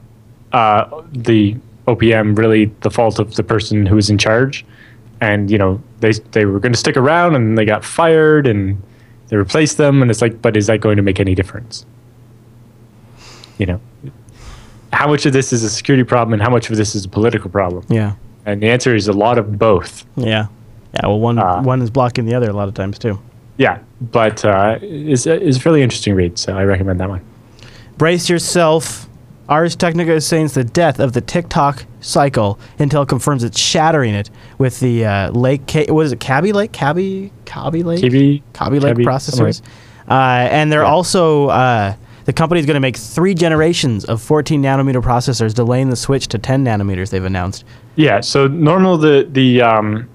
uh, 0.52 1.02
the 1.12 1.56
OPM 1.86 2.36
really 2.36 2.64
the 2.80 2.90
fault 2.90 3.20
of 3.20 3.36
the 3.36 3.44
person 3.44 3.86
who 3.86 3.94
was 3.94 4.10
in 4.10 4.18
charge? 4.18 4.64
And 5.20 5.50
you 5.50 5.58
know, 5.58 5.80
they 6.00 6.12
they 6.32 6.44
were 6.46 6.60
going 6.60 6.72
to 6.72 6.78
stick 6.78 6.96
around, 6.96 7.34
and 7.34 7.56
they 7.58 7.64
got 7.64 7.84
fired, 7.84 8.46
and 8.46 8.80
they 9.28 9.36
replaced 9.36 9.76
them, 9.76 10.02
and 10.02 10.10
it's 10.10 10.22
like, 10.22 10.40
but 10.40 10.56
is 10.56 10.66
that 10.68 10.80
going 10.80 10.96
to 10.96 11.02
make 11.02 11.20
any 11.20 11.34
difference? 11.34 11.84
You 13.58 13.66
know, 13.66 13.80
how 14.92 15.06
much 15.08 15.26
of 15.26 15.32
this 15.32 15.52
is 15.52 15.62
a 15.62 15.68
security 15.70 16.04
problem, 16.04 16.32
and 16.32 16.42
how 16.42 16.50
much 16.50 16.70
of 16.70 16.76
this 16.76 16.94
is 16.94 17.04
a 17.04 17.08
political 17.08 17.50
problem? 17.50 17.84
Yeah. 17.88 18.14
And 18.46 18.62
the 18.62 18.68
answer 18.70 18.94
is 18.94 19.06
a 19.08 19.12
lot 19.12 19.36
of 19.36 19.58
both. 19.58 20.06
Yeah. 20.16 20.46
Yeah. 20.94 21.06
Well, 21.06 21.20
one 21.20 21.38
Uh, 21.38 21.62
one 21.62 21.82
is 21.82 21.90
blocking 21.90 22.24
the 22.24 22.34
other 22.34 22.48
a 22.48 22.54
lot 22.54 22.68
of 22.68 22.74
times 22.74 22.98
too. 22.98 23.20
Yeah, 23.58 23.78
but 24.00 24.42
uh, 24.42 24.78
it's, 24.80 25.26
it's 25.26 25.58
a 25.58 25.60
fairly 25.60 25.82
interesting 25.82 26.14
read, 26.14 26.38
so 26.38 26.56
I 26.56 26.64
recommend 26.64 26.98
that 27.00 27.10
one. 27.10 27.20
Brace 27.98 28.30
yourself. 28.30 29.06
Ars 29.50 29.74
Technica 29.74 30.12
is 30.12 30.24
saying 30.24 30.46
it's 30.46 30.54
the 30.54 30.62
death 30.64 31.00
of 31.00 31.12
the 31.12 31.20
Tick-Tock 31.20 31.84
cycle. 32.00 32.58
Intel 32.78 33.06
confirms 33.06 33.42
it's 33.42 33.58
shattering 33.58 34.14
it 34.14 34.30
with 34.58 34.78
the 34.78 35.04
uh, 35.04 35.30
Lake. 35.32 35.66
K- 35.66 35.86
what 35.90 36.06
is 36.06 36.12
it? 36.12 36.20
Cabby 36.20 36.52
Lake? 36.52 36.70
Cabby? 36.72 37.32
Cabby 37.46 37.82
Lake? 37.82 38.00
KB, 38.00 38.42
Kaby 38.54 38.78
Lake 38.78 38.94
Kaby, 38.94 39.04
processors. 39.04 39.60
Uh, 40.08 40.12
and 40.50 40.70
they're 40.70 40.82
Yeah. 40.82 40.88
also 40.88 41.48
uh, 41.48 41.94
the 42.26 42.32
company 42.32 42.60
is 42.60 42.66
going 42.66 42.76
to 42.76 42.80
make 42.80 42.96
three 42.96 43.34
generations 43.34 44.04
of 44.04 44.22
14 44.22 44.62
nanometer 44.62 45.02
processors, 45.02 45.52
delaying 45.52 45.90
the 45.90 45.96
switch 45.96 46.28
to 46.28 46.38
10 46.38 46.64
nanometers. 46.64 47.10
They've 47.10 47.24
announced. 47.24 47.64
Yeah, 47.96 48.20
so 48.20 48.46
normal 48.46 48.98
the 48.98 49.26
the 49.32 49.62
um, 49.62 50.08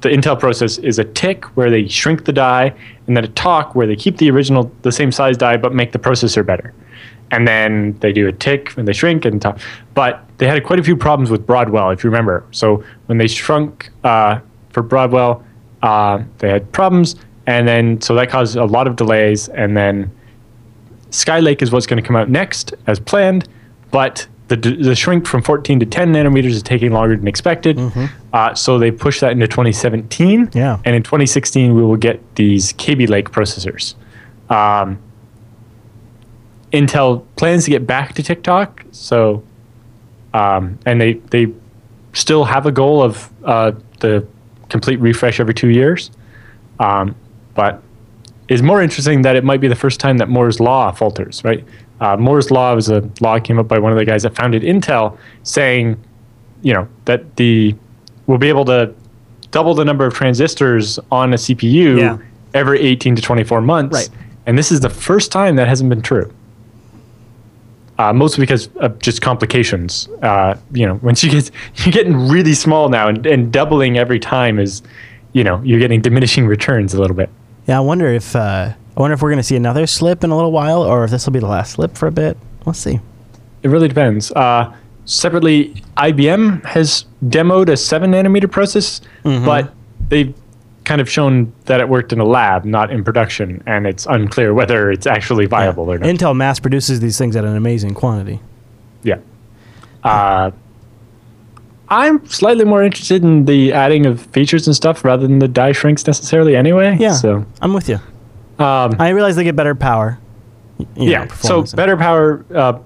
the 0.00 0.08
Intel 0.08 0.38
process 0.38 0.78
is 0.78 0.98
a 0.98 1.04
tick 1.04 1.44
where 1.56 1.70
they 1.70 1.86
shrink 1.86 2.24
the 2.24 2.32
die, 2.32 2.74
and 3.06 3.16
then 3.16 3.22
a 3.24 3.28
talk 3.28 3.74
where 3.76 3.86
they 3.86 3.94
keep 3.96 4.18
the 4.18 4.30
original 4.32 4.70
the 4.82 4.90
same 4.92 5.12
size 5.12 5.36
die 5.36 5.56
but 5.56 5.72
make 5.72 5.92
the 5.92 5.98
processor 5.98 6.44
better. 6.44 6.74
And 7.30 7.48
then 7.48 7.98
they 8.00 8.12
do 8.12 8.28
a 8.28 8.32
tick 8.32 8.76
and 8.76 8.86
they 8.86 8.92
shrink 8.92 9.24
and 9.24 9.40
talk. 9.40 9.58
But 9.94 10.24
they 10.38 10.46
had 10.46 10.62
quite 10.64 10.78
a 10.78 10.82
few 10.82 10.96
problems 10.96 11.30
with 11.30 11.46
Broadwell, 11.46 11.90
if 11.90 12.04
you 12.04 12.10
remember. 12.10 12.44
So 12.50 12.84
when 13.06 13.18
they 13.18 13.26
shrunk 13.26 13.90
uh, 14.04 14.40
for 14.70 14.82
Broadwell, 14.82 15.44
uh, 15.82 16.22
they 16.38 16.48
had 16.48 16.70
problems, 16.72 17.16
and 17.46 17.68
then 17.68 18.00
so 18.00 18.14
that 18.14 18.30
caused 18.30 18.56
a 18.56 18.64
lot 18.64 18.86
of 18.86 18.96
delays. 18.96 19.48
And 19.48 19.76
then 19.76 20.10
Skylake 21.10 21.62
is 21.62 21.70
what's 21.70 21.86
going 21.86 22.02
to 22.02 22.06
come 22.06 22.16
out 22.16 22.30
next 22.30 22.74
as 22.86 22.98
planned, 22.98 23.48
but 23.90 24.26
the, 24.48 24.56
the 24.56 24.94
shrink 24.94 25.26
from 25.26 25.42
14 25.42 25.80
to 25.80 25.86
10 25.86 26.12
nanometers 26.12 26.50
is 26.50 26.62
taking 26.62 26.92
longer 26.92 27.16
than 27.16 27.26
expected. 27.26 27.78
Uh, 28.32 28.54
so 28.54 28.78
they 28.78 28.90
pushed 28.90 29.20
that 29.20 29.32
into 29.32 29.46
2017. 29.46 30.50
Yeah. 30.52 30.78
And 30.84 30.94
in 30.94 31.02
2016, 31.02 31.74
we 31.74 31.82
will 31.82 31.96
get 31.96 32.20
these 32.34 32.72
Kaby 32.74 33.06
Lake 33.06 33.30
processors. 33.30 33.94
Um, 34.50 34.98
Intel 36.74 37.24
plans 37.36 37.64
to 37.64 37.70
get 37.70 37.86
back 37.86 38.14
to 38.14 38.22
Tick-Tock. 38.22 38.84
So, 38.90 39.42
um, 40.32 40.78
and 40.84 41.00
they, 41.00 41.14
they 41.30 41.46
still 42.12 42.44
have 42.44 42.66
a 42.66 42.72
goal 42.72 43.02
of 43.02 43.30
uh, 43.44 43.72
the 44.00 44.26
complete 44.68 44.98
refresh 45.00 45.40
every 45.40 45.54
two 45.54 45.68
years. 45.68 46.10
Um, 46.80 47.14
but 47.54 47.82
it's 48.48 48.62
more 48.62 48.82
interesting 48.82 49.22
that 49.22 49.36
it 49.36 49.44
might 49.44 49.60
be 49.60 49.68
the 49.68 49.76
first 49.76 50.00
time 50.00 50.18
that 50.18 50.28
Moore's 50.28 50.58
law 50.60 50.90
falters, 50.92 51.42
right? 51.44 51.64
Uh, 52.00 52.16
Moore's 52.16 52.50
law 52.50 52.74
was 52.74 52.88
a 52.88 53.08
law 53.20 53.38
came 53.38 53.58
up 53.58 53.68
by 53.68 53.78
one 53.78 53.92
of 53.92 53.98
the 53.98 54.04
guys 54.04 54.24
that 54.24 54.34
founded 54.34 54.62
Intel, 54.62 55.16
saying, 55.44 55.96
you 56.62 56.74
know, 56.74 56.88
that 57.04 57.36
the 57.36 57.74
we'll 58.26 58.38
be 58.38 58.48
able 58.48 58.64
to 58.64 58.92
double 59.52 59.74
the 59.74 59.84
number 59.84 60.04
of 60.04 60.12
transistors 60.14 60.98
on 61.12 61.32
a 61.32 61.36
CPU 61.36 61.98
Yeah. 62.00 62.18
every 62.54 62.80
18 62.80 63.14
to 63.16 63.22
24 63.22 63.60
months. 63.60 63.94
Right. 63.94 64.08
And 64.46 64.58
this 64.58 64.72
is 64.72 64.80
the 64.80 64.90
first 64.90 65.30
time 65.30 65.56
that 65.56 65.68
hasn't 65.68 65.88
been 65.88 66.02
true. 66.02 66.30
Uh, 67.96 68.12
mostly 68.12 68.42
because 68.42 68.68
of 68.76 68.98
just 68.98 69.22
complications. 69.22 70.08
Uh, 70.20 70.56
you 70.72 70.84
know, 70.84 70.94
once 71.02 71.22
you 71.22 71.30
get 71.30 71.50
you're 71.76 71.92
getting 71.92 72.28
really 72.28 72.54
small 72.54 72.88
now, 72.88 73.08
and, 73.08 73.24
and 73.26 73.52
doubling 73.52 73.96
every 73.98 74.18
time 74.18 74.58
is, 74.58 74.82
you 75.32 75.44
know, 75.44 75.62
you're 75.62 75.78
getting 75.78 76.00
diminishing 76.00 76.46
returns 76.46 76.92
a 76.94 77.00
little 77.00 77.16
bit. 77.16 77.30
Yeah, 77.68 77.78
I 77.78 77.80
wonder 77.80 78.06
if 78.06 78.34
uh, 78.34 78.72
I 78.96 79.00
wonder 79.00 79.14
if 79.14 79.22
we're 79.22 79.30
going 79.30 79.38
to 79.38 79.44
see 79.44 79.56
another 79.56 79.86
slip 79.86 80.24
in 80.24 80.30
a 80.30 80.34
little 80.36 80.52
while, 80.52 80.82
or 80.82 81.04
if 81.04 81.10
this 81.10 81.24
will 81.26 81.32
be 81.32 81.38
the 81.38 81.46
last 81.46 81.72
slip 81.72 81.96
for 81.96 82.06
a 82.08 82.12
bit. 82.12 82.36
We'll 82.64 82.74
see. 82.74 82.98
It 83.62 83.68
really 83.68 83.88
depends. 83.88 84.30
Uh, 84.32 84.74
separately, 85.04 85.82
IBM 85.96 86.64
has 86.64 87.04
demoed 87.24 87.68
a 87.68 87.76
seven 87.76 88.12
nanometer 88.12 88.50
process, 88.50 89.00
but 89.22 89.72
they've 90.08 90.34
kind 90.84 91.00
of 91.00 91.08
shown 91.10 91.52
that 91.64 91.80
it 91.80 91.88
worked 91.88 92.12
in 92.12 92.20
a 92.20 92.24
lab, 92.24 92.64
not 92.64 92.90
in 92.90 93.02
production, 93.04 93.62
and 93.66 93.86
it's 93.86 94.04
unclear 94.06 94.52
whether 94.52 94.90
it's 94.90 95.06
actually 95.06 95.46
viable 95.46 95.90
or 95.90 95.98
not. 95.98 96.08
Intel 96.08 96.36
mass 96.36 96.60
produces 96.60 97.00
these 97.00 97.16
things 97.18 97.36
at 97.36 97.44
an 97.44 97.56
amazing 97.56 97.94
quantity. 97.94 98.40
yeah. 99.02 99.16
Uh, 100.02 100.50
I'm 101.88 102.24
slightly 102.26 102.64
more 102.64 102.82
interested 102.82 103.22
in 103.22 103.44
the 103.44 103.72
adding 103.72 104.06
of 104.06 104.20
features 104.20 104.66
and 104.66 104.74
stuff 104.74 105.04
rather 105.04 105.26
than 105.26 105.38
the 105.38 105.48
die 105.48 105.72
shrinks 105.72 106.06
necessarily. 106.06 106.56
Anyway, 106.56 106.96
Yeah, 106.98 107.12
So 107.12 107.44
I'm 107.60 107.72
with 107.74 107.88
you. 107.88 107.96
um, 108.58 108.96
I 108.98 109.10
realize 109.10 109.36
they 109.36 109.44
get 109.44 109.54
better 109.56 109.74
power. 109.74 110.18
y- 110.78 110.86
you 110.96 111.04
know, 111.06 111.10
yeah. 111.12 111.26
So 111.34 111.62
better 111.76 111.96
power 111.96 112.44
uh, 112.54 112.78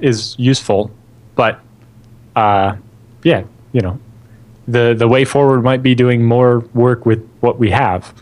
is 0.00 0.34
useful, 0.38 0.90
but 1.34 1.60
uh, 2.36 2.76
yeah, 3.22 3.44
you 3.72 3.80
know, 3.80 3.98
the 4.72 4.94
the 4.96 5.08
way 5.08 5.24
forward 5.24 5.62
might 5.62 5.82
be 5.82 5.94
doing 5.94 6.24
more 6.24 6.60
work 6.74 7.06
with 7.06 7.26
what 7.40 7.58
we 7.58 7.70
have. 7.70 8.12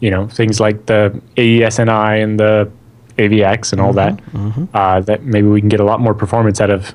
You 0.00 0.10
know, 0.10 0.28
things 0.28 0.60
like 0.60 0.86
the 0.86 1.20
AESNI 1.36 2.22
and 2.22 2.38
the 2.38 2.70
AVX 3.16 3.72
and 3.72 3.80
all 3.80 3.92
that. 3.94 4.20
Uh, 4.74 5.00
that 5.00 5.22
maybe 5.22 5.48
we 5.48 5.60
can 5.60 5.68
get 5.68 5.80
a 5.80 5.84
lot 5.84 6.00
more 6.00 6.14
performance 6.14 6.60
out 6.60 6.70
of 6.70 6.94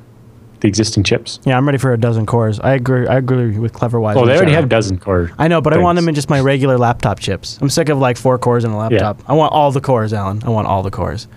the 0.60 0.68
existing 0.68 1.04
chips. 1.04 1.40
Yeah, 1.46 1.58
I'm 1.58 1.66
ready 1.66 1.78
for 1.78 1.94
a 1.94 1.98
dozen 1.98 2.26
cores. 2.26 2.60
I 2.60 2.74
agree. 2.74 3.08
I 3.08 3.18
agree 3.18 3.58
with 3.58 3.74
CleverWise. 3.74 4.16
Oh, 4.16 4.22
in 4.24 4.28
they 4.28 4.36
already 4.36 4.52
have 4.52 4.68
dozen 4.70 4.98
cores. 5.00 5.32
I 5.40 5.48
know, 5.48 5.62
but 5.62 5.74
I 5.74 5.78
want 5.78 5.96
them 5.96 6.10
in 6.10 6.16
just 6.16 6.30
my 6.30 6.40
regular 6.42 6.78
laptop 6.78 7.20
chips. 7.20 7.58
I'm 7.62 7.70
sick 7.70 7.90
of 7.90 7.98
like 7.98 8.18
four 8.18 8.38
cores 8.38 8.64
in 8.66 8.72
a 8.72 8.78
laptop. 8.78 9.22
I 9.28 9.34
want 9.34 9.54
all 9.54 9.72
the 9.72 9.82
cores, 9.82 10.14
Allan. 10.14 10.44
I 10.44 10.50
want 10.50 10.68
all 10.68 10.84
the 10.84 10.92
cores. 10.92 11.28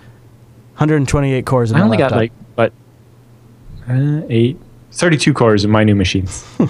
128 0.73 1.45
cores 1.45 1.71
in 1.71 1.77
I 1.77 1.81
only 1.81 1.97
laptop. 1.97 2.11
got 2.11 2.17
like 2.17 2.31
but 2.55 2.73
uh, 3.87 4.21
eight, 4.29 4.57
32 4.93 5.33
cores 5.33 5.65
in 5.65 5.71
my 5.71 5.83
new 5.83 5.95
machines. 5.95 6.45
All 6.59 6.67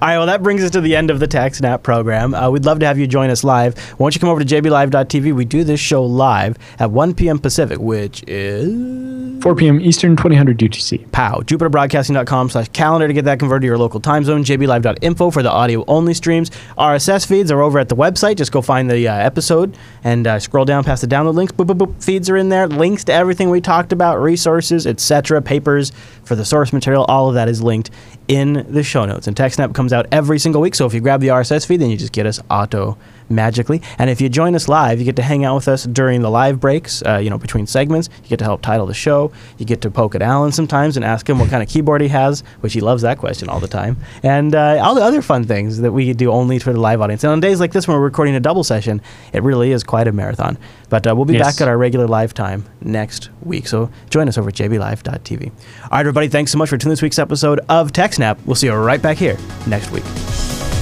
right, 0.00 0.16
well, 0.16 0.26
that 0.26 0.42
brings 0.42 0.62
us 0.62 0.70
to 0.72 0.80
the 0.80 0.94
end 0.94 1.10
of 1.10 1.18
the 1.20 1.26
TechSnap 1.26 1.82
program. 1.82 2.34
Uh, 2.34 2.50
we'd 2.50 2.64
love 2.64 2.78
to 2.80 2.86
have 2.86 2.98
you 2.98 3.06
join 3.06 3.30
us 3.30 3.42
live. 3.42 3.76
Why 3.98 4.04
don't 4.04 4.14
you 4.14 4.20
come 4.20 4.28
over 4.30 4.44
to 4.44 4.46
jblive.tv? 4.62 5.34
We 5.34 5.44
do 5.44 5.64
this 5.64 5.80
show 5.80 6.04
live 6.04 6.56
at 6.78 6.90
1 6.90 7.14
p.m. 7.14 7.38
Pacific, 7.38 7.78
which 7.78 8.22
is 8.26 9.13
4 9.40 9.54
p.m. 9.54 9.80
Eastern, 9.80 10.16
2000 10.16 10.58
UTC. 10.58 11.10
POW. 11.12 11.40
JupiterBroadcasting.com 11.40 12.50
slash 12.50 12.68
calendar 12.68 13.06
to 13.06 13.12
get 13.12 13.24
that 13.26 13.38
converted 13.38 13.62
to 13.62 13.66
your 13.66 13.78
local 13.78 14.00
time 14.00 14.24
zone. 14.24 14.42
JBLive.info 14.42 15.30
for 15.30 15.42
the 15.42 15.50
audio 15.50 15.84
only 15.86 16.14
streams. 16.14 16.50
RSS 16.78 17.26
feeds 17.26 17.50
are 17.50 17.60
over 17.60 17.78
at 17.78 17.88
the 17.88 17.96
website. 17.96 18.36
Just 18.36 18.52
go 18.52 18.62
find 18.62 18.90
the 18.90 19.06
uh, 19.06 19.14
episode 19.14 19.76
and 20.02 20.26
uh, 20.26 20.38
scroll 20.38 20.64
down 20.64 20.84
past 20.84 21.02
the 21.02 21.08
download 21.08 21.34
links. 21.34 21.52
Boop, 21.52 21.66
boop, 21.66 21.78
boop. 21.78 22.02
Feeds 22.02 22.30
are 22.30 22.36
in 22.36 22.48
there. 22.48 22.66
Links 22.66 23.04
to 23.04 23.12
everything 23.12 23.50
we 23.50 23.60
talked 23.60 23.92
about, 23.92 24.20
resources, 24.20 24.86
etc., 24.86 25.42
papers 25.42 25.92
for 26.24 26.36
the 26.36 26.44
source 26.44 26.72
material. 26.72 27.04
All 27.04 27.28
of 27.28 27.34
that 27.34 27.48
is 27.48 27.62
linked 27.62 27.90
in 28.28 28.66
the 28.68 28.82
show 28.82 29.04
notes. 29.04 29.26
And 29.26 29.36
TechSnap 29.36 29.74
comes 29.74 29.92
out 29.92 30.06
every 30.10 30.38
single 30.38 30.62
week. 30.62 30.74
So 30.74 30.86
if 30.86 30.94
you 30.94 31.00
grab 31.00 31.20
the 31.20 31.28
RSS 31.28 31.66
feed, 31.66 31.80
then 31.80 31.90
you 31.90 31.96
just 31.96 32.12
get 32.12 32.26
us 32.26 32.40
auto 32.50 32.96
magically. 33.28 33.80
And 33.98 34.10
if 34.10 34.20
you 34.20 34.28
join 34.28 34.54
us 34.54 34.68
live, 34.68 34.98
you 34.98 35.04
get 35.04 35.16
to 35.16 35.22
hang 35.22 35.44
out 35.44 35.54
with 35.56 35.68
us 35.68 35.84
during 35.84 36.22
the 36.22 36.30
live 36.30 36.60
breaks, 36.60 37.02
uh, 37.04 37.18
you 37.18 37.30
know, 37.30 37.38
between 37.38 37.66
segments. 37.66 38.08
You 38.22 38.28
get 38.28 38.38
to 38.40 38.44
help 38.44 38.62
title 38.62 38.86
the 38.86 38.94
show. 38.94 39.32
You 39.58 39.64
get 39.66 39.80
to 39.82 39.90
poke 39.90 40.14
at 40.14 40.22
Allan 40.22 40.52
sometimes 40.52 40.96
and 40.96 41.04
ask 41.04 41.28
him 41.28 41.38
what 41.38 41.50
kind 41.50 41.62
of 41.62 41.68
keyboard 41.68 42.00
he 42.00 42.08
has, 42.08 42.42
which 42.60 42.72
he 42.72 42.80
loves 42.80 43.02
that 43.02 43.18
question 43.18 43.48
all 43.48 43.60
the 43.60 43.68
time. 43.68 43.96
And 44.22 44.54
uh, 44.54 44.80
all 44.82 44.94
the 44.94 45.02
other 45.02 45.22
fun 45.22 45.44
things 45.44 45.78
that 45.80 45.92
we 45.92 46.12
do 46.12 46.30
only 46.30 46.58
for 46.58 46.72
the 46.72 46.80
live 46.80 47.00
audience. 47.00 47.24
And 47.24 47.32
on 47.32 47.40
days 47.40 47.60
like 47.60 47.72
this 47.72 47.88
when 47.88 47.96
we're 47.96 48.04
recording 48.04 48.34
a 48.34 48.40
double 48.40 48.64
session, 48.64 49.00
it 49.32 49.42
really 49.42 49.72
is 49.72 49.84
quite 49.84 50.06
a 50.08 50.12
marathon. 50.12 50.58
But 50.90 51.06
uh, 51.06 51.14
we'll 51.16 51.24
be 51.24 51.34
Yes. 51.34 51.54
back 51.56 51.60
at 51.62 51.68
our 51.68 51.76
regular 51.76 52.06
live 52.06 52.34
time 52.34 52.64
next 52.80 53.30
week. 53.42 53.66
So 53.66 53.90
join 54.10 54.28
us 54.28 54.38
over 54.38 54.50
at 54.50 54.54
jblive.tv. 54.54 55.48
All 55.50 55.88
right, 55.90 56.00
everybody, 56.00 56.28
thanks 56.28 56.52
so 56.52 56.58
much 56.58 56.68
for 56.68 56.78
tuning 56.78 56.90
this 56.92 57.02
week's 57.02 57.18
episode 57.18 57.60
of 57.68 57.90
TechSnap. 57.92 58.38
We'll 58.46 58.54
see 58.54 58.66
you 58.68 58.74
right 58.74 59.02
back 59.02 59.16
here 59.16 59.36
next 59.66 59.90
week. 59.90 60.73